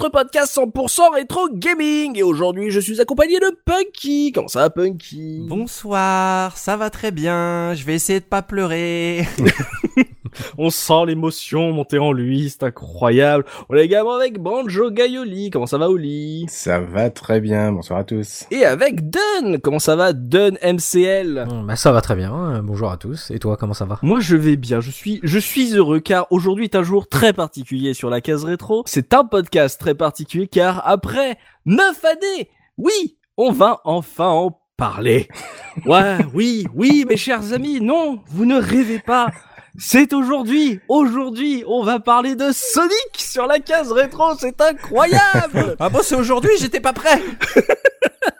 Votre 0.00 0.12
podcast 0.12 0.56
100% 0.56 1.12
rétro 1.14 1.48
gaming. 1.52 2.16
Et 2.18 2.22
aujourd'hui, 2.22 2.70
je 2.70 2.80
suis 2.80 3.00
accompagné 3.02 3.38
de 3.38 3.54
Punky. 3.66 4.32
Comment 4.32 4.48
ça 4.48 4.70
Punky? 4.70 5.40
Bonsoir, 5.46 6.56
ça 6.56 6.76
va 6.78 6.88
très 6.88 7.10
bien, 7.10 7.74
je 7.74 7.84
vais 7.84 7.94
essayer 7.96 8.20
de 8.20 8.24
pas 8.24 8.40
pleurer. 8.40 9.26
On 10.58 10.70
sent 10.70 11.06
l'émotion 11.06 11.72
monter 11.72 11.98
en 11.98 12.12
lui, 12.12 12.50
c'est 12.50 12.64
incroyable. 12.64 13.44
On 13.68 13.76
est 13.76 13.84
également 13.84 14.14
avec 14.14 14.40
Banjo 14.40 14.90
Gaioli. 14.90 15.50
Comment 15.50 15.66
ça 15.66 15.78
va, 15.78 15.90
Oli? 15.90 16.46
Ça 16.48 16.80
va 16.80 17.10
très 17.10 17.40
bien, 17.40 17.72
bonsoir 17.72 18.00
à 18.00 18.04
tous. 18.04 18.46
Et 18.50 18.64
avec 18.64 19.10
Dun. 19.10 19.58
Comment 19.62 19.78
ça 19.78 19.96
va, 19.96 20.12
Dun 20.12 20.52
MCL 20.62 21.46
bah 21.64 21.76
ça 21.76 21.92
va 21.92 22.00
très 22.00 22.16
bien, 22.16 22.34
euh, 22.34 22.62
bonjour 22.62 22.90
à 22.90 22.96
tous. 22.96 23.30
Et 23.30 23.38
toi, 23.38 23.56
comment 23.56 23.74
ça 23.74 23.84
va? 23.84 23.98
Moi 24.02 24.20
je 24.20 24.36
vais 24.36 24.56
bien, 24.56 24.80
je 24.80 24.90
suis 24.90 25.20
je 25.22 25.38
suis 25.38 25.74
heureux 25.74 26.00
car 26.00 26.26
aujourd'hui 26.30 26.64
est 26.64 26.76
un 26.76 26.82
jour 26.82 27.08
très 27.08 27.32
particulier 27.32 27.94
sur 27.94 28.10
la 28.10 28.20
case 28.20 28.44
rétro. 28.44 28.82
C'est 28.86 29.14
un 29.14 29.24
podcast 29.24 29.80
très 29.80 29.94
particulier 29.94 30.48
car 30.48 30.86
après 30.86 31.38
9 31.66 32.04
années, 32.04 32.50
oui, 32.76 33.18
on 33.36 33.52
va 33.52 33.80
enfin 33.84 34.28
en 34.28 34.60
parler. 34.76 35.28
Ouais, 35.86 36.18
oui, 36.34 36.66
oui 36.74 37.06
mes 37.08 37.16
chers 37.16 37.52
amis, 37.52 37.80
non, 37.80 38.20
vous 38.26 38.44
ne 38.44 38.60
rêvez 38.60 38.98
pas. 38.98 39.30
C'est 39.78 40.12
aujourd'hui, 40.12 40.80
aujourd'hui, 40.88 41.62
on 41.66 41.84
va 41.84 42.00
parler 42.00 42.34
de 42.34 42.50
Sonic 42.52 43.16
sur 43.16 43.46
la 43.46 43.60
case 43.60 43.92
rétro, 43.92 44.34
c'est 44.38 44.60
incroyable 44.60 45.76
Ah 45.78 45.88
bon, 45.88 46.00
c'est 46.02 46.16
aujourd'hui, 46.16 46.50
j'étais 46.58 46.80
pas 46.80 46.92
prêt. 46.92 47.22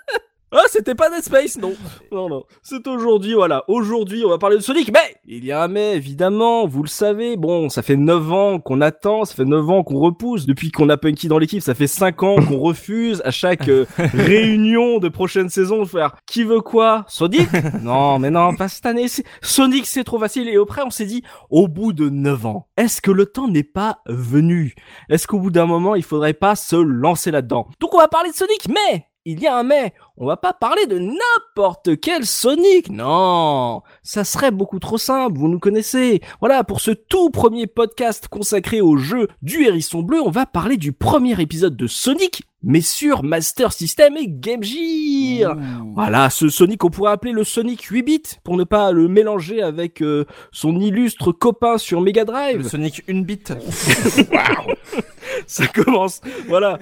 Ah, 0.52 0.64
c'était 0.68 0.96
pas 0.96 1.08
Dead 1.10 1.22
Space, 1.22 1.58
non. 1.58 1.74
Non, 2.10 2.28
non. 2.28 2.42
C'est 2.60 2.84
aujourd'hui, 2.88 3.34
voilà. 3.34 3.62
Aujourd'hui, 3.68 4.24
on 4.24 4.30
va 4.30 4.38
parler 4.38 4.56
de 4.56 4.62
Sonic, 4.62 4.90
mais 4.92 5.14
il 5.24 5.44
y 5.44 5.52
a 5.52 5.62
un 5.62 5.68
mais, 5.68 5.94
évidemment, 5.94 6.66
vous 6.66 6.82
le 6.82 6.88
savez. 6.88 7.36
Bon, 7.36 7.68
ça 7.68 7.82
fait 7.82 7.94
9 7.94 8.32
ans 8.32 8.58
qu'on 8.58 8.80
attend, 8.80 9.24
ça 9.24 9.36
fait 9.36 9.44
9 9.44 9.70
ans 9.70 9.84
qu'on 9.84 10.00
repousse. 10.00 10.46
Depuis 10.46 10.72
qu'on 10.72 10.88
a 10.88 10.96
Punky 10.96 11.28
dans 11.28 11.38
l'équipe, 11.38 11.62
ça 11.62 11.76
fait 11.76 11.86
5 11.86 12.22
ans 12.24 12.34
qu'on 12.34 12.58
refuse 12.58 13.22
à 13.24 13.30
chaque 13.30 13.68
euh, 13.68 13.86
réunion 13.98 14.98
de 14.98 15.08
prochaine 15.08 15.48
saison 15.48 15.82
de 15.82 15.88
faire 15.88 16.16
qui 16.26 16.42
veut 16.42 16.60
quoi 16.60 17.04
Sonic? 17.06 17.48
Non, 17.82 18.18
mais 18.18 18.30
non, 18.30 18.56
pas 18.56 18.66
cette 18.66 18.86
année. 18.86 19.06
Sonic, 19.42 19.86
c'est 19.86 20.02
trop 20.02 20.18
facile. 20.18 20.48
Et 20.48 20.56
après, 20.56 20.82
on 20.84 20.90
s'est 20.90 21.06
dit, 21.06 21.22
au 21.48 21.68
bout 21.68 21.92
de 21.92 22.08
9 22.08 22.46
ans, 22.46 22.66
est-ce 22.76 23.00
que 23.00 23.12
le 23.12 23.26
temps 23.26 23.46
n'est 23.46 23.62
pas 23.62 24.00
venu? 24.06 24.74
Est-ce 25.08 25.28
qu'au 25.28 25.38
bout 25.38 25.50
d'un 25.50 25.66
moment, 25.66 25.94
il 25.94 26.02
faudrait 26.02 26.34
pas 26.34 26.56
se 26.56 26.74
lancer 26.74 27.30
là-dedans? 27.30 27.68
Donc, 27.78 27.94
on 27.94 27.98
va 27.98 28.08
parler 28.08 28.30
de 28.30 28.34
Sonic, 28.34 28.68
mais 28.68 29.06
il 29.26 29.40
y 29.40 29.46
a 29.46 29.56
un 29.56 29.62
mais. 29.62 29.92
On 30.22 30.26
va 30.26 30.36
pas 30.36 30.52
parler 30.52 30.86
de 30.86 30.98
n'importe 30.98 31.98
quel 31.98 32.26
Sonic. 32.26 32.90
Non, 32.90 33.80
ça 34.02 34.22
serait 34.22 34.50
beaucoup 34.50 34.78
trop 34.78 34.98
simple. 34.98 35.38
Vous 35.38 35.48
nous 35.48 35.58
connaissez. 35.58 36.20
Voilà, 36.40 36.62
pour 36.62 36.82
ce 36.82 36.90
tout 36.90 37.30
premier 37.30 37.66
podcast 37.66 38.28
consacré 38.28 38.82
au 38.82 38.98
jeu 38.98 39.28
du 39.40 39.64
hérisson 39.64 40.02
bleu, 40.02 40.20
on 40.22 40.30
va 40.30 40.44
parler 40.44 40.76
du 40.76 40.92
premier 40.92 41.40
épisode 41.40 41.74
de 41.74 41.86
Sonic, 41.86 42.42
mais 42.62 42.82
sur 42.82 43.22
Master 43.22 43.72
System 43.72 44.18
et 44.18 44.26
Game 44.28 44.62
Gear. 44.62 45.56
Voilà, 45.94 46.28
ce 46.28 46.50
Sonic, 46.50 46.84
on 46.84 46.90
pourrait 46.90 47.12
appeler 47.12 47.32
le 47.32 47.42
Sonic 47.42 47.82
8 47.84 48.02
bits 48.02 48.22
pour 48.44 48.58
ne 48.58 48.64
pas 48.64 48.92
le 48.92 49.08
mélanger 49.08 49.62
avec 49.62 50.02
euh, 50.02 50.26
son 50.52 50.78
illustre 50.78 51.32
copain 51.32 51.78
sur 51.78 52.02
Mega 52.02 52.22
Le 52.22 52.26
Drive. 52.26 52.68
Sonic 52.68 53.02
une 53.08 53.24
bite. 53.24 53.54
Ça 55.46 55.66
commence. 55.66 56.20
Voilà. 56.46 56.78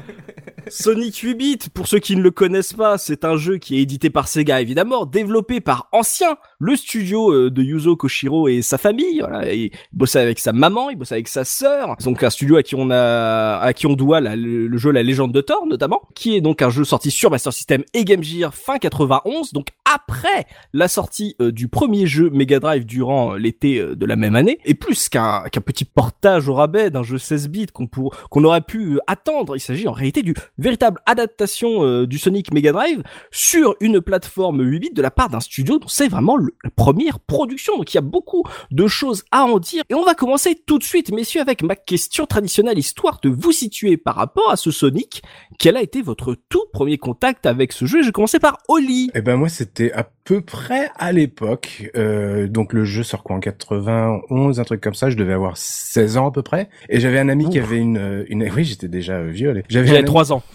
Sonic 0.69 1.17
8 1.19 1.35
bits, 1.35 1.59
pour 1.73 1.87
ceux 1.87 1.99
qui 1.99 2.17
ne 2.17 2.23
le 2.23 2.31
connaissent 2.31 2.73
pas, 2.73 2.99
c'est 2.99 3.25
un 3.25 3.28
jeu 3.37 3.59
qui 3.59 3.79
est 3.79 3.83
édité 3.83 4.11
par 4.11 4.29
Sega 4.29 4.61
évidemment, 4.61 5.07
développé 5.07 5.61
par 5.61 5.89
Ancien, 5.93 6.37
le 6.59 6.77
studio 6.77 7.33
euh, 7.33 7.51
de 7.51 7.63
Yuzo 7.63 7.97
Koshiro 7.97 8.49
et 8.49 8.63
sa 8.63 8.79
famille. 8.79 9.21
Voilà, 9.21 9.53
il 9.53 9.71
bossait 9.93 10.21
avec 10.21 10.39
sa 10.39 10.53
maman, 10.53 10.91
il 10.91 10.97
bossait 10.97 11.15
avec 11.15 11.29
sa 11.29 11.45
sœur. 11.45 11.97
Donc 12.05 12.23
un 12.23 12.31
studio 12.31 12.57
à 12.57 12.63
qui 12.63 12.75
on 12.75 12.91
a, 12.91 13.59
à 13.59 13.73
qui 13.73 13.87
on 13.87 13.95
doit 13.95 14.21
le, 14.21 14.77
jeu 14.79 14.91
La 14.91 15.03
Légende 15.03 15.33
de 15.33 15.41
Thor 15.41 15.67
notamment, 15.67 16.03
qui 16.15 16.37
est 16.37 16.41
donc 16.41 16.63
un 16.63 16.71
jeu 16.71 16.85
sorti 16.85 17.11
sur 17.11 17.31
Master 17.31 17.53
System 17.53 17.83
et 17.95 18.05
Game 18.05 18.23
Gear 18.23 18.55
fin 18.55 18.79
91, 18.79 19.53
donc 19.53 19.69
après 19.85 20.47
la 20.73 20.89
sortie 20.89 21.35
euh, 21.41 21.53
du 21.53 21.69
premier 21.69 22.07
jeu 22.07 22.31
Mega 22.31 22.61
Drive 22.61 22.85
durant 22.87 23.35
euh, 23.35 23.39
l'été 23.39 23.83
de 23.83 24.07
la 24.07 24.17
même 24.17 24.37
année, 24.37 24.59
et 24.65 24.75
plus 24.75 25.09
qu'un 25.09 25.43
qu'un 25.51 25.61
petit 25.61 25.85
portage 25.85 26.49
au 26.49 26.55
rabais 26.55 26.91
d'un 26.91 27.03
jeu 27.03 27.19
16 27.19 27.49
bits 27.49 27.67
qu'on 27.67 27.87
pour- 27.87 28.15
qu'on 28.31 28.45
aurait 28.45 28.61
pu 28.61 28.99
attendre, 29.07 29.57
il 29.57 29.61
s'agit 29.61 29.89
en 29.89 29.93
réalité 29.93 30.23
du 30.23 30.35
véritable 30.59 31.01
adaptation 31.07 32.05
du 32.05 32.19
Sonic 32.19 32.53
Mega 32.53 32.73
Drive 32.73 33.03
sur 33.31 33.75
une 33.81 34.01
plateforme 34.01 34.63
8 34.63 34.79
bits 34.81 34.91
de 34.95 35.03
la 35.03 35.11
part 35.11 35.29
d'un 35.29 35.41
studio 35.41 35.79
dont 35.79 35.89
c'est 35.89 36.09
vraiment 36.09 36.37
le- 36.37 36.55
la 36.65 36.71
première 36.71 37.21
production. 37.21 37.77
Donc 37.77 37.93
il 37.93 37.97
y 37.97 37.99
a 37.99 38.03
beaucoup 38.03 38.45
de 38.71 38.87
choses 38.87 39.25
à 39.31 39.45
en 39.45 39.59
dire. 39.59 39.83
Et 39.89 39.95
on 39.95 40.05
va 40.05 40.15
commencer 40.15 40.61
tout 40.67 40.79
de 40.79 40.85
suite, 40.85 41.11
messieurs, 41.13 41.41
avec 41.41 41.63
ma 41.63 41.77
question 41.77 42.27
traditionnelle, 42.27 42.79
histoire 42.79 43.19
de 43.23 43.29
vous 43.29 43.53
situer 43.53 43.97
par 43.97 44.15
rapport 44.17 44.51
à 44.51 44.57
ce 44.57 44.71
Sonic. 44.71 45.23
Quel 45.59 45.77
a 45.77 45.83
été 45.83 46.03
votre 46.03 46.37
tout 46.49 46.65
premier 46.73 46.99
contact 46.99 47.47
avec 47.47 47.73
ce 47.73 47.85
jeu? 47.87 48.03
Je 48.03 48.07
vais 48.07 48.13
commencer 48.13 48.39
par 48.39 48.59
Oli. 48.69 49.11
Eh 49.15 49.21
ben 49.23 49.37
moi 49.37 49.49
c'était 49.49 49.93
à 49.93 50.09
peu 50.25 50.41
près 50.43 50.91
à 50.99 51.11
l'époque, 51.13 51.91
euh, 51.97 52.47
donc 52.49 52.73
le 52.75 52.85
jeu 52.85 53.03
sort 53.03 53.23
quoi 53.23 53.37
en 53.37 53.41
91, 53.41 54.61
un 54.61 54.65
truc 54.65 54.81
comme 54.83 54.95
ça, 54.95 55.09
je 55.09 55.17
devais 55.17 55.33
avoir 55.33 55.57
16 55.57 56.19
ans 56.19 56.29
à 56.29 56.31
peu 56.33 56.43
près, 56.43 56.69
et 56.91 57.01
j'avais 57.01 57.19
un 57.19 57.31
ami 57.31 57.49
qui 57.49 57.59
avait 57.59 57.79
une, 57.79 58.27
une, 58.29 58.43
oui 58.55 58.65
j'étais 58.65 58.89
déjà 58.89 59.23
vieux, 59.23 59.63
j'avais 59.71 59.87
un 59.87 59.93
J'avais 59.95 59.99
ami- 60.01 60.05
3 60.07 60.33
ans. 60.35 60.43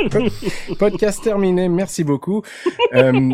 podcast 0.78 1.22
terminé, 1.22 1.68
merci 1.68 2.04
beaucoup. 2.04 2.42
Euh, 2.94 3.30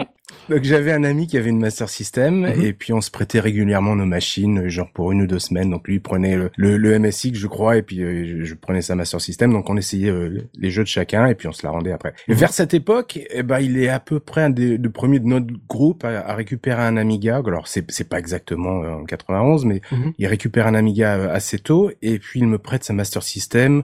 donc 0.48 0.62
j'avais 0.62 0.92
un 0.92 1.04
ami 1.04 1.26
qui 1.26 1.36
avait 1.38 1.50
une 1.50 1.58
Master 1.60 1.88
System 1.88 2.40
Mhm. 2.46 2.62
et 2.64 2.72
puis 2.72 2.92
on 2.92 3.00
se 3.00 3.10
prêtait 3.10 3.40
régulièrement 3.40 3.94
nos 3.96 4.06
machines, 4.06 4.68
genre 4.68 4.90
pour 4.92 5.12
une 5.12 5.22
ou 5.22 5.26
deux 5.26 5.38
semaines. 5.38 5.70
Donc 5.70 5.86
lui 5.88 5.96
il 5.96 6.00
prenait 6.00 6.36
le, 6.36 6.50
le, 6.56 6.76
le 6.76 6.98
MSX 6.98 7.34
je 7.34 7.46
crois 7.46 7.76
et 7.76 7.82
puis 7.82 8.02
euh, 8.02 8.24
je, 8.40 8.44
je 8.44 8.54
prenais 8.54 8.82
sa 8.82 8.94
Master 8.96 9.20
System. 9.20 9.52
Donc 9.52 9.70
on 9.70 9.76
essayait 9.76 10.10
euh, 10.10 10.48
les 10.58 10.70
jeux 10.70 10.82
de 10.82 10.88
chacun 10.88 11.26
et 11.26 11.34
puis 11.34 11.48
on 11.48 11.52
se 11.52 11.64
la 11.64 11.70
rendait 11.70 11.92
après. 11.92 12.12
Et 12.28 12.34
vers 12.34 12.52
cette 12.52 12.74
époque, 12.74 13.18
eh 13.30 13.42
ben 13.42 13.60
il 13.60 13.78
est 13.80 13.88
à 13.88 14.00
peu 14.00 14.18
près 14.20 14.42
un 14.42 14.50
des 14.50 14.78
de 14.78 14.88
premiers 14.88 15.20
de 15.20 15.26
notre 15.26 15.46
groupe 15.68 16.04
à, 16.04 16.20
à 16.20 16.34
récupérer 16.34 16.82
un 16.82 16.96
Amiga. 16.96 17.42
Alors 17.46 17.68
c'est 17.68 17.88
c'est 17.90 18.08
pas 18.08 18.18
exactement 18.18 18.82
euh, 18.82 18.90
en 18.90 19.04
91 19.04 19.64
mais 19.64 19.80
Mhm. 19.92 20.12
il 20.18 20.26
récupère 20.26 20.66
un 20.66 20.74
Amiga 20.74 21.30
assez 21.32 21.58
tôt 21.58 21.90
et 22.02 22.18
puis 22.18 22.40
il 22.40 22.46
me 22.48 22.58
prête 22.58 22.82
sa 22.84 22.92
Master 22.92 23.22
System 23.22 23.82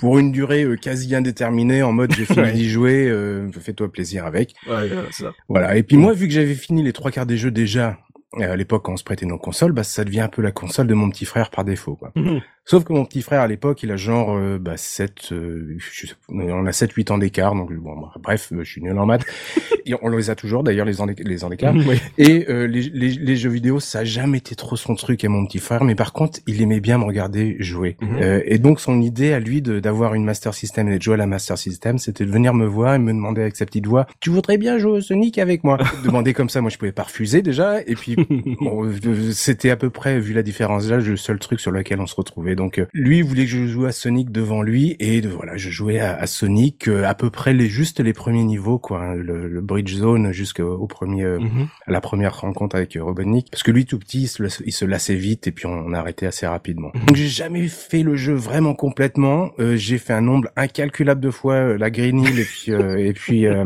pour 0.00 0.18
une 0.18 0.32
durée 0.32 0.64
euh, 0.64 0.76
quasi 0.76 1.14
indéterminée 1.14 1.82
en 1.82 1.92
mode 1.92 2.12
j'ai 2.14 2.24
fini 2.24 2.52
d'y 2.54 2.68
jouer, 2.68 3.06
euh, 3.08 3.50
fais-toi 3.52 3.92
plaisir 3.92 4.24
avec. 4.24 4.54
Ouais, 4.68 4.90
c'est 5.10 5.24
ça. 5.24 5.32
Voilà. 5.48 5.76
Et 5.76 5.82
puis 5.82 5.96
moi, 5.96 6.14
vu 6.14 6.26
que 6.26 6.32
j'avais 6.32 6.54
fini 6.54 6.82
les 6.82 6.92
trois 6.92 7.10
quarts 7.10 7.26
des 7.26 7.36
jeux 7.36 7.50
déjà 7.50 7.98
à 8.38 8.54
l'époque 8.56 8.84
quand 8.84 8.92
on 8.92 8.96
se 8.96 9.04
prêtait 9.04 9.26
nos 9.26 9.38
consoles, 9.38 9.72
bah 9.72 9.82
ça 9.82 10.04
devient 10.04 10.20
un 10.20 10.28
peu 10.28 10.40
la 10.42 10.52
console 10.52 10.86
de 10.86 10.94
mon 10.94 11.10
petit 11.10 11.24
frère 11.24 11.50
par 11.50 11.64
défaut. 11.64 11.96
Quoi. 11.96 12.12
Mhm. 12.14 12.40
Sauf 12.64 12.84
que 12.84 12.92
mon 12.92 13.04
petit 13.04 13.22
frère 13.22 13.40
à 13.40 13.48
l'époque, 13.48 13.82
il 13.82 13.90
a 13.90 13.96
genre 13.96 14.36
euh, 14.36 14.58
bah 14.60 14.76
7 14.76 15.32
euh, 15.32 15.76
je 15.78 16.06
sais- 16.06 16.14
on 16.28 16.66
a 16.66 16.72
7 16.72 16.92
8 16.92 17.10
ans 17.10 17.18
d'écart 17.18 17.54
donc 17.56 17.72
bon 17.72 17.98
bah, 18.00 18.12
bref, 18.22 18.52
euh, 18.52 18.62
je 18.62 18.70
suis 18.70 18.82
nul 18.82 18.96
en 18.98 19.06
maths. 19.06 19.24
Et 19.86 19.94
on 20.02 20.08
les 20.10 20.30
a 20.30 20.36
toujours 20.36 20.62
d'ailleurs 20.62 20.86
les 20.86 21.00
ans 21.00 21.06
les 21.18 21.42
ans 21.44 21.48
d'écart. 21.48 21.74
Oui. 21.74 21.98
Et 22.18 22.46
euh, 22.48 22.66
les, 22.68 22.82
les, 22.82 23.08
les 23.14 23.36
jeux 23.36 23.50
vidéo, 23.50 23.80
ça 23.80 24.00
a 24.00 24.04
jamais 24.04 24.38
été 24.38 24.54
trop 24.54 24.76
son 24.76 24.94
truc 24.94 25.24
à 25.24 25.28
mon 25.28 25.44
petit 25.46 25.58
frère, 25.58 25.82
mais 25.82 25.96
par 25.96 26.12
contre, 26.12 26.38
il 26.46 26.62
aimait 26.62 26.78
bien 26.80 26.98
me 26.98 27.04
regarder 27.04 27.56
jouer. 27.58 27.96
Mhm. 28.00 28.18
Euh, 28.22 28.40
et 28.44 28.58
donc, 28.58 28.78
son 28.78 29.00
idée 29.00 29.32
à 29.32 29.40
lui 29.40 29.62
de- 29.62 29.80
d'avoir 29.80 30.14
une 30.14 30.22
Master 30.24 30.54
System 30.54 30.88
et 30.88 30.98
de 30.98 31.02
jouer 31.02 31.14
à 31.14 31.16
la 31.16 31.26
Master 31.26 31.58
System, 31.58 31.98
c'était 31.98 32.24
de 32.26 32.30
venir 32.30 32.54
me 32.54 32.66
voir 32.66 32.94
et 32.94 32.98
me 33.00 33.12
demander 33.12 33.40
avec 33.40 33.56
sa 33.56 33.66
petite 33.66 33.86
voix, 33.86 34.06
tu 34.20 34.30
voudrais 34.30 34.58
bien 34.58 34.78
jouer 34.78 34.92
au 34.92 35.00
Sonic 35.00 35.38
avec 35.38 35.64
moi? 35.64 35.78
Demander 36.04 36.34
comme 36.34 36.50
ça, 36.50 36.60
moi 36.60 36.70
je 36.70 36.76
pouvais 36.78 36.92
pas 36.92 37.04
refuser 37.04 37.42
déjà. 37.42 37.80
Et 37.86 37.94
puis 37.96 38.16
bon, 38.60 38.84
euh, 38.86 39.30
c'était 39.32 39.70
à 39.70 39.76
peu 39.76 39.90
près, 39.90 40.18
vu 40.20 40.32
la 40.32 40.42
différence 40.42 40.88
d'âge, 40.88 41.08
le 41.08 41.16
seul 41.16 41.38
truc 41.38 41.60
sur 41.60 41.70
lequel 41.70 42.00
on 42.00 42.06
se 42.06 42.14
retrouvait. 42.14 42.54
Donc 42.56 42.78
euh, 42.78 42.86
lui, 42.92 43.22
voulait 43.22 43.44
que 43.44 43.50
je 43.50 43.66
joue 43.66 43.86
à 43.86 43.92
Sonic 43.92 44.30
devant 44.30 44.62
lui, 44.62 44.96
et 45.00 45.20
de, 45.20 45.28
voilà, 45.28 45.56
je 45.56 45.70
jouais 45.70 45.98
à, 45.98 46.16
à 46.16 46.26
Sonic 46.26 46.88
euh, 46.88 47.04
à 47.04 47.14
peu 47.14 47.30
près 47.30 47.52
les 47.54 47.66
juste 47.68 48.00
les 48.00 48.12
premiers 48.12 48.44
niveaux, 48.44 48.78
quoi, 48.78 49.02
hein, 49.02 49.14
le, 49.14 49.48
le 49.48 49.60
bridge 49.60 49.94
zone 49.94 50.32
jusqu'au 50.32 50.86
premier, 50.86 51.24
euh, 51.24 51.38
Mhm. 51.40 51.68
à 51.86 51.92
la 51.92 52.00
première 52.00 52.38
rencontre 52.40 52.76
avec 52.76 52.96
euh, 52.96 53.02
Robotnik, 53.04 53.48
parce 53.50 53.62
que 53.62 53.70
lui 53.70 53.86
tout 53.86 53.98
petit, 53.98 54.22
il 54.22 54.28
se, 54.28 54.42
il 54.64 54.72
se 54.72 54.84
lassait 54.84 55.14
vite, 55.14 55.46
et 55.46 55.52
puis 55.52 55.66
on, 55.66 55.72
on 55.72 55.92
a 55.92 55.98
arrêté 55.98 56.26
assez 56.26 56.46
rapidement. 56.46 56.90
Donc 57.06 57.16
j'ai 57.16 57.28
jamais 57.28 57.66
fait 57.68 58.02
le 58.02 58.16
jeu 58.16 58.34
vraiment 58.34 58.74
complètement. 58.74 59.50
Euh, 59.58 59.76
j'ai 59.76 59.98
fait 59.98 60.12
un 60.12 60.20
nombre 60.20 60.48
incalculable 60.56 61.20
de 61.20 61.30
fois 61.30 61.54
euh, 61.54 61.78
la 61.78 61.90
Green 61.90 62.20
Hill 62.20 62.38
et 62.38 62.44
puis 62.44 62.72
euh, 62.72 62.96
et 62.98 63.12
puis 63.12 63.46
euh, 63.46 63.64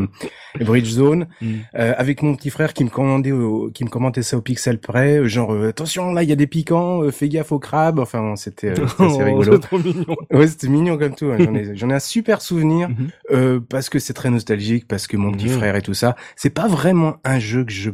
Bridge 0.61 0.89
Zone 0.89 1.27
Mhm. 1.41 1.61
euh, 1.77 1.95
avec 1.97 2.23
mon 2.23 2.35
petit 2.37 2.51
frère 2.51 2.73
qui 2.73 2.85
me 2.85 2.91
commandait 2.91 3.33
au- 3.33 3.71
qui 3.71 3.85
me 3.85 3.89
commentait 3.91 4.23
ça 4.23 4.37
au 4.37 4.41
pixel 4.45 4.79
près 4.79 5.19
euh, 5.19 5.27
genre 5.27 5.53
euh, 5.53 5.69
attention 5.71 6.13
là 6.13 6.23
il 6.23 6.29
y 6.29 6.33
a 6.33 6.37
des 6.37 6.47
piquants 6.47 7.03
euh, 7.03 7.11
fais 7.11 7.29
gaffe 7.29 7.51
au 7.51 7.59
crabe 7.59 7.99
enfin 7.99 8.37
c'était 8.37 8.71
assez 8.71 8.85
Oh, 9.01 9.19
rigolo 9.25 9.59
trop 9.59 9.79
mignon. 9.79 10.15
ouais 10.31 10.47
c'était 10.47 10.69
mignon 10.69 10.97
comme 10.99 11.15
tout 11.17 11.27
hein. 11.33 11.39
j'en 11.41 11.55
ai 11.55 11.75
j'en 11.75 11.91
ai 11.91 11.95
un 11.95 11.99
super 11.99 12.41
souvenir 12.43 12.89
Mhm. 12.91 13.09
euh, 13.33 13.61
parce 13.69 13.89
que 13.89 13.99
c'est 13.99 14.13
très 14.15 14.31
nostalgique 14.31 14.87
parce 14.87 15.07
que 15.09 15.17
mon 15.17 15.33
petit 15.33 15.49
frère 15.49 15.75
et 15.75 15.83
tout 15.83 15.95
ça 15.95 16.15
c'est 16.37 16.51
pas 16.51 16.69
vraiment 16.69 17.17
un 17.25 17.39
jeu 17.41 17.65
que 17.65 17.73
je 17.73 17.91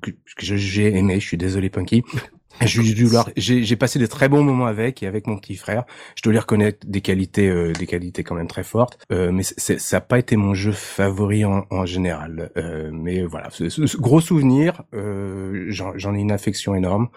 que, 0.00 0.10
que 0.10 0.16
je- 0.40 0.56
j'ai 0.56 0.96
aimé 0.96 1.20
je 1.20 1.26
suis 1.26 1.36
désolé 1.36 1.68
Punky 1.70 2.02
j'ai 3.36 3.76
passé 3.76 3.98
des 3.98 4.08
très 4.08 4.28
bons 4.28 4.42
moments 4.42 4.66
avec 4.66 5.02
et 5.02 5.06
avec 5.06 5.26
mon 5.26 5.36
petit 5.38 5.56
frère. 5.56 5.84
Je 6.16 6.22
dois 6.22 6.32
lui 6.32 6.38
reconnaître 6.38 6.86
des 6.86 7.00
qualités, 7.00 7.48
euh, 7.48 7.72
des 7.72 7.86
qualités 7.86 8.22
quand 8.24 8.34
même 8.34 8.46
très 8.48 8.62
fortes. 8.62 8.98
Euh, 9.12 9.30
mais 9.32 9.42
ça 9.42 9.74
n'a 9.96 10.00
pas 10.00 10.18
été 10.18 10.36
mon 10.36 10.54
jeu 10.54 10.72
favori 10.72 11.44
en, 11.44 11.64
en 11.70 11.86
général. 11.86 12.50
Euh, 12.56 12.90
mais 12.92 13.22
voilà, 13.22 13.48
ce, 13.50 13.68
ce- 13.68 13.86
ce 13.86 13.96
gros 13.96 14.20
souvenir. 14.20 14.82
Euh, 14.94 15.66
J'en 15.68 16.14
ai 16.14 16.18
une 16.18 16.32
affection 16.32 16.74
énorme. 16.74 17.08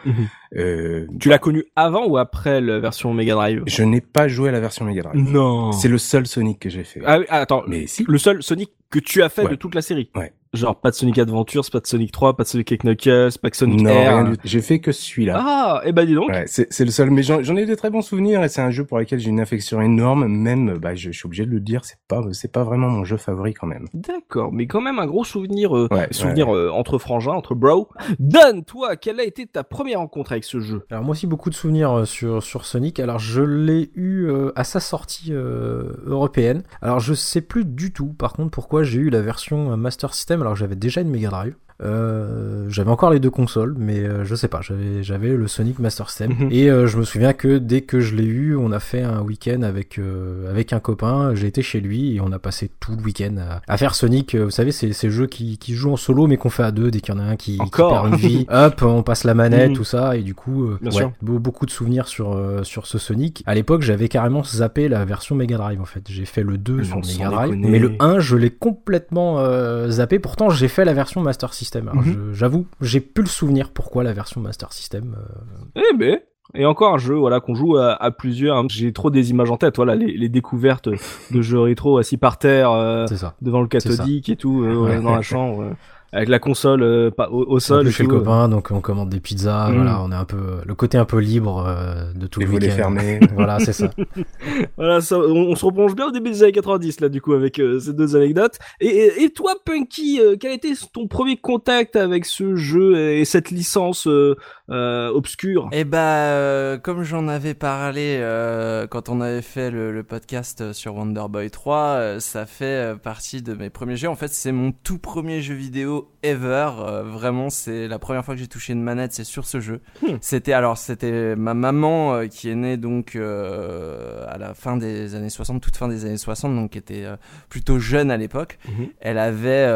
Euh, 0.56 1.08
Tu 1.20 1.30
l'as 1.30 1.40
connu 1.40 1.66
avant 1.76 2.06
ou 2.08 2.18
après 2.18 2.62
la 2.62 2.80
version 2.80 3.14
Mega 3.14 3.34
Drive? 3.34 3.64
je 3.68 3.84
n'ai 3.84 4.02
pas 4.02 4.28
joué 4.28 4.50
à 4.50 4.52
la 4.52 4.60
version 4.60 4.86
Mega 4.86 5.02
Drive. 5.04 5.16
Non. 5.22 5.72
C'est 5.72 5.88
le 5.90 5.98
seul 5.98 6.28
Sonic 6.28 6.60
que 6.60 6.70
j'ai 6.70 6.84
fait. 6.84 7.02
Ah 7.06 7.20
oui, 7.20 7.26
ah, 7.30 7.40
attends. 7.42 7.64
Mais 7.68 7.88
si. 7.88 8.06
Le 8.08 8.18
seul 8.18 8.42
Sonic 8.44 8.72
que 8.90 9.00
tu 9.00 9.22
as 9.22 9.30
fait 9.30 9.44
Ouais. 9.44 9.52
de 9.52 9.56
toute 9.56 9.76
la 9.76 9.82
série. 9.82 10.10
Ouais. 10.16 10.32
Genre 10.56 10.80
pas 10.80 10.90
de 10.92 10.96
Sonic 10.96 11.18
Adventures, 11.20 11.64
pas 11.72 11.80
de 11.80 11.88
Sonic 11.88 12.12
3, 12.12 12.36
pas 12.36 12.44
de 12.44 12.48
Sonic 12.48 12.84
Knuckles, 12.84 13.30
pas 13.42 13.50
de 13.50 13.56
Sonic 13.56 13.82
Non, 13.82 13.90
Air. 13.90 14.16
rien 14.18 14.24
du 14.32 14.38
tout. 14.38 14.42
J'ai 14.46 14.62
fait 14.62 14.80
que 14.80 14.92
celui-là. 14.92 15.36
Ah, 15.40 15.82
eh 15.86 15.92
ben 15.92 16.06
dis 16.06 16.16
donc. 16.16 16.30
Ouais, 16.30 16.46
c'est 16.48 16.80
le 16.86 16.92
seul, 16.92 17.12
mais 17.12 17.24
j'en 17.24 17.56
ai 17.56 17.66
des 17.66 17.76
très 17.76 17.90
bons 17.90 18.02
souvenirs 18.02 18.44
et 18.44 18.50
c'est 18.50 18.62
un 18.62 18.72
jeu 18.72 18.86
pour 18.86 18.98
lequel 19.00 19.20
j'ai 19.20 19.30
une 19.30 19.40
affection 19.40 19.82
énorme. 19.82 20.28
Même, 20.28 20.78
bah, 20.78 20.96
je, 20.96 21.12
je 21.12 21.18
suis 21.18 21.26
obligé 21.28 21.46
de 21.46 21.52
le 21.52 21.60
dire, 21.60 21.84
c'est 21.86 21.98
pas, 22.08 22.22
c'est 22.32 22.52
pas 22.52 22.64
vraiment 22.64 22.88
mon 22.90 23.04
jeu 23.04 23.18
favori 23.18 23.54
quand 23.54 23.68
même. 23.68 23.88
D'accord, 23.94 24.52
mais 24.54 24.68
quand 24.68 24.82
même 24.82 25.00
un 25.00 25.06
gros 25.06 25.24
souvenir, 25.24 25.76
euh, 25.76 25.88
Ouais, 25.92 26.08
souvenir 26.12 26.54
euh, 26.56 26.70
entre 26.72 26.98
frangins, 26.98 27.32
entre 27.34 27.56
bro. 27.56 27.90
Don, 28.20 28.62
toi, 28.66 28.96
quelle 28.96 29.20
a 29.20 29.24
été 29.24 29.46
ta 29.46 29.64
première 29.64 30.00
rencontre 30.00 30.32
avec 30.32 30.44
ce 30.44 30.60
jeu? 30.60 30.86
Alors 30.90 31.04
moi 31.04 31.12
aussi 31.12 31.28
beaucoup 31.28 31.50
de 31.50 31.56
souvenirs 31.56 31.92
euh, 31.92 32.06
sur, 32.06 32.42
sur 32.44 32.66
Sonic. 32.66 33.00
Alors 33.00 33.20
je 33.20 33.42
l'ai 33.42 33.92
eu 33.96 34.26
euh, 34.28 34.52
à 34.56 34.64
sa 34.64 34.80
sortie 34.80 35.28
euh, 35.32 35.92
européenne. 36.06 36.64
Alors 36.82 37.00
je 37.00 37.14
sais 37.14 37.42
plus 37.42 37.66
du 37.66 37.92
tout 37.92 38.14
par 38.14 38.34
contre 38.34 38.52
pourquoi 38.52 38.84
j'ai 38.84 39.00
eu 39.00 39.10
la 39.10 39.22
version 39.22 39.76
Master 39.78 40.14
System 40.14 40.42
alors 40.46 40.56
j'avais 40.56 40.76
déjà 40.76 41.02
une 41.02 41.10
Mega 41.10 41.30
Drive. 41.30 41.56
Euh, 41.84 42.66
j'avais 42.70 42.90
encore 42.90 43.10
les 43.10 43.20
deux 43.20 43.30
consoles, 43.30 43.76
mais 43.78 44.00
euh, 44.00 44.24
je 44.26 44.34
sais 44.36 44.48
pas, 44.48 44.62
j'avais 44.62 45.04
j'avais 45.04 45.30
le 45.36 45.48
Sonic 45.48 45.80
Master 45.80 46.10
System 46.10 46.32
Mhm. 46.40 46.48
et 46.52 46.70
euh, 46.70 46.88
je 46.88 46.98
me 46.98 47.04
souviens 47.04 47.34
que 47.34 47.58
dès 47.58 47.82
que 47.82 48.00
je 48.00 48.16
l'ai 48.16 48.24
eu, 48.24 48.56
on 48.56 48.72
a 48.72 48.80
fait 48.80 49.02
un 49.02 49.22
week-end 49.22 49.62
avec 49.62 50.00
euh, 50.00 50.50
avec 50.50 50.72
un 50.74 50.80
copain. 50.80 51.36
J'ai 51.36 51.48
été 51.48 51.62
chez 51.62 51.82
lui 51.82 52.16
et 52.16 52.22
on 52.22 52.32
a 52.32 52.40
passé 52.40 52.72
tout 52.80 52.96
le 52.96 53.04
week-end 53.04 53.36
à, 53.40 53.62
à 53.68 53.78
faire 53.78 53.94
Sonic. 53.94 54.36
Euh, 54.36 54.46
Vous 54.46 54.52
savez, 54.52 54.72
c'est 54.72 54.94
ces 54.94 55.10
jeux 55.10 55.28
qui 55.28 55.58
qui 55.58 55.74
jouent 55.76 55.92
en 55.92 55.98
solo 55.98 56.28
mais 56.28 56.38
qu'on 56.38 56.50
fait 56.50 56.64
à 56.64 56.72
deux 56.72 56.92
dès 56.92 57.02
qu'il 57.02 57.14
y 57.14 57.18
en 57.18 57.20
a 57.20 57.26
un 57.26 57.36
qui, 57.36 57.56
qui 57.56 57.62
Encore. 57.62 57.92
perd 57.92 58.08
une 58.08 58.16
vie. 58.16 58.46
Hop, 58.52 58.82
on 58.84 59.04
passe 59.04 59.24
la 59.26 59.34
manette, 59.34 59.72
Mhm. 59.72 59.76
tout 59.76 59.84
ça 59.84 60.16
et 60.16 60.22
du 60.22 60.34
coup, 60.34 60.70
ouais, 60.82 61.08
beaucoup 61.22 61.66
de 61.66 61.72
souvenirs 61.72 62.08
sur 62.08 62.34
euh, 62.34 62.64
sur 62.64 62.88
ce 62.88 62.98
Sonic. 62.98 63.44
À 63.46 63.54
l'époque, 63.54 63.82
j'avais 63.82 64.08
carrément 64.08 64.44
zappé 64.44 64.88
la 64.88 65.04
version 65.06 65.36
Mega 65.36 65.58
Drive 65.58 65.82
en 65.82 65.86
fait. 65.86 66.04
J'ai 66.10 66.26
fait 66.26 66.44
le 66.44 66.58
2 66.58 66.78
Mais 66.78 66.84
sur 66.86 66.98
Mega 66.98 67.30
Drive, 67.30 67.54
mais 67.58 67.80
le 67.80 67.94
1, 68.00 68.20
je 68.20 68.38
l'ai 68.38 68.50
complètement 68.50 69.40
euh, 69.40 69.90
zappé. 69.90 70.20
Pourtant, 70.20 70.50
j'ai 70.50 70.68
fait 70.70 70.86
la 70.86 70.94
version 70.94 71.22
Master 71.22 71.54
System. 71.54 71.65
Alors, 71.74 71.96
Mhm. 71.96 72.04
je- 72.04 72.34
j'avoue, 72.34 72.66
j'ai 72.82 73.00
plus 73.00 73.24
le 73.24 73.30
souvenir 73.30 73.72
pourquoi 73.72 74.04
la 74.04 74.14
version 74.14 74.42
Master 74.42 74.72
System. 74.74 75.16
euh, 75.18 75.82
Eh 75.92 75.98
ben. 75.98 76.20
Et 76.54 76.64
encore 76.66 76.94
un 76.94 76.98
jeu, 77.00 77.16
voilà, 77.16 77.40
qu'on 77.40 77.56
joue 77.56 77.76
à, 77.78 77.94
à 77.94 78.12
plusieurs. 78.12 78.56
hein. 78.58 78.66
J'ai 78.70 78.94
trop 78.94 79.10
des 79.10 79.32
images 79.32 79.50
en 79.50 79.58
tête, 79.58 79.76
voilà, 79.78 79.96
les, 79.96 80.16
les 80.16 80.30
découvertes 80.30 80.88
de 81.32 81.42
jeux 81.42 81.60
rétro 81.60 81.98
assis 81.98 82.18
par 82.18 82.38
terre, 82.38 82.70
euh, 82.72 83.08
c'est 83.08 83.18
ça. 83.18 83.34
devant 83.42 83.62
le 83.62 83.68
cathodique 83.68 84.30
et 84.30 84.36
tout, 84.36 84.62
euh, 84.64 84.76
Ouais. 84.76 85.02
dans 85.02 85.16
la 85.16 85.24
chambre, 85.24 85.62
euh, 85.64 85.72
avec 86.16 86.30
la 86.30 86.40
console 86.40 86.82
euh, 86.82 87.12
pas, 87.12 87.30
au, 87.30 87.44
au 87.44 87.60
sol. 87.60 87.90
chez 87.92 88.04
le 88.04 88.10
tout. 88.10 88.16
copain, 88.20 88.48
donc 88.50 88.72
on 88.72 88.82
commande 88.82 89.10
des 89.10 89.20
pizzas. 89.20 89.68
Mhm. 89.70 89.76
Voilà, 89.76 90.02
on 90.02 90.12
est 90.12 90.16
un 90.16 90.26
peu 90.26 90.62
le 90.66 90.76
côté 90.76 90.98
un 90.98 91.06
peu 91.06 91.20
libre 91.20 91.64
euh, 91.68 92.12
de 92.14 92.26
tout 92.28 92.40
Les 92.40 92.46
le 92.46 92.52
volets 92.54 92.66
week-end. 92.68 92.78
fermés. 92.78 93.20
voilà, 93.36 93.60
c'est 93.60 93.74
ça. 93.74 93.90
Voilà, 94.78 95.02
ça, 95.02 95.18
on, 95.20 95.50
on 95.52 95.56
se 95.56 95.66
replonge 95.66 95.96
bien 95.96 96.08
au 96.08 96.12
début 96.12 96.32
des 96.32 96.44
années 96.44 96.52
90 96.52 97.02
là, 97.02 97.10
du 97.10 97.22
coup, 97.22 97.34
avec 97.34 97.60
euh, 97.60 97.80
ces 97.80 97.94
deux 97.94 98.16
anecdotes. 98.16 98.58
Et, 98.80 98.88
et, 98.88 99.24
et 99.24 99.30
toi, 99.32 99.54
Punky, 99.66 100.20
euh, 100.22 100.36
quel 100.40 100.52
a 100.52 100.54
été 100.54 100.74
ton 100.94 101.08
premier 101.08 101.38
contact 101.38 101.96
avec 101.96 102.26
ce 102.26 102.56
jeu 102.56 102.98
et 102.98 103.26
cette 103.26 103.52
licence 103.52 104.08
euh, 104.08 104.36
euh, 104.70 105.10
obscure? 105.10 105.70
Eh 105.72 105.84
bah, 105.84 106.00
euh, 106.30 106.78
comme 106.78 107.04
j'en 107.04 107.28
avais 107.28 107.54
parlé 107.54 108.18
euh, 108.20 108.88
quand 108.88 109.10
on 109.10 109.22
avait 109.22 109.42
fait 109.42 109.72
le, 109.72 109.92
le 109.92 110.04
podcast 110.04 110.62
euh, 110.62 110.74
sur 110.74 110.96
Wonder 110.96 111.26
Boy 111.30 111.50
3, 111.50 111.78
euh, 111.78 112.20
ça 112.20 112.46
fait 112.46 112.66
euh, 112.66 112.96
partie 112.96 113.42
de 113.42 113.54
mes 113.54 113.70
premiers 113.70 113.98
jeux. 113.98 114.10
En 114.10 114.16
fait, 114.16 114.32
c'est 114.34 114.52
mon 114.52 114.72
tout 114.72 114.98
premier 114.98 115.42
jeu 115.42 115.54
vidéo 115.56 116.05
ever. 116.24 116.72
Euh, 116.80 117.04
vraiment, 117.04 117.50
c'est 117.50 117.88
la 117.88 118.00
première 118.00 118.26
fois 118.26 118.36
que 118.36 118.40
j'ai 118.40 118.48
touché 118.48 118.74
une 118.74 118.82
manette, 118.82 119.14
c'est 119.14 119.24
sur 119.24 119.46
ce 119.46 119.60
jeu. 119.60 119.82
Hmm. 120.02 120.16
C'était 120.22 120.54
alors, 120.54 120.78
c'était 120.78 121.36
ma 121.36 121.54
maman 121.54 122.16
euh, 122.16 122.28
qui 122.28 122.50
est 122.50 122.56
née 122.56 122.78
donc 122.78 123.16
euh, 123.16 124.26
à 124.28 124.38
la 124.38 124.54
fin 124.54 124.78
des 124.78 125.16
années 125.16 125.30
60, 125.30 125.62
toute 125.62 125.78
fin 125.78 125.88
des 125.88 126.06
années 126.06 126.18
60, 126.18 126.56
donc 126.56 126.72
qui 126.72 126.78
était 126.78 127.06
plutôt 127.50 127.80
jeune 127.80 128.12
à 128.12 128.18
l'époque. 128.18 128.58
Mhm. 128.68 128.88
Elle 129.00 129.18
avait, 129.18 129.70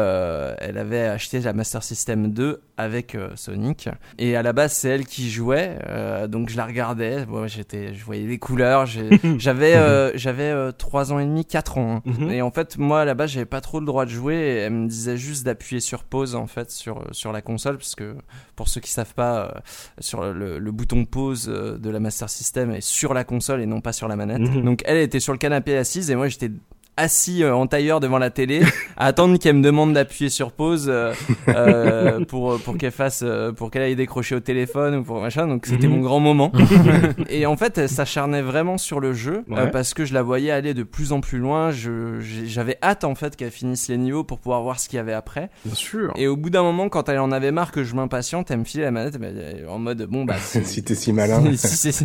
elle 0.58 0.78
avait 0.78 1.06
acheté 1.06 1.40
la 1.40 1.52
Master 1.52 1.82
System 1.82 2.32
2 2.32 2.62
avec 2.80 3.14
euh, 3.14 3.30
Sonic. 3.36 3.88
Et 4.18 4.36
à 4.36 4.42
la 4.42 4.52
base, 4.52 4.72
c'est 4.72 4.88
elle 4.88 5.06
qui 5.06 5.30
jouait, 5.30 5.78
euh, 5.88 6.26
donc 6.26 6.48
je 6.50 6.56
la 6.56 6.66
regardais. 6.66 7.24
Bon, 7.26 7.46
j'étais, 7.46 7.94
je 7.94 8.04
voyais 8.04 8.26
les 8.26 8.38
couleurs. 8.38 8.86
J'avais, 9.38 9.74
euh, 9.76 10.10
j'avais 10.16 10.50
euh, 10.50 10.72
3 10.72 11.12
ans 11.12 11.18
et 11.18 11.24
demi, 11.24 11.44
4 11.44 11.78
ans. 11.78 12.02
hein. 12.06 12.10
Mhm. 12.18 12.30
Et 12.30 12.42
en 12.42 12.50
fait, 12.50 12.78
moi, 12.78 13.02
à 13.02 13.04
la 13.04 13.14
base, 13.14 13.30
j'avais 13.30 13.46
pas 13.46 13.60
trop 13.60 13.80
le 13.80 13.86
droit 13.86 14.04
de 14.04 14.10
jouer. 14.10 14.34
Et 14.36 14.56
elle 14.58 14.72
me 14.72 14.88
disait 14.88 15.16
juste 15.16 15.44
d'appuyer 15.44 15.80
sur 15.80 16.04
pause, 16.04 16.34
en 16.34 16.46
fait, 16.46 16.70
sur, 16.70 17.04
sur 17.12 17.32
la 17.32 17.42
console. 17.42 17.76
Parce 17.76 17.94
que, 17.94 18.14
pour 18.56 18.68
ceux 18.68 18.80
qui 18.80 18.90
savent 18.90 19.14
pas, 19.14 19.62
sur 19.98 20.22
le, 20.32 20.58
le 20.58 20.70
bouton 20.72 21.04
pause 21.04 21.46
de 21.46 21.90
la 21.90 22.00
Master 22.00 22.28
System 22.28 22.70
est 22.72 22.80
sur 22.80 23.14
la 23.14 23.24
console 23.24 23.60
et 23.60 23.66
non 23.66 23.80
pas 23.80 23.92
sur 23.92 24.08
la 24.08 24.16
manette. 24.16 24.40
Mhm. 24.40 24.62
Donc, 24.64 24.82
elle 24.84 24.98
était 24.98 25.20
sur 25.20 25.32
le 25.32 25.38
canapé 25.38 25.76
assise 25.76 26.10
et 26.10 26.14
moi, 26.16 26.28
j'étais 26.28 26.50
assis 26.96 27.42
euh, 27.42 27.54
en 27.54 27.66
tailleur 27.66 28.00
devant 28.00 28.18
la 28.18 28.30
télé 28.30 28.60
à 28.96 29.06
attendre 29.06 29.38
qu'elle 29.38 29.56
me 29.56 29.62
demande 29.62 29.94
d'appuyer 29.94 30.28
sur 30.28 30.52
pause 30.52 30.86
euh, 30.88 31.12
euh, 31.48 32.24
pour 32.26 32.58
pour 32.60 32.76
qu'elle 32.76 32.90
fasse 32.90 33.24
pour 33.56 33.70
qu'elle 33.70 33.82
aille 33.82 33.96
décrocher 33.96 34.34
au 34.34 34.40
téléphone 34.40 34.96
ou 34.96 35.02
pour 35.02 35.20
machin 35.20 35.46
donc 35.46 35.66
c'était 35.66 35.86
Mhm. 35.86 35.94
mon 35.94 36.00
grand 36.00 36.20
moment 36.20 36.52
et 37.30 37.46
en 37.46 37.56
fait 37.56 37.78
elle 37.78 37.88
s'acharnait 37.88 38.42
vraiment 38.42 38.76
sur 38.78 39.00
le 39.00 39.12
jeu 39.14 39.44
euh, 39.52 39.66
parce 39.68 39.94
que 39.94 40.04
je 40.04 40.12
la 40.14 40.22
voyais 40.22 40.50
aller 40.50 40.74
de 40.74 40.82
plus 40.82 41.12
en 41.12 41.20
plus 41.20 41.38
loin 41.38 41.70
j'avais 41.70 42.76
hâte 42.82 43.04
en 43.04 43.14
fait 43.14 43.34
qu'elle 43.36 43.50
finisse 43.50 43.88
les 43.88 43.96
niveaux 43.96 44.24
pour 44.24 44.38
pouvoir 44.38 44.62
voir 44.62 44.78
ce 44.78 44.88
qu'il 44.88 44.96
y 44.98 45.00
avait 45.00 45.14
après 45.14 45.48
Bien 45.64 45.74
sûr. 45.74 46.12
et 46.16 46.26
au 46.28 46.36
bout 46.36 46.50
d'un 46.50 46.62
moment 46.62 46.88
quand 46.88 47.08
elle 47.08 47.18
en 47.20 47.32
avait 47.32 47.50
marre 47.52 47.72
que 47.72 47.82
je 47.82 47.94
m'impatiente 47.94 48.50
elle 48.50 48.58
me 48.58 48.64
filait 48.64 48.84
la 48.84 48.90
manette 48.90 49.16
en 49.68 49.78
mode 49.78 50.02
bon 50.04 50.24
bah 50.24 50.36
si- 50.40 50.64
si 50.64 50.82
t'es 50.84 50.94
si 50.94 51.12
malin. 51.12 51.42
si 51.56 52.04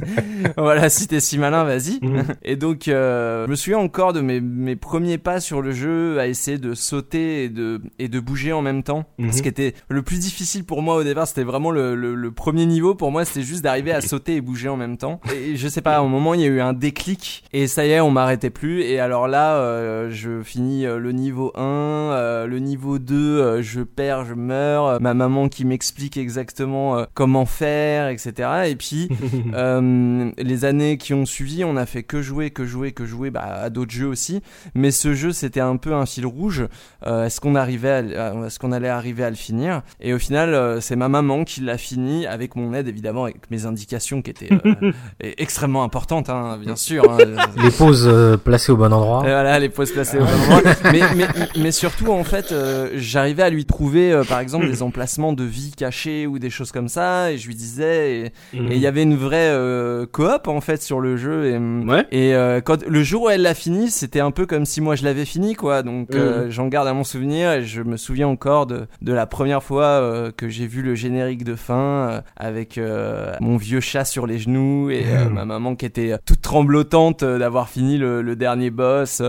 voilà, 0.58 0.90
si 0.90 1.08
t'es 1.08 1.20
si 1.20 1.38
malin, 1.38 1.64
vas-y. 1.64 2.00
Mhm. 2.02 2.24
Et 2.44 2.56
donc, 2.56 2.88
euh, 2.88 3.46
je 3.46 3.52
me 3.52 3.56
souviens 3.56 3.80
encore 3.80 4.14
de 4.14 4.22
mes, 4.22 4.40
mes 4.40 4.75
premiers 4.76 5.18
pas 5.18 5.40
sur 5.40 5.62
le 5.62 5.72
jeu, 5.72 6.20
à 6.20 6.28
essayer 6.28 6.58
de 6.58 6.74
sauter 6.74 7.44
et 7.46 7.50
de, 7.50 7.82
et 8.00 8.08
de 8.08 8.20
bouger 8.20 8.54
en 8.54 8.62
même 8.62 8.84
temps. 8.84 9.06
Mhm. 9.18 9.32
Ce 9.32 9.42
qui 9.42 9.48
était 9.48 9.74
le 9.90 10.02
plus 10.02 10.20
difficile 10.20 10.64
pour 10.64 10.82
moi 10.82 10.96
au 10.96 11.04
départ, 11.04 11.28
c'était 11.28 11.44
vraiment 11.44 11.72
le, 11.72 11.96
le, 11.96 12.16
le 12.16 12.32
premier 12.32 12.66
niveau. 12.66 12.96
Pour 12.96 13.12
moi, 13.12 13.26
c'était 13.26 13.42
juste 13.44 13.64
d'arriver 13.64 13.92
à 13.92 14.02
sauter 14.02 14.36
et 14.36 14.42
bouger 14.42 14.70
en 14.70 14.78
même 14.78 14.98
temps. 14.98 15.20
Et 15.34 15.56
je 15.56 15.68
sais 15.68 15.82
pas, 15.82 15.96
à 15.96 16.00
un 16.00 16.08
moment, 16.08 16.34
il 16.34 16.42
y 16.42 16.46
a 16.46 16.48
eu 16.48 16.62
un 16.62 16.74
déclic. 16.74 17.44
Et 17.54 17.68
ça 17.68 17.86
y 17.86 17.92
est, 17.92 18.00
on 18.00 18.12
m'arrêtait 18.12 18.50
plus. 18.50 18.82
Et 18.82 19.00
alors 19.00 19.28
là, 19.28 19.56
euh, 19.58 20.10
je 20.12 20.42
finis 20.44 20.86
euh, 20.86 20.98
le 21.00 21.12
niveau 21.12 21.52
1, 21.56 21.62
euh, 21.62 22.48
le 22.48 22.60
niveau 22.60 23.00
2, 23.00 23.16
euh, 23.16 23.62
je 23.62 23.82
perds, 23.82 24.26
je 24.26 24.34
meurs. 24.34 24.86
Euh, 24.86 25.00
Ma 25.00 25.14
maman 25.14 25.50
qui 25.50 25.66
m'explique 25.66 26.18
exactement 26.18 26.98
euh, 26.98 27.06
comment 27.14 27.46
faire, 27.46 28.10
etc. 28.10 28.50
Et 28.68 28.76
puis, 28.76 29.10
euh, 29.54 30.32
les 30.38 30.66
années 30.66 30.98
qui 30.98 31.14
ont 31.14 31.26
suivi, 31.26 31.64
on 31.64 31.78
a 31.78 31.86
fait 31.86 32.04
que 32.04 32.22
jouer, 32.22 32.52
que 32.52 32.66
jouer, 32.66 32.92
que 32.92 33.06
jouer 33.06 33.30
bah, 33.30 33.44
à 33.64 33.70
d'autres 33.70 33.92
jeux 33.92 34.08
aussi. 34.08 34.42
Mais 34.74 34.92
ce 34.92 35.14
jeu 35.14 35.32
c'était 35.32 35.60
un 35.60 35.78
peu 35.78 35.94
un 35.94 36.06
fil 36.06 36.26
rouge. 36.26 36.68
Euh, 37.06 37.26
est-ce 37.26 37.40
qu'on 37.40 37.56
arrivait, 37.56 37.90
à, 37.90 38.34
est-ce 38.46 38.60
qu'on 38.60 38.72
allait 38.72 38.90
arriver 38.90 39.24
à 39.24 39.30
le 39.30 39.36
finir? 39.36 39.82
Et 40.02 40.14
au 40.14 40.20
final, 40.20 40.54
euh, 40.54 40.82
c'est 40.82 40.96
ma 40.96 41.10
maman 41.10 41.44
qui 41.44 41.62
l'a 41.62 41.78
fini 41.78 42.26
avec 42.26 42.56
mon 42.56 42.74
aide 42.74 42.88
évidemment, 42.88 43.26
avec 43.26 43.50
mes 43.52 43.66
indications 43.66 44.22
qui 44.22 44.32
étaient 44.32 44.50
euh, 44.52 44.92
extrêmement 45.38 45.84
importantes, 45.84 46.30
hein, 46.30 46.58
bien 46.60 46.76
sûr. 46.76 47.10
Hein. 47.10 47.18
les 47.64 47.72
pauses 47.72 48.10
placées 48.44 48.72
au 48.72 48.78
bon 48.78 48.92
endroit. 48.92 49.22
Et 49.22 49.30
voilà, 49.30 49.60
les 49.60 49.70
pauses 49.70 49.92
placées 49.92 50.18
au 50.18 50.26
bon 50.26 50.54
endroit. 50.56 50.74
mais, 50.92 51.02
mais, 51.16 51.28
mais 51.58 51.72
surtout 51.72 52.12
en 52.12 52.24
fait, 52.24 52.54
j'arrivais 52.96 53.44
à 53.44 53.50
lui 53.50 53.66
trouver 53.66 54.22
par 54.28 54.40
exemple 54.40 54.68
des 54.68 54.82
emplacements 54.82 55.34
de 55.34 55.44
vie 55.44 55.74
cachés 55.76 56.28
ou 56.28 56.40
des 56.40 56.50
choses 56.50 56.72
comme 56.72 56.88
ça, 56.88 57.32
et 57.32 57.38
je 57.38 57.48
lui 57.48 57.56
disais, 57.56 58.26
et 58.26 58.32
il 58.54 58.78
y 58.78 58.88
avait 58.88 59.04
une 59.04 59.16
vraie 59.16 59.54
coop 60.12 60.48
en 60.48 60.62
fait 60.62 60.82
sur 60.82 61.00
le 61.00 61.18
jeu. 61.18 61.46
Et, 61.46 61.58
ouais. 61.58 62.06
et 62.12 62.62
quand 62.62 62.86
le 62.88 63.04
jour 63.04 63.24
où 63.24 63.30
elle 63.30 63.42
l'a 63.42 63.54
fini, 63.54 63.92
c'était 63.92 64.20
un 64.20 64.32
peu 64.32 64.46
comme 64.46 64.55
si 64.64 64.80
moi 64.80 64.96
je 64.96 65.04
l'avais 65.04 65.26
fini, 65.26 65.56
quoi. 65.56 65.84
Donc 65.84 66.16
j'en 66.50 66.68
garde 66.68 66.88
un 66.88 66.96
mon 66.96 67.04
souvenir 67.04 67.52
et 67.52 67.64
je 67.64 67.82
me 67.82 67.98
souviens 67.98 68.28
encore 68.28 68.66
de, 68.66 68.88
de 69.02 69.14
la 69.14 69.28
première 69.28 69.62
fois 69.62 69.84
euh, 69.84 70.32
que 70.32 70.50
j'ai 70.50 70.66
vu 70.66 70.82
le 70.82 70.96
générique 70.96 71.44
de 71.44 71.56
fin 71.56 71.76
euh, 72.10 72.22
avec 72.38 72.78
euh, 72.78 73.36
mon 73.42 73.58
vieux 73.58 73.82
chat 73.82 74.06
sur 74.06 74.26
les 74.26 74.40
genoux 74.40 74.90
et 74.90 75.06
ma 75.30 75.46
maman 75.46 75.76
qui 75.76 75.86
était 75.86 76.18
toute 76.26 76.42
tremblotante 76.42 77.24
d'avoir 77.24 77.70
fini 77.70 77.98
le, 77.98 78.22
le, 78.22 78.36
dernier 78.36 78.70
boss. 78.70 79.22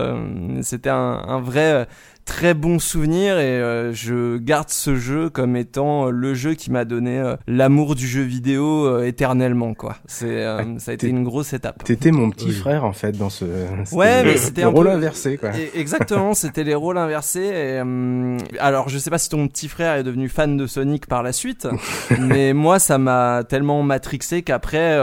C'était 0.61 0.89
un, 0.89 1.21
un 1.27 1.41
vrai 1.41 1.87
très 2.27 2.53
bon 2.53 2.77
souvenir 2.77 3.39
et 3.39 3.57
euh, 3.59 3.93
je 3.93 4.37
garde 4.37 4.69
ce 4.69 4.95
jeu 4.95 5.29
comme 5.29 5.55
étant 5.55 6.07
euh, 6.07 6.09
le 6.11 6.33
jeu 6.33 6.53
qui 6.53 6.69
m'a 6.69 6.83
donné 6.83 7.17
euh, 7.17 7.37
l'amour 7.47 7.95
du 7.95 8.05
jeu 8.05 8.21
vidéo 8.21 9.01
éternellement 9.01 9.73
quoi. 9.73 9.95
C'est 10.05 10.43
ah, 10.43 10.61
ça 10.77 10.91
a 10.91 10.93
été 10.93 11.07
une 11.07 11.23
grosse 11.23 11.53
étape. 11.53 11.83
T'étais 11.85 12.11
mon 12.11 12.29
petit 12.29 12.51
frère 12.51 12.83
en 12.83 12.91
fait 12.91 13.17
dans 13.17 13.29
ce 13.29 13.45
Ouais, 13.93 14.23
mais 14.23 14.37
c'était 14.37 14.63
un 14.63 14.67
rôle 14.67 14.89
inversé 14.89 15.37
quoi. 15.37 15.51
Exactement, 15.73 16.33
c'était 16.35 16.65
les 16.65 16.75
rôles 16.75 16.97
inversés 16.97 17.39
et 17.39 17.81
alors 18.59 18.89
je 18.89 18.97
sais 18.97 19.09
pas 19.09 19.17
si 19.17 19.29
ton 19.29 19.47
petit 19.47 19.69
frère 19.69 19.95
est 19.95 20.03
devenu 20.03 20.27
fan 20.27 20.57
de 20.57 20.67
Sonic 20.67 21.07
par 21.07 21.23
la 21.23 21.31
suite, 21.31 21.67
mais 22.19 22.51
moi 22.53 22.77
ça 22.77 22.97
m'a 22.97 23.45
tellement 23.47 23.81
matrixé 23.83 24.41
qu'après 24.41 24.99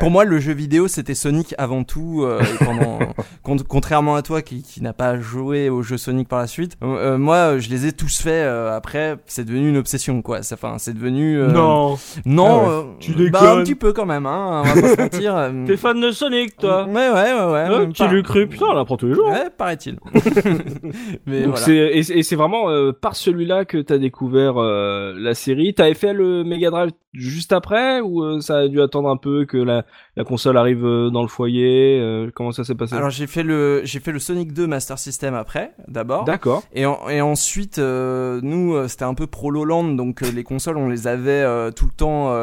pour 0.00 0.10
moi 0.10 0.24
le 0.24 0.40
jeu 0.40 0.52
vidéo 0.52 0.88
c'était 0.88 1.14
Sonic 1.14 1.54
avant 1.58 1.84
tout 1.84 2.26
pendant 2.58 2.98
contrairement 3.68 4.16
à 4.16 4.22
toi 4.22 4.42
qui, 4.42 4.62
qui 4.62 4.82
n'a 4.82 4.92
pas 4.92 5.18
joué 5.20 5.70
au 5.70 5.82
jeu 5.82 5.96
Sonic 5.96 6.28
par 6.28 6.40
la 6.40 6.48
suite 6.48 6.55
euh, 6.62 6.66
euh, 6.82 7.18
moi, 7.18 7.58
je 7.58 7.68
les 7.68 7.86
ai 7.86 7.92
tous 7.92 8.20
faits. 8.20 8.32
Euh, 8.46 8.74
après, 8.76 9.16
c'est 9.26 9.44
devenu 9.44 9.68
une 9.68 9.76
obsession, 9.76 10.22
quoi. 10.22 10.40
Enfin, 10.52 10.76
c'est 10.78 10.94
devenu. 10.94 11.38
non. 11.38 11.96
Non. 12.24 12.62
Ah 12.66 12.84
tu 13.00 13.12
déconnes. 13.12 13.30
Bah, 13.30 13.54
un 13.54 13.62
petit 13.62 13.74
peu 13.74 13.92
quand 13.92 14.06
même, 14.06 14.26
hein. 14.26 14.62
On 14.64 14.68
va 14.68 14.80
pas 14.82 14.88
se 14.88 15.00
mentir. 15.00 15.52
T'es 15.66 15.76
fan 15.76 16.00
de 16.00 16.10
Sonic, 16.10 16.56
toi 16.56 16.86
Ouais, 16.86 17.08
ouais, 17.10 17.32
ouais, 17.34 17.78
ouais. 17.78 17.88
qui 17.92 18.06
l'eût 18.08 18.22
cru 18.22 18.46
Putain, 18.46 18.66
on 18.66 18.76
apprend 18.76 18.96
tous 18.96 19.08
les 19.08 19.14
jours. 19.14 19.28
Ouais, 19.28 19.50
paraît-il. 19.56 19.98
Mais 21.26 21.42
Donc 21.42 21.56
voilà. 21.58 21.72
et, 21.72 21.98
et 21.98 22.22
c'est 22.22 22.36
vraiment 22.36 22.66
par 23.00 23.16
celui-là 23.16 23.64
que 23.64 23.78
t'as 23.78 23.98
découvert 23.98 24.54
la 24.56 25.34
série. 25.34 25.74
T'avais 25.74 25.94
fait 25.94 26.12
le 26.12 26.44
Mega 26.44 26.70
Drive 26.70 26.90
juste 27.12 27.52
après 27.52 28.00
ou 28.00 28.40
ça 28.40 28.58
a 28.58 28.68
dû 28.68 28.80
attendre 28.82 29.08
un 29.08 29.16
peu 29.16 29.46
que 29.46 29.56
la, 29.56 29.84
la 30.16 30.24
console 30.24 30.56
arrive 30.56 30.82
dans 30.82 31.22
le 31.22 31.28
foyer 31.28 32.26
Comment 32.34 32.52
ça 32.52 32.64
s'est 32.64 32.74
passé? 32.74 32.94
Alors 32.94 33.10
j'ai 33.10 33.26
fait 33.26 33.42
le 33.42 33.82
j'ai 33.84 34.00
fait 34.00 34.12
le 34.12 34.18
Sonic 34.18 34.52
2 34.52 34.66
Master 34.66 34.98
System 34.98 35.34
après, 35.34 35.72
d'abord. 35.88 36.24
D'accord. 36.24 36.62
Et, 36.74 36.82
et 36.82 37.20
ensuite, 37.20 37.78
euh, 37.78 38.40
nous, 38.42 38.74
euh, 38.74 38.88
c'était 38.88 39.04
un 39.04 39.14
peu 39.14 39.26
pro-Loland, 39.26 39.84
donc 39.94 40.22
euh, 40.22 40.30
les 40.34 40.42
consoles, 40.44 40.76
on 40.76 40.88
les 40.88 41.06
avait 41.06 41.44
tout 41.72 41.86
le 41.86 41.92
temps, 41.96 42.34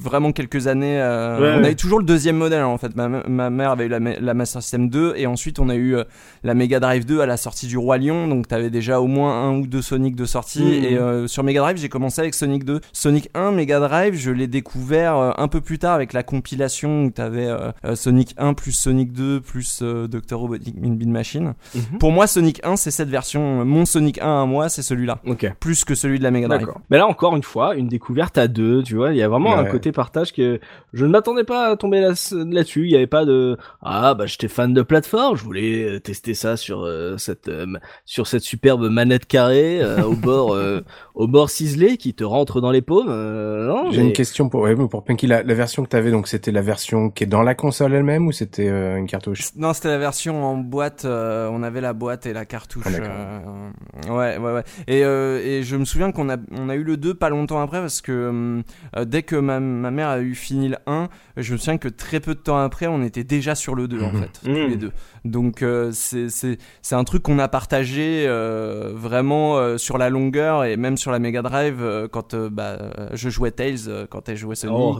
vraiment 0.00 0.32
quelques 0.32 0.66
années. 0.66 1.00
On 1.00 1.64
avait 1.64 1.74
toujours 1.74 1.98
le 1.98 2.04
deuxième 2.04 2.36
modèle, 2.36 2.62
en 2.64 2.78
fait. 2.78 2.94
Ma, 2.96 3.08
ma 3.08 3.50
mère 3.50 3.70
avait 3.70 3.86
eu 3.86 3.88
la, 3.88 3.98
la, 3.98 4.34
Master 4.34 4.62
System 4.62 4.88
2, 4.88 5.14
et 5.16 5.26
ensuite, 5.26 5.58
on 5.58 5.68
a 5.68 5.76
eu 5.76 5.96
la 6.42 6.54
Mega 6.54 6.80
Drive 6.80 7.04
2 7.04 7.20
à 7.20 7.26
la 7.26 7.36
sortie 7.36 7.66
du 7.66 7.78
Roi 7.78 7.98
Lion, 7.98 8.28
donc 8.28 8.48
t'avais 8.48 8.70
déjà 8.70 9.00
au 9.00 9.06
moins 9.06 9.48
un 9.48 9.58
ou 9.58 9.66
deux 9.66 9.82
Sonic 9.82 10.14
de 10.14 10.24
sortie. 10.24 10.62
Mmh. 10.62 10.84
Et 10.84 11.28
sur 11.28 11.42
Mega 11.42 11.60
Drive, 11.60 11.76
j'ai 11.76 11.88
commencé 11.88 12.20
avec 12.20 12.34
Sonic 12.34 12.64
2. 12.64 12.80
Sonic 12.92 13.28
1, 13.34 13.52
Mega 13.52 13.80
Drive, 13.80 14.14
je 14.14 14.30
l'ai 14.30 14.46
découvert 14.46 15.34
un 15.38 15.48
peu 15.48 15.60
plus 15.60 15.78
tard 15.78 15.94
avec 15.94 16.12
la 16.12 16.22
compilation 16.22 16.81
où 16.88 17.10
t'avais 17.10 17.48
Sonic 17.94 18.34
1 18.38 18.54
plus 18.54 18.72
Sonic 18.72 19.12
2 19.12 19.40
plus 19.40 19.82
Dr. 19.82 20.36
Robotnik 20.36 20.76
Min 20.76 20.94
Bean 20.94 21.10
Machine. 21.10 21.54
Mmh. 21.74 21.98
Pour 21.98 22.12
moi, 22.12 22.26
Sonic 22.26 22.60
1, 22.64 22.76
c'est 22.76 22.90
cette 22.90 23.08
version, 23.08 23.64
mon 23.64 23.84
Sonic 23.84 24.20
1 24.20 24.42
à 24.42 24.46
moi, 24.46 24.68
c'est 24.68 24.82
celui-là. 24.82 25.18
Ok. 25.26 25.52
Plus 25.60 25.84
que 25.84 25.94
celui 25.94 26.18
de 26.18 26.24
la 26.24 26.30
Mega 26.30 26.48
Drive. 26.48 26.68
Mais 26.90 26.98
là, 26.98 27.06
encore 27.06 27.36
une 27.36 27.42
fois, 27.42 27.74
une 27.74 27.88
découverte 27.88 28.38
à 28.38 28.48
deux, 28.48 28.82
tu 28.82 28.96
vois. 28.96 29.12
Il 29.12 29.16
y 29.16 29.22
a 29.22 29.28
vraiment 29.28 29.56
un 29.56 29.64
côté 29.64 29.92
partage 29.92 30.32
que 30.32 30.60
je 30.92 31.04
ne 31.04 31.10
m'attendais 31.10 31.44
pas 31.44 31.70
à 31.70 31.76
tomber 31.76 32.00
là-dessus. 32.00 32.84
il 32.84 32.88
n'y 32.88 32.96
avait 32.96 33.06
pas 33.06 33.24
de, 33.24 33.56
ah, 33.82 34.14
bah, 34.14 34.26
j'étais 34.26 34.48
fan 34.48 34.72
de 34.72 34.82
plateforme, 34.82 35.36
je 35.36 35.44
voulais 35.44 35.84
euh, 35.84 36.00
tester 36.00 36.34
ça 36.34 36.56
sur 36.56 36.82
euh, 36.82 37.16
cette, 37.18 37.48
euh, 37.48 37.66
sur 38.04 38.26
cette 38.26 38.42
superbe 38.42 38.88
manette 38.88 39.26
carrée, 39.26 39.82
au 40.02 40.14
bord, 40.14 40.56
au 41.14 41.26
bord 41.26 41.50
ciselé 41.50 41.96
qui 41.96 42.14
te 42.14 42.24
rentre 42.24 42.60
dans 42.60 42.70
les 42.70 42.82
paumes. 42.82 43.10
J'ai 43.90 44.02
une 44.02 44.12
question 44.12 44.48
pour, 44.48 44.62
ouais, 44.62 44.74
pour 44.74 45.04
Punky. 45.04 45.26
La, 45.26 45.42
la 45.42 45.54
version 45.54 45.82
que 45.82 45.88
tu 45.88 45.96
avais, 45.96 46.10
donc, 46.10 46.28
c'était 46.28 46.52
la 46.52 46.62
version 46.62 47.10
qui 47.10 47.24
est 47.24 47.26
dans 47.26 47.42
la 47.42 47.54
console 47.54 47.94
elle-même 47.94 48.26
ou 48.26 48.32
c'était 48.32 48.68
une 48.68 49.06
cartouche? 49.06 49.50
Non, 49.56 49.72
c'était 49.72 49.88
la 49.88 49.98
version 49.98 50.44
en 50.44 50.56
boîte, 50.56 51.04
on 51.04 51.62
avait 51.62 51.80
la 51.80 51.92
boîte 51.92 52.26
et 52.26 52.32
la 52.32 52.44
cartouche. 52.44 52.84
Ah, 52.86 52.90
euh, 54.08 54.10
ouais, 54.10 54.38
ouais, 54.38 54.52
ouais. 54.52 54.62
Et, 54.86 55.04
euh, 55.04 55.40
et 55.44 55.62
je 55.62 55.76
me 55.76 55.84
souviens 55.84 56.12
qu'on 56.12 56.28
a, 56.28 56.36
on 56.52 56.68
a 56.68 56.74
eu 56.74 56.82
le 56.82 56.96
2 56.96 57.14
pas 57.14 57.28
longtemps 57.28 57.60
après 57.60 57.80
parce 57.80 58.00
que 58.00 58.62
euh, 58.96 59.04
dès 59.04 59.22
que 59.22 59.36
ma, 59.36 59.60
ma, 59.60 59.90
mère 59.90 60.08
a 60.08 60.20
eu 60.20 60.34
fini 60.34 60.68
le 60.68 60.76
1, 60.86 61.08
je 61.36 61.52
me 61.52 61.58
souviens 61.58 61.78
que 61.78 61.88
très 61.88 62.20
peu 62.20 62.34
de 62.34 62.40
temps 62.40 62.58
après, 62.58 62.86
on 62.86 63.02
était 63.02 63.24
déjà 63.24 63.54
sur 63.54 63.74
le 63.74 63.88
2 63.88 64.02
en 64.02 64.12
fait, 64.12 64.40
tous 64.42 64.48
les 64.48 64.76
deux. 64.76 64.92
Donc 65.24 65.64
c'est 65.92 66.28
c'est 66.28 66.58
c'est 66.82 66.94
un 66.94 67.04
truc 67.04 67.22
qu'on 67.22 67.38
a 67.38 67.48
partagé 67.48 68.26
vraiment 68.94 69.78
sur 69.78 69.98
la 69.98 70.10
longueur 70.10 70.64
et 70.64 70.76
même 70.76 70.96
sur 71.02 71.10
la 71.10 71.18
Mega 71.18 71.42
Drive 71.42 72.08
quand 72.10 72.34
bah, 72.34 72.78
je 73.12 73.28
jouais 73.28 73.50
Tails 73.50 74.06
quand 74.08 74.28
elle 74.28 74.36
jouait 74.36 74.54
Sonic 74.54 74.76
oh, 74.76 74.98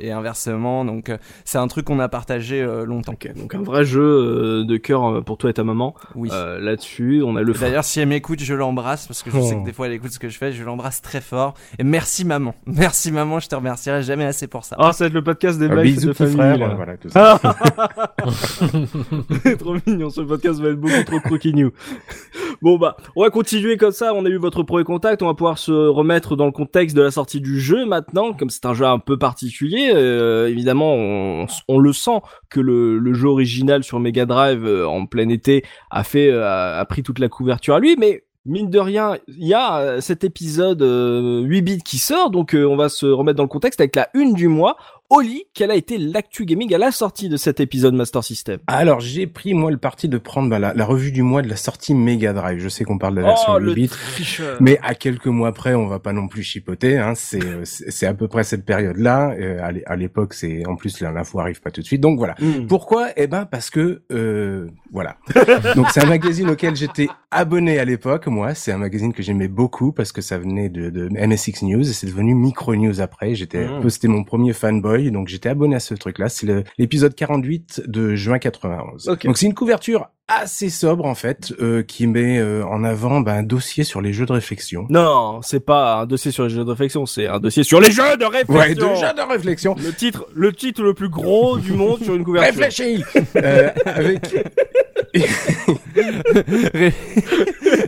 et, 0.00 0.10
inversement. 0.10 0.84
Donc 0.84 1.12
c'est 1.44 1.58
un 1.58 1.68
truc 1.68 1.86
qu'on 1.86 2.00
a 2.00 2.08
partagé 2.08 2.62
longtemps. 2.86 3.14
donc 3.36 3.54
un 3.54 3.62
vrai 3.62 3.84
jeu 3.84 4.64
de 4.64 4.76
cœur 4.76 5.22
pour 5.24 5.38
toi 5.38 5.50
et 5.50 5.54
ta 5.54 5.64
maman. 5.64 5.94
Oui. 6.14 6.30
Là-dessus, 6.30 7.22
on 7.24 7.36
a 7.36 7.42
le 7.42 7.52
D'ailleurs, 7.52 7.84
si 7.84 8.00
elle 8.00 8.08
m'écoute, 8.08 8.40
je 8.40 8.54
l'embrasse 8.54 9.06
parce 9.06 9.22
que 9.22 9.30
je 9.30 9.40
sais 9.40 9.54
que 9.54 9.60
oh. 9.60 9.64
des 9.64 9.72
fois 9.72 9.86
elle 9.86 9.92
écoute 9.92 10.10
ce 10.10 10.18
que 10.18 10.28
je 10.28 10.38
fais. 10.38 10.52
Je 10.52 10.64
l'embrasse 10.64 11.02
très 11.02 11.20
fort. 11.20 11.54
Et 11.78 11.84
merci 11.84 12.24
maman. 12.24 12.54
Merci 12.66 13.12
maman, 13.12 13.38
je 13.38 13.48
te 13.48 13.54
remercierai 13.54 14.02
jamais 14.02 14.24
assez 14.24 14.46
pour 14.46 14.64
ça. 14.64 14.76
Ah, 14.78 14.92
ça 14.92 15.04
va 15.04 15.08
être 15.08 15.14
le 15.14 15.22
podcast 15.22 15.58
des 15.58 15.68
mecs 15.68 16.00
de 16.00 16.12
famille. 16.12 16.34
Frère, 16.34 16.76
voilà, 16.76 16.96
tout 16.96 17.08
ça. 17.08 17.38
trop 19.58 19.76
mignon, 19.86 20.10
ce 20.10 20.22
podcast 20.22 20.60
va 20.60 20.70
être 20.70 20.80
beaucoup 20.80 21.02
trop 21.04 21.20
croquignou. 21.20 21.70
bon 22.62 22.78
bah, 22.78 22.96
on 23.14 23.22
va 23.22 23.30
continuer 23.30 23.76
comme 23.76 23.92
ça. 23.92 24.14
On 24.14 24.24
a 24.24 24.28
eu 24.28 24.36
votre 24.36 24.62
premier 24.62 24.84
contact. 24.84 25.22
On 25.22 25.26
va 25.26 25.34
se 25.56 25.72
remettre 25.72 26.36
dans 26.36 26.46
le 26.46 26.52
contexte 26.52 26.96
de 26.96 27.02
la 27.02 27.10
sortie 27.10 27.40
du 27.40 27.60
jeu 27.60 27.84
maintenant, 27.84 28.32
comme 28.32 28.50
c'est 28.50 28.66
un 28.66 28.74
jeu 28.74 28.86
un 28.86 28.98
peu 28.98 29.18
particulier. 29.18 29.92
Euh, 29.94 30.48
évidemment, 30.48 30.94
on, 30.94 31.78
le 31.78 31.92
sent 31.92 32.20
que 32.48 32.60
le, 32.60 33.12
jeu 33.12 33.28
original 33.28 33.84
sur 33.84 34.00
Mega 34.00 34.24
Drive 34.24 34.64
euh, 34.64 34.86
en 34.86 35.06
plein 35.06 35.28
été 35.28 35.64
a 35.90 36.04
fait 36.04 36.30
euh, 36.30 36.80
a 36.80 36.84
pris 36.84 37.02
toute 37.02 37.18
la 37.18 37.28
couverture 37.28 37.74
à 37.74 37.80
lui, 37.80 37.96
mais 37.98 38.24
mine 38.46 38.70
de 38.70 38.78
rien, 38.78 39.18
il 39.28 39.46
y 39.46 39.54
cet 40.00 40.24
épisode 40.24 40.82
8 40.82 41.62
bits 41.62 41.82
qui 41.84 41.98
sort, 41.98 42.30
donc 42.30 42.56
on 42.58 42.76
va 42.76 42.88
se 42.88 43.06
remettre 43.06 43.36
dans 43.36 43.44
le 43.44 43.48
contexte 43.48 43.80
avec 43.80 43.94
la 43.94 44.08
une 44.14 44.34
du 44.34 44.48
mois. 44.48 44.76
Oli, 45.14 45.44
quelle 45.52 45.70
a 45.70 45.74
été 45.74 45.98
l'actu 45.98 46.46
gaming 46.46 46.72
à 46.72 46.78
la 46.78 46.90
sortie 46.90 47.28
de 47.28 47.36
cet 47.36 47.60
épisode 47.60 47.92
Master 47.92 48.24
System 48.24 48.60
Alors 48.66 49.00
j'ai 49.00 49.26
pris 49.26 49.52
moi 49.52 49.70
le 49.70 49.76
parti 49.76 50.08
de 50.08 50.16
prendre 50.16 50.48
bah, 50.48 50.58
la, 50.58 50.84
revue 50.86 51.12
du 51.12 51.22
mois 51.22 51.42
de 51.42 51.50
la 51.50 51.56
sortie 51.56 51.92
Mega 51.92 52.32
Drive. 52.32 52.60
Je 52.60 52.70
sais 52.70 52.84
qu'on 52.84 52.96
parle 52.96 53.16
de 53.16 53.20
la 53.20 53.26
version 53.26 53.58
8 53.58 53.74
bits, 53.74 53.90
mais 54.60 54.78
à 54.82 54.94
quelques 54.94 55.26
mois 55.26 55.52
près, 55.52 55.74
on 55.74 55.86
va 55.86 55.98
pas 55.98 56.14
non 56.14 56.28
plus 56.28 56.42
chipoter. 56.42 56.96
Hein. 56.96 57.12
C'est 57.14 57.44
euh, 57.44 57.60
c'est 57.64 58.06
à 58.06 58.14
peu 58.14 58.26
près 58.26 58.42
cette 58.42 58.64
période-là. 58.64 59.34
Euh, 59.38 59.60
à 59.84 59.96
l'époque, 59.96 60.32
c'est 60.32 60.66
en 60.66 60.76
plus 60.76 60.98
l'info 61.02 61.40
arrive 61.40 61.60
pas 61.60 61.70
tout 61.70 61.82
de 61.82 61.86
suite. 61.86 62.00
Donc 62.00 62.16
voilà. 62.16 62.34
Hmm. 62.40 62.66
Pourquoi? 62.66 63.10
Eh 63.16 63.26
ben 63.26 63.44
parce 63.44 63.68
que 63.68 64.04
euh, 64.12 64.66
voilà. 64.92 65.18
Donc 65.76 65.90
c'est 65.90 66.02
un 66.02 66.08
magazine 66.08 66.48
auquel 66.48 66.74
j'étais 66.74 67.08
abonné 67.30 67.78
à 67.78 67.84
l'époque. 67.84 68.28
Moi, 68.28 68.54
c'est 68.54 68.72
un 68.72 68.78
magazine 68.78 69.12
que 69.12 69.22
j'aimais 69.22 69.48
beaucoup 69.48 69.92
parce 69.92 70.10
que 70.10 70.22
ça 70.22 70.38
venait 70.38 70.70
de, 70.70 70.88
de 70.88 71.10
MSX 71.10 71.64
News 71.64 71.82
et 71.82 71.92
c'est 71.92 72.06
devenu 72.06 72.34
Micro 72.34 72.74
News 72.74 73.02
après. 73.02 73.34
J'étais, 73.34 73.66
hmm. 73.66 73.90
c'était 73.90 74.08
mon 74.08 74.24
premier 74.24 74.54
fanboy 74.54 75.01
donc 75.10 75.28
j'étais 75.28 75.48
abonné 75.48 75.76
à 75.76 75.80
ce 75.80 75.94
truc-là. 75.94 76.28
C'est 76.28 76.64
l'épisode 76.78 77.14
48 77.14 77.82
de 77.86 78.14
juin 78.14 78.38
91. 78.38 79.04
Donc 79.24 79.36
c'est 79.36 79.46
une 79.46 79.54
couverture 79.54 80.10
assez 80.40 80.70
sobre 80.70 81.04
en 81.04 81.14
fait, 81.14 81.52
euh, 81.60 81.82
qui 81.82 82.06
met 82.06 82.38
euh, 82.38 82.64
en 82.64 82.84
avant 82.84 83.20
ben, 83.20 83.34
un 83.34 83.42
dossier 83.42 83.84
sur 83.84 84.00
les 84.00 84.12
jeux 84.12 84.26
de 84.26 84.32
réflexion. 84.32 84.86
Non, 84.90 85.40
c'est 85.42 85.64
pas 85.64 86.00
un 86.00 86.06
dossier 86.06 86.30
sur 86.30 86.44
les 86.44 86.50
jeux 86.50 86.64
de 86.64 86.70
réflexion, 86.70 87.06
c'est 87.06 87.26
un 87.26 87.38
dossier 87.40 87.64
sur 87.64 87.80
les 87.80 87.90
jeux 87.90 88.16
de 88.18 88.24
réflexion. 88.24 88.54
Ouais, 88.56 88.74
de 88.74 88.80
jeux 88.80 89.14
de 89.16 89.32
réflexion. 89.32 89.76
Le 89.82 89.92
titre, 89.92 90.26
le 90.34 90.52
titre 90.52 90.82
le 90.82 90.94
plus 90.94 91.08
gros 91.08 91.58
du 91.58 91.72
monde 91.72 92.02
sur 92.02 92.14
une 92.14 92.24
couverture. 92.24 92.54
Réfléchis. 92.54 93.04
euh, 93.36 93.70
avec 93.84 94.20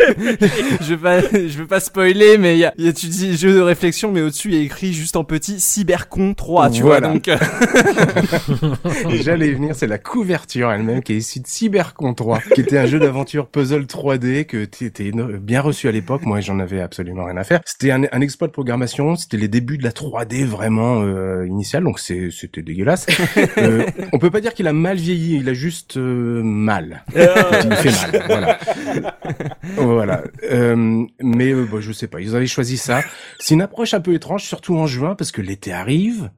je 0.06 0.94
vais 0.94 0.96
pas, 0.96 1.20
je 1.20 1.58
veux 1.58 1.66
pas 1.66 1.80
spoiler, 1.80 2.38
mais 2.38 2.56
il 2.56 2.58
y 2.58 2.64
a, 2.64 2.74
y 2.76 2.88
a, 2.88 2.92
tu 2.92 3.06
dis 3.06 3.36
jeu 3.36 3.54
de 3.54 3.60
réflexion, 3.60 4.12
mais 4.12 4.20
au-dessus 4.20 4.48
il 4.48 4.54
y 4.56 4.60
a 4.60 4.62
écrit 4.62 4.92
juste 4.92 5.16
en 5.16 5.24
petit 5.24 5.60
Cybercon 5.60 6.34
3, 6.34 6.70
tu 6.70 6.82
Voilà. 6.82 7.08
vois, 7.08 7.14
donc. 7.14 7.30
J'allais 9.22 9.48
y 9.48 9.52
venir, 9.52 9.74
c'est 9.74 9.86
la 9.86 9.98
couverture 9.98 10.70
elle-même 10.70 11.02
qui 11.02 11.14
est 11.14 11.16
issue 11.18 11.40
de 11.40 11.46
Cybercon 11.46 12.12
3, 12.14 12.33
qui 12.54 12.60
était 12.60 12.78
un 12.78 12.86
jeu 12.86 12.98
d'aventure 12.98 13.46
puzzle 13.48 13.82
3D 13.84 14.44
que 14.46 14.64
t'étais 14.64 15.10
bien 15.40 15.60
reçu 15.60 15.88
à 15.88 15.92
l'époque. 15.92 16.22
Moi, 16.26 16.40
j'en 16.40 16.58
avais 16.58 16.80
absolument 16.80 17.24
rien 17.24 17.36
à 17.36 17.44
faire. 17.44 17.60
C'était 17.64 17.90
un, 17.90 18.02
un 18.10 18.20
exploit 18.20 18.48
de 18.48 18.52
programmation, 18.52 19.16
c'était 19.16 19.36
les 19.36 19.48
débuts 19.48 19.78
de 19.78 19.84
la 19.84 19.90
3D 19.90 20.44
vraiment 20.44 21.02
euh, 21.02 21.46
initiale, 21.46 21.84
donc 21.84 21.98
c'est- 21.98 22.30
c'était 22.30 22.62
dégueulasse. 22.62 23.06
euh, 23.58 23.84
on 24.12 24.18
peut 24.18 24.30
pas 24.30 24.40
dire 24.40 24.54
qu'il 24.54 24.66
a 24.68 24.72
mal 24.72 24.96
vieilli, 24.96 25.36
il 25.36 25.48
a 25.48 25.54
juste 25.54 25.96
euh, 25.96 26.42
mal. 26.42 27.04
il 27.14 27.20
fait 27.76 28.12
mal, 28.12 28.22
voilà. 28.26 28.58
voilà. 29.76 30.22
Euh, 30.50 31.04
mais 31.20 31.52
euh, 31.52 31.64
bon, 31.64 31.80
je 31.80 31.92
sais 31.92 32.06
pas, 32.08 32.20
ils 32.20 32.34
avaient 32.36 32.46
choisi 32.46 32.76
ça. 32.76 33.02
C'est 33.38 33.54
une 33.54 33.62
approche 33.62 33.94
un 33.94 34.00
peu 34.00 34.14
étrange, 34.14 34.42
surtout 34.44 34.76
en 34.76 34.86
juin, 34.86 35.14
parce 35.14 35.32
que 35.32 35.40
l'été 35.42 35.72
arrive. 35.72 36.30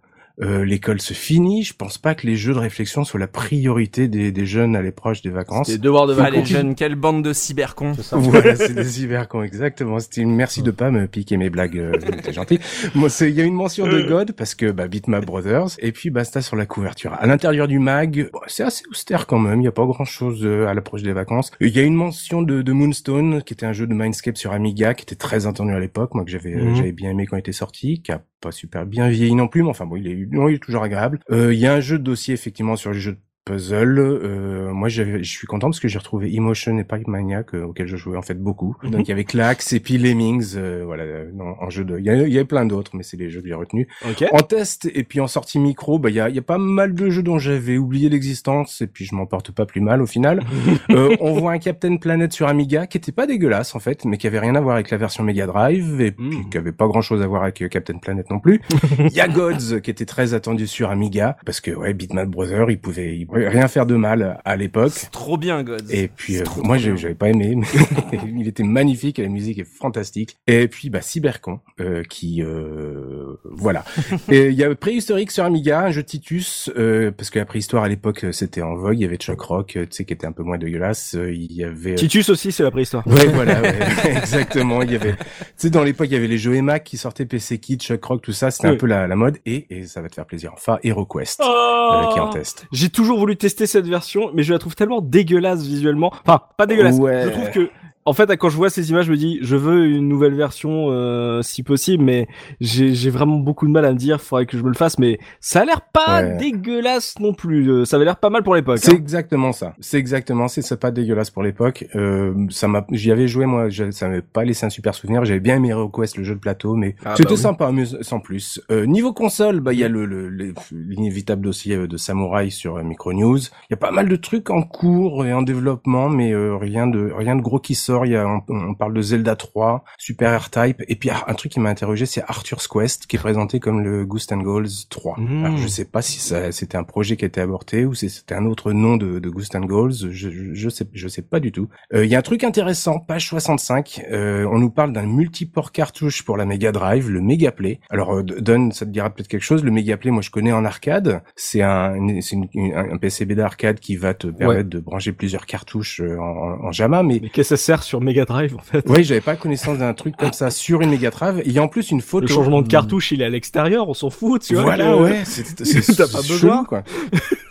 Euh, 0.42 0.66
l'école 0.66 1.00
se 1.00 1.14
finit. 1.14 1.62
Je 1.64 1.72
pense 1.74 1.96
pas 1.96 2.14
que 2.14 2.26
les 2.26 2.36
jeux 2.36 2.52
de 2.52 2.58
réflexion 2.58 3.04
soient 3.04 3.18
la 3.18 3.26
priorité 3.26 4.06
des, 4.06 4.32
des 4.32 4.44
jeunes 4.46 4.76
à 4.76 4.82
l'approche 4.82 5.22
des 5.22 5.30
vacances. 5.30 5.68
C'est 5.68 5.78
devoirs 5.78 6.06
de 6.06 6.12
Ah, 6.18 6.28
les 6.28 6.36
vacances. 6.36 6.48
jeunes, 6.48 6.74
quelle 6.74 6.94
bande 6.94 7.24
de 7.24 7.32
cybercons. 7.32 7.92
Voilà, 8.12 8.54
c'est 8.54 8.74
des 8.74 8.84
cybercons, 8.84 9.42
exactement. 9.42 9.98
C'était 9.98 10.20
une 10.20 10.34
merci 10.34 10.62
de 10.62 10.70
pas 10.70 10.90
me 10.90 11.06
piquer 11.06 11.38
mes 11.38 11.48
blagues, 11.48 11.78
euh, 11.78 11.92
t'es 12.22 12.34
gentil. 12.34 12.58
Moi, 12.94 13.08
c'est, 13.08 13.30
il 13.30 13.34
y 13.36 13.40
a 13.40 13.44
une 13.44 13.54
mention 13.54 13.86
de 13.86 14.02
God 14.02 14.32
parce 14.32 14.54
que, 14.54 14.70
bah, 14.70 14.88
Bitmap 14.88 15.24
Brothers, 15.24 15.68
et 15.78 15.92
puis 15.92 16.10
basta 16.10 16.42
sur 16.42 16.56
la 16.56 16.66
couverture. 16.66 17.14
À 17.14 17.26
l'intérieur 17.26 17.66
du 17.66 17.78
mag, 17.78 18.28
bon, 18.32 18.40
c'est 18.46 18.62
assez 18.64 18.84
austère 18.90 19.26
quand 19.26 19.38
même, 19.38 19.62
il 19.62 19.64
y 19.64 19.68
a 19.68 19.72
pas 19.72 19.86
grand 19.86 20.04
chose 20.04 20.46
à 20.46 20.74
l'approche 20.74 21.02
des 21.02 21.12
vacances. 21.14 21.50
Il 21.60 21.74
y 21.74 21.78
a 21.78 21.82
une 21.82 21.94
mention 21.94 22.42
de, 22.42 22.60
de 22.60 22.72
Moonstone, 22.72 23.42
qui 23.42 23.54
était 23.54 23.64
un 23.66 23.72
jeu 23.72 23.86
de 23.86 23.94
Mindscape 23.94 24.36
sur 24.36 24.52
Amiga, 24.52 24.92
qui 24.92 25.04
était 25.04 25.14
très 25.14 25.46
attendu 25.46 25.72
à 25.72 25.80
l'époque, 25.80 26.14
moi 26.14 26.24
que 26.24 26.30
j'avais, 26.30 26.52
euh, 26.54 26.64
Mhm. 26.66 26.74
j'avais 26.76 26.92
bien 26.92 27.10
aimé 27.10 27.26
quand 27.26 27.36
il 27.36 27.40
était 27.40 27.52
sorti, 27.52 28.02
qui 28.02 28.12
a 28.12 28.20
super 28.52 28.86
bien 28.86 29.08
vieilli 29.08 29.34
non 29.34 29.48
plus, 29.48 29.62
mais 29.62 29.70
enfin 29.70 29.86
bon, 29.86 29.96
il 29.96 30.06
est, 30.06 30.26
non, 30.30 30.48
il 30.48 30.56
est 30.56 30.58
toujours 30.58 30.82
agréable. 30.82 31.20
Euh, 31.30 31.52
il 31.52 31.58
y 31.58 31.66
a 31.66 31.74
un 31.74 31.80
jeu 31.80 31.98
de 31.98 32.04
dossier 32.04 32.34
effectivement 32.34 32.76
sur 32.76 32.92
les 32.92 33.00
jeux 33.00 33.12
de 33.12 33.20
puzzle. 33.46 33.98
Euh, 33.98 34.72
moi, 34.72 34.88
je 34.90 35.22
suis 35.22 35.46
content 35.46 35.68
parce 35.68 35.80
que 35.80 35.88
j'ai 35.88 35.98
retrouvé 35.98 36.34
Emotion 36.34 36.76
et 36.78 36.84
Pipe 36.84 37.06
Maniac 37.08 37.54
euh, 37.54 37.62
auquel 37.64 37.86
je 37.86 37.96
jouais 37.96 38.16
en 38.18 38.22
fait 38.22 38.34
beaucoup. 38.38 38.76
Mhm. 38.82 38.90
Donc 38.90 39.06
il 39.06 39.08
y 39.08 39.12
avait 39.12 39.24
Clax 39.24 39.72
et 39.72 39.80
puis 39.80 39.96
Lemmings, 39.96 40.54
euh, 40.56 40.82
voilà, 40.84 41.04
en, 41.40 41.64
en 41.64 41.70
jeu 41.70 41.84
de. 41.84 41.98
Il 41.98 42.04
y, 42.04 42.10
a- 42.10 42.26
il 42.26 42.32
y 42.32 42.36
avait 42.36 42.44
plein 42.44 42.66
d'autres, 42.66 42.90
mais 42.94 43.02
c'est 43.02 43.16
les 43.16 43.30
jeux 43.30 43.40
que 43.40 43.48
j'ai 43.48 43.54
retenus. 43.54 43.86
Ok. 44.06 44.24
En 44.32 44.40
test 44.40 44.90
et 44.92 45.04
puis 45.04 45.20
en 45.20 45.28
sortie 45.28 45.58
micro, 45.58 45.98
bah 45.98 46.10
il 46.10 46.16
y 46.16 46.20
a, 46.20 46.28
y 46.28 46.38
a 46.38 46.42
pas 46.42 46.58
mal 46.58 46.92
de 46.94 47.08
jeux 47.08 47.22
dont 47.22 47.38
j'avais 47.38 47.78
oublié 47.78 48.08
l'existence 48.08 48.82
et 48.82 48.86
puis 48.88 49.04
je 49.06 49.14
m'en 49.14 49.26
porte 49.26 49.52
pas 49.52 49.64
plus 49.64 49.80
mal 49.80 50.02
au 50.02 50.06
final. 50.06 50.40
Euh, 50.90 51.14
on 51.20 51.32
voit 51.34 51.52
un 51.52 51.58
Captain 51.58 51.96
Planet 51.96 52.32
sur 52.32 52.46
Amiga 52.48 52.86
qui 52.86 52.96
était 52.98 53.12
pas 53.12 53.26
dégueulasse 53.26 53.74
en 53.74 53.80
fait, 53.80 54.04
mais 54.04 54.18
qui 54.18 54.26
avait 54.26 54.38
rien 54.38 54.54
à 54.54 54.60
voir 54.60 54.74
avec 54.76 54.90
la 54.90 54.96
version 54.96 55.24
Mega 55.24 55.46
Drive 55.46 56.00
et 56.00 56.10
puis 56.12 56.26
Mm. 56.26 56.48
qui 56.50 56.58
avait 56.58 56.72
pas 56.72 56.86
grand 56.86 57.02
chose 57.02 57.22
à 57.22 57.26
voir 57.26 57.42
avec 57.42 57.60
euh, 57.62 57.68
Captain 57.68 57.98
Planet 57.98 58.28
non 58.30 58.38
plus. 58.40 58.60
Il 58.98 59.12
y 59.12 59.20
a 59.20 59.28
Gods 59.28 59.80
qui 59.82 59.90
était 59.90 60.04
très 60.06 60.32
attendu 60.34 60.66
sur 60.66 60.90
Amiga 60.90 61.36
parce 61.44 61.60
que 61.60 61.70
ouais, 61.70 61.92
Bitmap 61.94 62.28
Brother, 62.28 62.70
il 62.70 62.78
pouvait, 62.80 63.16
il 63.16 63.26
pouvait 63.26 63.35
rien 63.44 63.68
faire 63.68 63.86
de 63.86 63.94
mal 63.94 64.40
à 64.44 64.56
l'époque. 64.56 64.92
C'est 64.94 65.10
trop 65.10 65.36
bien, 65.36 65.62
God. 65.62 65.84
Et 65.90 66.08
puis 66.08 66.38
euh, 66.38 66.44
trop, 66.44 66.62
moi 66.62 66.78
trop 66.78 66.96
j'avais 66.96 67.14
pas 67.14 67.28
aimé, 67.28 67.54
mais 67.56 68.18
il 68.36 68.48
était 68.48 68.62
magnifique 68.62 69.18
et 69.18 69.22
la 69.22 69.28
musique 69.28 69.58
est 69.58 69.64
fantastique. 69.68 70.36
Et 70.46 70.68
puis 70.68 70.90
bah 70.90 71.00
Cybercon 71.00 71.60
euh, 71.80 72.02
qui 72.04 72.42
euh, 72.42 73.36
voilà. 73.44 73.84
et 74.28 74.48
il 74.48 74.54
y 74.54 74.64
a 74.64 74.74
préhistorique 74.74 75.30
sur 75.30 75.44
Amiga, 75.44 75.80
un 75.80 75.90
jeu 75.90 76.02
de 76.02 76.06
Titus 76.06 76.70
euh, 76.76 77.10
parce 77.10 77.30
que 77.30 77.38
la 77.38 77.44
préhistoire 77.44 77.84
à 77.84 77.88
l'époque 77.88 78.26
c'était 78.32 78.62
en 78.62 78.74
vogue. 78.74 78.98
Il 78.98 79.02
y 79.02 79.04
avait 79.04 79.16
Chuck 79.16 79.40
Rock, 79.40 79.72
tu 79.74 79.86
sais 79.90 80.04
qui 80.04 80.12
était 80.12 80.26
un 80.26 80.32
peu 80.32 80.42
moins 80.42 80.58
dégueulasse. 80.58 81.14
Il 81.14 81.52
y 81.52 81.64
avait 81.64 81.94
Titus 81.96 82.28
aussi, 82.30 82.52
c'est 82.52 82.62
la 82.62 82.70
préhistoire. 82.70 83.06
Ouais, 83.06 83.26
voilà, 83.26 83.60
ouais, 83.60 83.78
exactement. 84.16 84.82
Il 84.82 84.92
y 84.92 84.96
avait, 84.96 85.14
tu 85.14 85.24
sais, 85.56 85.70
dans 85.70 85.82
l'époque, 85.82 86.06
il 86.10 86.14
y 86.14 86.16
avait 86.16 86.26
les 86.26 86.38
jeux 86.38 86.54
EMAC 86.54 86.84
qui 86.84 86.96
sortaient, 86.96 87.26
PC 87.26 87.58
Kit, 87.58 87.76
Chuck 87.78 88.04
Rock, 88.04 88.22
tout 88.22 88.32
ça. 88.32 88.50
C'était 88.50 88.68
Oui. 88.68 88.74
un 88.74 88.78
peu 88.78 88.86
la, 88.86 89.06
la 89.06 89.16
mode. 89.16 89.38
Et, 89.46 89.66
et 89.70 89.86
ça 89.86 90.00
va 90.00 90.08
te 90.08 90.14
faire 90.14 90.26
plaisir. 90.26 90.52
Enfin, 90.54 90.78
HeroQuest, 90.84 91.40
euh, 91.40 92.12
qui 92.12 92.18
est 92.18 92.20
en 92.20 92.30
test. 92.30 92.66
J'ai 92.72 92.88
toujours 92.88 93.18
voulu 93.18 93.25
tester 93.34 93.66
cette 93.66 93.86
version, 93.86 94.30
mais 94.34 94.42
je 94.42 94.52
la 94.52 94.58
trouve 94.58 94.74
tellement 94.74 95.00
dégueulasse 95.00 95.62
visuellement. 95.64 96.12
Enfin, 96.24 96.42
pas 96.56 96.66
dégueulasse. 96.66 96.98
Ouais. 96.98 97.24
Je 97.24 97.30
trouve 97.30 97.50
que, 97.50 97.70
en 98.06 98.12
fait, 98.12 98.30
quand 98.36 98.48
je 98.48 98.56
vois 98.56 98.70
ces 98.70 98.90
images, 98.90 99.06
je 99.06 99.10
me 99.10 99.16
dis, 99.16 99.38
je 99.42 99.56
veux 99.56 99.86
une 99.86 100.08
nouvelle 100.08 100.34
version, 100.34 100.86
euh, 100.90 101.42
si 101.42 101.62
possible, 101.62 102.02
mais 102.04 102.28
j'ai 102.60 103.10
vraiment 103.10 103.36
beaucoup 103.36 103.66
de 103.66 103.72
mal 103.72 103.84
à 103.84 103.92
me 103.92 103.98
dire, 103.98 104.20
faudrait 104.20 104.46
que 104.46 104.56
je 104.56 104.62
me 104.62 104.68
le 104.68 104.74
fasse, 104.74 104.98
mais 104.98 105.18
ça 105.40 105.60
a 105.60 105.64
l'air 105.64 105.80
pas 105.92 106.22
Ouais. 106.22 106.36
dégueulasse 106.38 107.14
non 107.20 107.34
plus. 107.34 107.68
Euh, 107.70 107.84
Ça 107.84 107.96
avait 107.96 108.04
l'air 108.04 108.16
pas 108.16 108.30
mal 108.30 108.42
pour 108.42 108.54
l'époque. 108.54 108.78
C'est 108.78 108.92
hein. 108.92 108.96
exactement 108.96 109.52
ça. 109.52 109.74
C'est 109.80 109.98
exactement, 109.98 110.48
c'est 110.48 110.78
pas 110.80 110.90
dégueulasse 110.90 111.30
pour 111.30 111.42
l'époque. 111.42 111.84
Euh, 111.94 112.32
ça 112.50 112.68
m'a, 112.68 112.86
j'y 112.92 113.10
avais 113.12 113.28
joué 113.28 113.44
moi, 113.46 113.68
ça 113.90 114.08
m'avait 114.08 114.22
pas 114.22 114.44
laissé 114.44 114.64
un 114.66 114.70
super 114.70 114.94
souvenir. 114.94 115.24
J'avais 115.24 115.40
bien 115.40 115.56
aimé 115.56 115.68
HeroQuest, 115.70 116.16
le 116.16 116.24
jeu 116.24 116.34
de 116.34 116.40
plateau, 116.40 116.74
mais 116.74 116.94
Ah, 117.04 117.14
c'était 117.16 117.24
bah 117.30 117.34
oui. 117.34 117.40
sympa, 117.42 117.72
mais 117.72 117.84
sans 118.02 118.20
plus. 118.20 118.60
Euh, 118.70 118.86
niveau 118.86 119.12
console, 119.12 119.60
bah 119.60 119.72
il 119.72 119.78
y 119.80 119.84
a 119.84 119.88
le 119.88 120.06
le- 120.06 120.28
le- 120.28 120.54
l'inévitable 120.72 121.42
dossier 121.42 121.74
euh, 121.76 121.86
de 121.88 121.96
Samurai 121.96 122.50
sur 122.50 122.76
euh, 122.76 122.82
Micronews. 122.82 123.38
Il 123.38 123.70
y 123.70 123.74
a 123.74 123.78
pas 123.78 123.90
mal 123.90 124.08
de 124.08 124.16
trucs 124.16 124.50
en 124.50 124.62
cours 124.62 125.24
et 125.26 125.32
en 125.32 125.42
développement, 125.42 126.08
mais 126.08 126.32
rien 126.34 126.86
de 126.86 127.10
rien 127.16 127.36
de 127.36 127.42
gros 127.42 127.58
qui 127.58 127.74
sort. 127.74 127.95
Il 128.04 128.12
y 128.12 128.16
a 128.16 128.26
on, 128.26 128.42
on 128.48 128.74
parle 128.74 128.92
de 128.94 129.00
Zelda 129.02 129.36
3, 129.36 129.84
Super 129.98 130.40
R-Type, 130.42 130.82
et 130.88 130.96
puis 130.96 131.10
ah, 131.10 131.24
un 131.28 131.34
truc 131.34 131.52
qui 131.52 131.60
m'a 131.60 131.70
interrogé, 131.70 132.04
c'est 132.06 132.22
Arthur's 132.26 132.68
Quest, 132.68 133.06
qui 133.06 133.16
est 133.16 133.18
présenté 133.18 133.60
comme 133.60 133.80
le 133.82 134.04
Ghost 134.04 134.32
and 134.32 134.38
Goals 134.42 134.68
3. 134.90 135.18
Mmh. 135.18 135.44
Alors, 135.44 135.56
je 135.58 135.66
sais 135.68 135.84
pas 135.84 136.02
si 136.02 136.20
c'était 136.52 136.76
un 136.76 136.84
projet 136.84 137.16
qui 137.16 137.24
a 137.24 137.28
été 137.28 137.40
avorté 137.40 137.84
ou 137.86 137.94
si 137.94 138.10
c'était 138.10 138.34
un 138.34 138.44
autre 138.46 138.72
nom 138.72 138.96
de, 138.96 139.18
de 139.18 139.28
Ghost 139.30 139.54
and 139.56 139.60
Goals. 139.66 139.92
Je, 140.10 140.30
je, 140.30 140.54
je 140.54 140.68
sais 140.68 140.84
je 140.92 141.08
sais 141.08 141.22
pas 141.22 141.40
du 141.40 141.52
tout. 141.52 141.68
Euh, 141.94 142.04
Il 142.04 142.10
y 142.10 142.14
a 142.14 142.18
un 142.18 142.22
truc 142.22 142.44
intéressant, 142.44 142.98
page 142.98 143.28
65. 143.28 144.02
euh, 144.10 144.46
on 144.50 144.58
nous 144.58 144.70
parle 144.70 144.92
d'un 144.92 145.06
multiport 145.06 145.72
cartouche 145.72 146.24
pour 146.24 146.36
la 146.36 146.44
Mega 146.44 146.72
Drive, 146.72 147.08
le 147.08 147.20
Mega 147.20 147.52
Play. 147.52 147.80
Alors 147.90 148.14
euh, 148.16 148.22
Don, 148.22 148.70
ça 148.72 148.84
te 148.86 148.90
dira 148.90 149.10
peut-être 149.10 149.28
quelque 149.28 149.42
chose. 149.42 149.64
Le 149.64 149.70
Mega 149.70 149.96
Play, 149.96 150.10
moi 150.10 150.22
je 150.22 150.30
connais 150.30 150.52
en 150.52 150.64
arcade. 150.64 151.22
C'est 151.36 151.62
un 151.62 151.96
c'est 152.20 152.36
une- 152.36 152.48
une- 152.54 152.74
un 152.74 152.96
PCB 152.98 153.34
d'arcade 153.34 153.78
qui 153.80 153.96
va 153.96 154.14
te 154.14 154.26
permettre 154.28 154.68
de 154.68 154.78
brancher 154.80 155.12
plusieurs 155.12 155.46
cartouches 155.46 156.00
euh, 156.00 156.18
en, 156.18 156.22
en, 156.24 156.66
en 156.68 156.72
JAMA, 156.72 157.02
mais 157.02 157.18
Mais 157.22 157.28
qu'est-ce 157.30 157.50
que 157.50 157.56
ça 157.56 157.64
sert 157.64 157.82
sur 157.86 158.00
Mega 158.00 158.24
Drive, 158.24 158.54
en 158.56 158.62
fait? 158.62 158.84
oui, 158.88 159.04
j'avais 159.04 159.20
pas 159.20 159.36
connaissance 159.36 159.78
d'un 159.78 159.94
truc 159.94 160.16
comme 160.16 160.32
ça 160.32 160.50
sur 160.50 160.80
une 160.82 160.90
Mega 160.90 161.10
Drive. 161.10 161.42
Il 161.46 161.52
y 161.52 161.58
a 161.58 161.62
en 161.62 161.68
plus 161.68 161.90
une 161.90 162.00
photo. 162.02 162.26
Le 162.26 162.32
changement 162.32 162.60
de 162.62 162.68
cartouche, 162.68 163.12
il 163.12 163.22
est 163.22 163.24
à 163.24 163.28
l'extérieur, 163.28 163.88
on 163.88 163.94
s'en 163.94 164.10
fout, 164.10 164.42
tu 164.42 164.54
vois. 164.54 164.64
Voilà, 164.64 164.92
que- 164.92 165.02
ouais, 165.02 165.22
c'est 165.24 165.64
c'est 165.64 165.94
T'as 165.96 166.08
pas 166.08 166.20
c'est 166.22 166.28
besoin. 166.28 166.64
quoi. 166.64 166.82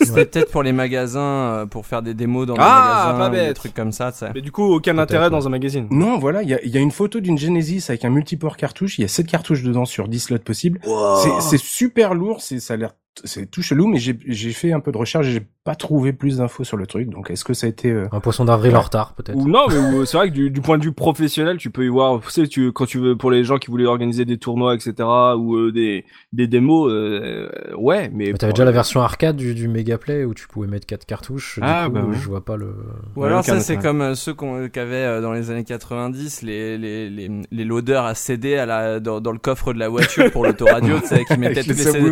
C'était 0.01 0.25
peut-être 0.25 0.51
pour 0.51 0.61
les 0.61 0.71
magasins, 0.73 1.19
euh, 1.21 1.65
pour 1.65 1.85
faire 1.87 2.03
des 2.03 2.13
démos 2.13 2.45
dans 2.45 2.53
Ah, 2.59 2.59
les 2.59 3.13
pas 3.13 3.17
magasins, 3.17 3.29
ou 3.29 3.31
des 3.33 3.47
bête. 3.47 3.55
trucs 3.55 3.73
comme 3.73 3.91
ça, 3.91 4.11
sais. 4.11 4.27
Mais 4.35 4.41
du 4.41 4.51
coup, 4.51 4.63
aucun 4.65 4.97
intérêt 4.99 5.29
dans 5.31 5.47
un 5.47 5.49
magazine. 5.49 5.87
Non, 5.89 6.19
voilà, 6.19 6.43
il 6.43 6.49
y 6.49 6.53
a, 6.53 6.63
y 6.63 6.77
a 6.77 6.79
une 6.79 6.91
photo 6.91 7.19
d'une 7.21 7.37
Genesis 7.39 7.85
avec 7.89 8.05
un 8.05 8.09
multiport 8.09 8.55
cartouche. 8.57 8.99
Il 8.99 9.01
y 9.01 9.05
a 9.05 9.07
7 9.07 9.25
cartouches 9.25 9.63
dedans 9.63 9.85
sur 9.85 10.07
10 10.07 10.19
slots 10.19 10.37
possibles. 10.39 10.79
C'est- 10.83 11.41
C'est 11.41 11.57
super 11.57 12.13
lourd, 12.13 12.41
c'est 12.41 12.59
ça 12.59 12.75
a 12.75 12.77
l'air 12.77 12.91
c'est 13.23 13.49
tout 13.49 13.61
chelou, 13.61 13.87
mais 13.87 13.97
j'ai 13.97 14.17
j'ai 14.27 14.51
fait 14.51 14.73
un 14.73 14.79
peu 14.79 14.91
de 14.91 14.97
recherche, 14.97 15.27
et 15.27 15.31
j'ai 15.31 15.45
pas 15.63 15.75
trouvé 15.75 16.13
plus 16.13 16.37
d'infos 16.37 16.63
sur 16.63 16.77
le 16.77 16.85
truc. 16.85 17.09
Donc 17.09 17.31
est-ce 17.31 17.43
que 17.43 17.53
ça 17.53 17.65
a 17.65 17.69
été 17.69 17.89
euh, 17.91 18.07
Un 18.11 18.19
poisson 18.19 18.45
d'avril 18.45 18.73
Ouais. 18.73 18.77
en 18.77 18.81
retard, 18.81 19.13
peut-être. 19.13 19.35
Ou 19.37 19.47
non, 19.47 19.65
mais 19.69 19.75
euh, 19.75 20.05
c'est 20.05 20.17
vrai 20.17 20.29
que 20.29 20.33
du, 20.33 20.51
du 20.51 20.61
point 20.61 20.77
de 20.77 20.83
vue 20.83 20.91
professionnel, 20.91 21.57
tu 21.57 21.71
peux 21.71 21.85
y 21.85 21.87
voir, 21.87 22.21
tu 22.21 22.29
sais, 22.29 22.45
tu, 22.47 22.71
quand 22.71 22.85
tu 22.85 22.99
veux, 22.99 23.15
pour 23.15 23.31
les 23.31 23.43
gens 23.43 23.57
qui 23.57 23.71
voulaient 23.71 23.85
organiser 23.87 24.25
des 24.25 24.37
tournois, 24.37 24.75
etc., 24.75 24.93
ou 25.37 25.55
euh, 25.55 25.71
des, 25.71 26.05
des 26.33 26.47
démos, 26.47 26.91
euh, 26.91 27.49
euh, 27.71 27.75
ouais, 27.77 28.11
mais. 28.13 28.25
Mais 28.31 28.33
t'avais 28.37 28.53
déjà 28.53 28.65
la 28.65 28.71
version 28.71 29.01
arcade 29.01 29.37
du, 29.37 29.55
du 29.55 29.67
Mega 29.67 29.97
Play 29.97 30.23
où 30.25 30.33
tu 30.35 30.47
pouvais 30.47 30.67
mettre 30.67 30.85
quatre 30.85 31.05
cartouches. 31.05 31.55
Du 31.55 31.61
Ah, 31.65 31.85
coup, 31.87 31.93
bah 31.93 32.03
ouais. 32.03 32.15
je 32.21 32.27
vois 32.27 32.43
pas 32.45 32.57
le. 32.57 32.75
Ou 33.15 33.23
alors 33.23 33.43
ça 33.43 33.59
c'est 33.59 33.77
comme 33.77 34.01
euh, 34.01 34.13
ceux 34.15 34.33
qu'on 34.33 34.67
qu'avaient 34.69 34.95
euh, 34.97 35.21
dans 35.21 35.31
les 35.31 35.49
années 35.51 35.63
90 35.63 36.41
les 36.43 36.77
les 36.77 37.09
les, 37.09 37.31
les 37.49 37.63
loaders 37.63 38.03
à 38.05 38.13
CD 38.13 38.55
à 38.57 38.65
la 38.65 38.99
dans, 38.99 39.19
dans 39.21 39.31
le 39.31 39.39
coffre 39.39 39.73
de 39.73 39.79
la 39.79 39.89
voiture 39.89 40.29
pour 40.31 40.45
l'autoradio, 40.45 40.99
tu 41.01 41.07
sais 41.07 41.25
qui 41.25 41.37
mettaient 41.39 41.63
tous 41.63 41.69
les 41.69 41.75
CD. 41.75 42.11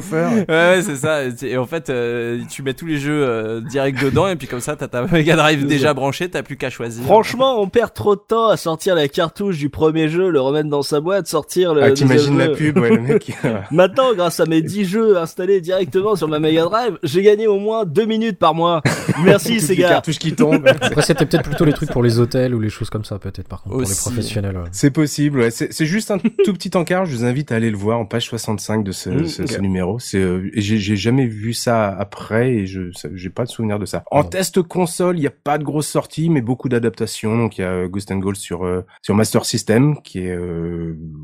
ouais 0.50 0.82
c'est 0.96 1.02
ça. 1.02 1.48
Et, 1.48 1.58
en 1.58 1.66
fait, 1.66 1.90
euh, 1.90 2.40
tu 2.50 2.64
mets 2.64 2.74
tous 2.74 2.86
les 2.86 2.98
jeux 2.98 3.24
euh, 3.26 3.62
direct 3.62 4.02
dedans 4.04 4.28
et 4.28 4.36
puis 4.36 4.48
comme 4.48 4.60
ça, 4.60 4.76
t'as 4.76 4.88
ta 4.88 5.04
Mega 5.08 5.36
Drive 5.36 5.66
déjà 5.66 5.94
branchée, 5.94 6.30
t'as 6.30 6.44
plus 6.44 6.58
qu'à 6.58 6.70
choisir. 6.70 7.04
Franchement, 7.04 7.62
on 7.62 7.68
perd 7.68 7.94
trop 7.94 8.16
de 8.16 8.22
temps 8.22 8.48
à 8.50 8.58
sortir 8.58 8.96
la 8.96 9.08
cartouche 9.08 9.58
du 9.58 9.70
premier 9.70 10.10
jeu, 10.10 10.30
le 10.30 10.40
remettre 10.42 10.70
dans 10.70 10.82
sa 10.82 11.00
boîte, 11.00 11.28
sortir 11.28 11.74
le. 11.74 11.84
Ah, 11.84 11.92
t'imagines 11.92 12.38
la 12.38 12.50
pub, 12.50 12.78
ouais, 12.78 12.90
le 12.90 13.02
mec. 13.02 13.32
Maintenant, 13.72 14.14
grâce 14.14 14.40
à 14.40 14.46
mes 14.46 14.62
10 14.62 14.86
jeux 14.86 15.18
installés 15.18 15.62
directement 15.62 16.16
sur 16.16 16.28
ma 16.28 16.40
Mega 16.40 16.64
Drive, 16.64 16.98
j'ai 17.04 17.22
gagné 17.22 17.48
au 17.48 17.60
moins 17.60 17.86
2 17.86 18.06
minutes 18.06 18.40
par 18.40 18.54
mois. 18.54 18.82
Merci, 19.24 19.60
ces 19.62 19.76
gars. 19.76 19.90
cartouches 19.90 20.20
qui 20.20 20.34
tombent. 20.34 20.68
Après, 20.82 21.02
c'était 21.02 21.26
peut-être 21.26 21.44
plutôt 21.44 21.66
les 21.66 21.74
trucs 21.74 21.92
pour 21.92 22.04
les 22.04 22.20
hôtels 22.20 22.54
ou 22.56 22.60
les 22.60 22.70
choses 22.70 22.90
comme 22.90 23.06
ça, 23.06 23.20
peut-être, 23.20 23.48
par 23.48 23.62
contre, 23.62 23.78
pour 23.78 23.82
les 23.88 23.96
professionnels. 23.96 24.58
ouais. 24.58 24.64
C'est 24.72 24.92
possible, 24.92 25.40
ouais. 25.40 25.52
C'est 25.52 25.86
juste 25.86 26.12
un 26.12 26.18
tout 26.20 26.54
petit 26.54 26.76
encart. 26.76 27.06
Je 27.06 27.16
vous 27.16 27.26
invite 27.26 27.52
à 27.52 27.56
aller 27.56 27.70
le 27.72 27.78
voir 27.78 28.00
en 28.00 28.06
page 28.06 28.26
65 28.28 28.84
de 28.84 28.92
ce, 28.92 29.10
Mm, 29.10 29.28
ce, 29.28 29.42
ok. 29.44 29.52
ce 29.52 29.60
numéro. 29.60 30.00
C'est, 30.00 30.18
euh, 30.18 30.50
et 30.54 30.62
j'ai 30.62 30.78
j'ai 30.84 30.96
jamais 30.96 31.26
vu 31.26 31.54
ça 31.54 31.88
après 31.88 32.54
et 32.54 32.68
je 32.68 32.92
j'ai 33.14 33.30
pas 33.30 33.46
de 33.46 33.50
souvenir 33.50 33.80
de 33.80 33.86
ça. 33.86 34.04
En 34.12 34.24
test 34.24 34.62
console, 34.62 35.18
il 35.18 35.24
y 35.24 35.28
a 35.28 35.32
pas 35.32 35.58
de 35.58 35.64
grosses 35.64 35.88
sorties, 35.88 36.30
mais 36.30 36.42
beaucoup 36.42 36.70
d'adaptations. 36.70 37.36
Donc 37.38 37.58
il 37.58 37.62
y 37.62 37.64
a 37.64 37.88
Ghost 37.88 38.12
and 38.12 38.20
Gold 38.20 38.36
sur 38.36 38.84
sur 39.02 39.16
Master 39.16 39.46
System 39.46 40.02
qui 40.02 40.20
est 40.20 40.38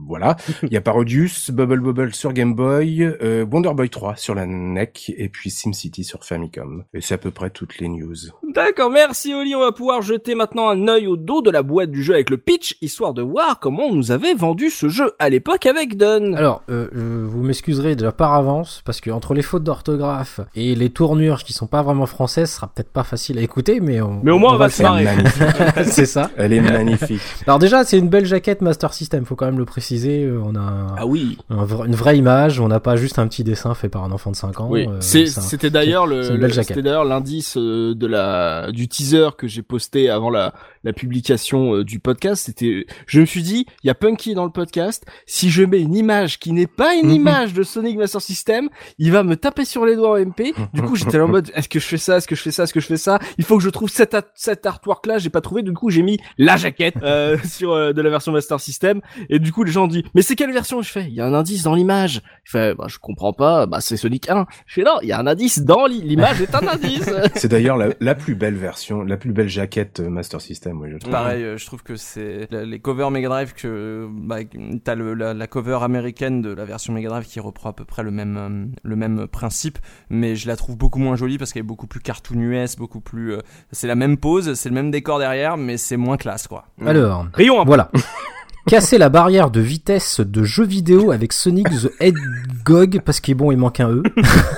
voilà. 0.08 0.38
Il 0.64 0.74
y 0.74 0.78
a 0.78 0.82
Parodius, 0.82 1.52
Bubble 1.52 1.80
Bubble 1.80 2.14
sur 2.14 2.34
Game 2.34 2.54
Boy, 2.54 3.08
Wonder 3.52 3.74
Boy 3.74 3.90
3 3.90 4.16
sur 4.16 4.36
la 4.36 4.46
NEC 4.46 5.14
et 5.18 5.30
puis 5.30 5.50
SimCity 5.50 6.04
sur 6.04 6.24
Famicom. 6.24 6.84
Et 6.94 7.02
c'est 7.02 7.14
à 7.14 7.18
peu 7.18 7.32
près 7.32 7.50
toutes 7.50 7.80
les 7.80 7.88
news. 7.88 8.16
D'accord, 8.54 8.90
merci 8.90 9.34
Oli. 9.34 9.56
On 9.56 9.60
va 9.60 9.72
pouvoir 9.72 10.02
jeter 10.02 10.36
maintenant 10.36 10.70
un 10.70 10.88
œil 10.88 11.08
au 11.08 11.18
dos 11.18 11.42
de 11.42 11.52
la 11.52 11.64
boîte 11.64 11.92
du 11.92 12.04
jeu 12.04 12.14
avec 12.14 12.30
le 12.30 12.38
pitch, 12.38 12.78
histoire 12.82 13.14
de 13.14 13.22
voir 13.22 13.60
comment 13.60 13.86
on 13.88 13.96
nous 13.96 14.12
avait 14.12 14.34
vendu 14.34 14.70
ce 14.70 14.90
jeu 14.90 15.14
à 15.20 15.30
l'époque 15.30 15.66
avec 15.66 15.98
Dunn. 15.98 16.36
Alors, 16.36 16.64
euh, 16.70 16.88
vous 16.94 17.44
m'excuserez 17.44 17.96
déjà 17.96 18.12
par 18.12 18.34
avance, 18.34 18.82
parce 18.86 19.02
que 19.02 19.12
entre 19.12 19.34
les 19.34 19.42
fautes 19.50 19.64
d'orthographe 19.64 20.40
et 20.56 20.76
les 20.76 20.90
tournures 20.90 21.44
qui 21.44 21.54
sont 21.54 21.68
pas 21.68 21.82
vraiment 21.82 22.06
françaises, 22.06 22.50
ce 22.50 22.58
sera 22.58 22.68
peut-être 22.68 22.92
pas 22.92 23.04
facile 23.04 23.40
à 23.40 23.42
écouter, 23.42 23.80
mais 23.80 24.00
on, 24.00 24.22
mais 24.24 24.32
au 24.32 24.38
moins 24.38 24.54
on, 24.54 24.58
va, 24.58 24.70
se 24.70 24.84
marrer. 24.84 25.08
c'est 25.86 26.06
ça. 26.06 26.30
Elle 26.38 26.54
est 26.54 26.62
magnifique. 26.62 27.22
Alors 27.48 27.58
déjà, 27.58 27.84
c'est 27.84 27.98
une 27.98 28.10
belle 28.10 28.26
jaquette 28.26 28.62
Master 28.62 28.94
System, 28.94 29.26
faut 29.26 29.36
quand 29.36 29.48
même 29.48 29.58
le 29.58 29.66
préciser. 29.66 30.24
Euh, 30.24 30.42
on 30.46 30.56
a 30.56 30.96
ah 30.98 31.06
oui. 31.08 31.38
une 31.50 31.96
vraie 31.96 32.18
image, 32.18 32.60
on 32.60 32.68
n'a 32.68 32.80
pas 32.80 32.96
juste 32.96 33.18
un 33.18 33.28
petit 33.28 33.44
dessin 33.44 33.74
fait 33.74 33.90
par 33.90 34.04
un 34.04 34.12
enfant 34.12 34.32
de 34.32 34.36
5 34.36 34.60
ans. 34.62 34.68
Oui. 34.70 34.88
Euh, 34.88 35.02
c'était 35.02 35.72
d'ailleurs 35.72 36.06
le, 36.06 36.24
c'était 36.52 36.82
d'ailleurs 36.82 37.06
l'indice 37.06 37.58
de 37.58 38.08
la 38.08 38.72
du 38.72 38.88
teaser 38.88 39.30
que 39.38 39.48
j'ai 39.48 39.64
posté 39.64 40.10
avant 40.10 40.30
la 40.30 40.54
la 40.84 40.94
publication 40.94 41.76
euh, 41.76 41.84
du 41.84 42.00
podcast, 42.00 42.46
c'était, 42.46 42.86
je 43.06 43.20
me 43.20 43.26
suis 43.26 43.44
dit, 43.44 43.66
il 43.84 43.88
y 43.88 43.90
a 43.90 43.96
Punky 43.96 44.34
dans 44.34 44.46
le 44.46 44.52
podcast. 44.52 45.06
Si 45.26 45.50
je 45.50 45.64
mets 45.64 45.82
une 45.82 45.96
image 45.96 46.40
qui 46.40 46.54
n'est 46.54 46.68
pas 46.68 46.96
une 46.96 47.08
mhm. 47.08 47.16
image 47.16 47.54
de 47.54 47.64
Sonic 47.64 47.98
Master 47.98 48.22
System, 48.22 48.70
il 48.98 49.12
va 49.12 49.24
me 49.24 49.29
taper 49.36 49.66
sur 49.66 49.86
les 49.86 49.96
doigts 49.96 50.20
en 50.20 50.26
MP. 50.26 50.54
Du 50.74 50.82
coup, 50.82 50.96
j'étais 50.96 51.20
en 51.20 51.28
mode, 51.28 51.52
est-ce 51.56 51.70
que 51.70 51.80
je 51.80 51.86
fais 51.86 51.98
ça, 51.98 52.18
est-ce 52.18 52.28
que 52.28 52.36
je 52.36 52.42
fais 52.42 52.52
ça, 52.52 52.64
est-ce 52.64 52.74
que 52.74 52.80
je 52.80 52.88
fais 52.88 52.98
ça? 52.98 53.20
Il 53.38 53.46
faut 53.46 53.58
que 53.58 53.64
je 53.64 53.70
trouve 53.70 53.90
cet, 53.90 54.16
cet 54.36 54.66
artwork 54.66 55.06
là. 55.06 55.18
J'ai 55.18 55.30
pas 55.30 55.42
trouvé. 55.42 55.62
Du 55.62 55.74
coup, 55.74 55.90
j'ai 55.90 56.02
mis 56.02 56.18
la 56.38 56.58
jaquette 56.58 56.96
euh, 57.04 57.38
sur 57.44 57.74
euh, 57.74 57.94
de 57.94 58.02
la 58.02 58.10
version 58.10 58.32
Master 58.32 58.60
System. 58.60 59.02
Et 59.30 59.40
du 59.40 59.52
coup, 59.52 59.64
les 59.64 59.72
gens 59.72 59.86
ont 59.86 59.88
dit, 59.88 60.04
mais 60.16 60.22
c'est 60.22 60.36
quelle 60.36 60.52
version 60.52 60.82
Je 60.82 60.90
fais, 60.90 61.06
il 61.06 61.14
y 61.14 61.22
a 61.22 61.26
un 61.26 61.34
indice 61.34 61.64
dans 61.64 61.76
l'image. 61.76 62.22
Je 62.44 62.52
fais, 62.52 62.76
bah, 62.76 62.86
je 62.88 62.98
comprends 62.98 63.34
pas. 63.34 63.66
Bah, 63.66 63.82
c'est 63.82 63.98
Sonic 63.98 64.30
1. 64.30 64.46
Je 64.66 64.74
fais 64.74 64.84
non, 64.84 64.98
il 65.02 65.10
y 65.10 65.12
a 65.12 65.20
un 65.20 65.28
indice 65.28 65.60
dans 65.60 65.86
l'image 65.86 66.42
est 66.42 66.56
un 66.56 66.68
indice. 66.68 67.10
c'est 67.36 67.48
d'ailleurs 67.48 67.78
la, 67.78 67.90
la, 68.00 68.16
plus 68.16 68.36
belle 68.36 68.56
version, 68.56 69.02
la 69.02 69.18
plus 69.18 69.32
belle 69.32 69.50
jaquette 69.50 70.00
Master 70.00 70.42
System 70.42 70.80
je 70.88 71.10
Pareil, 71.10 71.44
euh, 71.44 71.58
je 71.58 71.66
trouve 71.66 71.84
que 71.84 71.96
c'est 71.96 72.48
les 72.52 72.80
covers 72.80 73.12
Mega 73.12 73.30
Drive 73.30 73.54
que 73.54 74.08
bah, 74.12 74.38
t'as 74.84 74.96
le, 74.96 75.14
la, 75.14 75.48
cover 75.48 75.80
américaine 75.82 76.42
de 76.42 76.54
la 76.54 76.66
version 76.66 76.94
Mega 76.94 77.10
Drive 77.10 77.26
qui 77.26 77.40
reprend 77.40 77.70
à 77.70 77.74
peu 77.74 77.86
près 77.86 78.04
le 78.04 78.12
même 78.12 78.38
euh, 78.38 78.78
le 78.84 78.96
même 78.96 79.19
principe, 79.28 79.78
mais 80.10 80.36
je 80.36 80.48
la 80.48 80.56
trouve 80.56 80.78
beaucoup 80.78 81.00
moins 81.00 81.16
jolie 81.16 81.38
parce 81.38 81.54
qu'elle 81.54 81.62
est 81.62 81.64
beaucoup 81.64 81.88
plus 81.88 82.00
cartoon 82.00 82.40
beaucoup 82.78 83.02
plus. 83.02 83.34
Euh, 83.34 83.40
c'est 83.72 83.88
la 83.88 83.96
même 83.96 84.18
pose, 84.18 84.54
c'est 84.54 84.70
le 84.70 84.76
même 84.76 84.92
décor 84.92 85.20
derrière, 85.20 85.58
mais 85.58 85.78
c'est 85.78 85.98
moins 85.98 86.18
classe 86.18 86.48
quoi. 86.48 86.66
Alors, 86.86 87.28
Rions. 87.34 87.64
Voilà. 87.66 87.92
casser 88.70 89.00
la 89.00 89.10
barrière 89.10 89.50
de 89.50 89.62
vitesse 89.62 90.20
de 90.20 90.44
jeux 90.44 90.66
vidéo 90.66 91.12
avec 91.12 91.34
Sonic 91.34 91.68
the 91.70 91.92
Hedgehog 92.00 93.02
parce 93.04 93.20
qu'il 93.20 93.32
est 93.32 93.36
bon, 93.36 93.52
il 93.52 93.58
manque 93.58 93.80
un 93.80 93.90
E. 93.90 94.04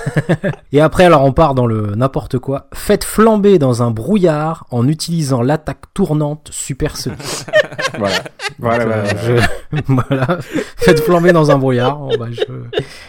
et 0.72 0.82
après, 0.82 1.06
alors 1.06 1.24
on 1.24 1.32
part 1.32 1.54
dans 1.54 1.66
le 1.66 1.94
n'importe 1.96 2.38
quoi. 2.38 2.68
Faites 2.74 3.04
flamber 3.04 3.58
dans 3.58 3.82
un 3.82 3.90
brouillard 3.90 4.66
en 4.70 4.86
utilisant 4.86 5.40
l'attaque 5.40 5.94
tournante 5.94 6.50
Super 6.52 6.98
Sonic. 6.98 7.20
voilà. 7.98 8.16
Voilà, 8.58 8.84
euh, 8.84 9.40
voilà. 9.86 10.38
Faites 10.76 11.00
flamber 11.00 11.32
dans 11.32 11.50
un 11.50 11.56
brouillard. 11.56 11.98
bah, 12.18 12.26
je... 12.30 12.42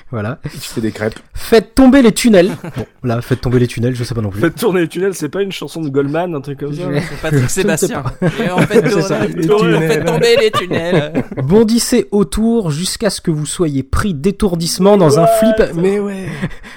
Voilà. 0.10 0.40
Tu 0.50 0.58
fais 0.58 0.82
des 0.82 0.92
crêpes. 0.92 1.20
Faites 1.34 1.76
tomber 1.76 2.02
les 2.02 2.14
tunnels. 2.14 2.52
Bon, 2.78 2.86
là, 3.04 3.22
faites 3.22 3.42
tomber 3.42 3.60
les 3.60 3.68
tunnels, 3.68 3.96
je 3.96 4.06
sais 4.06 4.16
pas 4.16 4.22
non 4.22 4.30
plus. 4.30 4.40
Faites 4.40 4.56
tourner 4.56 4.82
les 4.82 4.88
tunnels, 4.88 5.16
c'est 5.16 5.28
pas 5.28 5.42
une 5.42 5.52
chanson 5.52 5.82
de 5.82 5.90
Goldman, 5.90 6.34
un 6.34 6.42
truc 6.42 6.60
comme 6.60 6.74
ça. 6.74 6.84
C'est 7.10 7.22
Patrick 7.22 7.50
Sébastien. 7.50 8.04
Et 8.42 8.50
en 8.50 8.60
fait, 8.60 8.88
faites 8.88 10.06
tomber 10.06 10.38
les 10.40 10.52
tunnels. 10.52 10.93
Bondissez 11.44 12.08
autour 12.12 12.72
jusqu'à 12.72 13.10
ce 13.10 13.22
que 13.22 13.32
vous 13.32 13.46
soyez 13.46 13.84
pris 13.84 14.14
d'étourdissement 14.14 14.98
dans 14.98 15.20
un 15.20 15.28
flip. 15.28 15.74
Mais 15.76 16.00
ouais. 16.00 16.28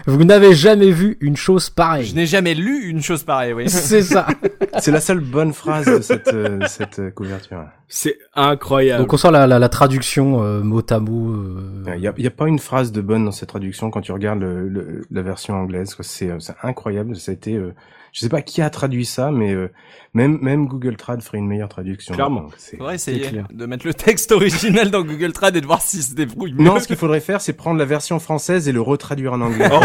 Vous 0.06 0.24
n'avez 0.24 0.54
jamais 0.54 0.90
vu 0.90 1.16
une 1.20 1.36
chose 1.36 1.70
pareille. 1.70 2.06
Je 2.06 2.14
n'ai 2.14 2.26
jamais 2.26 2.54
lu 2.54 2.88
une 2.88 3.02
chose 3.02 3.22
pareille, 3.22 3.52
oui. 3.52 3.64
C'est 3.68 4.02
ça. 4.02 4.26
C'est 4.78 4.90
la 4.90 5.00
seule 5.00 5.20
bonne 5.20 5.52
phrase 5.52 5.86
de 5.86 6.00
cette, 6.00 6.28
euh, 6.28 6.60
cette 6.68 6.98
euh, 6.98 7.10
couverture. 7.10 7.64
C'est 7.88 8.18
incroyable. 8.34 9.02
Donc 9.02 9.12
on 9.12 9.16
sent 9.16 9.30
la, 9.30 9.46
la, 9.46 9.68
traduction 9.68 10.42
euh, 10.42 10.60
mot 10.60 10.82
à 10.90 10.98
mot. 10.98 11.34
Il 11.86 12.00
n'y 12.00 12.06
a, 12.08 12.12
y 12.16 12.26
a, 12.26 12.30
pas 12.30 12.46
une 12.46 12.58
phrase 12.58 12.92
de 12.92 13.00
bonne 13.00 13.24
dans 13.24 13.32
cette 13.32 13.48
traduction 13.48 13.90
quand 13.90 14.00
tu 14.00 14.12
regardes 14.12 14.40
le, 14.40 15.04
la 15.10 15.22
version 15.22 15.54
anglaise. 15.54 15.96
C'est 16.00 16.30
incroyable. 16.62 17.16
Ça 17.16 17.30
a 17.30 17.34
été 17.34 17.60
je 18.16 18.22
sais 18.22 18.30
pas 18.30 18.40
qui 18.40 18.62
a 18.62 18.70
traduit 18.70 19.04
ça, 19.04 19.30
mais 19.30 19.52
euh, 19.52 19.70
même 20.14 20.38
même 20.40 20.68
Google 20.68 20.96
Trad 20.96 21.20
ferait 21.20 21.36
une 21.36 21.46
meilleure 21.46 21.68
traduction. 21.68 22.14
Clairement. 22.14 22.46
C'est 22.56 22.78
faudrait 22.78 22.94
essayer 22.94 23.42
de 23.52 23.66
mettre 23.66 23.86
le 23.86 23.92
texte 23.92 24.32
original 24.32 24.90
dans 24.90 25.02
Google 25.02 25.34
Trad 25.34 25.54
et 25.54 25.60
de 25.60 25.66
voir 25.66 25.82
si 25.82 26.02
se 26.02 26.14
débrouille. 26.14 26.54
Non, 26.58 26.80
ce 26.80 26.86
qu'il 26.86 26.96
faudrait 26.96 27.20
faire, 27.20 27.42
c'est 27.42 27.52
prendre 27.52 27.78
la 27.78 27.84
version 27.84 28.18
française 28.18 28.68
et 28.68 28.72
le 28.72 28.80
retraduire 28.80 29.34
en 29.34 29.42
anglais 29.42 29.68
oh 29.70 29.80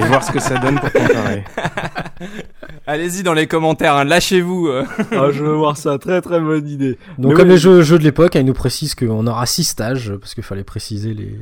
et 0.00 0.06
voir 0.06 0.22
ce 0.22 0.30
que 0.30 0.38
ça 0.38 0.58
donne 0.58 0.78
pour 0.78 0.92
comparer. 0.92 1.42
Allez-y 2.92 3.22
dans 3.22 3.32
les 3.32 3.46
commentaires, 3.46 3.96
hein, 3.96 4.04
lâchez-vous. 4.04 4.66
Euh. 4.66 4.84
ah, 5.12 5.30
je 5.32 5.42
veux 5.42 5.54
voir 5.54 5.78
ça, 5.78 5.96
très 5.96 6.20
très 6.20 6.38
bonne 6.38 6.68
idée. 6.68 6.98
Donc 7.16 7.32
comme 7.36 7.48
les 7.48 7.56
jeux, 7.56 7.80
jeux 7.80 7.98
de 7.98 8.04
l'époque, 8.04 8.34
il 8.34 8.44
nous 8.44 8.52
précise 8.52 8.94
qu'on 8.94 9.26
aura 9.26 9.46
six 9.46 9.64
stages 9.64 10.12
parce 10.20 10.34
qu'il 10.34 10.42
fallait 10.42 10.62
préciser 10.62 11.14
les 11.14 11.34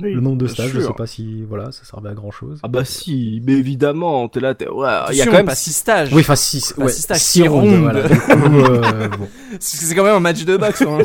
le 0.00 0.20
nombre 0.20 0.38
de 0.38 0.48
stages. 0.48 0.72
Je 0.74 0.80
sais 0.80 0.92
pas 0.96 1.06
si 1.06 1.44
voilà, 1.48 1.70
ça 1.70 1.84
servait 1.84 2.08
à 2.08 2.14
grand 2.14 2.32
chose. 2.32 2.58
Ah 2.64 2.68
bah 2.68 2.84
si, 2.84 3.40
mais 3.46 3.52
évidemment, 3.52 4.26
t'es 4.26 4.40
là, 4.40 4.56
t'es 4.56 4.68
ouais, 4.68 4.88
il 5.10 5.16
y 5.16 5.22
a 5.22 5.26
quand 5.26 5.32
même 5.34 5.46
pas 5.46 5.54
six 5.54 5.74
stages. 5.74 6.12
Oui, 6.12 6.22
enfin 6.22 6.34
six, 6.34 6.74
ouais, 6.76 6.88
six 6.88 7.02
stages, 7.02 7.20
six 7.20 7.46
rondes. 7.46 7.82
Voilà. 7.82 8.00
euh, 8.30 9.08
bon. 9.08 9.28
C'est 9.60 9.94
quand 9.94 10.02
même 10.02 10.16
un 10.16 10.20
match 10.20 10.44
de 10.44 10.56
boxe. 10.56 10.82
Hein. 10.82 10.98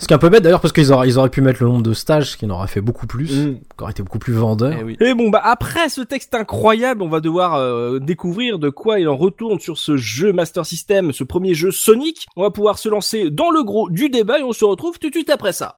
Ce 0.00 0.06
qui 0.06 0.12
est 0.12 0.16
un 0.16 0.18
peu 0.18 0.30
bête 0.30 0.42
d'ailleurs 0.42 0.60
parce 0.60 0.72
qu'ils 0.72 0.92
auraient, 0.92 1.08
ils 1.08 1.16
auraient 1.16 1.30
pu 1.30 1.42
mettre 1.42 1.62
le 1.62 1.68
nombre 1.68 1.84
de 1.84 1.94
stages, 1.94 2.36
qui 2.36 2.46
en 2.46 2.50
aurait 2.50 2.66
fait 2.66 2.80
beaucoup 2.80 3.06
plus, 3.06 3.30
mm. 3.30 3.54
qui 3.54 3.82
aurait 3.82 3.92
été 3.92 4.02
beaucoup 4.02 4.18
plus 4.18 4.32
vendeur. 4.32 4.72
Et, 4.72 4.78
eh 4.80 4.82
oui. 4.82 4.96
Et 5.00 5.14
bon 5.14 5.30
bah 5.30 5.40
après 5.44 5.88
ce 5.88 6.00
texte 6.00 6.34
incroyable, 6.34 7.02
on 7.02 7.08
va 7.08 7.20
devoir 7.20 7.54
euh, 7.54 8.00
découvrir 8.00 8.58
de 8.58 8.68
quoi 8.68 8.98
il 8.98 9.08
en 9.08 9.16
retourne 9.28 9.60
sur 9.60 9.76
ce 9.76 9.98
jeu 9.98 10.32
Master 10.32 10.64
System, 10.64 11.12
ce 11.12 11.22
premier 11.22 11.52
jeu 11.52 11.70
Sonic. 11.70 12.26
On 12.34 12.42
va 12.42 12.50
pouvoir 12.50 12.78
se 12.78 12.88
lancer 12.88 13.30
dans 13.30 13.50
le 13.50 13.62
gros 13.62 13.90
du 13.90 14.08
débat 14.08 14.38
et 14.38 14.42
on 14.42 14.54
se 14.54 14.64
retrouve 14.64 14.98
tout 14.98 15.10
de 15.10 15.14
suite 15.14 15.28
après 15.28 15.52
ça. 15.52 15.76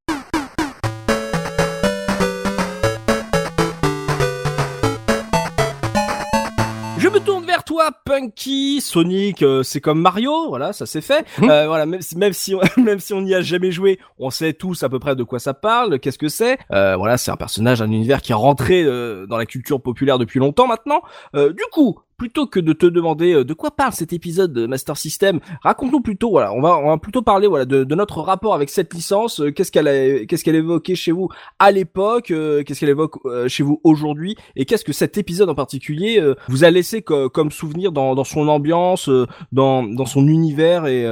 Je 6.99 7.09
me 7.09 7.19
tourne 7.19 7.45
vers 7.45 7.65
toi, 7.65 7.91
Punky, 8.05 8.81
Sonic, 8.81 9.43
euh, 9.43 9.63
c'est 9.65 9.81
comme 9.81 10.01
Mario, 10.01 10.49
voilà, 10.49 10.73
ça 10.73 10.87
c'est 10.87 11.01
fait. 11.01 11.27
Mmh. 11.39 11.51
Euh, 11.51 11.67
voilà, 11.67 11.87
même 11.87 12.03
si 12.03 12.17
même 12.17 12.33
si 12.33 12.55
on, 12.55 12.61
même 12.81 13.01
si 13.01 13.15
on 13.15 13.23
n'y 13.23 13.35
a 13.35 13.41
jamais 13.41 13.73
joué, 13.73 13.99
on 14.19 14.31
sait 14.31 14.53
tous 14.53 14.83
à 14.85 14.89
peu 14.89 15.01
près 15.01 15.17
de 15.17 15.25
quoi 15.25 15.39
ça 15.39 15.55
parle, 15.55 15.99
qu'est-ce 15.99 16.19
que 16.19 16.29
c'est? 16.29 16.59
Euh, 16.73 16.97
voilà, 16.97 17.17
c'est 17.17 17.31
un 17.31 17.37
personnage, 17.37 17.83
un 17.83 17.91
univers 17.91 18.23
qui 18.23 18.33
est 18.33 18.37
rentré 18.37 18.85
dans 18.85 19.39
la 19.39 19.47
culture 19.47 19.81
populaire 19.81 20.19
depuis 20.19 20.39
longtemps 20.39 20.69
maintenant. 20.69 21.01
du 21.35 21.65
coup, 21.73 21.99
plutôt 22.21 22.47
que 22.47 22.61
de 22.61 22.75
te 22.75 22.85
demander 22.85 23.33
euh, 23.33 23.45
de 23.47 23.55
quoi 23.55 23.71
parle 23.71 23.95
cet 23.95 24.13
épisode 24.13 24.53
de 24.53 24.67
Master 24.67 24.99
System, 24.99 25.41
raconte-nous 25.63 26.03
plutôt, 26.03 26.29
voilà, 26.29 26.53
on 26.53 26.61
va, 26.61 26.77
on 26.77 26.89
va 26.89 26.99
plutôt 26.99 27.23
parler, 27.23 27.47
voilà, 27.47 27.65
de, 27.65 27.83
de 27.83 27.95
notre 27.95 28.21
rapport 28.21 28.55
avec 28.55 28.69
cette 28.69 28.93
licence, 28.93 29.41
euh, 29.41 29.51
qu'est-ce 29.51 29.73
qu'elle 29.73 30.27
qu'est-ce 30.27 30.45
qu'elle 30.45 30.57
évoquait 30.57 30.95
chez 30.95 31.13
vous 31.13 31.31
à 31.59 31.71
l'époque, 31.71 32.31
euh, 32.31 32.63
qu'est-ce 32.63 32.81
qu'elle 32.81 32.91
évoque 32.91 33.17
chez 33.49 33.63
vous 33.63 33.81
aujourd'hui, 33.85 34.37
et 34.55 34.67
qu'est-ce 34.67 34.85
que 34.85 34.93
cet 34.93 35.17
épisode 35.17 35.49
en 35.49 35.55
particulier 35.55 36.23
vous 36.49 36.63
a 36.65 36.71
laissé 36.71 37.01
comme 37.01 37.51
souvenir 37.51 37.91
dans, 37.91 38.15
dans 38.15 38.25
son 38.25 38.49
ambiance, 38.49 39.09
dans, 39.51 39.83
dans 39.83 40.05
son 40.05 40.29
univers 40.29 40.87
et, 40.87 41.05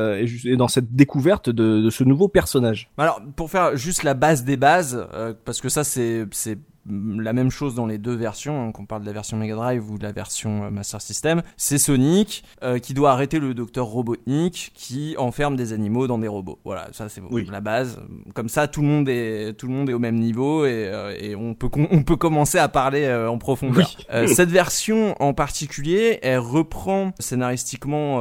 et, 0.45 0.57
dans 0.57 0.69
cette 0.69 0.95
découverte 0.95 1.49
de, 1.49 1.81
de, 1.81 1.89
ce 1.89 2.05
nouveau 2.05 2.29
personnage? 2.29 2.91
Alors, 2.99 3.23
pour 3.35 3.51
faire 3.51 3.79
juste 3.79 4.03
la 4.03 4.13
base 4.13 4.45
des 4.45 4.59
bases, 4.59 5.09
parce 5.47 5.63
que 5.63 5.71
ça 5.71 5.85
c'est 5.85 6.27
la 6.91 7.33
même 7.33 7.51
chose 7.51 7.75
dans 7.75 7.87
les 7.87 7.99
deux 7.99 8.15
versions, 8.15 8.69
hein, 8.69 8.73
qu'on 8.73 8.87
parle 8.87 9.03
de 9.03 9.07
la 9.07 9.13
version 9.13 9.37
Mega 9.37 9.55
Drive 9.55 9.91
ou 9.91 9.99
de 9.99 10.03
la 10.03 10.13
version 10.13 10.65
euh, 10.65 10.71
Master 10.71 11.01
System. 11.01 11.43
C'est 11.57 11.79
Sonic 11.79 12.45
euh, 12.63 12.79
qui 12.79 12.95
doit 12.95 13.13
arrêter 13.13 13.39
le 13.39 13.55
docteur 13.55 13.87
Robotnik 13.87 14.73
qui 14.75 15.15
enferme 15.19 15.57
des 15.57 15.73
animaux 15.73 16.07
dans 16.07 16.19
des 16.19 16.29
robots. 16.29 16.59
Voilà, 16.65 16.89
ça 16.93 17.09
c'est 17.09 17.23
la 17.51 17.61
base. 17.61 18.01
Comme 18.35 18.49
ça, 18.49 18.69
tout 18.69 18.83
le 18.83 18.89
monde 18.89 19.09
est 19.09 19.57
tout 19.59 19.67
le 19.67 19.73
monde 19.73 19.91
est 19.91 19.93
au 19.93 19.99
même 19.99 20.17
niveau 20.17 20.65
et, 20.65 20.89
euh, 20.89 21.15
et 21.19 21.35
on 21.37 21.55
peut 21.55 21.69
on 21.91 22.03
peut 22.03 22.17
commencer 22.17 22.59
à 22.59 22.69
parler 22.69 23.09
en 23.29 23.39
profondeur. 23.39 23.89
cette 24.27 24.51
version 24.51 25.15
en 25.21 25.35
particulier, 25.35 26.19
elle 26.23 26.39
reprend 26.39 27.13
scénaristiquement 27.19 28.21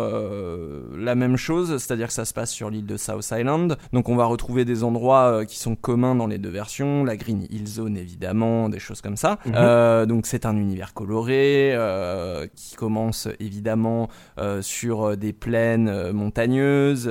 la 0.95 1.15
même 1.15 1.37
chose, 1.37 1.77
c'est-à-dire 1.77 2.07
que 2.07 2.13
ça 2.13 2.25
se 2.25 2.33
passe 2.33 2.51
sur 2.51 2.69
l'île 2.69 2.85
de 2.85 2.97
South 2.97 3.31
Island. 3.31 3.77
Donc 3.93 4.09
on 4.09 4.15
va 4.15 4.25
retrouver 4.25 4.65
des 4.65 4.83
endroits 4.83 5.45
qui 5.45 5.57
sont 5.57 5.75
communs 5.75 6.15
dans 6.15 6.27
les 6.27 6.37
deux 6.37 6.49
versions, 6.49 7.03
la 7.03 7.17
Green 7.17 7.47
Hill 7.49 7.67
Zone 7.67 7.97
évidemment 7.97 8.56
des 8.69 8.79
choses 8.79 9.01
comme 9.01 9.17
ça. 9.17 9.39
Mhm. 9.45 9.53
Euh, 9.55 10.05
donc 10.05 10.25
c'est 10.25 10.45
un 10.45 10.55
univers 10.55 10.93
coloré 10.93 11.71
euh, 11.73 12.47
qui 12.55 12.75
commence 12.75 13.27
évidemment 13.39 14.09
euh, 14.39 14.61
sur 14.61 15.15
des 15.17 15.33
plaines 15.33 16.11
montagneuses, 16.11 17.09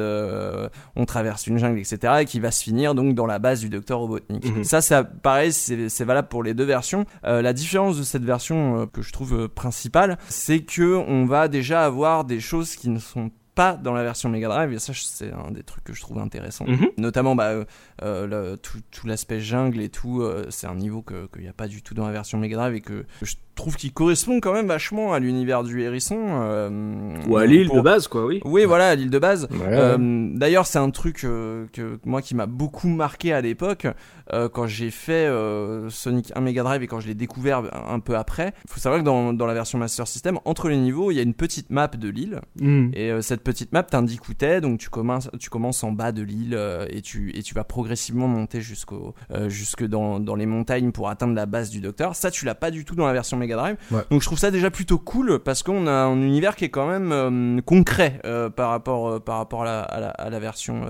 on 0.96 1.04
traverse 1.04 1.46
une 1.46 1.58
jungle, 1.58 1.78
etc. 1.78 2.14
et 2.20 2.24
qui 2.24 2.40
va 2.40 2.50
se 2.50 2.62
finir 2.62 2.94
donc 2.94 3.14
dans 3.14 3.26
la 3.26 3.38
base 3.38 3.60
du 3.60 3.68
docteur 3.68 3.98
Robotnik. 4.00 4.44
Mhm. 4.44 4.64
Ça, 4.64 4.80
ça, 4.80 5.04
pareil, 5.04 5.52
c'est 5.52 6.04
valable 6.04 6.28
pour 6.28 6.42
les 6.42 6.54
deux 6.54 6.64
versions. 6.64 7.04
La 7.22 7.52
différence 7.52 7.98
de 7.98 8.02
cette 8.02 8.24
version 8.24 8.86
que 8.92 9.02
je 9.02 9.12
trouve 9.12 9.48
principale, 9.48 10.18
c'est 10.28 10.60
que 10.60 10.96
on 10.96 11.24
va 11.24 11.48
déjà 11.48 11.84
avoir 11.84 12.24
des 12.24 12.40
choses 12.40 12.76
qui 12.76 12.88
ne 12.88 12.98
sont 12.98 13.30
pas 13.56 13.72
dans 13.74 13.94
la 13.94 14.02
version 14.02 14.28
Mega 14.28 14.48
Drive 14.48 14.72
et 14.72 14.78
ça 14.78 14.92
c'est 14.94 15.32
un 15.32 15.50
des 15.50 15.62
trucs 15.62 15.82
que 15.82 15.94
je 15.94 16.00
trouve 16.02 16.18
intéressant 16.18 16.66
Mhm. 16.66 16.88
notamment 16.98 17.34
bah, 17.34 17.64
le- 18.02 18.56
tout, 18.56 18.78
tout 18.90 19.06
l'aspect 19.06 19.40
jungle 19.40 19.80
et 19.80 19.88
tout 19.88 20.20
euh, 20.22 20.46
c'est 20.50 20.66
un 20.66 20.74
niveau 20.74 21.02
qu'il 21.02 21.42
n'y 21.42 21.48
a 21.48 21.52
pas 21.52 21.68
du 21.68 21.82
tout 21.82 21.94
dans 21.94 22.06
la 22.06 22.12
version 22.12 22.38
Mega 22.38 22.56
Drive 22.56 22.74
et 22.74 22.80
que, 22.80 23.04
que 23.20 23.26
je 23.26 23.34
trouve 23.54 23.76
qui 23.76 23.90
correspond 23.90 24.38
quand 24.40 24.52
même 24.52 24.66
vachement 24.66 25.14
à 25.14 25.18
l'univers 25.18 25.64
du 25.64 25.80
hérisson 25.80 26.18
euh, 26.20 27.16
Ou 27.26 27.36
à 27.38 27.46
l'île 27.46 27.68
pour- 27.68 27.76
de 27.76 27.80
base, 27.80 28.06
quoi, 28.06 28.26
oui. 28.26 28.40
oui 28.44 28.64
voilà 28.66 28.90
à 28.90 28.94
l'île 28.94 29.08
de 29.10 29.18
base 29.18 29.48
Ouais, 29.50 29.58
euh, 29.70 30.28
D'ailleurs, 30.34 30.66
c'est 30.66 30.78
un 30.78 30.90
truc 30.90 31.24
euh, 31.24 31.66
que 31.72 31.98
moi 32.04 32.20
qui 32.20 32.34
m'a 32.34 32.44
beaucoup 32.46 32.88
marqué 32.88 33.32
à 33.32 33.40
l'époque 33.40 33.86
euh, 34.32 34.48
quand 34.50 34.66
j'ai 34.66 34.90
fait 34.90 35.26
euh, 35.26 35.88
Sonic 35.88 36.32
1 36.34 36.40
Mega 36.42 36.62
Drive 36.64 36.82
et 36.82 36.86
quand 36.86 37.00
je 37.00 37.06
l'ai 37.06 37.14
découvert 37.14 37.62
un 37.88 38.00
peu 38.00 38.16
après. 38.16 38.52
Il 38.66 38.70
faut 38.72 38.80
savoir 38.80 39.00
que 39.00 39.06
dans, 39.06 39.32
dans 39.32 39.46
la 39.46 39.54
version 39.54 39.78
Master 39.78 40.06
System, 40.06 40.38
entre 40.44 40.68
les 40.68 40.76
niveaux, 40.76 41.10
il 41.10 41.14
y 41.14 41.20
a 41.20 41.22
une 41.22 41.32
petite 41.34 41.70
map 41.70 41.88
de 41.88 42.08
l'île 42.08 42.40
Mhm. 42.60 42.90
et 42.94 43.10
euh, 43.10 43.22
cette 43.22 43.42
petite 43.42 43.72
map 43.72 43.82
t'indique 43.84 44.28
où 44.28 44.34
t'es. 44.34 44.60
Donc 44.60 44.78
tu 44.80 44.90
commences, 44.90 45.30
tu 45.38 45.48
commences 45.48 45.82
en 45.82 45.92
bas 45.92 46.12
de 46.12 46.22
l'île 46.22 46.54
euh, 46.54 46.86
et 46.90 47.00
tu 47.00 47.30
et 47.36 47.42
tu 47.42 47.54
vas 47.54 47.64
progressivement 47.86 48.26
monter 48.26 48.60
jusqu'au 48.60 49.14
euh, 49.30 49.48
jusque 49.48 49.84
dans, 49.86 50.18
dans 50.18 50.34
les 50.34 50.44
montagnes 50.46 50.90
pour 50.90 51.08
atteindre 51.08 51.34
la 51.34 51.46
base 51.46 51.70
du 51.70 51.80
Docteur. 51.80 52.16
Ça, 52.16 52.32
tu 52.32 52.44
l'as 52.44 52.56
pas 52.56 52.72
du 52.72 52.84
tout 52.84 52.96
dans 52.96 53.06
la 53.06 53.12
version 53.12 53.36
Mega 53.36 53.54
Drive. 53.54 53.76
Ouais. 53.92 54.00
Donc 54.10 54.22
je 54.22 54.26
trouve 54.26 54.38
ça 54.40 54.50
déjà 54.50 54.72
plutôt 54.72 54.98
cool 54.98 55.38
parce 55.38 55.62
qu'on 55.62 55.86
a 55.86 55.92
un 55.92 56.20
univers 56.20 56.56
qui 56.56 56.64
est 56.64 56.68
quand 56.68 56.88
même 56.88 57.12
euh, 57.12 57.60
concret 57.64 58.20
euh, 58.26 58.50
par 58.50 58.70
rapport 58.70 59.22
par 59.22 59.36
rapport 59.38 59.62
à 59.62 59.66
la, 59.66 59.80
à 59.82 60.00
la, 60.00 60.08
à 60.08 60.30
la 60.30 60.40
version 60.40 60.80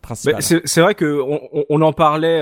principale. 0.00 0.42
C'est 0.42 0.80
vrai 0.80 0.94
que 0.94 1.20
on, 1.20 1.40
on- 1.68 1.82
en 1.82 1.92
parlait 1.92 2.40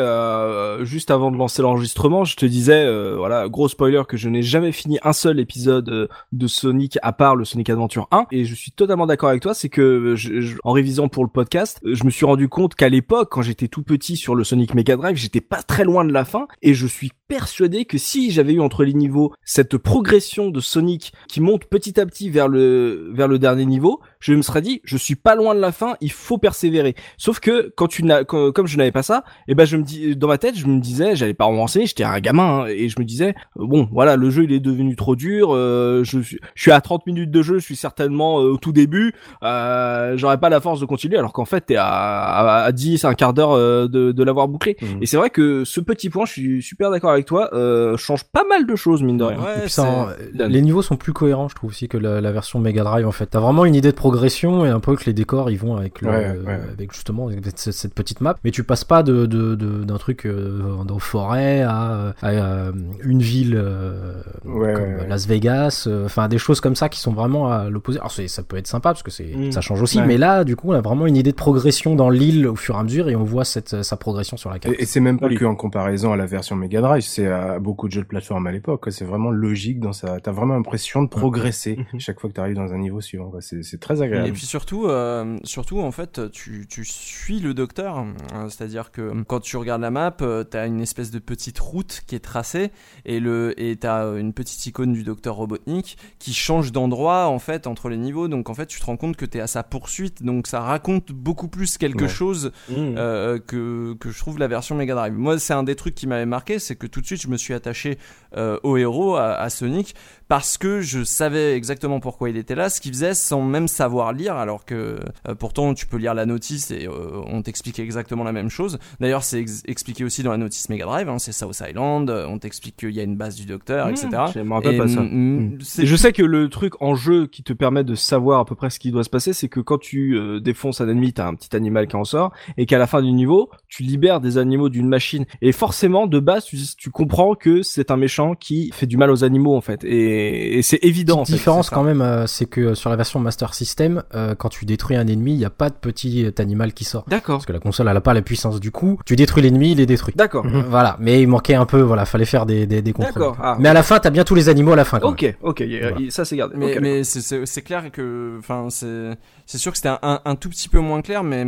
juste 0.85 1.11
avant 1.11 1.31
de 1.33 1.37
lancer 1.37 1.61
l'enregistrement. 1.61 2.24
Je 2.24 2.37
te 2.37 2.46
disais, 2.46 2.87
voilà, 3.16 3.48
gros 3.48 3.68
spoiler, 3.68 4.03
que 4.09 4.16
je 4.16 4.29
n'ai 4.29 4.42
jamais 4.42 4.70
fini 4.72 4.98
un 5.03 5.12
seul 5.12 5.40
épisode 5.40 6.09
de 6.33 6.46
Sonic 6.46 6.98
à 7.03 7.12
part 7.12 7.35
le 7.37 7.44
Sonic 7.44 7.68
Adventure 7.68 8.07
1. 8.12 8.27
Et 8.31 8.44
je 8.44 8.55
suis 8.55 8.70
totalement 8.70 9.07
d'accord 9.07 9.29
avec 9.31 9.42
toi. 9.42 9.55
C'est 9.55 9.68
que 9.68 10.14
je- 10.14 10.40
je- 10.40 10.57
en 10.62 10.70
révisant 10.72 11.09
pour 11.09 11.24
le 11.24 11.31
podcast, 11.31 11.81
je 11.85 12.05
me 12.05 12.11
suis 12.11 12.24
rendu 12.27 12.48
compte 12.48 12.74
qu'à 12.77 12.88
l'époque, 12.88 13.29
quand 13.33 13.42
j'étais 13.42 13.68
tout 13.68 13.83
petit 13.83 14.04
sur 14.05 14.35
le 14.35 14.45
Sonic 14.45 14.75
Mega 14.75 14.97
Drive, 14.97 15.17
j'étais 15.17 15.40
pas 15.40 15.62
très 15.62 15.85
loin 15.85 16.05
de 16.05 16.12
la 16.12 16.25
fin. 16.25 16.47
Et 16.62 16.75
je 16.75 16.87
suis 16.87 17.12
persuadé 17.29 17.87
que 17.87 17.99
si 17.99 18.31
j'avais 18.31 18.53
eu 18.53 18.61
entre 18.61 18.85
les 18.85 18.93
niveaux 18.93 19.33
cette 19.45 19.79
progression 19.79 20.51
de 20.51 20.61
Sonic 20.61 21.12
qui 21.29 21.40
monte 21.40 21.64
petit 21.64 21.99
à 21.99 22.07
petit 22.07 22.29
vers 22.31 22.49
le 22.49 23.11
vers 23.12 23.29
le 23.29 23.38
dernier 23.38 23.64
niveau, 23.64 24.01
je 24.25 24.33
me 24.33 24.41
serais 24.41 24.63
dit, 24.63 24.81
je 24.85 24.97
suis 24.97 25.17
pas 25.17 25.35
loin 25.35 25.55
de 25.55 25.61
la 25.61 25.71
fin, 25.71 25.97
il 26.01 26.11
faut 26.11 26.39
persévérer. 26.39 26.95
Sauf 27.19 27.41
que 27.41 27.71
quand 27.77 27.89
tu 27.89 28.05
n'as, 28.05 28.25
comme 28.25 28.67
je 28.67 28.79
n'avais 28.79 28.91
pas 28.91 29.03
ça, 29.03 29.23
et 29.49 29.55
ben 29.55 29.67
je 29.67 29.77
me 29.77 29.83
dis, 29.83 30.17
dans 30.17 30.29
ma 30.29 30.39
tête, 30.39 30.57
je 30.57 30.67
me 30.67 30.81
disais, 30.81 31.15
j'allais 31.15 31.35
pas 31.35 31.51
me 31.51 31.57
renseigner, 31.59 31.85
j'étais 31.87 32.05
un 32.05 32.19
gamin, 32.21 32.63
hein, 32.63 32.67
et 32.69 32.89
je 32.89 32.99
me 32.99 33.05
disais, 33.05 33.35
euh, 33.59 33.67
bon, 33.67 33.87
voilà, 33.93 34.17
le 34.17 34.31
jeu 34.31 34.45
il 34.45 34.53
est 34.53 34.61
devenu 34.61 34.97
trop 34.97 35.15
dur, 35.15 35.51
euh, 35.53 36.03
je 36.05 36.21
suis, 36.21 36.39
je 36.55 36.63
suis 36.63 36.71
à 36.73 36.81
30 36.81 37.07
minutes 37.07 37.31
de 37.31 37.43
jeu, 37.43 37.59
je 37.59 37.65
suis 37.65 37.77
certainement 37.77 38.41
euh, 38.41 38.53
au 38.53 38.57
tout 38.57 38.73
début, 38.73 39.13
euh, 39.43 40.15
j'aurais 40.17 40.39
pas 40.39 40.49
la 40.49 40.61
force 40.61 40.81
de 40.81 40.87
continuer, 40.87 41.19
alors 41.19 41.33
qu'en 41.33 41.45
fait 41.45 41.61
t'es 41.67 41.77
à, 41.77 41.87
à, 41.87 42.63
à 42.65 42.73
10, 42.73 43.05
un 43.05 43.15
quart 43.15 43.35
d'heure 43.35 43.53
euh, 43.53 43.89
de, 43.89 44.13
de 44.13 44.25
l'avoir 44.25 44.49
bouclé. 44.49 44.77
Mhm. 44.81 45.03
Et 45.03 45.07
c'est 45.07 45.17
vrai 45.17 45.31
que 45.31 45.65
ce 45.65 45.81
petit 45.81 46.09
point, 46.11 46.25
je 46.25 46.33
suis 46.33 46.63
super 46.63 46.91
d'accord 46.91 47.11
avec 47.11 47.27
toi, 47.27 47.51
euh, 47.53 47.97
change 47.97 48.25
pas 48.25 48.45
mal 48.49 48.67
de 48.67 48.75
choses 48.77 49.03
mine 49.03 49.19
de 49.19 49.25
rien. 49.25 49.39
Ouais, 49.39 49.53
Et 49.57 49.61
puis 49.61 49.71
c'est- 49.71 49.83
ça, 49.83 50.09
Dan. 50.33 50.51
les 50.51 50.63
niveaux 50.63 50.83
sont 50.83 50.97
plus 50.97 51.13
cohérents, 51.13 51.49
je 51.49 51.55
trouve 51.55 51.71
aussi 51.71 51.89
que 51.89 51.99
la, 51.99 52.21
la 52.21 52.33
version 52.33 52.59
Mega 52.59 52.83
Drive 52.85 53.07
en 53.07 53.13
fait. 53.13 53.27
T'as 53.27 53.41
vraiment 53.41 53.65
une 53.65 53.75
idée 53.75 53.91
de 53.91 53.97
progression 54.14 54.64
et 54.64 54.68
un 54.68 54.81
peu 54.81 54.94
que 54.96 55.05
les 55.07 55.12
décors 55.12 55.50
ils 55.50 55.59
vont 55.59 55.77
avec 55.77 56.00
le, 56.00 56.09
Ouais, 56.09 56.37
ouais. 56.46 56.59
avec 56.72 56.92
justement 56.92 57.27
avec 57.29 57.40
cette, 57.57 57.72
cette 57.74 57.94
petite 57.94 58.20
map. 58.20 58.37
Mais 58.44 58.50
tu 58.53 58.62
passes 58.62 58.85
pas 58.85 59.03
de 59.03 59.27
de- 59.27 59.55
de- 59.57 59.85
d'un 59.85 59.96
truc 59.98 60.24
euh, 60.27 60.85
dans 60.85 60.98
forêt 60.98 61.62
à, 61.62 62.14
à, 62.22 62.29
euh, 62.31 62.72
une 63.03 63.20
ville 63.20 63.55
euh, 63.57 64.14
Ouais, 64.44 64.72
comme 64.74 64.83
ouais, 64.85 64.94
ouais. 65.00 65.09
Las 65.09 65.27
Vegas. 65.27 65.85
euh, 65.88 66.05
Enfin 66.07 66.29
des 66.29 66.38
choses 66.38 66.61
comme 66.61 66.77
ça 66.77 66.88
qui 66.88 67.00
sont 67.00 67.12
vraiment 67.12 67.50
à 67.50 67.68
l'opposé. 67.70 67.98
Alors 67.98 68.12
c'est- 68.12 68.29
ça 68.29 68.42
peut 68.42 68.57
être 68.57 68.66
sympa 68.68 68.90
parce 68.90 69.03
que 69.03 69.11
c'est 69.11 69.24
Mm. 69.35 69.53
ça 69.53 69.61
change 69.61 69.83
aussi. 69.83 69.98
Ouais. 69.98 70.07
Mais 70.07 70.16
là 70.18 70.44
du 70.44 70.55
coup 70.57 70.68
on 70.70 70.74
a 70.74 70.81
vraiment 70.81 71.07
une 71.07 71.16
idée 71.16 71.33
de 71.33 71.37
progression 71.37 71.96
dans 71.96 72.11
l'île 72.11 72.46
au 72.46 72.55
fur 72.57 72.77
et 72.77 72.79
à 72.79 72.83
mesure 72.85 73.09
et 73.09 73.16
on 73.16 73.24
voit 73.24 73.44
cette 73.44 73.83
sa 73.83 73.96
progression 73.96 74.37
sur 74.37 74.50
la 74.50 74.59
carte. 74.61 74.74
Et, 74.79 74.83
et 74.83 74.87
c'est 74.87 75.00
même 75.00 75.18
pas 75.18 75.27
Oui. 75.27 75.37
que 75.37 75.44
en 75.44 75.57
comparaison 75.57 76.12
à 76.12 76.16
la 76.16 76.27
version 76.27 76.55
Mega 76.57 76.81
Drive, 76.81 77.03
c'est 77.03 77.27
à 77.27 77.59
beaucoup 77.59 77.88
de 77.88 77.92
jeux 77.92 78.03
de 78.03 78.07
plateforme 78.07 78.46
à 78.46 78.53
l'époque. 78.53 78.87
C'est 78.90 79.05
vraiment 79.05 79.31
logique 79.31 79.81
dans 79.81 79.92
ça. 79.92 80.18
T'as 80.22 80.33
vraiment 80.33 80.55
l'impression 80.55 81.03
de 81.03 81.09
progresser 81.09 81.79
chaque 81.98 82.20
fois 82.20 82.31
que 82.31 82.35
t'arrives 82.35 82.55
dans 82.57 82.72
un 82.72 82.79
niveau 82.79 83.00
suivant. 83.00 83.33
C'est 83.40 83.62
c'est 83.64 83.81
très 83.81 84.03
Et 84.27 84.33
puis 84.33 84.47
surtout, 84.47 84.87
euh, 84.87 85.38
surtout 85.45 85.81
en 85.81 85.90
fait, 85.90 86.31
tu, 86.31 86.67
tu 86.69 86.85
suis 86.85 87.40
le 87.40 87.55
docteur, 87.55 87.99
euh, 88.35 88.49
c'est-à-dire 88.49 88.90
que 88.93 89.23
quand 89.25 89.40
tu 89.40 89.57
regardes 89.57 89.83
la 89.83 89.90
map, 89.90 90.14
euh, 90.23 90.45
t'as 90.45 90.67
une 90.67 90.81
espèce 90.81 91.11
de 91.11 91.19
petite 91.19 91.59
route 91.59 92.03
qui 92.07 92.14
est 92.14 92.21
tracée 92.21 92.71
et 93.05 93.21
le 93.21 93.55
et 93.61 93.77
t'as 93.77 94.17
une 94.17 94.33
petite 94.33 94.64
icône 94.67 94.93
du 94.93 95.03
docteur 95.03 95.35
Robotnik 95.37 95.97
qui 96.19 96.33
change 96.35 96.73
d'endroit 96.73 97.27
en 97.27 97.38
fait 97.38 97.67
entre 97.67 97.88
les 97.88 97.97
niveaux. 97.97 98.29
Donc 98.29 98.51
en 98.51 98.55
fait, 98.55 98.67
tu 98.67 98.79
te 98.81 98.87
rends 98.87 98.97
compte 98.97 99.17
que 99.17 99.25
t'es 99.27 99.40
à 99.40 99.47
sa 99.47 99.62
poursuite. 99.62 100.23
Donc 100.23 100.47
ça 100.47 100.61
raconte 100.61 101.12
beaucoup 101.12 101.49
plus 101.49 101.79
quelque 101.79 102.05
Ouais. 102.05 102.09
chose 102.09 102.53
euh, 102.71 103.38
que, 103.38 103.95
que 103.99 104.11
je 104.11 104.19
trouve 104.19 104.38
la 104.38 104.47
version 104.49 104.75
Mega 104.75 104.95
Drive. 104.95 105.14
Moi, 105.14 105.38
c'est 105.38 105.55
un 105.55 105.62
des 105.62 105.75
trucs 105.75 105.95
qui 105.95 106.07
m'avait 106.07 106.27
marqué, 106.27 106.59
c'est 106.59 106.77
que 106.77 106.87
tout 106.87 107.01
de 107.01 107.07
suite, 107.07 107.23
je 107.23 107.29
me 107.29 107.37
suis 107.37 107.55
attaché 107.55 107.99
euh, 108.37 108.59
au 108.62 108.77
héros, 108.77 109.17
à, 109.17 109.33
à 109.35 109.49
Sonic, 109.49 109.95
parce 110.29 110.59
que 110.59 110.81
je 110.81 111.05
savais 111.05 111.55
exactement 111.57 112.01
pourquoi 112.01 112.31
il 112.31 112.37
était 112.37 112.55
là, 112.55 112.71
ce 112.71 112.81
qu'il 112.81 112.93
faisait 112.93 113.15
sans 113.15 113.43
même 113.43 113.69
savoir 113.69 114.13
lire, 114.13 114.37
alors 114.37 114.65
que 114.65 114.99
euh, 115.29 115.35
pourtant, 115.39 115.75
tu 115.75 115.87
peux 115.87 115.97
lire 115.99 116.15
la 116.15 116.27
notice 116.27 116.71
et 116.71 116.87
euh, 116.87 117.21
on 117.27 117.43
t'explique 117.43 117.79
exactement 117.79 118.25
la 118.25 118.33
même 118.33 118.49
chose. 118.49 118.79
D'ailleurs, 119.01 119.23
c'est 119.23 119.41
ex- 119.41 119.63
expliqué 119.67 120.05
aussi 120.05 120.23
dans 120.23 120.31
la 120.31 120.37
notice 120.39 120.69
Mega 120.69 120.87
Drive, 120.87 121.09
hein, 121.09 121.19
c'est 121.19 121.33
South 121.33 121.61
Island, 121.69 122.09
euh, 122.11 122.27
on 122.29 122.39
t'explique 122.39 122.77
qu'il 122.77 122.91
y 122.93 123.01
a 123.01 123.03
une 123.03 123.17
base 123.17 123.37
du 123.37 123.45
docteur, 123.47 123.89
etc. 123.89 124.09
Je 124.35 124.41
me 124.41 124.53
rappelle 124.55 124.75
Et, 124.75 124.79
pas 124.79 124.89
ça. 124.89 125.01
mm, 125.03 125.07
mm, 125.09 125.53
Et 125.61 125.65
c'est- 125.65 125.87
je 125.87 125.97
sais 125.97 126.13
que 126.13 126.23
le 126.23 126.49
truc 126.49 126.81
en 126.81 126.95
jeu 126.95 127.27
qui 127.27 127.43
te 127.43 127.53
permet 127.53 127.85
de 127.85 127.95
savoir 127.95 128.41
à 128.41 128.45
peu 128.45 128.55
près 128.55 128.71
ce 128.71 128.79
qui 128.79 128.91
doit 128.91 129.05
se 129.05 129.11
passer, 129.11 129.33
c'est 129.33 129.49
que 129.49 129.61
quand 129.61 129.79
tu 129.79 130.17
euh, 130.17 130.41
défonces 130.41 130.81
un 130.81 130.89
ennemi, 130.89 131.13
t'as 131.13 131.27
un 131.27 131.35
petit 131.35 131.55
animal 131.55 131.87
qui 131.87 131.97
en 131.97 132.05
sort, 132.05 132.33
et 132.57 132.67
qu'à 132.67 132.79
la 132.79 132.87
fin 132.87 133.03
du 133.03 133.13
niveau, 133.13 133.51
tu 133.69 133.83
libères 133.83 134.21
des 134.21 134.39
animaux 134.39 134.69
d'une 134.69 134.89
machine. 134.89 135.27
Et 135.43 135.53
forcément, 135.53 136.07
de 136.07 136.19
base, 136.19 136.45
tu, 136.47 136.57
tu 136.79 136.91
comprends 136.91 137.35
que 137.35 137.63
c'est 137.63 137.91
un 137.91 137.97
méchant 137.97 138.35
qui 138.35 138.71
fait 138.73 138.87
du 138.87 138.97
mal 138.97 139.11
aux 139.11 139.25
animaux, 139.25 139.55
en 139.57 139.61
fait. 139.61 139.85
Et, 139.85 140.15
et 140.59 140.63
c'est 140.63 140.79
évident. 140.83 141.25
fait, 141.25 141.33
différence 141.33 141.71
quand 141.71 141.83
même, 141.83 142.01
euh, 142.03 142.27
c'est 142.27 142.47
que 142.47 142.75
sur 142.75 142.91
la 142.91 142.97
version 142.97 143.21
Master 143.21 143.55
System, 143.55 144.03
euh, 144.15 144.35
quand 144.35 144.49
tu 144.49 144.65
détruis 144.65 144.97
un 144.97 145.07
ennemi, 145.07 145.33
il 145.33 145.39
n'y 145.39 145.45
a 145.45 145.51
pas 145.51 145.71
de 145.71 145.75
petit 145.75 146.25
euh, 146.25 146.31
animal 146.39 146.73
qui 146.73 146.85
sort. 146.85 147.05
D'accord. 147.09 147.37
Parce 147.37 147.47
que 147.47 147.53
la 147.53 147.59
console, 147.61 147.89
elle 147.89 147.97
a 147.97 148.01
pas 148.01 148.15
la 148.15 148.23
puissance 148.23 148.61
du 148.61 148.71
coup. 148.71 148.99
Tu 149.07 149.17
détruis 149.17 149.43
l'ennemi, 149.43 149.73
il 149.73 149.81
est 149.81 149.87
détruit. 149.87 150.15
D'accord. 150.17 150.45
Euh, 150.47 150.63
Voilà, 150.69 150.97
mais 151.01 151.23
il 151.23 151.29
manquait 151.29 151.55
un 151.55 151.67
peu, 151.67 151.81
voilà, 151.81 152.05
fallait 152.05 152.25
faire 152.25 152.47
des, 152.47 152.67
des, 152.67 152.83
des 152.83 152.93
contrôles. 152.93 153.15
D'accord. 153.15 153.37
Ah. 153.41 153.57
Mais 153.61 153.69
à 153.69 153.73
la 153.75 153.83
fin, 153.83 153.99
t'as 153.99 154.11
bien 154.11 154.25
tous 154.25 154.35
les 154.35 154.49
animaux 154.49 154.73
à 154.73 154.77
la 154.77 154.85
fin. 154.85 154.99
Quand 154.99 155.21
même. 155.23 155.35
Ok, 155.43 155.61
ok, 155.61 155.61
y 155.61 155.77
a- 155.79 155.91
Voilà. 155.91 156.11
ça 156.11 156.25
c'est 156.25 156.37
gardé. 156.37 156.55
Mais, 156.57 156.75
Ok, 156.75 156.79
mais 156.83 157.05
c'est- 157.05 157.63
clair 157.63 157.91
que, 157.93 158.37
enfin, 158.39 158.67
c'est 158.71 159.11
c'est 159.47 159.59
sûr 159.59 159.71
que 159.73 159.79
c'était 159.79 159.89
un, 159.91 159.99
un, 160.03 160.21
un 160.25 160.35
tout 160.37 160.49
petit 160.49 160.69
peu 160.69 160.79
moins 160.81 161.01
clair, 161.03 161.23
mais 161.23 161.45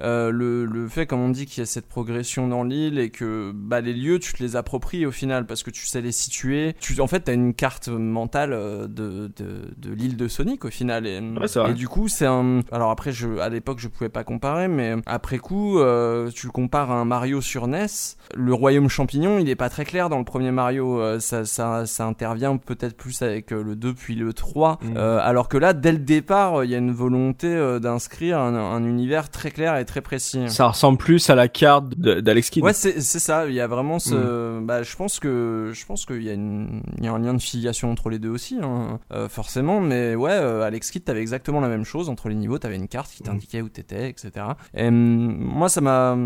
euh, 0.00 0.30
le, 0.30 0.64
le 0.66 0.88
fait, 0.88 1.06
comme 1.06 1.20
on 1.20 1.28
dit, 1.30 1.46
qu'il 1.46 1.60
y 1.60 1.62
a 1.62 1.66
cette 1.66 1.86
progression 1.86 2.48
dans 2.48 2.64
l'île 2.64 2.98
et 2.98 3.10
que 3.10 3.52
bah, 3.54 3.80
les 3.80 3.92
lieux, 3.92 4.18
tu 4.18 4.32
te 4.32 4.42
les 4.42 4.56
appropries 4.56 5.06
au 5.06 5.10
final 5.10 5.46
parce 5.46 5.62
que 5.62 5.70
tu 5.70 5.86
sais 5.86 6.00
les 6.00 6.12
situer. 6.12 6.74
Tu, 6.80 7.00
en 7.00 7.06
fait, 7.06 7.20
t'as 7.20 7.34
une 7.34 7.54
carte 7.54 7.88
mentale 7.88 8.52
euh, 8.52 8.86
de, 8.86 9.30
de, 9.36 9.70
de 9.76 9.92
l'île 9.92 10.16
de 10.16 10.28
Sonic 10.28 10.64
au 10.64 10.70
final. 10.70 11.06
Et, 11.06 11.20
Ouais, 11.64 11.74
du 11.74 11.88
coup, 11.88 12.08
c'est 12.08 12.26
un. 12.26 12.60
Alors 12.72 12.90
après, 12.90 13.12
je, 13.12 13.38
à 13.38 13.48
l'époque, 13.48 13.78
je 13.78 13.88
pouvais 13.88 14.08
pas 14.08 14.24
comparer, 14.24 14.68
mais 14.68 14.94
après 15.06 15.38
coup, 15.38 15.78
euh, 15.78 16.30
tu 16.30 16.46
le 16.46 16.52
compares 16.52 16.90
à 16.90 16.94
un 16.94 17.04
Mario 17.04 17.40
sur 17.40 17.66
NES. 17.66 17.86
Le 18.34 18.54
royaume 18.54 18.88
champignon, 18.88 19.38
il 19.38 19.48
est 19.48 19.56
pas 19.56 19.68
très 19.68 19.84
clair 19.84 20.08
dans 20.08 20.18
le 20.18 20.24
premier 20.24 20.50
Mario. 20.50 21.00
euh, 21.00 21.20
ça, 21.20 21.44
ça, 21.44 21.86
ça 21.86 22.06
intervient 22.06 22.56
peut-être 22.56 22.96
plus 22.96 23.22
avec 23.22 23.50
le 23.50 23.76
2 23.76 23.94
puis 23.94 24.14
le 24.14 24.32
3. 24.32 24.78
Mhm. 24.82 24.94
Euh, 24.96 25.18
alors 25.22 25.48
que 25.48 25.56
là, 25.56 25.72
dès 25.72 25.92
le 25.92 25.98
départ, 25.98 26.64
il 26.64 26.70
y 26.70 26.74
a 26.74 26.78
une 26.78 26.92
volonté 26.92 27.48
d'inscrire 27.80 28.38
un, 28.38 28.54
un 28.54 28.84
univers 28.84 29.28
très 29.30 29.50
clair 29.50 29.76
et 29.76 29.83
très 29.84 30.00
précis. 30.00 30.48
Ça 30.48 30.68
ressemble 30.68 30.98
plus 30.98 31.30
à 31.30 31.34
la 31.34 31.48
carte 31.48 31.94
d'Alex 31.98 32.50
Kidd. 32.50 32.64
Ouais, 32.64 32.72
c'est 32.72 33.00
ça. 33.00 33.46
Il 33.46 33.54
y 33.54 33.60
a 33.60 33.66
vraiment 33.66 33.98
ce. 33.98 34.60
Bah, 34.60 34.82
je 34.82 34.96
pense 34.96 35.20
que 35.20 35.70
je 35.72 35.86
pense 35.86 36.06
qu'il 36.06 36.22
y 36.22 36.30
a 36.30 36.32
une 36.32 36.82
il 36.98 37.04
y 37.04 37.08
a 37.08 37.12
un 37.12 37.18
lien 37.18 37.34
de 37.34 37.42
filiation 37.42 37.90
entre 37.90 38.10
les 38.10 38.18
deux 38.18 38.30
aussi, 38.30 38.58
hein, 38.62 38.98
euh, 39.12 39.28
forcément. 39.28 39.80
Mais 39.80 40.14
ouais, 40.14 40.32
euh, 40.32 40.62
Alex 40.62 40.90
Kidd, 40.90 41.04
t'avais 41.04 41.20
exactement 41.20 41.60
la 41.60 41.68
même 41.68 41.84
chose 41.84 42.08
entre 42.08 42.28
les 42.28 42.34
niveaux. 42.34 42.58
T'avais 42.58 42.76
une 42.76 42.88
carte 42.88 43.10
qui 43.12 43.22
t'indiquait 43.22 43.62
où 43.62 43.68
t'étais, 43.68 44.08
etc. 44.08 44.46
Et 44.74 44.88
hum, 44.88 45.36
moi, 45.38 45.68
ça 45.68 45.80
m'a 45.80 46.16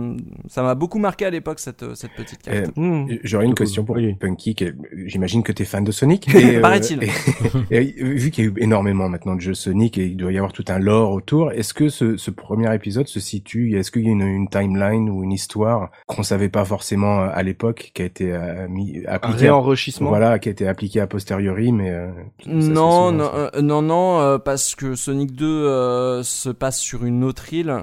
ça 0.48 0.62
m'a 0.62 0.74
beaucoup 0.74 0.98
marqué 0.98 1.26
à 1.26 1.30
l'époque 1.30 1.58
cette 1.58 1.94
cette 1.94 2.12
petite 2.12 2.42
carte. 2.42 2.56
Euh, 2.56 2.78
Mmh. 2.78 3.18
J'aurais 3.24 3.46
une 3.46 3.54
question 3.54 3.84
pour 3.84 3.96
Oui. 3.96 4.14
Punky. 4.14 4.54
J'imagine 5.06 5.42
que 5.42 5.52
t'es 5.52 5.64
fan 5.64 5.84
de 5.84 5.92
Sonic. 5.92 6.28
Euh, 6.38 6.60
Paraît-il. 6.60 7.00
Vu 7.70 8.30
qu'il 8.30 8.44
y 8.44 8.46
a 8.46 8.50
eu 8.50 8.54
énormément 8.58 9.08
maintenant 9.08 9.34
de 9.34 9.40
jeux 9.40 9.54
Sonic 9.54 9.98
et 9.98 10.06
il 10.06 10.16
doit 10.16 10.32
y 10.32 10.36
avoir 10.36 10.52
tout 10.52 10.64
un 10.68 10.78
lore 10.78 11.10
autour, 11.10 11.50
est-ce 11.50 11.74
que 11.74 11.88
ce, 11.88 12.16
ce 12.16 12.30
premier 12.30 12.72
épisode 12.74 13.08
se 13.08 13.18
situe 13.18 13.47
Est-ce 13.56 13.90
qu'il 13.90 14.04
y 14.04 14.08
a 14.08 14.12
une, 14.12 14.22
une, 14.22 14.48
timeline 14.48 15.10
ou 15.10 15.22
une 15.22 15.32
histoire 15.32 15.90
qu'on 16.06 16.22
savait 16.22 16.48
pas 16.48 16.64
forcément 16.64 17.20
à 17.20 17.42
l'époque, 17.42 17.90
qui 17.94 18.02
a 18.02 18.04
été 18.04 18.36
mis 18.68 19.04
appliqué 19.06 19.48
un 19.48 19.56
réenrichissement 19.56 20.08
Voilà, 20.08 20.38
qui 20.38 20.48
a 20.48 20.52
été 20.52 20.66
appliqué 20.66 21.00
a 21.00 21.06
posteriori, 21.06 21.72
mais 21.72 21.94
non, 22.46 23.12
non, 23.12 23.30
non, 23.60 23.82
non, 23.82 24.38
parce 24.44 24.74
que 24.74 24.94
Sonic 24.94 25.32
2 25.34 26.22
se 26.22 26.50
passe 26.50 26.78
sur 26.78 27.04
une 27.04 27.24
autre 27.24 27.52
île, 27.52 27.74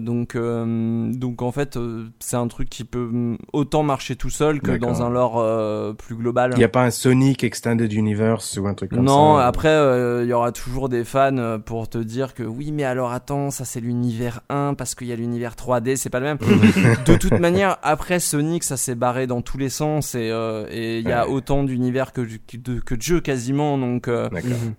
donc 0.00 0.36
donc 0.36 1.42
en 1.42 1.52
fait 1.52 1.78
c'est 2.20 2.36
un 2.36 2.48
truc 2.48 2.68
qui 2.68 2.84
peut 2.84 3.36
autant 3.52 3.82
marcher 3.82 4.16
tout 4.16 4.30
seul 4.30 4.60
que 4.60 4.76
dans 4.76 5.02
un 5.02 5.10
lore 5.10 5.96
plus 5.96 6.16
global. 6.16 6.52
Il 6.54 6.58
n'y 6.58 6.64
a 6.64 6.68
pas 6.68 6.84
un 6.84 6.90
Sonic 6.90 7.44
Extended 7.44 7.92
Universe 7.92 8.58
ou 8.58 8.66
un 8.66 8.74
truc 8.74 8.90
comme 8.90 9.06
ça. 9.06 9.12
Non, 9.12 9.36
après 9.36 9.76
il 10.22 10.28
y 10.28 10.32
aura 10.32 10.52
toujours 10.52 10.88
des 10.88 11.04
fans 11.04 11.58
pour 11.64 11.88
te 11.88 11.98
dire 11.98 12.34
que 12.34 12.42
oui, 12.42 12.72
mais 12.72 12.84
alors 12.84 13.12
attends, 13.12 13.50
ça 13.50 13.64
c'est 13.64 13.80
l'univers 13.80 14.40
1 14.48 14.74
parce 14.78 14.94
qu'il 14.94 15.08
y 15.08 15.12
a 15.12 15.16
l'univers 15.16 15.54
3D, 15.54 15.96
c'est 15.96 16.08
pas 16.08 16.20
le 16.20 16.26
même. 16.26 16.38
de 17.06 17.16
toute 17.16 17.38
manière, 17.38 17.76
après 17.82 18.20
Sonic, 18.20 18.64
ça 18.64 18.78
s'est 18.78 18.94
barré 18.94 19.26
dans 19.26 19.42
tous 19.42 19.58
les 19.58 19.68
sens 19.68 20.14
et 20.14 20.30
euh, 20.30 20.66
il 20.72 21.06
y 21.06 21.12
a 21.12 21.28
autant 21.28 21.64
d'univers 21.64 22.14
que, 22.14 22.22
de, 22.22 22.80
que 22.80 22.94
de 22.94 23.02
jeux 23.02 23.20
quasiment. 23.20 23.76
Donc, 23.76 24.08
euh, 24.08 24.30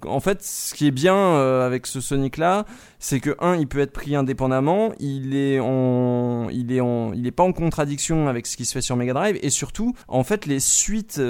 en 0.08 0.20
fait, 0.20 0.42
ce 0.42 0.74
qui 0.74 0.88
est 0.88 0.92
bien 0.92 1.16
euh, 1.16 1.66
avec 1.66 1.86
ce 1.86 2.02
Sonic 2.02 2.38
là, 2.38 2.66
c'est 3.00 3.20
que 3.20 3.36
un, 3.40 3.56
il 3.56 3.68
peut 3.68 3.80
être 3.80 3.94
pris 3.94 4.16
indépendamment, 4.16 4.92
il 5.00 5.36
est 5.36 5.60
en, 5.60 6.50
il 6.50 6.72
est 6.72 6.82
en, 6.82 7.14
il 7.14 7.26
est 7.26 7.32
pas 7.32 7.44
en 7.44 7.54
contradiction 7.54 8.28
avec 8.28 8.46
ce 8.46 8.58
qui 8.58 8.66
se 8.66 8.74
fait 8.74 8.82
sur 8.82 8.96
Mega 8.96 9.14
Drive 9.14 9.40
et 9.42 9.50
surtout, 9.50 9.96
en 10.08 10.24
fait, 10.24 10.46
les 10.46 10.60
suites 10.60 11.22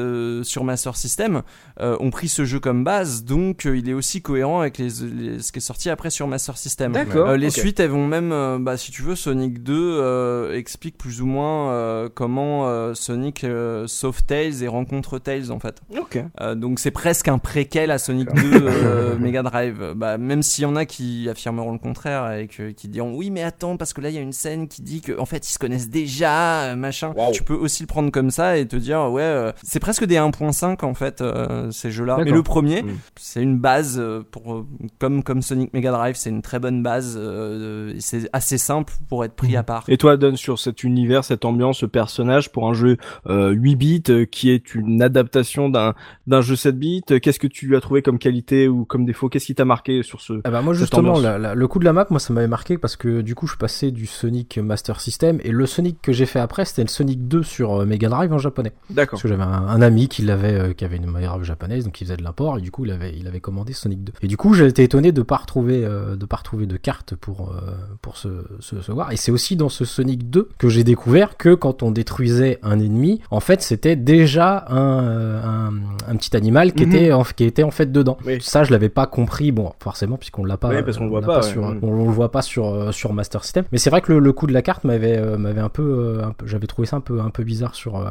sur 0.43 0.63
Master 0.63 0.95
System 0.95 1.43
ont 1.79 2.09
pris 2.09 2.27
ce 2.27 2.45
jeu 2.45 2.59
comme 2.59 2.83
base, 2.83 3.23
donc 3.23 3.65
il 3.65 3.87
est 3.89 3.93
aussi 3.93 4.21
cohérent 4.21 4.61
avec 4.61 4.77
les, 4.77 4.89
ce 4.89 5.51
qui 5.51 5.59
est 5.59 5.61
sorti 5.61 5.89
après 5.89 6.09
sur 6.09 6.27
Master 6.27 6.57
System. 6.57 6.91
D'accord. 6.91 7.35
les 7.35 7.49
suites, 7.49 7.79
elles 7.79 7.89
vont 7.89 8.07
même, 8.07 8.63
bah, 8.63 8.77
si 8.77 8.91
tu 8.91 9.01
veux, 9.01 9.15
Sonic 9.15 9.63
2 9.63 10.53
explique 10.53 10.97
plus 10.97 11.21
ou 11.21 11.25
moins 11.25 12.09
comment 12.15 12.93
Sonic 12.95 13.45
sauve 13.85 14.23
Tails 14.23 14.63
et 14.63 14.67
rencontre 14.67 15.19
Tails 15.19 15.51
en 15.51 15.59
fait. 15.59 15.81
Ok. 15.97 16.19
donc 16.55 16.79
c'est 16.79 16.91
presque 16.91 17.27
un 17.27 17.37
préquel 17.37 17.91
à 17.91 17.99
Sonic 17.99 18.33
2 18.33 19.17
Mega 19.19 19.43
Drive. 19.43 19.93
Bah, 19.95 20.17
même 20.17 20.41
s'il 20.41 20.63
y 20.63 20.65
en 20.65 20.75
a 20.75 20.85
qui 20.85 21.27
affirmeront 21.59 21.73
le 21.73 21.79
contraire 21.79 22.31
et 22.33 22.47
qui 22.47 22.87
diront 22.87 23.15
oui 23.15 23.29
mais 23.29 23.43
attends 23.43 23.77
parce 23.77 23.93
que 23.93 24.01
là 24.01 24.09
il 24.09 24.15
y 24.15 24.17
a 24.17 24.21
une 24.21 24.33
scène 24.33 24.67
qui 24.67 24.81
dit 24.81 25.01
que 25.01 25.17
en 25.19 25.25
fait 25.25 25.47
ils 25.47 25.53
se 25.53 25.59
connaissent 25.59 25.89
déjà 25.89 26.75
machin. 26.75 27.13
Tu 27.33 27.43
peux 27.43 27.53
aussi 27.53 27.83
le 27.83 27.87
prendre 27.87 28.11
comme 28.11 28.31
ça 28.31 28.57
et 28.57 28.67
te 28.67 28.75
dire 28.75 29.11
ouais 29.11 29.53
c'est 29.63 29.79
presque 29.79 30.05
des 30.05 30.15
1.5 30.15 30.85
en 30.85 30.93
fait 30.93 31.23
ces 31.71 31.91
jeux-là. 31.91 32.17
Mais 32.23 32.31
le 32.31 32.43
premier 32.43 32.83
mm. 32.83 32.97
c'est 33.15 33.41
une 33.41 33.57
base 33.57 34.01
pour 34.31 34.65
comme 34.99 35.23
comme 35.23 35.41
Sonic 35.41 35.73
Mega 35.73 35.91
Drive 35.91 36.15
c'est 36.15 36.29
une 36.29 36.41
très 36.41 36.59
bonne 36.59 36.83
base. 36.83 37.17
Euh, 37.17 37.93
c'est 37.99 38.29
assez 38.33 38.57
simple 38.57 38.93
pour 39.07 39.23
être 39.25 39.35
pris 39.35 39.55
à 39.55 39.63
part. 39.63 39.85
Et 39.87 39.97
toi, 39.97 40.17
Don, 40.17 40.35
sur 40.35 40.59
cet 40.59 40.83
univers, 40.83 41.23
cette 41.23 41.45
ambiance, 41.45 41.79
ce 41.79 41.85
personnage, 41.85 42.51
pour 42.51 42.67
un 42.67 42.73
jeu 42.73 42.97
euh, 43.27 43.51
8 43.51 43.75
bits 43.75 44.03
euh, 44.09 44.25
qui 44.25 44.49
est 44.51 44.75
une 44.75 45.01
adaptation 45.01 45.69
d'un 45.69 45.95
d'un 46.27 46.41
jeu 46.41 46.55
7 46.55 46.77
bits, 46.77 47.01
qu'est-ce 47.21 47.39
que 47.39 47.47
tu 47.47 47.75
as 47.75 47.81
trouvé 47.81 48.01
comme 48.01 48.19
qualité 48.19 48.67
ou 48.67 48.85
comme 48.85 49.05
défaut? 49.05 49.29
Qu'est-ce 49.29 49.47
qui 49.47 49.55
t'a 49.55 49.65
marqué 49.65 50.03
sur 50.03 50.21
ce 50.21 50.33
ah 50.43 50.51
bah 50.51 50.61
moi 50.61 50.73
justement, 50.73 51.19
le 51.55 51.67
coup 51.67 51.79
de 51.79 51.85
la 51.85 51.93
map, 51.93 52.07
moi 52.09 52.19
ça 52.19 52.33
m'avait 52.33 52.47
marqué 52.47 52.77
parce 52.77 52.95
que 52.95 53.21
du 53.21 53.35
coup 53.35 53.47
je 53.47 53.55
passé 53.55 53.91
du 53.91 54.05
Sonic 54.05 54.57
Master 54.57 55.01
System 55.01 55.39
et 55.43 55.51
le 55.51 55.65
Sonic 55.65 56.01
que 56.01 56.11
j'ai 56.11 56.25
fait 56.25 56.39
après, 56.39 56.65
c'était 56.65 56.83
le 56.83 56.89
Sonic 56.89 57.27
2 57.27 57.43
sur 57.43 57.81
euh, 57.81 57.85
Mega 57.85 58.09
Drive 58.09 58.31
en 58.33 58.37
japonais. 58.37 58.73
D'accord. 58.89 59.11
Parce 59.11 59.23
que 59.23 59.27
j'avais 59.27 59.43
un, 59.43 59.81
ami 59.81 60.07
qui 60.07 60.21
l'avait, 60.23 60.73
qui 60.75 60.85
avait 60.85 60.97
une 60.97 61.09
Mega 61.09 61.27
Drive 61.27 61.43
japonaise, 61.43 61.85
donc 61.85 61.99
il 62.01 62.05
faisait 62.05 62.17
de 62.17 62.23
l'import 62.23 62.57
et 62.57 62.61
du 62.61 62.71
coup 62.71 62.85
il 62.85 62.91
avait 62.91 63.13
il 63.17 63.27
avait 63.27 63.39
commandé 63.41 63.73
Sonic 63.73 64.03
2. 64.03 64.13
Et 64.21 64.27
du 64.27 64.37
coup 64.37 64.53
j'ai 64.53 64.65
été 64.65 64.83
étonné 64.83 65.11
de 65.11 65.21
pas 65.21 65.37
retrouver 65.37 65.81
de 65.81 66.25
pas 66.25 66.37
retrouver 66.37 66.65
de 66.65 66.77
carte 66.77 67.15
pour, 67.15 67.49
euh, 67.49 67.75
pour 68.01 68.17
se, 68.17 68.29
se, 68.59 68.91
voir. 68.91 69.11
Et 69.11 69.17
c'est 69.17 69.31
aussi 69.31 69.55
dans 69.55 69.69
ce 69.69 69.85
Sonic 69.85 70.29
2 70.29 70.49
que 70.57 70.69
j'ai 70.69 70.83
découvert 70.83 71.37
que 71.37 71.53
quand 71.53 71.83
on 71.83 71.91
détruisait 71.91 72.59
un 72.63 72.79
ennemi, 72.79 73.21
en 73.31 73.39
fait, 73.39 73.61
c'était 73.61 73.95
déjà 73.95 74.65
un, 74.69 75.03
euh, 75.03 75.43
un, 75.43 75.73
un, 76.07 76.15
petit 76.15 76.35
animal 76.35 76.73
qui, 76.73 76.85
mhm. 76.85 76.95
était, 76.95 77.11
en, 77.11 77.23
qui 77.23 77.43
était 77.43 77.63
en 77.63 77.71
fait 77.71 77.91
dedans. 77.91 78.17
Ça, 78.39 78.63
je 78.63 78.71
l'avais 78.71 78.89
pas 78.89 79.07
compris, 79.07 79.51
bon, 79.51 79.73
forcément, 79.79 80.17
puisqu'on 80.17 80.45
l'a 80.45 80.57
pas, 80.57 80.81
parce 80.83 80.97
qu'on 80.97 81.05
le 81.05 81.09
voit 81.09 81.21
pas, 81.21 81.38
sur, 81.41 81.63
on, 81.81 81.95
le 81.95 82.11
voit 82.11 82.31
pas 82.31 82.41
sur, 82.41 82.67
euh, 82.67 82.91
sur 82.91 83.13
Master 83.13 83.43
System. 83.43 83.65
Mais 83.71 83.77
c'est 83.77 83.89
vrai 83.89 84.01
que 84.01 84.13
le, 84.13 84.33
coup 84.33 84.47
de 84.47 84.53
la 84.53 84.61
carte 84.61 84.83
m'avait, 84.83 85.19
m'avait 85.37 85.61
un 85.61 85.69
peu, 85.69 86.21
un 86.23 86.31
peu 86.31 86.47
j'avais 86.47 86.67
trouvé 86.67 86.87
ça 86.87 86.97
un 86.97 87.01
peu, 87.01 87.19
un 87.19 87.29
peu 87.29 87.43
bizarre 87.43 87.75
sur, 87.75 88.03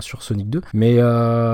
sur 0.00 0.22
Sonic 0.22 0.50
2. 0.50 0.60
Mais 0.74 0.96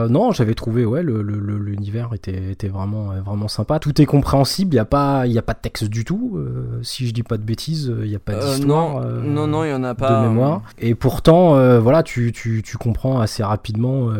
non, 0.08 0.32
j'avais 0.32 0.54
trouvé, 0.54 0.84
ouais, 0.84 1.02
l'univers 1.02 2.08
le, 2.10 2.16
était, 2.16 2.50
était 2.50 2.68
vraiment, 2.68 3.12
vraiment 3.24 3.48
sympa. 3.48 3.78
Tout 3.78 4.00
est 4.00 4.06
compréhensible, 4.06 4.72
il 4.72 4.76
n'y 4.76 4.80
a 4.80 4.84
pas, 4.84 5.26
il 5.26 5.32
y 5.32 5.38
a 5.38 5.42
pas 5.42 5.54
de 5.54 5.58
texte 5.58 5.84
du 5.84 6.04
tout. 6.04 6.32
Euh, 6.36 6.80
si 6.82 7.06
je 7.06 7.12
dis 7.12 7.22
pas 7.22 7.36
de 7.36 7.42
bêtises, 7.42 7.92
il 8.02 8.08
n'y 8.08 8.16
a 8.16 8.18
pas 8.18 8.32
euh, 8.32 8.54
d'histoire. 8.54 9.00
non, 9.00 9.22
non, 9.22 9.46
non, 9.46 9.64
il 9.64 9.70
y 9.70 9.74
en 9.74 9.84
a 9.84 9.94
pas. 9.94 10.22
De 10.22 10.28
mémoire. 10.28 10.62
Et 10.78 10.94
pourtant, 10.94 11.56
euh, 11.56 11.80
voilà, 11.80 12.02
tu, 12.02 12.32
tu, 12.32 12.62
tu 12.62 12.76
comprends 12.76 13.20
assez 13.20 13.42
rapidement 13.42 14.10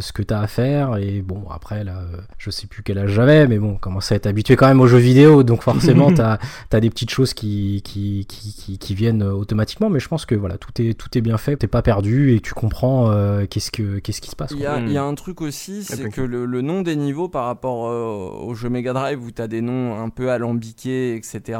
ce 0.00 0.12
que 0.12 0.22
tu 0.22 0.34
as 0.34 0.40
à 0.40 0.46
faire. 0.46 0.96
Et 0.96 1.22
bon, 1.22 1.44
après, 1.50 1.84
là, 1.84 2.02
je 2.38 2.50
sais 2.50 2.66
plus 2.66 2.82
quel 2.82 2.98
âge 2.98 3.10
j'avais, 3.10 3.46
mais 3.46 3.58
bon, 3.58 3.76
commence 3.76 4.12
à 4.12 4.16
être 4.16 4.26
habitué 4.26 4.56
quand 4.56 4.68
même 4.68 4.80
aux 4.80 4.86
jeux 4.86 4.98
vidéo, 4.98 5.42
donc 5.42 5.62
forcément, 5.62 6.12
tu 6.14 6.20
as, 6.30 6.38
as, 6.72 6.80
des 6.80 6.90
petites 6.90 7.10
choses 7.10 7.34
qui, 7.34 7.82
qui, 7.84 8.26
qui, 8.28 8.78
qui, 8.78 8.94
viennent 8.94 9.22
automatiquement. 9.22 9.90
Mais 9.90 10.00
je 10.00 10.08
pense 10.08 10.26
que 10.26 10.34
voilà, 10.34 10.58
tout 10.58 10.70
est, 10.80 10.94
tout 10.94 11.16
est 11.16 11.20
bien 11.20 11.38
fait, 11.38 11.56
t'es 11.56 11.66
pas 11.66 11.82
perdu 11.82 12.34
et 12.34 12.40
tu 12.40 12.54
comprends 12.54 13.10
qu'est-ce 13.48 13.70
que 13.70 13.98
qu'est-ce 13.98 14.20
qui 14.20 14.30
se 14.30 14.36
passe. 14.36 14.50
Il 14.52 14.60
y, 14.60 14.66
a, 14.66 14.78
y 14.80 14.96
a 14.96 15.04
un 15.04 15.14
truc 15.14 15.40
aussi, 15.40 15.84
c'est 15.84 16.10
que 16.10 16.20
le, 16.20 16.46
le, 16.46 16.62
nom 16.62 16.82
des 16.82 16.96
niveaux 16.96 17.28
par 17.28 17.46
rapport 17.46 17.80
au 17.80 18.54
jeu 18.54 18.68
Mega 18.68 18.92
Drive 18.92 19.22
où 19.22 19.30
tu 19.30 19.42
as 19.42 19.48
des 19.48 19.60
noms 19.60 19.98
un 20.00 20.08
peu 20.08 20.30
alambiqués, 20.30 21.14
etc. 21.14 21.58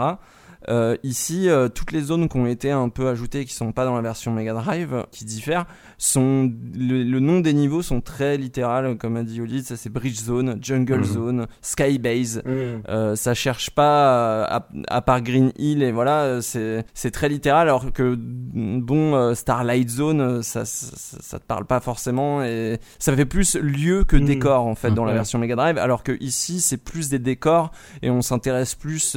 Euh, 0.68 0.96
ici, 1.02 1.48
euh, 1.48 1.68
toutes 1.68 1.92
les 1.92 2.02
zones 2.02 2.28
qui 2.28 2.36
ont 2.36 2.46
été 2.46 2.70
un 2.70 2.88
peu 2.88 3.08
ajoutées, 3.08 3.44
qui 3.44 3.54
sont 3.54 3.72
pas 3.72 3.84
dans 3.84 3.94
la 3.94 4.02
version 4.02 4.32
Mega 4.32 4.52
Drive, 4.52 5.06
qui 5.10 5.24
diffèrent, 5.24 5.66
sont 5.96 6.52
le, 6.74 7.18
nom 7.20 7.40
des 7.40 7.52
niveaux 7.52 7.82
sont 7.82 8.00
très 8.00 8.36
littéral, 8.36 8.96
comme 8.98 9.16
a 9.16 9.22
dit 9.22 9.40
Oli, 9.40 9.62
ça 9.62 9.76
c'est 9.76 9.90
Bridge 9.90 10.18
Zone, 10.20 10.58
Jungle 10.60 10.98
mhm. 10.98 11.04
Zone, 11.04 11.46
Sky 11.62 11.98
Base. 11.98 12.42
Mhm. 12.44 12.82
Euh, 12.88 13.16
ça 13.16 13.34
cherche 13.34 13.70
pas 13.70 14.44
à, 14.44 14.68
à, 14.88 15.02
part 15.02 15.22
Green 15.22 15.52
Hill 15.56 15.82
et 15.82 15.92
voilà, 15.92 16.42
c'est 16.42 16.84
c'est 16.94 17.10
très 17.10 17.28
littéral. 17.28 17.68
Alors 17.68 17.92
que 17.92 18.16
bon, 18.18 19.34
Starlight 19.34 19.88
Zone, 19.88 20.42
ça, 20.42 20.64
ça, 20.64 21.16
ça 21.20 21.38
te 21.38 21.44
parle 21.44 21.64
pas 21.64 21.80
forcément 21.80 22.42
et 22.42 22.78
ça 22.98 23.14
fait 23.14 23.26
plus 23.26 23.56
lieu 23.56 24.04
que 24.04 24.16
mhm. 24.16 24.26
décor 24.26 24.66
en 24.66 24.74
fait 24.74 24.90
dans 24.90 25.04
la 25.04 25.12
version 25.12 25.38
Mega 25.38 25.56
Drive. 25.56 25.78
Alors 25.78 26.02
que 26.02 26.16
ici, 26.20 26.60
c'est 26.60 26.78
plus 26.78 27.08
des 27.08 27.18
décors 27.18 27.70
et 28.02 28.10
on 28.10 28.22
s'intéresse 28.22 28.74
plus 28.74 29.16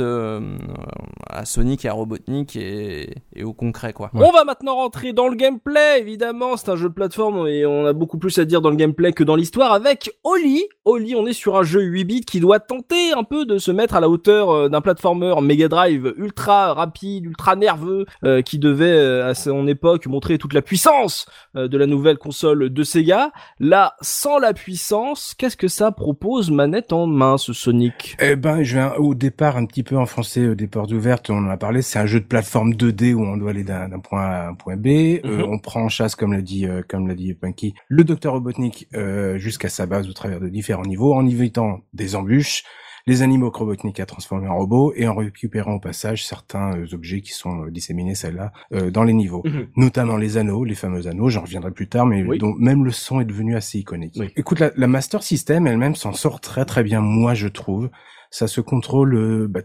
à 1.32 1.32
Sonic 1.45 1.85
et 1.85 1.89
à 1.89 1.93
Robotnik 1.93 2.55
et, 2.55 3.15
au 3.43 3.53
concret 3.53 3.93
quoi. 3.93 4.11
On 4.13 4.31
va 4.31 4.43
maintenant 4.43 4.75
rentrer 4.75 5.13
dans 5.13 5.27
le 5.27 5.35
gameplay 5.35 5.99
évidemment, 5.99 6.57
c'est 6.57 6.69
un 6.69 6.75
jeu 6.75 6.89
de 6.89 6.93
plateforme 6.93 7.47
et 7.47 7.65
on 7.65 7.85
a 7.85 7.93
beaucoup 7.93 8.17
plus 8.17 8.37
à 8.37 8.45
dire 8.45 8.61
dans 8.61 8.69
le 8.69 8.75
gameplay 8.75 9.13
que 9.13 9.23
dans 9.23 9.35
l'histoire 9.35 9.73
avec 9.73 10.11
Oli. 10.23 10.63
Oli, 10.85 11.15
on 11.15 11.25
est 11.25 11.33
sur 11.33 11.57
un 11.57 11.63
jeu 11.63 11.81
8 11.81 12.03
bits 12.03 12.21
qui 12.21 12.39
doit 12.39 12.59
tenter 12.59 13.13
un 13.13 13.23
peu 13.23 13.45
de 13.45 13.57
se 13.57 13.71
mettre 13.71 13.95
à 13.95 13.99
la 13.99 14.09
hauteur 14.09 14.49
euh, 14.49 14.69
d'un 14.69 14.81
platformer 14.81 15.33
Mega 15.41 15.67
Drive 15.67 16.13
ultra 16.17 16.73
rapide, 16.73 17.25
ultra 17.25 17.55
nerveux 17.55 18.05
euh, 18.23 18.41
qui 18.41 18.59
devait 18.59 18.85
euh, 18.85 19.29
à 19.29 19.33
son 19.33 19.67
époque 19.67 20.07
montrer 20.07 20.37
toute 20.37 20.53
la 20.53 20.61
puissance 20.61 21.25
de 21.55 21.77
la 21.77 21.85
nouvelle 21.85 22.17
console 22.17 22.69
de 22.69 22.83
Sega. 22.83 23.31
Là, 23.59 23.95
sans 24.01 24.39
la 24.39 24.53
puissance, 24.53 25.35
qu'est-ce 25.37 25.57
que 25.57 25.67
ça 25.67 25.91
propose 25.91 26.51
manette 26.51 26.93
en 26.93 27.07
main 27.07 27.37
ce 27.37 27.53
Sonic? 27.53 28.15
Eh 28.19 28.35
ben, 28.35 28.63
je 28.63 28.77
vais 28.77 28.97
au 28.97 29.13
départ 29.13 29.57
un 29.57 29.65
petit 29.65 29.83
peu 29.83 29.97
enfoncer 29.97 30.55
des 30.55 30.67
portes 30.67 30.91
ouvertes 30.91 31.22
on 31.29 31.37
en 31.37 31.49
a 31.49 31.57
parlé, 31.57 31.81
c'est 31.81 31.99
un 31.99 32.05
jeu 32.05 32.19
de 32.19 32.25
plateforme 32.25 32.73
2D 32.73 33.13
où 33.13 33.23
on 33.23 33.37
doit 33.37 33.51
aller 33.51 33.63
d'un 33.63 33.99
point 33.99 34.21
A 34.21 34.43
à 34.43 34.47
un 34.49 34.53
point 34.53 34.77
B. 34.77 34.87
Euh, 34.87 35.19
mhm. 35.23 35.43
on 35.43 35.59
prend 35.59 35.83
en 35.83 35.89
chasse, 35.89 36.15
comme 36.15 36.33
l'a 36.33 36.41
dit, 36.41 36.65
euh, 36.65 36.81
comme 36.87 37.07
l'a 37.07 37.15
dit 37.15 37.33
Punky, 37.33 37.73
le 37.87 38.03
docteur 38.03 38.33
Robotnik 38.33 38.87
euh, 38.95 39.37
jusqu'à 39.37 39.69
sa 39.69 39.85
base 39.85 40.09
au 40.09 40.13
travers 40.13 40.39
de 40.39 40.49
différents 40.49 40.85
niveaux, 40.85 41.13
en 41.13 41.25
évitant 41.25 41.81
des 41.93 42.15
embûches, 42.15 42.63
les 43.05 43.21
animaux 43.21 43.51
que 43.51 43.59
Robotnik 43.59 43.99
a 43.99 44.05
transformés 44.05 44.47
en 44.47 44.55
robots 44.55 44.93
et 44.95 45.07
en 45.07 45.15
récupérant 45.15 45.73
au 45.73 45.79
passage 45.79 46.25
certains 46.25 46.71
objets 46.93 47.19
qui 47.19 47.33
sont 47.33 47.65
disséminés 47.65 48.15
celle-là 48.15 48.53
dans 48.91 49.03
les 49.03 49.11
niveaux, 49.11 49.41
mhm. 49.43 49.67
notamment 49.75 50.15
les 50.15 50.37
anneaux, 50.37 50.63
les 50.63 50.73
fameux 50.73 51.07
anneaux. 51.07 51.27
J'en 51.27 51.41
reviendrai 51.41 51.71
plus 51.71 51.89
tard, 51.89 52.05
mais 52.05 52.23
dont 52.37 52.55
même 52.57 52.85
le 52.85 52.91
son 52.91 53.19
est 53.19 53.25
devenu 53.25 53.57
assez 53.57 53.79
iconique. 53.79 54.17
Écoute, 54.37 54.59
la, 54.59 54.87
Master 54.87 55.21
System 55.21 55.67
elle-même 55.67 55.95
s'en 55.95 56.13
sort 56.13 56.39
très 56.39 56.63
très 56.63 56.81
bien, 56.81 57.01
moi 57.01 57.33
je 57.33 57.49
trouve 57.49 57.89
ça 58.31 58.47
se 58.47 58.61
contrôle 58.61 59.47
bah, 59.47 59.61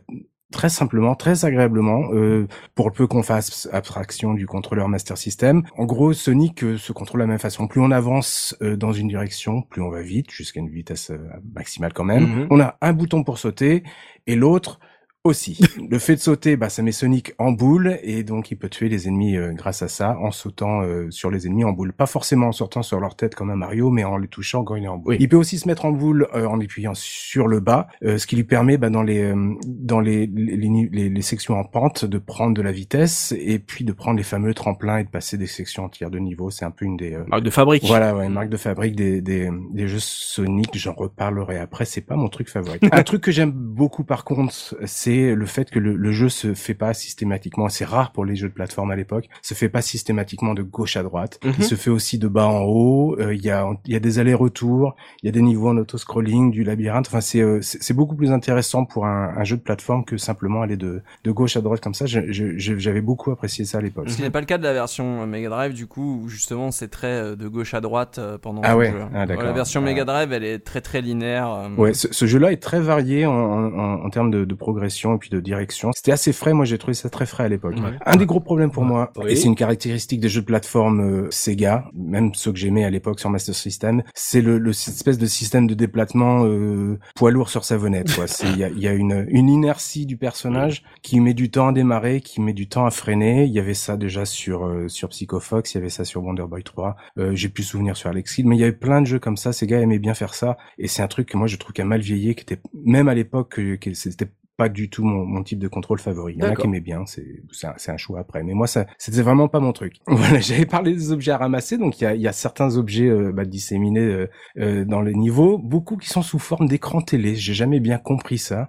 très 0.53 0.69
simplement, 0.69 1.15
très 1.15 1.45
agréablement, 1.45 2.13
euh, 2.13 2.47
pour 2.75 2.89
le 2.89 2.95
peu 2.95 3.07
qu'on 3.07 3.23
fasse 3.23 3.69
abstraction 3.73 4.35
du 4.35 4.47
contrôleur 4.47 4.89
Master 4.89 5.19
System. 5.19 5.63
En 5.77 5.85
gros, 5.85 6.13
Sonic 6.13 6.65
euh, 6.65 6.79
se 6.79 6.93
contrôle 6.93 7.21
de 7.21 7.25
la 7.25 7.29
même 7.29 7.39
façon. 7.39 7.67
Plus 7.67 7.81
on 7.81 7.91
avance 7.91 8.57
euh, 8.63 8.77
dans 8.77 8.93
une 8.93 9.09
direction, 9.09 9.63
plus 9.63 9.83
on 9.83 9.91
va 9.91 10.01
vite, 10.01 10.31
jusqu'à 10.31 10.61
une 10.61 10.71
vitesse 10.71 11.13
maximale 11.55 11.93
quand 11.93 12.05
même. 12.05 12.25
Mm-hmm. 12.25 12.47
On 12.51 12.61
a 12.61 12.77
un 12.81 12.93
bouton 12.93 13.25
pour 13.25 13.39
sauter 13.39 13.83
et 14.27 14.37
l'autre 14.37 14.81
Aussi. 15.29 15.61
le 15.91 15.99
fait 15.99 16.15
de 16.15 16.21
sauter, 16.21 16.57
bah, 16.57 16.71
ça 16.71 16.83
met 16.83 16.91
Sonic 16.91 17.35
en 17.37 17.53
boule 17.53 17.99
et 18.03 18.23
donc 18.23 18.51
il 18.51 18.57
peut 18.57 18.71
tuer 18.71 18.89
les 18.89 19.09
ennemis 19.09 19.37
euh, 19.37 19.53
grâce 19.53 19.83
à 19.83 19.89
ça 19.89 20.17
en 20.19 20.31
sautant 20.31 20.81
euh, 20.81 21.11
sur 21.11 21.31
les 21.31 21.47
ennemis 21.47 21.65
en 21.65 21.73
boule. 21.73 21.93
Pas 21.93 22.07
forcément 22.07 22.49
en 22.49 22.53
sortant 22.53 22.83
sur 22.83 22.99
leur 22.99 23.15
tête 23.15 23.35
comme 23.35 23.51
un 23.51 23.57
Mario, 23.57 23.91
mais 23.91 24.05
en 24.05 24.17
les 24.17 24.27
touchant 24.27 24.65
quand 24.65 24.75
il 24.77 24.85
est 24.85 24.89
en 24.89 24.97
boule. 24.97 25.17
Il 25.21 25.29
peut 25.29 25.37
aussi 25.37 25.59
se 25.59 25.69
mettre 25.69 25.85
en 25.85 25.93
boule 25.93 26.29
euh, 26.35 26.47
en 26.47 26.59
appuyant 26.61 26.95
sur 26.95 27.47
le 27.47 27.61
bas, 27.61 27.89
ce 28.03 28.27
qui 28.27 28.37
lui 28.37 28.45
permet 28.45 28.79
bah, 28.79 28.89
dans 28.89 29.03
les 29.03 29.35
dans 29.67 30.01
les 30.01 30.27
les, 30.27 31.11
les 31.11 31.23
sections 31.23 31.59
en 31.59 31.65
pente 31.65 32.07
de 32.07 32.17
prendre 32.17 32.55
de 32.55 32.63
la 32.63 32.73
vitesse 32.73 33.35
et 33.39 33.59
puis 33.59 33.85
de 33.85 33.93
prendre 33.93 34.17
les 34.17 34.23
fameux 34.23 34.55
tremplins 34.55 34.99
et 34.99 35.05
de 35.05 35.11
passer 35.11 35.37
des 35.37 35.47
sections 35.47 35.85
entières 35.85 36.11
de 36.11 36.19
niveau. 36.19 36.51
C'est 36.51 36.65
un 36.65 36.71
peu 36.71 36.87
une 36.87 36.97
des 36.97 37.19
marques 37.27 37.45
de 37.45 37.51
fabrique. 37.51 37.85
Voilà, 37.85 38.17
ouais, 38.17 38.27
une 38.27 38.33
marque 38.33 38.49
de 38.49 38.57
fabrique 38.57 38.97
des 38.97 39.21
des, 39.21 39.51
des 39.73 39.89
jeux 39.89 40.01
Sonic. 40.01 40.71
J'en 40.75 40.95
reparlerai 40.95 41.59
après. 41.59 41.85
C'est 41.85 42.01
pas 42.01 42.17
mon 42.17 42.29
truc 42.29 42.49
favori. 42.49 42.79
un 42.93 43.03
truc 43.03 43.21
que 43.21 43.31
j'aime 43.31 43.51
beaucoup 43.53 44.05
par 44.05 44.25
contre, 44.25 44.55
c'est 44.87 45.18
le 45.35 45.47
fait 45.47 45.71
que 45.71 45.79
le, 45.79 46.13
jeu 46.13 46.29
se 46.29 46.55
fait 46.55 46.75
pas 46.75 46.95
systématiquement, 46.95 47.69
c'est 47.69 47.85
rare 47.85 48.13
pour 48.13 48.25
les 48.25 48.37
jeux 48.37 48.49
de 48.49 48.53
plateforme 48.53 48.91
à 48.91 48.97
l'époque, 48.97 49.29
se 49.43 49.55
fait 49.55 49.69
pas 49.69 49.83
systématiquement 49.83 50.55
de 50.55 50.63
gauche 50.63 50.97
à 50.97 51.03
droite, 51.03 51.39
il 51.43 51.51
mhm. 51.51 51.63
se 51.63 51.75
fait 51.75 51.91
aussi 51.91 52.19
de 52.19 52.29
bas 52.29 52.47
en 52.47 52.63
haut, 52.63 53.17
euh, 53.19 53.35
il 53.35 53.45
y 53.45 53.51
a 53.51 53.69
y 53.87 53.97
a 53.97 54.01
des 54.01 54.19
allers-retours, 54.19 54.97
il 55.23 55.27
y 55.27 55.29
a 55.29 55.33
des 55.33 55.43
niveaux 55.43 55.69
en 55.69 55.77
auto-scrolling, 55.77 56.51
du 56.51 56.65
labyrinthe, 56.65 57.07
enfin 57.09 57.21
c'est 57.21 57.41
euh, 57.41 57.61
c'est 57.63 57.95
beaucoup 57.95 58.17
plus 58.17 58.33
intéressant 58.33 58.85
pour 58.85 59.07
un, 59.07 59.45
jeu 59.45 59.57
de 59.57 59.63
plateforme 59.63 60.05
que 60.05 60.17
simplement 60.17 60.63
aller 60.63 60.77
de 60.77 61.03
de 61.25 61.31
gauche 61.31 61.57
à 61.57 61.61
droite 61.61 61.81
comme 61.81 61.95
ça, 61.95 62.07
j'avais 62.07 63.01
beaucoup 63.01 63.31
apprécié 63.31 63.65
ça 63.65 63.79
à 63.79 63.81
l'époque. 63.81 64.11
Ce 64.11 64.17
qui 64.17 64.23
n'est 64.23 64.31
pas 64.31 64.41
le 64.41 64.47
cas 64.47 64.59
de 64.59 64.65
la 64.65 64.73
version 64.73 65.27
Mega 65.27 65.49
Drive 65.49 65.75
du 65.75 65.87
coup 65.87 66.23
où 66.23 66.29
justement 66.29 66.71
c'est 66.71 66.89
très 66.89 67.07
euh, 67.07 67.37
de 67.37 67.49
gauche 67.49 67.75
à 67.75 67.81
droite 67.81 68.21
pendant 68.43 68.63
ah 68.65 68.77
ouais. 68.77 68.93
Ah, 69.15 69.27
la 69.27 69.53
version 69.53 69.81
Mega 69.81 70.05
Drive 70.05 70.33
elle 70.33 70.45
est 70.45 70.59
très 70.59 70.81
très 70.81 71.01
linéaire. 71.01 71.71
Ouais, 71.77 71.95
ce, 71.95 72.27
jeu-là 72.27 72.53
est 72.53 72.63
très 72.63 72.81
varié 72.81 73.27
en, 73.27 73.33
en, 73.33 74.05
en 74.05 74.11
termes 74.11 74.31
de, 74.31 74.45
de 74.45 74.55
progression 74.55 75.08
et 75.17 75.19
puis 75.19 75.31
de 75.31 75.41
direction. 75.41 75.91
C'était 75.95 76.13
assez 76.13 76.33
frais, 76.33 76.53
moi 76.53 76.65
j'ai 76.65 76.79
trouvé 76.79 76.95
ça 76.95 77.09
très 77.11 77.27
frais 77.27 77.45
à 77.45 77.49
l'époque. 77.49 77.77
Un 78.05 78.17
des 78.17 78.27
gros 78.27 78.41
problèmes 78.41 78.71
pour 78.71 78.85
moi, 78.85 79.13
et 79.27 79.37
c'est 79.37 79.47
une 79.47 79.57
caractéristique 79.57 80.21
des 80.21 80.29
jeux 80.29 80.41
de 80.41 80.47
plateforme 80.47 81.01
euh, 81.01 81.31
Sega, 81.31 81.91
même 81.95 82.35
ceux 82.35 82.53
que 82.53 82.59
j'aimais 82.59 82.85
à 82.85 82.91
l'époque 82.91 83.21
sur 83.21 83.31
Master 83.31 83.55
System, 83.55 84.03
c'est 84.15 84.41
le, 84.41 84.59
le 84.59 84.71
espèce 84.71 85.19
de 85.19 85.27
système 85.27 85.67
de 85.67 85.75
déplacement 85.75 86.45
euh, 86.45 86.99
poids 87.15 87.31
lourd 87.31 87.49
sur 87.49 87.65
savonnette. 87.65 88.09
Il 88.43 88.59
y 88.59 88.65
a, 88.65 88.69
y 88.69 88.89
a 88.89 88.93
une, 88.93 89.27
une 89.29 89.49
inertie 89.49 90.07
du 90.07 90.17
personnage 90.17 90.83
qui 91.03 91.21
met 91.21 91.35
du 91.35 91.51
temps 91.51 91.69
à 91.69 91.73
démarrer, 91.73 92.21
qui 92.21 92.41
met 92.41 92.53
du 92.53 92.69
temps 92.69 92.87
à 92.87 92.91
freiner. 92.91 93.45
Il 93.45 93.53
y 93.53 93.59
avait 93.59 93.75
ça 93.75 93.97
déjà 93.97 94.25
sur 94.25 94.67
euh, 94.67 94.89
sur 94.89 95.09
Psycho 95.09 95.41
Fox, 95.41 95.75
il 95.75 95.79
y 95.79 95.81
avait 95.81 95.91
ça 95.91 96.05
sur 96.05 96.23
Wonder 96.23 96.45
Boy 96.49 96.63
3. 96.63 96.97
Euh, 97.19 97.35
j'ai 97.35 97.49
plus 97.49 97.63
souvenir 97.63 97.97
sur 97.97 98.11
Alex 98.11 98.35
Kidd, 98.35 98.47
mais 98.47 98.57
il 98.57 98.61
y 98.61 98.63
avait 98.63 98.73
plein 98.73 99.01
de 99.01 99.07
jeux 99.07 99.19
comme 99.19 99.37
ça. 99.37 99.53
Sega 99.53 99.81
aimait 99.81 99.99
bien 99.99 100.15
faire 100.15 100.35
ça, 100.35 100.57
et 100.79 100.89
c'est 100.89 101.03
un 101.03 101.09
truc 101.09 101.29
que 101.29 101.37
moi 101.37 101.47
je 101.47 101.57
trouve 101.57 101.73
qui 101.73 101.83
a 101.83 101.85
mal 101.85 102.01
vieilli, 102.01 102.35
qui 102.35 102.43
était 102.43 102.61
même 102.85 103.09
à 103.09 103.15
l'époque 103.15 103.61
que 103.81 103.95
c'était 103.95 104.29
pas 104.59 104.69
du 104.69 104.91
tout 104.91 105.05
mon, 105.05 105.25
mon, 105.25 105.45
type 105.45 105.61
de 105.61 105.69
contrôle 105.69 106.01
favori. 106.01 106.35
Il 106.37 106.43
y 106.43 106.45
en 106.45 106.51
a 106.51 106.57
qui 106.57 106.67
aimaient 106.67 106.81
bien, 106.81 107.07
c'est 107.07 107.43
c'est 107.53 107.93
un, 107.93 107.97
choix 107.97 108.19
après. 108.19 108.43
Mais 108.43 108.55
moi, 108.55 108.67
ça 108.67 108.87
c'était 108.99 109.23
vraiment 109.23 109.47
pas 109.47 109.61
mon 109.61 109.73
truc. 109.73 109.95
Voilà, 110.09 110.41
j'avais 110.41 110.67
parlé 110.67 110.95
des 110.95 111.13
objets 111.13 111.31
à 111.31 111.39
ramasser, 111.39 111.79
donc 111.79 112.01
il 112.01 112.05
y 112.05 112.07
a, 112.09 112.15
y 112.17 112.27
a 112.27 112.33
certains 112.33 112.77
objets 112.77 113.07
euh, 113.07 113.31
bah, 113.31 113.45
disséminés 113.45 114.01
euh, 114.01 114.29
euh, 114.59 114.85
dans 114.85 115.01
les 115.01 115.15
niveaux, 115.15 115.59
beaucoup 115.59 115.97
qui 115.97 116.09
sont 116.09 116.23
sous 116.23 116.41
forme 116.41 116.67
d'écran 116.67 117.01
télé. 117.01 117.37
J'ai 117.37 117.55
jamais 117.55 117.79
bien 117.79 117.99
compris 117.99 118.39
ça. 118.39 118.69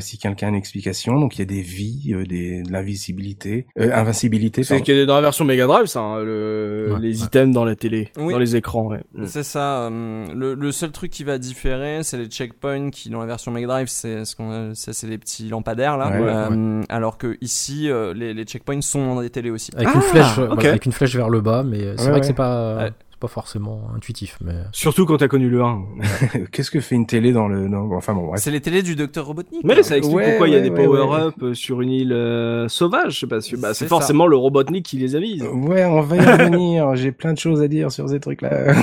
si 0.00 0.18
quelqu'un 0.18 0.48
a 0.48 0.50
une 0.50 0.56
explication, 0.56 1.20
donc 1.20 1.36
il 1.36 1.38
y 1.38 1.42
a 1.42 1.44
des 1.44 1.62
vies, 1.62 2.14
des, 2.28 2.62
de 2.62 2.72
l'invisibilité, 2.72 3.68
invincibilité. 3.76 4.64
C'est 4.64 4.82
qu'il 4.82 4.96
y 4.96 5.00
a 5.00 5.06
dans 5.06 5.14
la 5.14 5.20
version 5.20 5.44
Mega 5.44 5.68
Drive, 5.68 5.86
ça, 5.86 6.00
hein, 6.00 6.24
le, 6.24 6.96
les 7.00 7.22
items 7.22 7.54
dans 7.54 7.64
la 7.64 7.76
télé, 7.76 8.10
dans 8.16 8.38
les 8.38 8.56
écrans. 8.56 8.88
Ouais. 8.88 9.04
C'est 9.26 9.44
ça. 9.44 9.88
le, 9.88 10.54
le, 10.54 10.72
seul 10.72 10.90
truc 10.90 11.12
qui 11.12 11.22
va 11.22 11.38
différer, 11.38 12.02
c'est 12.02 12.18
les 12.18 12.26
checkpoints 12.26 12.90
qui 12.90 13.08
dans 13.08 13.20
la 13.20 13.26
version 13.26 13.52
Mega 13.52 13.68
Drive, 13.68 13.86
c'est 13.86 14.24
ce 14.24 14.34
qu'on, 14.34 14.74
ça 14.74 14.92
c'est 14.92 15.06
les 15.06 15.18
petits 15.28 15.48
lampadaires 15.48 15.96
là. 15.96 16.10
Euh, 16.12 16.82
alors 16.88 17.18
que 17.18 17.36
ici, 17.40 17.90
euh, 17.90 18.14
les, 18.14 18.34
les, 18.34 18.44
checkpoints 18.44 18.80
sont 18.80 19.14
dans 19.14 19.20
des 19.20 19.30
télés 19.30 19.50
aussi. 19.50 19.70
Avec, 19.76 19.88
une 19.94 20.00
ah, 20.00 20.00
flèche, 20.00 20.38
avec 20.38 20.86
une 20.86 20.92
flèche 20.92 21.14
vers 21.14 21.28
le 21.28 21.40
bas, 21.40 21.62
mais 21.62 21.96
c'est 21.96 22.10
vrai 22.10 22.20
que 22.20 22.26
c'est 22.26 22.32
pas 22.32 22.90
pas 23.18 23.28
forcément 23.28 23.90
intuitif, 23.96 24.38
mais 24.42 24.54
surtout 24.72 25.06
quand 25.06 25.16
t'as 25.16 25.28
connu 25.28 25.48
le 25.48 25.62
1. 25.62 25.84
Qu'est-ce 26.52 26.70
que 26.70 26.80
fait 26.80 26.94
une 26.94 27.06
télé 27.06 27.32
dans 27.32 27.48
le 27.48 27.68
Enfin 27.76 28.14
bon, 28.14 28.32
c'est 28.36 28.50
les 28.50 28.60
télés 28.60 28.82
du 28.82 28.94
docteur 28.94 29.26
Robotnik. 29.26 29.62
Mais 29.64 29.82
ça 29.82 29.96
explique 29.96 30.24
pourquoi 30.24 30.48
il 30.48 30.54
y 30.54 30.56
a 30.56 30.60
des 30.60 30.70
power-up 30.70 31.34
euh, 31.42 31.54
sur 31.54 31.80
une 31.80 31.90
île 31.90 32.12
euh, 32.12 32.68
sauvage. 32.68 33.26
Parce 33.28 33.48
que 33.48 33.56
bah, 33.56 33.74
c'est 33.74 33.88
forcément 33.88 34.26
le 34.26 34.36
Robotnik 34.36 34.84
qui 34.84 34.96
les 34.96 35.16
avise. 35.16 35.42
Ouais, 35.42 35.84
on 35.84 36.00
va 36.00 36.16
y 36.16 36.20
revenir. 36.20 36.94
J'ai 36.96 37.12
plein 37.12 37.32
de 37.32 37.38
choses 37.38 37.60
à 37.62 37.68
dire 37.68 37.90
sur 37.90 38.08
ces 38.08 38.20
trucs-là. 38.20 38.74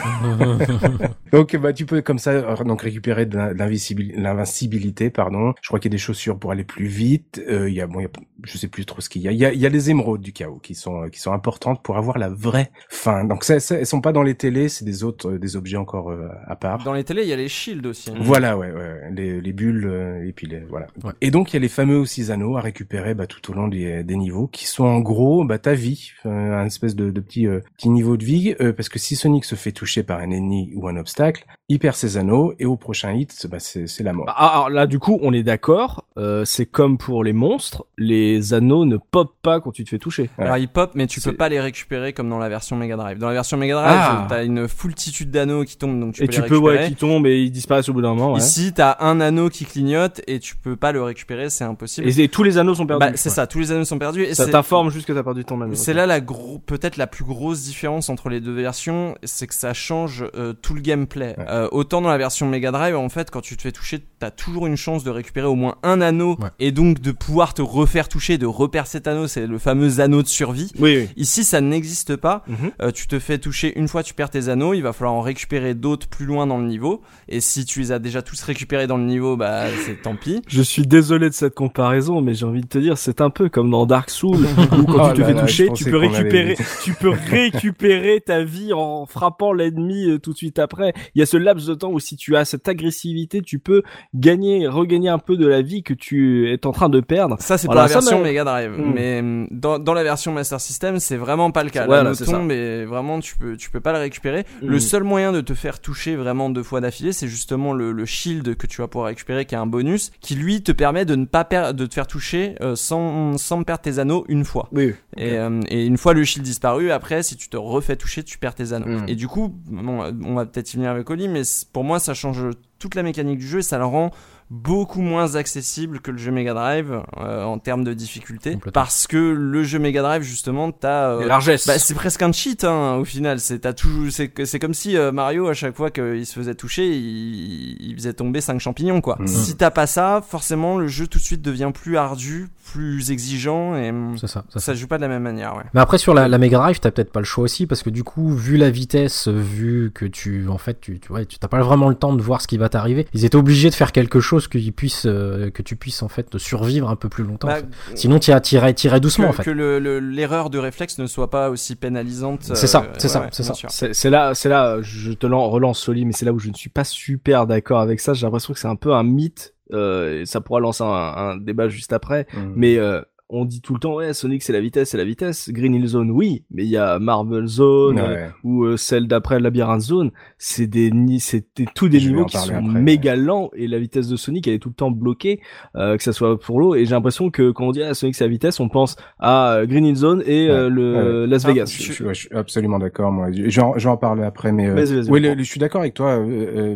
donc 1.32 1.56
bah 1.56 1.74
tu 1.74 1.86
peux 1.86 2.02
comme 2.02 2.20
ça 2.20 2.32
euh, 2.32 2.64
donc 2.64 2.82
récupérer 2.82 3.26
de 3.26 3.38
l'invincibilité, 3.38 5.10
pardon. 5.10 5.54
Je 5.62 5.68
crois 5.70 5.80
qu'il 5.80 5.92
y 5.92 5.94
a 5.94 5.98
des 5.98 6.02
chaussures 6.02 6.38
pour 6.38 6.52
aller 6.52 6.64
plus 6.64 6.88
vite. 6.88 7.42
Il 7.48 7.74
y 7.74 7.82
a 7.82 7.88
bon, 7.88 8.02
y 8.02 8.06
a, 8.06 8.10
je 8.44 8.58
sais 8.58 8.68
plus 8.68 8.86
trop 8.86 9.02
ce 9.02 9.10
qu'il 9.10 9.22
y 9.22 9.28
a. 9.28 9.32
Il 9.32 9.38
y 9.38 9.46
a, 9.46 9.54
y 9.54 9.66
a 9.66 9.70
les 9.70 9.90
émeraudes 9.90 10.22
du 10.22 10.34
chaos 10.34 10.60
qui 10.62 10.76
sont 10.76 11.10
qui 11.10 11.20
sont 11.20 11.32
importantes 11.32 11.82
pour 11.82 11.98
avoir 11.98 12.18
la 12.18 12.30
vraie 12.30 12.72
fin. 12.90 13.24
Donc 13.24 13.44
ça, 13.44 13.60
ça, 13.60 13.76
elles 13.76 13.86
sont 13.86 14.02
pas 14.02 14.12
dans 14.12 14.24
les 14.26 14.36
télés, 14.36 14.68
c'est 14.68 14.84
des 14.84 15.04
autres, 15.06 15.32
euh, 15.32 15.40
des 15.40 15.56
objets 15.56 15.78
encore 15.78 16.12
euh, 16.12 16.28
à 16.46 16.56
part. 16.58 16.84
Dans 16.84 16.94
les 16.94 17.06
télés, 17.06 17.24
il 17.24 17.30
y 17.30 17.34
a 17.34 17.38
les 17.38 17.48
shields 17.48 17.88
aussi. 17.88 18.12
Hein. 18.12 18.16
Voilà, 18.20 18.58
ouais, 18.58 18.72
ouais, 18.72 19.10
les, 19.12 19.40
les 19.40 19.54
bulles 19.54 19.88
euh, 19.88 20.28
et 20.28 20.34
puis 20.34 20.48
les 20.48 20.60
voilà. 20.60 20.88
Et 21.22 21.32
donc 21.32 21.52
il 21.52 21.56
y 21.56 21.58
a 21.58 21.60
les 21.60 21.70
fameux 21.70 21.98
aussi 21.98 22.32
anneaux 22.32 22.58
à 22.58 22.62
récupérer 22.62 23.14
bah, 23.14 23.28
tout 23.28 23.52
au 23.52 23.54
long 23.54 23.68
des, 23.68 24.04
des 24.04 24.16
niveaux, 24.16 24.48
qui 24.48 24.66
sont 24.68 24.84
en 24.86 25.00
gros 25.00 25.46
bah, 25.46 25.58
ta 25.58 25.74
vie, 25.74 26.12
un 26.26 26.66
espèce 26.66 26.96
de, 26.96 27.10
de 27.10 27.22
petit 27.22 27.48
petit 27.78 27.90
niveau 27.90 28.18
de 28.18 28.26
vie, 28.26 28.56
parce 28.76 28.90
que 28.90 29.00
si 29.00 29.16
Sonic 29.16 29.46
se 29.46 29.56
fait 29.56 29.72
toucher 29.72 30.04
par 30.04 30.20
un 30.20 30.32
ennemi 30.32 30.72
ou 30.76 30.88
un 30.88 30.98
obstacle, 30.98 31.46
il 31.70 31.80
perd 31.80 31.96
ses 31.96 32.18
anneaux 32.18 32.54
et 32.60 32.66
au 32.66 32.76
prochain 32.76 33.14
hit, 33.14 33.48
bah, 33.50 33.58
c'est 33.60 34.04
la 34.04 34.14
mort. 34.14 34.26
Bah, 34.26 34.34
alors 34.34 34.70
là, 34.70 34.88
du 34.88 35.00
coup, 35.00 35.20
on 35.22 35.34
est 35.34 35.44
d'accord. 35.44 36.06
c'est 36.44 36.66
comme 36.66 36.98
pour 36.98 37.24
les 37.24 37.34
monstres, 37.34 37.86
les 37.98 38.54
anneaux 38.54 38.86
ne 38.86 38.98
popent 38.98 39.36
pas 39.42 39.60
quand 39.62 39.72
tu 39.72 39.84
te 39.84 39.90
fais 39.90 40.00
toucher. 40.00 40.30
Alors 40.38 40.58
ils 40.58 40.68
pop, 40.68 40.92
mais 40.96 41.08
tu 41.08 41.22
peux 41.22 41.36
pas 41.36 41.50
les 41.50 41.60
récupérer 41.60 42.14
comme 42.14 42.30
dans 42.30 42.38
la 42.38 42.50
version 42.50 42.76
Mega 42.76 42.96
Drive. 42.98 43.18
Dans 43.18 43.28
la 43.28 43.34
version 43.34 43.58
Mega 43.58 43.76
Drive, 43.76 43.98
ah, 43.98 44.15
t'as 44.28 44.44
une 44.44 44.68
foultitude 44.68 45.32
d'anneaux 45.32 45.64
qui 45.64 45.78
tombent, 45.78 46.00
donc 46.00 46.14
tu 46.16 46.24
et 46.24 46.28
peux 46.28 46.34
tu 46.34 46.42
les 46.42 46.48
peux 46.48 46.58
ouais, 46.58 46.88
qui 46.88 46.96
tombent 46.96 47.28
et 47.28 47.42
ils 47.42 47.52
disparaissent 47.52 47.90
au 47.90 47.94
bout 47.94 48.02
d'un 48.02 48.14
moment. 48.14 48.34
Ouais. 48.34 48.40
Ici, 48.40 48.74
t'as 48.74 48.98
un 49.00 49.20
anneau 49.22 49.50
qui 49.50 49.66
clignote 49.66 50.22
et 50.28 50.40
tu 50.40 50.56
peux 50.56 50.76
pas 50.76 50.92
le 50.92 51.02
récupérer, 51.02 51.50
c'est 51.50 51.64
impossible. 51.64 52.08
Et, 52.08 52.28
tous 52.28 52.44
les 52.44 52.58
anneaux 52.58 52.76
sont 52.76 52.88
perdus. 52.88 53.06
Bah, 53.06 53.12
c'est 53.16 53.30
ça, 53.30 53.48
tous 53.48 53.60
les 53.60 53.72
anneaux 53.72 53.86
sont 53.86 54.00
perdus. 54.00 54.24
Et 54.24 54.34
ça 54.34 54.48
t'informe 54.48 54.90
juste 54.90 55.06
que 55.06 55.14
t'as 55.14 55.24
perdu 55.24 55.46
ton 55.46 55.62
anneau. 55.62 55.76
C'est 55.76 55.94
là 55.94 56.06
la 56.06 56.22
gros, 56.22 56.60
peut-être 56.60 56.98
la 56.98 57.08
plus 57.08 57.24
grosse 57.24 57.64
différence 57.64 58.10
entre 58.10 58.30
les 58.30 58.42
deux 58.42 58.54
versions, 58.54 59.16
c'est 59.24 59.48
que 59.48 59.54
ça 59.54 59.74
change 59.74 60.26
euh, 60.36 60.54
tout 60.54 60.74
le 60.74 60.82
gameplay. 60.82 61.36
Euh, 61.40 61.68
autant 61.72 62.02
dans 62.02 62.10
la 62.10 62.18
version 62.18 62.48
Mega 62.48 62.72
Drive, 62.72 62.96
en 62.96 63.10
fait, 63.10 63.32
quand 63.32 63.42
tu 63.42 63.56
te 63.58 63.62
fais 63.62 63.72
toucher, 63.72 64.04
t'as 64.20 64.32
toujours 64.32 64.68
une 64.68 64.78
chance 64.78 65.04
de 65.04 65.10
récupérer 65.10 65.48
au 65.48 65.56
moins 65.56 65.76
un 65.84 66.02
anneau 66.02 66.38
et 66.60 66.72
donc 66.72 67.00
de 67.00 67.12
pouvoir 67.12 67.54
te 67.54 67.62
refaire 67.62 68.10
toucher, 68.10 68.38
de 68.38 68.46
repérer 68.46 68.86
cet 68.86 69.08
anneau, 69.08 69.28
c'est 69.28 69.48
le 69.48 69.58
fameux 69.58 70.00
anneau 70.00 70.22
de 70.22 70.28
survie. 70.28 70.72
Oui, 70.80 71.10
Ici, 71.16 71.44
ça 71.44 71.62
n'existe 71.62 72.16
pas. 72.16 72.44
Mhm. 72.48 72.72
euh, 72.82 72.92
tu 72.92 73.08
te 73.08 73.20
fais 73.20 73.38
toucher 73.38 73.78
une 73.78 73.88
fois, 73.88 74.04
tu 74.06 74.14
perds 74.14 74.30
tes 74.30 74.50
anneaux, 74.50 74.74
il 74.74 74.82
va 74.82 74.94
falloir 74.94 75.16
en 75.16 75.22
récupérer 75.22 75.74
d'autres 75.74 76.08
plus 76.08 76.26
loin 76.26 76.48
dans 76.48 76.58
le 76.58 76.66
niveau. 76.66 77.02
Et 77.28 77.42
si 77.42 77.66
tu 77.66 77.80
les 77.80 77.92
as 77.92 78.00
déjà 78.00 78.22
tous 78.22 78.42
récupérés 78.44 78.88
dans 78.88 78.98
le 78.98 79.04
niveau, 79.04 79.36
bah 79.36 79.66
c'est 79.86 80.02
tant 80.02 80.16
pis. 80.16 80.42
Je 80.48 80.62
suis 80.62 80.86
désolé 80.88 81.30
de 81.30 81.34
cette 81.34 81.56
comparaison, 81.56 82.22
mais 82.22 82.34
j'ai 82.34 82.46
envie 82.46 82.62
de 82.62 82.68
te 82.68 82.78
dire, 82.78 82.98
c'est 82.98 83.22
un 83.22 83.30
peu 83.30 83.50
comme 83.50 83.70
dans 83.70 83.86
Dark 83.86 84.10
Souls 84.10 84.46
où 84.78 84.84
quand 84.86 85.10
tu 85.14 85.22
te 85.22 85.22
oh 85.22 85.26
fais 85.26 85.34
toucher, 85.34 85.70
tu 85.74 85.86
peux 85.86 85.98
récupérer, 85.98 86.56
tu 86.84 86.94
peux 86.94 87.10
récupérer 87.10 88.22
ta 88.22 88.44
vie 88.44 88.72
en 88.74 89.06
frappant 89.06 89.52
l'ennemi 89.52 90.10
euh, 90.10 90.20
tout 90.20 90.32
de 90.32 90.38
suite 90.38 90.60
après. 90.60 90.94
Il 91.16 91.20
y 91.20 91.22
a 91.22 91.26
ce 91.26 91.38
laps 91.38 91.68
de 91.68 91.74
temps 91.74 91.92
où 91.92 92.00
si 92.00 92.16
tu 92.16 92.36
as 92.36 92.46
cette 92.46 92.68
agressivité, 92.68 93.42
tu 93.42 93.60
peux 93.60 93.82
gagner, 94.14 94.68
regagner 94.68 95.10
un 95.10 95.20
peu 95.20 95.36
de 95.36 95.48
la 95.48 95.62
vie 95.62 95.84
que 95.84 95.94
tu 95.94 96.52
es 96.52 96.66
en 96.66 96.72
train 96.72 96.90
de 96.90 97.00
perdre. 97.00 97.38
Ça 97.40 97.58
c'est 97.58 97.68
pour 97.68 97.76
la 97.76 97.88
version 97.88 98.22
Mega 98.22 98.44
Drive, 98.44 98.72
hmm. 98.72 98.94
mais 98.94 99.20
hum, 99.20 99.48
dans, 99.52 99.80
dans 99.80 99.94
la 99.94 100.04
version 100.04 100.32
Master 100.32 100.62
System, 100.62 101.00
c'est 101.00 101.18
vraiment 101.18 101.52
pas 101.52 101.64
le 101.64 101.70
cas. 101.70 101.86
Voilà, 101.86 102.12
Là, 102.12 102.16
tombe 102.16 102.52
et 102.52 102.86
vraiment 102.86 103.20
tu 103.20 103.36
peux 103.38 103.56
tu 103.58 103.70
peux 103.70 103.80
pas 103.80 103.92
le 103.98 104.04
récupérer. 104.04 104.46
Le 104.62 104.78
hmm. 104.78 104.80
seul 104.80 105.04
moyen 105.04 105.32
de 105.32 105.42
te 105.42 105.54
faire 105.54 105.80
toucher 105.80 106.16
vraiment 106.16 106.50
deux 106.50 106.64
fois 106.64 106.82
d'affilée, 106.82 107.14
c'est 107.14 107.28
justement 107.28 107.74
le, 107.74 107.92
le, 107.92 108.06
shield 108.06 108.56
que 108.56 108.68
tu 108.68 108.82
vas 108.82 108.88
pouvoir 108.88 109.08
récupérer, 109.08 109.46
qui 109.46 109.56
est 109.56 109.58
un 109.58 109.66
bonus, 109.66 110.12
qui 110.22 110.36
lui 110.36 110.62
te 110.62 110.72
permet 110.72 111.06
de 111.06 111.16
ne 111.16 111.26
pas 111.26 111.44
perdre, 111.44 111.74
de 111.74 111.86
te 111.86 111.94
faire 111.94 112.08
toucher 112.08 112.56
euh, 112.62 112.76
sans, 112.76 113.38
sans 113.38 113.64
perdre 113.64 113.82
tes 113.82 114.00
anneaux 114.00 114.26
une 114.28 114.46
fois. 114.46 114.70
Oui. 114.72 114.94
Et, 115.18 115.38
euh, 115.38 115.62
et, 115.70 115.86
une 115.86 115.98
fois 115.98 116.14
le 116.14 116.24
shield 116.24 116.46
disparu, 116.46 116.92
après, 116.92 117.24
si 117.24 117.36
tu 117.36 117.50
te 117.50 117.58
refais 117.58 117.96
toucher, 117.96 118.24
tu 118.24 118.38
perds 118.38 118.56
tes 118.56 118.74
anneaux. 118.74 119.00
Hmm. 119.00 119.06
Et 119.08 119.16
du 119.16 119.28
coup, 119.28 119.56
bon, 119.68 120.04
on 120.24 120.36
va 120.36 120.46
peut-être 120.46 120.74
y 120.74 120.78
venir 120.78 120.92
avec 120.92 121.10
Oli, 121.10 121.28
mais 121.28 121.42
pour 121.74 121.84
moi, 121.84 122.00
ça 122.00 122.14
change 122.14 122.44
toute 122.80 122.96
la 122.96 123.04
mécanique 123.04 123.40
du 123.40 123.48
jeu 123.48 123.60
et 123.60 123.64
ça 123.64 123.78
le 123.78 123.86
rend 123.86 124.12
beaucoup 124.52 125.02
moins 125.02 125.36
accessible 125.36 126.00
que 126.02 126.12
le 126.12 126.20
jeu 126.20 126.32
Mega 126.32 126.54
Drive 126.54 127.02
euh, 127.18 127.44
en 127.44 127.58
termes 127.58 127.84
de 127.84 127.94
difficulté 127.94 128.58
parce 128.74 129.08
que 129.08 129.18
le 129.18 129.64
jeu 129.64 129.80
Mega 129.80 130.04
Drive 130.04 130.22
justement 130.22 130.72
t'as 130.72 131.10
euh, 131.10 131.26
largesse 131.26 131.66
bah, 131.66 131.80
c'est 131.80 131.96
presque 131.96 132.22
un 132.22 132.32
cheat 132.32 132.64
hein, 132.64 132.96
au 132.96 133.06
final. 133.06 133.40
C'est 133.40 133.60
t'as 133.60 133.74
toujours 133.74 134.12
c'est 134.12 134.32
c'est 134.46 134.60
comme 134.60 134.76
si 134.76 134.98
euh, 134.98 135.12
Mario 135.12 135.48
à 135.48 135.56
chaque 135.56 135.76
fois 135.76 135.90
qu'il 135.90 136.26
se 136.28 136.34
faisait 136.34 136.54
toucher 136.54 136.88
il, 136.88 137.76
il 137.80 137.96
faisait 137.96 138.14
tomber 138.14 138.40
5 138.40 138.60
champignons 138.60 139.02
quoi. 139.02 139.18
Mm. 139.20 139.28
si 139.28 139.58
t'as 139.58 139.72
pas 139.72 139.88
ça 139.88 140.24
forcément 140.28 140.78
le 140.78 140.88
jeu 140.88 141.08
tout 141.08 141.18
de 141.18 141.24
suite 141.24 141.42
devient 141.42 141.72
plus 141.74 141.98
ardu 141.98 142.50
plus 142.72 143.10
exigeant 143.10 143.76
et 143.76 143.92
ça, 144.18 144.28
ça, 144.28 144.44
ça, 144.56 144.74
joue 144.74 144.88
pas 144.88 144.98
de 144.98 145.02
la 145.02 145.08
même 145.08 145.24
manière 145.24 145.56
ouais. 145.56 145.64
mais 145.74 145.82
après 145.82 145.98
sur 145.98 146.14
la, 146.14 146.28
la 146.28 146.38
Mega 146.38 146.58
Drive 146.58 146.80
t'as 146.80 146.92
peut-être 146.92 147.12
pas 147.12 147.20
le 147.20 147.26
choix 147.26 147.44
aussi 147.44 147.66
parce 147.66 147.82
que 147.82 147.90
du 147.90 148.04
coup 148.04 148.36
vu 148.36 148.58
la 148.58 148.70
vitesse 148.70 149.28
vu 149.28 149.92
que 149.94 150.06
tu 150.06 150.48
en 150.50 150.58
fait 150.60 150.80
tu 150.82 151.00
tu 151.00 151.12
ouais, 151.12 151.26
t'as 151.26 151.48
pas 151.48 151.62
vraiment 151.62 151.90
le 151.90 151.96
temps 151.96 152.14
de 152.14 152.22
voir 152.22 152.42
ce 152.42 152.48
qui 152.48 152.58
va 152.58 152.70
t'arriver 152.70 153.08
ils 153.14 153.26
étaient 153.26 153.36
obligés 153.36 153.70
de 153.70 153.76
faire 153.76 153.92
quelque 153.92 154.20
chose 154.20 154.35
chose 154.40 154.48
que, 154.48 154.58
puisse, 154.72 155.04
que 155.04 155.62
tu 155.62 155.76
puisses 155.76 156.04
en 156.04 156.08
fait 156.08 156.38
survivre 156.38 156.90
un 156.90 156.96
peu 156.96 157.10
plus 157.10 157.24
longtemps. 157.24 157.48
Bah, 157.48 157.60
Sinon, 157.94 158.20
tu 158.20 158.32
irais, 158.32 158.74
tirer 158.74 159.00
doucement 159.00 159.26
que, 159.26 159.30
en 159.30 159.34
fait. 159.34 159.44
Que 159.44 160.00
l'erreur 160.00 160.50
de 160.50 160.58
réflexe 160.58 160.98
ne 160.98 161.08
soit 161.08 161.30
pas 161.30 161.50
aussi 161.50 161.76
pénalisante. 161.76 162.44
C'est 162.44 162.68
ça, 162.68 162.88
c'est 162.98 163.08
ça, 163.08 163.28
c'est 163.32 163.44
ça. 163.44 163.54
C'est 163.70 164.10
là, 164.10 164.34
c'est 164.34 164.50
là, 164.50 164.82
je 164.82 165.12
te 165.12 165.26
relance 165.26 165.80
Soli, 165.80 166.06
mais 166.06 166.14
c'est 166.14 166.26
là 166.26 166.34
où 166.34 166.40
je 166.40 166.50
ne 166.50 166.54
suis 166.54 166.70
pas 166.70 166.84
super 166.84 167.48
d'accord 167.48 167.80
avec 167.80 168.00
ça. 168.00 168.14
J'ai 168.14 168.26
l'impression 168.26 168.54
que 168.54 168.60
c'est 168.60 168.68
un 168.68 168.76
peu 168.76 168.94
un 168.94 169.04
mythe. 169.04 169.54
Euh, 169.74 170.26
ça 170.26 170.42
pourra 170.42 170.60
lancer 170.60 170.84
un, 170.84 171.38
débat 171.38 171.68
juste 171.68 171.92
après, 171.92 172.28
mmh. 172.34 172.54
mais 172.56 172.78
euh, 172.78 173.02
on 173.30 173.46
dit 173.46 173.62
tout 173.62 173.74
le 173.74 173.80
temps 173.80 173.96
ouais 173.96 174.14
Sonic 174.14 174.44
c'est 174.44 174.54
la 174.54 174.62
vitesse 174.62 174.90
c'est 174.90 174.98
la 174.98 175.04
vitesse. 175.04 175.50
Green 175.50 175.74
Hill 175.74 175.88
Zone 175.88 176.12
oui 176.12 176.44
mais 176.52 176.64
il 176.64 176.70
y 176.70 176.78
a 176.78 177.00
Marvel 177.00 177.48
Zone 177.48 178.02
ou 178.44 178.66
euh, 178.66 178.78
celle 178.78 179.08
d'après 179.08 179.40
Labyrinth 179.40 179.82
Zone. 179.82 180.12
C'est 180.38 180.68
des 180.68 180.92
c'était 181.20 181.66
tous 181.74 181.90
des 181.90 182.00
niveaux 182.00 182.26
qui 182.26 182.38
sont 182.38 182.62
méga 182.62 183.16
lents 183.16 183.50
et 183.56 183.68
la 183.68 183.80
vitesse 183.80 184.08
de 184.08 184.16
Sonic 184.16 184.48
elle 184.48 184.56
est 184.56 184.60
tout 184.60 184.70
le 184.70 184.76
temps 184.76 184.92
bloquée 184.92 185.42
euh, 185.76 185.98
que 185.98 186.04
ça 186.04 186.14
soit 186.14 186.40
pour 186.40 186.60
l'eau. 186.60 186.76
Et 186.76 186.86
j'ai 186.86 186.92
l'impression 186.92 187.32
que 187.32 187.52
quand 187.52 187.66
on 187.66 187.72
dit 187.72 187.82
ah, 187.82 187.94
Sonic 187.94 188.16
c'est 188.16 188.26
la 188.26 188.30
vitesse 188.30 188.60
on 188.60 188.70
pense 188.70 188.96
à 189.18 189.54
euh, 189.54 189.66
Green 189.66 189.86
Hill 189.86 189.96
Zone 189.96 190.24
et 190.26 190.48
le 190.48 191.26
Las 191.26 191.46
Vegas. 191.46 191.66
je, 191.66 192.14
suis 192.14 192.30
absolument 192.32 192.78
d'accord 192.78 193.12
moi. 193.12 193.30
J'en 193.32 193.78
j'en 193.78 193.98
parler 193.98 194.24
après 194.24 194.52
mais 194.52 194.70
oui 195.10 195.24
je 195.38 195.44
suis 195.44 195.60
d'accord 195.60 195.82
avec 195.82 195.96
toi 195.96 196.24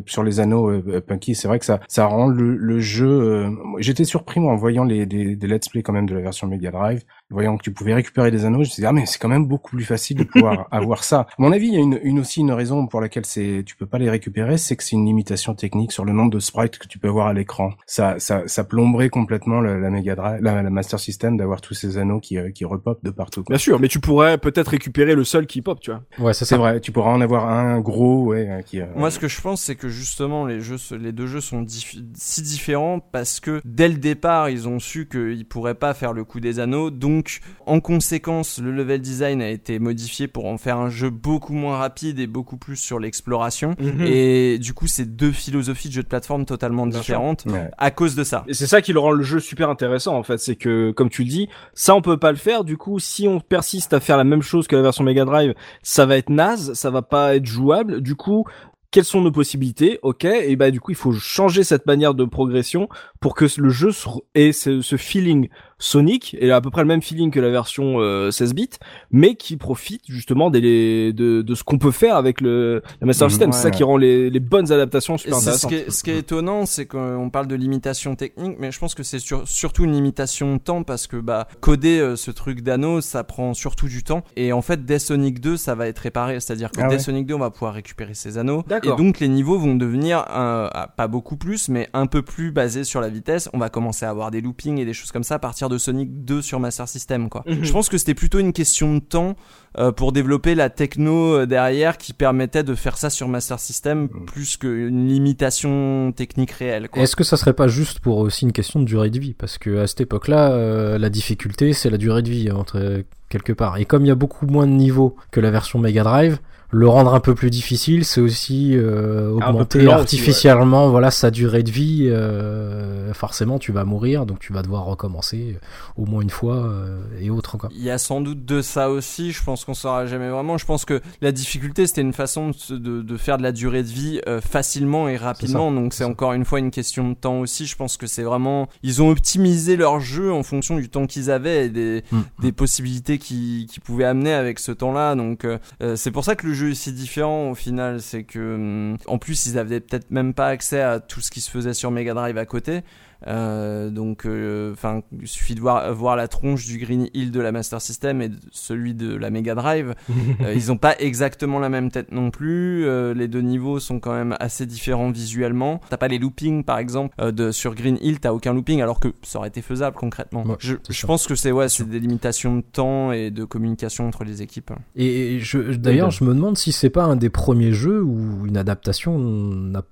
sur 0.08 0.24
les 0.24 0.40
anneaux 0.40 0.72
Punky. 1.06 1.36
C'est 1.36 1.48
vrai 1.48 1.60
que 1.60 1.66
ça 1.66 1.80
ça 1.88 2.08
rend 2.08 2.28
le, 2.28 2.80
jeu 2.80 3.46
j'étais 3.80 4.06
surpris 4.06 4.40
moi 4.40 4.54
en 4.54 4.56
voyant 4.56 4.84
les 4.84 5.06
des, 5.06 5.36
des 5.36 5.48
let's 5.48 5.70
play 5.70 5.84
quand 5.84 5.94
même 5.94 6.08
de 6.08 6.16
la 6.16 6.22
version 6.22 6.39
Mega 6.48 6.72
Drive, 6.72 7.06
voyant 7.30 7.58
que 7.58 7.64
tu 7.64 7.72
pouvais 7.72 7.94
récupérer 7.94 8.32
des 8.32 8.46
anneaux, 8.46 8.64
je 8.64 8.70
me 8.70 8.74
suis 8.74 8.82
dit, 8.82 8.86
ah 8.86 8.92
mais 8.92 9.06
c'est 9.06 9.20
quand 9.20 9.30
même 9.30 9.46
beaucoup 9.46 9.76
plus 9.76 9.86
facile 9.86 10.18
de 10.18 10.24
pouvoir 10.24 10.68
avoir 10.72 11.04
ça. 11.04 11.22
À 11.22 11.36
mon 11.38 11.52
avis, 11.52 11.68
il 11.68 11.74
y 11.74 11.78
a 11.78 11.82
une, 11.82 12.00
une, 12.04 12.20
aussi 12.20 12.42
une 12.42 12.52
raison 12.52 12.88
pour 12.88 13.02
laquelle 13.02 13.26
c'est 13.26 13.64
tu 13.66 13.76
peux 13.76 13.86
pas 13.86 13.98
les 13.98 14.10
récupérer, 14.10 14.58
c'est 14.58 14.76
que 14.76 14.84
c'est 14.84 14.96
une 14.96 15.06
limitation 15.06 15.54
technique 15.54 15.92
sur 15.92 16.06
le 16.06 16.14
nombre 16.14 16.32
de 16.32 16.40
sprites 16.40 16.78
que 16.78 16.88
tu 16.88 16.98
peux 16.98 17.08
voir 17.08 17.28
à 17.28 17.34
l'écran. 17.34 17.72
Ça, 17.86 18.16
ça, 18.20 18.44
ça 18.48 18.64
plomberait 18.64 19.10
complètement 19.10 19.62
la, 19.62 19.78
la 19.78 19.90
Mega 19.90 20.16
Drive, 20.16 20.42
la, 20.42 20.70
Master 20.70 21.00
System 21.00 21.38
d'avoir 21.38 21.62
tous 21.62 21.74
ces 21.74 21.98
anneaux 21.98 22.20
qui, 22.20 22.38
euh, 22.38 22.52
qui 22.52 22.66
repopent 22.66 23.04
de 23.04 23.12
partout. 23.12 23.44
Bien 23.48 23.58
sûr, 23.58 23.80
mais 23.80 23.88
tu 23.88 24.00
pourrais 24.00 24.38
peut-être 24.38 24.70
récupérer 24.70 25.16
le 25.16 25.24
seul 25.24 25.48
qui 25.48 25.62
pop, 25.62 25.80
tu 25.80 25.92
vois. 25.92 26.04
Ouais, 26.20 26.34
ça 26.34 26.46
c'est 26.46 26.58
vrai. 26.58 26.80
Tu 26.80 26.92
pourras 26.92 27.12
en 27.12 27.22
avoir 27.22 27.50
un 27.50 27.80
gros, 27.80 28.26
ouais, 28.26 28.64
qui. 28.66 28.82
Euh, 28.82 28.86
Moi, 28.96 29.12
ce 29.12 29.20
que 29.20 29.28
je 29.28 29.40
pense, 29.42 29.62
c'est 29.62 29.76
que 29.76 29.90
justement 29.90 30.46
les 30.46 30.62
jeux, 30.62 30.78
les 31.00 31.12
deux 31.12 31.28
jeux 31.28 31.42
sont 31.42 31.66
si 31.68 32.42
différents 32.42 33.00
parce 33.00 33.40
que 33.40 33.62
dès 33.66 33.88
le 33.88 33.98
départ, 33.98 34.50
ils 34.50 34.68
ont 34.68 34.80
su 34.80 35.08
qu'ils 35.08 35.46
pourraient 35.46 35.76
pas 35.76 35.94
faire 35.94 36.14
le 36.14 36.24
coup 36.24 36.40
des 36.40 36.60
anneaux. 36.60 36.90
Donc, 36.90 37.19
en 37.66 37.80
conséquence, 37.80 38.60
le 38.60 38.72
level 38.72 39.02
design 39.02 39.42
a 39.42 39.50
été 39.50 39.80
modifié 39.80 40.28
pour 40.28 40.46
en 40.46 40.58
faire 40.58 40.78
un 40.78 40.90
jeu 40.90 41.10
beaucoup 41.10 41.54
moins 41.54 41.78
rapide 41.78 42.20
et 42.20 42.28
beaucoup 42.28 42.58
plus 42.58 42.76
sur 42.76 43.00
l'exploration. 43.00 43.76
Mhm. 43.80 44.06
Et 44.06 44.58
du 44.60 44.74
coup, 44.74 44.88
c'est 44.88 45.06
deux 45.16 45.32
philosophies 45.32 45.90
de 45.90 45.94
jeu 45.94 46.04
de 46.04 46.08
plateforme 46.08 46.46
totalement 46.46 46.88
différentes 46.88 47.46
à 47.78 47.92
cause 47.92 48.16
de 48.16 48.24
ça. 48.24 48.44
Et 48.48 48.54
c'est 48.54 48.68
ça 48.68 48.82
qui 48.82 48.94
le 48.94 49.00
rend 49.00 49.12
le 49.12 49.24
jeu 49.24 49.40
super 49.40 49.70
intéressant, 49.70 50.16
en 50.16 50.24
fait. 50.24 50.38
C'est 50.38 50.56
que, 50.56 50.92
comme 50.92 51.10
tu 51.10 51.24
le 51.24 51.30
dis, 51.30 51.50
ça, 51.74 51.96
on 51.96 52.02
peut 52.02 52.18
pas 52.18 52.32
le 52.32 52.38
faire. 52.38 52.64
Du 52.64 52.78
coup, 52.78 53.00
si 53.00 53.28
on 53.28 53.40
persiste 53.40 53.94
à 53.94 54.00
faire 54.00 54.18
la 54.18 54.24
même 54.24 54.42
chose 54.42 54.68
que 54.68 54.76
la 54.76 54.82
version 54.82 55.04
Mega 55.04 55.26
Drive, 55.26 55.54
ça 55.84 56.06
va 56.06 56.18
être 56.18 56.30
naze, 56.30 56.74
ça 56.74 56.90
va 56.90 57.02
pas 57.02 57.36
être 57.36 57.46
jouable. 57.46 58.02
Du 58.02 58.16
coup, 58.16 58.46
quelles 58.92 59.06
sont 59.06 59.22
nos 59.22 59.32
possibilités? 59.32 60.00
Ok, 60.02 60.26
et 60.26 60.56
bah 60.56 60.72
du 60.72 60.80
coup 60.80 60.92
il 60.92 60.98
faut 60.98 61.12
changer 61.12 61.64
cette 61.64 61.86
manière 61.86 62.16
de 62.16 62.26
progression 62.26 62.90
pour 63.20 63.36
que 63.36 63.46
le 63.58 63.70
jeu 63.70 63.92
ait 64.34 64.52
ce 64.52 64.98
feeling 64.98 65.50
Sonic 65.80 66.36
et 66.40 66.52
à 66.52 66.62
peu 66.62 66.70
près 66.70 66.82
le 66.82 66.88
même 66.88 67.02
feeling 67.02 67.32
que 67.32 67.40
la 67.40 67.50
version 67.50 67.96
16 68.32 68.52
euh, 68.52 68.54
bits, 68.54 68.70
mais 69.12 69.36
qui 69.36 69.58
profite 69.58 70.04
justement 70.08 70.50
des, 70.50 71.14
de, 71.14 71.42
de 71.42 71.56
ce 71.56 71.64
qu'on 71.64 71.78
peut 71.78 71.92
faire 71.92 72.18
avec 72.18 72.42
le, 72.42 72.84
Master 73.02 73.28
mhm. 73.28 73.32
System. 73.32 73.52
c'est 73.54 73.62
ça 73.62 73.72
qui 73.72 73.84
rend 73.84 73.98
les, 73.98 74.30
les 74.30 74.40
bonnes 74.40 74.72
adaptations 74.72 75.18
super 75.18 75.38
intéressantes. 75.38 75.72
Ce 75.72 75.76
qui 75.76 75.76
est, 75.76 75.90
ce 75.90 76.04
qui 76.04 76.12
est 76.12 76.20
étonnant, 76.20 76.66
c'est 76.66 76.86
qu'on 76.86 77.30
parle 77.32 77.48
de 77.48 77.56
limitation 77.56 78.16
technique, 78.16 78.58
mais 78.60 78.72
je 78.72 78.80
pense 78.80 78.94
que 78.94 79.04
c'est 79.04 79.20
surtout 79.46 79.86
une 79.86 79.94
limitation 79.94 80.56
de 80.56 80.60
temps 80.60 80.84
parce 80.84 81.08
que 81.08 81.18
bah 81.18 81.48
coder 81.62 82.00
euh, 82.00 82.16
ce 82.16 82.32
truc 82.32 82.62
d'anneau, 82.62 83.00
ça 83.02 83.24
prend 83.24 83.54
surtout 83.54 83.88
du 83.88 84.04
temps. 84.04 84.24
Et 84.36 84.52
en 84.52 84.62
fait, 84.62 84.86
dès 84.86 85.00
Sonic 85.00 85.40
2, 85.40 85.56
ça 85.56 85.76
va 85.76 85.88
être 85.88 86.00
réparé, 86.00 86.40
c'est-à-dire 86.42 86.72
que 86.72 86.82
ah 86.82 86.88
dès 86.88 87.00
Sonic 87.00 87.26
2, 87.26 87.36
on 87.36 87.40
va 87.40 87.52
pouvoir 87.52 87.74
récupérer 87.74 88.14
ces 88.14 88.38
anneaux. 88.38 88.64
Et 88.84 88.90
donc 88.98 89.20
les 89.20 89.30
niveaux 89.30 89.58
vont 89.58 89.76
devenir 89.76 90.26
ah, 90.28 90.94
pas 90.98 91.08
beaucoup 91.08 91.38
plus, 91.38 91.70
mais 91.70 91.88
un 91.94 92.06
peu 92.06 92.22
plus 92.22 92.52
basés 92.52 92.84
sur 92.84 93.00
la 93.00 93.10
vitesse. 93.10 93.50
On 93.54 93.58
va 93.58 93.70
commencer 93.70 94.06
à 94.06 94.10
avoir 94.10 94.32
des 94.32 94.42
loopings 94.42 94.78
et 94.80 94.86
des 94.86 94.94
choses 94.94 95.12
comme 95.12 95.24
ça 95.24 95.36
à 95.36 95.40
partir 95.40 95.69
de 95.70 95.78
Sonic 95.78 96.26
2 96.26 96.42
sur 96.42 96.60
Master 96.60 96.88
System 96.88 97.30
quoi. 97.30 97.44
Mhm. 97.48 97.64
Je 97.64 97.72
pense 97.72 97.88
que 97.90 97.98
c'était 97.98 98.14
plutôt 98.14 98.40
une 98.40 98.54
question 98.54 98.96
de 98.96 99.00
temps 99.00 99.36
euh, 99.78 99.92
pour 99.92 100.12
développer 100.12 100.56
la 100.56 100.70
techno 100.70 101.36
euh, 101.36 101.46
derrière 101.46 101.98
qui 101.98 102.14
permettait 102.14 102.64
de 102.64 102.76
faire 102.76 102.98
ça 102.98 103.10
sur 103.10 103.28
Master 103.28 103.60
System 103.60 104.10
mhm. 104.12 104.26
plus 104.26 104.58
qu'une 104.58 105.08
limitation 105.08 106.12
technique 106.16 106.52
réelle. 106.52 106.90
Est-ce 106.96 107.16
que 107.16 107.24
ça 107.24 107.38
serait 107.38 107.54
pas 107.54 107.68
juste 107.68 108.00
pour 108.00 108.18
aussi 108.18 108.46
une 108.46 108.52
question 108.52 108.80
de 108.80 108.86
durée 108.86 109.10
de 109.10 109.20
vie? 109.20 109.34
Parce 109.34 109.58
que 109.58 109.78
à 109.78 109.88
cette 109.88 110.02
époque-là, 110.02 110.52
euh, 110.52 110.98
la 110.98 111.10
difficulté 111.10 111.74
c'est 111.74 111.90
la 111.90 111.98
durée 111.98 112.22
de 112.22 112.30
vie 112.30 112.52
entre 112.52 113.04
quelque 113.30 113.54
part. 113.54 113.78
Et 113.78 113.86
comme 113.86 114.04
il 114.04 114.10
y 114.10 114.12
a 114.12 114.16
beaucoup 114.16 114.48
moins 114.48 114.68
de 114.68 114.74
niveaux 114.74 115.16
que 115.32 115.40
la 115.40 115.52
version 115.52 115.80
Mega 115.80 116.04
Drive, 116.04 116.40
le 116.72 116.88
rendre 116.88 117.16
un 117.16 117.20
peu 117.20 117.34
plus 117.34 117.50
difficile, 117.50 118.06
c'est 118.06 118.22
aussi 118.22 118.76
euh, 118.76 119.32
augmenter 119.32 119.88
artificiellement 119.88 120.90
voilà 120.90 121.10
sa 121.10 121.32
durée 121.32 121.64
de 121.64 121.72
vie. 121.72 122.08
Euh, 122.12 123.12
forcément, 123.14 123.58
tu 123.58 123.72
vas 123.72 123.86
mourir, 123.86 124.28
donc 124.28 124.38
tu 124.40 124.54
vas 124.54 124.62
devoir 124.62 124.86
recommencer 124.86 125.58
au 125.98 126.06
moins 126.06 126.22
une 126.22 126.30
fois 126.30 126.58
euh, 126.58 127.00
et 127.20 127.32
autre 127.32 127.56
encore. 127.56 127.72
Il 127.74 127.82
y 127.82 127.90
a 127.90 127.98
sans 127.98 128.22
doute 128.22 128.46
de 128.46 128.62
ça 128.62 128.92
aussi. 128.92 129.32
Je 129.32 129.44
pense 129.44 129.66
qu'on 129.66 129.74
saura 129.74 130.06
jamais 130.06 130.30
vraiment. 130.30 130.60
Je 130.60 130.66
pense 130.66 130.86
que 130.86 131.02
la 131.22 131.32
difficulté, 131.32 131.88
c'était 131.88 132.02
une 132.02 132.14
façon 132.14 132.52
de, 132.70 133.02
de, 133.02 133.18
faire 133.18 133.40
de 133.40 133.44
la 133.44 133.52
durée 133.52 133.82
de 133.82 133.88
vie 133.88 134.22
facilement 134.42 135.10
et 135.10 135.18
rapidement. 135.18 135.72
Donc 135.72 135.96
c'est 135.96 136.04
encore 136.04 136.34
une 136.34 136.46
fois 136.46 136.60
une 136.60 136.72
question 136.72 137.10
de 137.10 137.16
temps 137.16 137.40
aussi. 137.40 137.66
Je 137.66 137.76
pense 137.76 137.98
que 137.98 138.06
c'est 138.06 138.24
vraiment 138.24 138.70
ils 138.84 139.02
ont 139.02 139.10
optimisé 139.10 139.76
leur 139.76 140.00
jeu 140.00 140.32
en 140.32 140.44
fonction 140.44 140.76
du 140.76 140.88
temps 140.88 141.08
qu'ils 141.08 141.32
avaient 141.32 141.66
et 141.66 141.70
des, 141.70 142.04
mm. 142.12 142.20
des 142.42 142.52
possibilités 142.52 143.18
qu'ils 143.18 143.66
qui 143.66 143.80
pouvaient 143.80 144.06
amener 144.06 144.34
avec 144.34 144.60
ce 144.60 144.72
temps-là. 144.72 145.16
Donc 145.16 145.48
c'est 145.96 146.12
pour 146.12 146.24
ça 146.24 146.36
que 146.36 146.46
le 146.46 146.54
jeu 146.54 146.59
est 146.68 146.76
si 146.76 146.92
différent 146.92 147.50
au 147.50 147.56
final, 147.56 148.02
c'est 148.02 148.24
que 148.24 148.56
hum, 148.56 148.98
en 149.08 149.18
plus 149.18 149.46
ils 149.46 149.58
avaient 149.58 149.80
peut-être 149.80 150.12
même 150.12 150.34
pas 150.34 150.48
accès 150.48 150.82
à 150.82 151.00
tout 151.00 151.22
ce 151.22 151.32
qui 151.32 151.42
se 151.42 151.50
faisait 151.50 151.74
sur 151.74 151.92
Mega 151.92 152.14
Drive 152.14 152.38
à 152.38 152.46
côté. 152.46 152.82
Euh, 153.28 153.90
donc, 153.90 154.26
euh, 154.26 154.72
enfin, 154.74 155.02
il 155.20 155.28
suffit 155.28 155.56
de 155.56 155.60
voir, 155.60 155.94
voir 155.94 156.16
la 156.16 156.28
tronche 156.28 156.66
du 156.66 156.78
Green 156.78 157.08
Hill 157.14 157.32
de 157.32 157.40
la 157.40 157.52
Master 157.52 157.82
System 157.82 158.22
et 158.22 158.30
celui 158.52 158.94
de 158.94 159.16
la 159.16 159.30
Mega 159.30 159.56
Drive. 159.56 159.96
Euh, 160.42 160.54
ils 160.54 160.72
ont 160.72 160.78
pas 160.78 160.96
exactement 161.00 161.60
la 161.60 161.70
même 161.70 161.92
tête 161.92 162.12
non 162.12 162.30
plus. 162.30 162.86
les 163.14 163.28
deux 163.28 163.42
niveaux 163.42 163.80
sont 163.80 164.00
quand 164.00 164.14
même 164.14 164.36
assez 164.40 164.66
différents 164.66 165.12
visuellement. 165.12 165.82
T'as 165.90 165.98
pas 165.98 166.08
les 166.08 166.18
loopings, 166.18 166.64
par 166.64 166.78
exemple, 166.78 167.16
de 167.32 167.52
sur 167.52 167.74
Green 167.74 167.98
Hill, 168.02 168.20
t'as 168.20 168.32
aucun 168.32 168.54
looping, 168.54 168.82
alors 168.82 169.00
que 169.00 169.10
ça 169.24 169.40
aurait 169.40 169.50
été 169.50 169.62
faisable 169.62 169.98
concrètement. 169.98 170.46
je, 170.60 170.76
je 170.90 171.06
pense 171.06 171.28
que 171.28 171.36
c'est 171.36 171.52
ouais, 171.52 171.68
c'est 171.68 171.90
des 171.90 172.00
limitations 172.00 172.58
de 172.58 172.62
temps 172.62 173.12
et 173.12 173.32
de 173.32 173.44
communication 173.44 174.08
entre 174.08 174.24
les 174.24 174.42
équipes. 174.42 174.72
Et 174.96 175.40
je, 175.40 175.58
d'ailleurs, 175.74 176.12
je 176.12 176.24
me 176.24 176.34
demande 176.34 176.58
si 176.58 176.72
c'est 176.72 176.90
pas 176.90 177.04
un 177.04 177.16
des 177.16 177.30
premiers 177.30 177.74
jeux 177.74 178.02
où 178.02 178.46
une 178.46 178.58
adaptation 178.58 179.18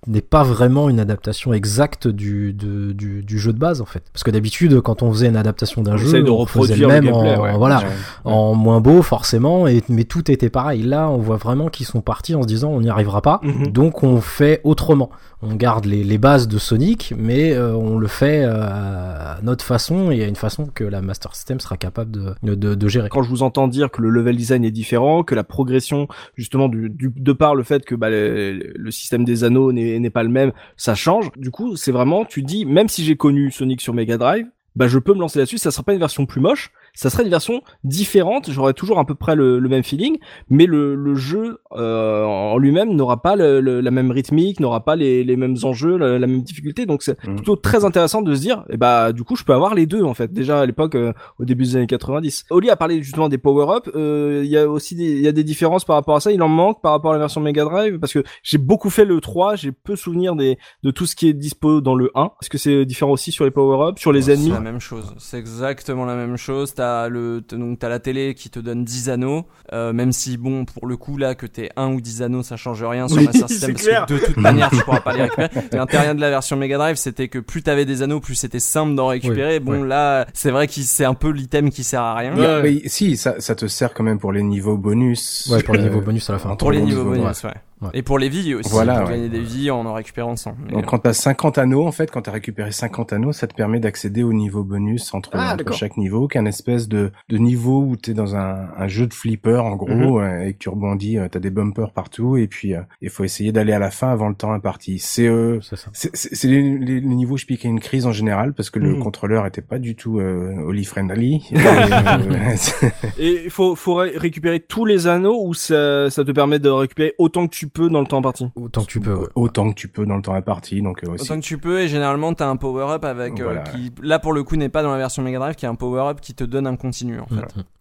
n'est 0.07 0.21
pas 0.21 0.43
vraiment 0.43 0.89
une 0.89 0.99
adaptation 0.99 1.53
exacte 1.53 2.07
du, 2.07 2.53
du 2.53 3.16
du, 3.21 3.39
jeu 3.39 3.53
de 3.53 3.59
base 3.59 3.81
en 3.81 3.85
fait. 3.85 4.03
Parce 4.13 4.23
que 4.23 4.31
d'habitude, 4.31 4.81
quand 4.81 5.03
on 5.03 5.11
faisait 5.11 5.27
une 5.27 5.37
adaptation 5.37 5.81
d'un 5.81 5.97
jeu, 5.97 6.29
on 6.29 6.45
faisait 6.45 6.75
le 6.75 6.87
même 6.87 7.07
en, 7.09 7.57
voilà, 7.57 7.83
en 8.23 8.53
moins 8.55 8.81
beau 8.81 9.01
forcément, 9.01 9.67
et, 9.67 9.83
mais 9.89 10.03
tout 10.03 10.29
était 10.31 10.49
pareil. 10.49 10.83
Là, 10.83 11.09
on 11.09 11.17
voit 11.17 11.37
vraiment 11.37 11.67
qu'ils 11.67 11.85
sont 11.85 12.01
partis 12.01 12.35
en 12.35 12.41
se 12.43 12.47
disant 12.47 12.69
on 12.69 12.81
n'y 12.81 12.89
arrivera 12.89 13.21
pas, 13.21 13.39
mhm. 13.43 13.67
donc 13.67 14.03
on 14.03 14.21
fait 14.21 14.61
autrement. 14.63 15.09
On 15.43 15.55
garde 15.55 15.85
les, 15.85 16.03
les 16.03 16.17
bases 16.17 16.47
de 16.47 16.57
Sonic, 16.57 17.13
mais 17.15 17.53
euh, 17.53 17.75
on 17.75 17.99
le 17.99 18.07
fait 18.07 18.43
euh, 18.43 18.59
à 18.59 19.39
notre 19.43 19.63
façon 19.63 20.09
et 20.09 20.23
à 20.23 20.27
une 20.27 20.35
façon 20.35 20.65
que 20.65 20.83
la 20.83 21.03
Master 21.03 21.35
System 21.35 21.59
sera 21.59 21.77
capable 21.77 22.09
de, 22.41 22.55
de, 22.55 22.87
gérer. 22.87 23.09
Quand 23.09 23.21
je 23.21 23.29
vous 23.29 23.43
entends 23.43 23.67
dire 23.67 23.91
que 23.91 24.01
le 24.01 24.09
level 24.09 24.35
design 24.35 24.65
est 24.65 24.71
différent, 24.71 25.23
que 25.23 25.35
la 25.35 25.43
progression, 25.43 26.07
justement, 26.35 26.69
de 26.69 27.31
par 27.33 27.53
le 27.53 27.61
fait 27.61 27.85
que 27.85 27.93
bah, 27.93 28.09
le, 28.09 28.73
le 28.75 28.91
système 28.91 29.25
des 29.25 29.43
anneaux 29.43 29.71
n'est 29.71 30.09
pas 30.09 30.23
le 30.23 30.29
même, 30.29 30.53
ça 30.75 30.95
change. 30.95 31.31
Du 31.35 31.51
coup, 31.51 31.75
c'est 31.75 31.91
vraiment, 31.91 32.25
tu 32.25 32.41
dis, 32.41 32.65
même 32.65 32.89
si 32.89 33.03
j'ai 33.03 33.15
connu 33.15 33.51
Sonic 33.51 33.79
sur 33.81 33.93
Mega 33.93 34.17
Drive, 34.17 34.47
bah 34.77 34.87
je 34.87 34.99
peux 34.99 35.13
me 35.13 35.19
lancer 35.19 35.39
là-dessus. 35.39 35.57
Ça 35.57 35.71
sera 35.71 35.83
pas 35.83 35.93
une 35.93 35.99
version 35.99 36.25
plus 36.25 36.39
moche, 36.39 36.71
ça 36.97 37.11
serait 37.11 37.23
une 37.23 37.29
version 37.29 37.61
différente. 37.83 38.49
J'aurais 38.49 38.73
toujours 38.73 38.97
à 38.97 39.05
peu 39.05 39.13
près 39.13 39.35
le, 39.35 39.61
même 39.61 39.83
feeling, 39.83 40.17
mais 40.49 40.65
le, 40.65 40.95
le 40.95 41.15
jeu 41.15 41.59
euh, 41.73 42.23
en 42.23 42.57
lui-même 42.57 42.93
n'aura 42.93 43.21
pas 43.21 43.35
le, 43.35 43.59
la 43.61 43.91
même 43.91 44.09
rythmique, 44.09 44.59
n'aura 44.59 44.83
pas 44.83 44.95
les, 44.95 45.23
les, 45.23 45.35
mêmes 45.37 45.55
enjeux, 45.63 45.95
la, 45.95 46.17
même 46.19 46.41
difficulté. 46.41 46.87
Donc 46.87 47.03
c'est 47.03 47.23
mm. 47.23 47.35
plutôt 47.35 47.55
très 47.55 47.85
intéressant 47.85 48.23
de 48.23 48.33
se 48.33 48.41
dire, 48.41 48.65
eh 48.69 48.77
bah 48.77 49.13
du 49.13 49.23
coup 49.23 49.35
je 49.35 49.43
peux 49.43 49.53
avoir 49.53 49.75
les 49.75 49.85
deux 49.85 50.03
en 50.03 50.15
fait. 50.15 50.33
Déjà 50.33 50.61
à 50.61 50.65
l'époque, 50.65 50.95
euh, 50.95 51.13
au 51.37 51.45
début 51.45 51.65
des 51.65 51.75
années 51.75 51.87
90. 51.87 52.45
Oli 52.49 52.71
a 52.71 52.75
parlé 52.75 53.03
justement 53.03 53.29
des 53.29 53.37
power-up. 53.37 53.89
Euh, 53.95 54.41
il 54.43 54.49
y 54.49 54.57
a 54.57 54.67
aussi 54.67 54.95
des, 54.95 55.11
il 55.11 55.21
y 55.21 55.27
a 55.27 55.31
des 55.31 55.43
différences 55.43 55.85
par 55.85 55.95
rapport 55.97 56.15
à 56.15 56.19
ça. 56.19 56.31
Il 56.31 56.41
en 56.41 56.49
manque 56.49 56.81
par 56.81 56.93
rapport 56.93 57.11
à 57.11 57.13
la 57.13 57.19
version 57.19 57.41
Mega 57.41 57.63
Drive 57.63 57.99
parce 57.99 58.13
que 58.13 58.23
j'ai 58.41 58.57
beaucoup 58.57 58.89
fait 58.89 59.05
le 59.05 59.21
3, 59.21 59.55
j'ai 59.55 59.71
peu 59.71 59.95
souvenir 59.95 60.35
des 60.35 60.57
de 60.81 60.89
tout 60.89 61.05
ce 61.05 61.15
qui 61.15 61.29
est 61.29 61.33
dispo 61.33 61.79
dans 61.79 61.93
le 61.93 62.09
1. 62.15 62.31
Est-ce 62.41 62.49
que 62.49 62.57
c'est 62.57 62.85
différent 62.85 63.11
aussi 63.11 63.31
sur 63.31 63.45
les 63.45 63.51
power-up, 63.51 63.99
sur 63.99 64.11
les 64.11 64.31
ennemis 64.31 64.47
C'est 64.47 64.53
la 64.53 64.59
même 64.61 64.79
chose. 64.79 65.13
C'est 65.19 65.37
exactement 65.37 66.05
la 66.05 66.15
même 66.15 66.37
chose. 66.37 66.73
T'as 66.73 66.86
t'as 66.87 67.09
le 67.09 67.41
donc 67.41 67.79
t'as 67.79 67.89
la 67.89 67.99
télé 67.99 68.33
qui 68.33 68.49
te 68.49 68.59
donne 68.59 68.83
10 68.85 69.09
anneaux, 69.09 69.45
euh, 69.73 69.93
même 69.93 70.11
si 70.11 70.37
bon 70.37 70.65
pour 70.65 70.87
le 70.87 70.95
coup 70.97 71.17
là 71.17 71.35
que 71.35 71.45
t'aies 71.45 71.69
1 71.75 71.87
ou 71.93 72.01
10 72.01 72.21
anneaux 72.21 72.43
ça 72.43 72.55
change 72.55 72.83
rien 72.83 73.07
sur 73.07 73.17
Oui, 73.17 73.25
Master 73.25 73.49
System 73.49 73.73
parce 73.73 73.83
clair. 73.85 74.05
que 74.05 74.13
de 74.13 74.19
toute 74.19 74.37
manière 74.37 74.69
tu 74.69 74.77
pourras 74.77 75.01
pas 75.01 75.13
les 75.13 75.23
récupérer. 75.23 75.49
L'intérêt 75.71 76.15
de 76.15 76.21
la 76.21 76.29
version 76.29 76.55
Mega 76.55 76.77
Drive 76.77 76.95
c'était 76.95 77.27
que 77.27 77.39
plus 77.39 77.61
t'avais 77.63 77.85
des 77.85 78.01
anneaux 78.01 78.19
plus 78.19 78.35
c'était 78.35 78.59
simple 78.59 78.95
d'en 78.95 79.07
récupérer. 79.07 79.59
bon 79.59 79.83
là 79.83 80.25
c'est 80.33 80.51
vrai 80.51 80.67
que 80.67 80.73
c'est 80.73 81.05
un 81.05 81.13
peu 81.13 81.29
l'item 81.29 81.69
qui 81.69 81.83
sert 81.83 82.01
à 82.01 82.15
rien. 82.15 82.35
Ouais. 82.35 82.61
mais 82.63 82.81
si, 82.87 83.17
ça, 83.17 83.35
ça 83.39 83.55
te 83.55 83.67
sert 83.67 83.93
quand 83.93 84.03
même 84.03 84.19
pour 84.19 84.31
les 84.31 84.43
niveaux 84.43 84.77
bonus. 84.77 85.49
Ouais, 85.51 85.61
pour 85.63 85.75
les 85.75 85.83
niveaux 85.83 86.01
bonus 86.01 86.29
à 86.29 86.33
la 86.33 86.39
fin. 86.39 86.55
Pour 86.55 86.71
les 86.71 86.81
niveaux 86.81 87.03
niveaux, 87.03 87.21
bonus, 87.23 87.43
ouais. 87.43 87.49
Ouais. 87.49 87.55
Et 87.93 88.01
pour 88.01 88.17
les 88.17 88.27
vies 88.29 88.55
aussi, 88.55 88.69
Voilà, 88.71 88.99
pour 89.01 89.07
ouais. 89.09 89.13
gagner 89.15 89.29
des 89.29 89.39
vies 89.41 89.69
en 89.69 89.85
en 89.85 89.93
récupérant 89.93 90.35
100. 90.35 90.55
Mais, 90.65 90.71
Donc 90.71 90.85
quand 90.87 90.97
t'as 90.97 91.13
50 91.13 91.59
anneaux, 91.59 91.85
en 91.85 91.91
fait, 91.91 92.09
quand 92.09 92.23
t'as 92.23 92.31
récupéré 92.31 92.71
50 92.71 93.13
anneaux, 93.13 93.33
ça 93.33 93.45
te 93.45 93.53
permet 93.53 93.79
d'accéder 93.79 94.23
au 94.23 94.33
niveau 94.33 94.63
bonus 94.63 95.13
entre, 95.13 95.29
Ah, 95.33 95.53
entre 95.53 95.73
chaque 95.73 95.95
niveau, 95.95 96.27
qu'un 96.27 96.45
espèce 96.45 96.87
de, 96.87 97.11
de 97.29 97.37
niveau 97.37 97.83
où 97.83 97.95
t'es 97.95 98.13
dans 98.15 98.35
un, 98.35 98.67
un 98.77 98.87
jeu 98.87 99.05
de 99.05 99.13
flipper 99.13 99.63
en 99.63 99.75
gros, 99.75 99.87
Mhm. 100.19 100.23
euh, 100.23 100.47
et 100.47 100.53
que 100.53 100.57
tu 100.57 100.69
rebondis, 100.69 101.19
euh, 101.19 101.27
t'as 101.29 101.39
des 101.39 101.51
bumpers 101.51 101.91
partout, 101.91 102.35
et 102.35 102.47
puis 102.47 102.73
euh, 102.73 102.81
il 103.01 103.09
faut 103.11 103.23
essayer 103.23 103.51
d'aller 103.51 103.73
à 103.73 103.79
la 103.79 103.91
fin 103.91 104.09
avant 104.09 104.29
le 104.29 104.35
temps 104.35 104.53
imparti. 104.53 104.97
C'est 104.99 105.27
euh, 105.27 105.59
C'est 105.93 106.47
les, 106.47 106.61
les- 106.79 106.99
les 106.99 107.01
niveaux 107.01 107.37
je 107.37 107.45
piquais 107.45 107.67
une 107.67 107.79
crise 107.79 108.05
en 108.07 108.11
général 108.11 108.53
parce 108.53 108.69
que 108.71 108.79
le 108.79 108.93
Mhm. 108.95 108.99
contrôleur 109.03 109.45
était 109.45 109.61
pas 109.61 109.77
du 109.77 109.95
tout 109.95 110.19
euh, 110.19 110.55
Oli 110.65 110.83
friendly. 110.83 111.43
Et, 111.51 111.57
euh, 111.57 113.41
il 113.45 113.49
faut, 113.49 113.75
faut 113.75 113.95
ré- 113.95 114.17
récupérer 114.17 114.59
tous 114.59 114.85
les 114.85 115.07
anneaux 115.07 115.45
ou 115.45 115.53
ça, 115.53 116.09
ça 116.09 116.23
te 116.23 116.31
permet 116.31 116.59
de 116.59 116.69
récupérer 116.69 117.13
autant 117.17 117.47
que 117.47 117.55
tu 117.55 117.66
peux 117.67 117.89
dans 117.89 118.01
le 118.01 118.07
temps 118.07 118.19
imparti 118.19 118.49
Autant 118.55 118.81
que 118.81 118.87
tu 118.87 118.99
peux. 118.99 119.13
ouais. 119.15 119.27
autant 119.35 119.69
que 119.69 119.75
tu 119.75 119.87
peux 119.87 120.05
dans 120.05 120.15
le 120.15 120.21
temps 120.21 120.33
imparti. 120.33 120.81
Donc 120.81 121.03
euh, 121.03 121.11
aussi. 121.11 121.23
Autant 121.25 121.35
que 121.39 121.45
tu 121.45 121.57
peux, 121.57 121.81
et 121.81 121.87
généralement 121.87 122.33
t'as 122.33 122.47
un 122.49 122.55
power-up 122.57 123.03
avec, 123.05 123.39
euh, 123.39 123.43
Voilà. 123.43 123.61
qui, 123.61 123.91
là 124.01 124.19
pour 124.19 124.33
le 124.33 124.43
coup 124.43 124.55
n'est 124.55 124.69
pas 124.69 124.83
dans 124.83 124.91
la 124.91 124.97
version 124.97 125.21
Mega 125.23 125.39
Drive, 125.39 125.55
qui 125.55 125.65
est 125.65 125.69
un 125.69 125.75
power-up 125.75 126.19
qui 126.21 126.33
te 126.33 126.43
donne 126.43 126.67
un 126.67 126.75
continu 126.75 127.19
en 127.19 127.27
fait. 127.27 127.35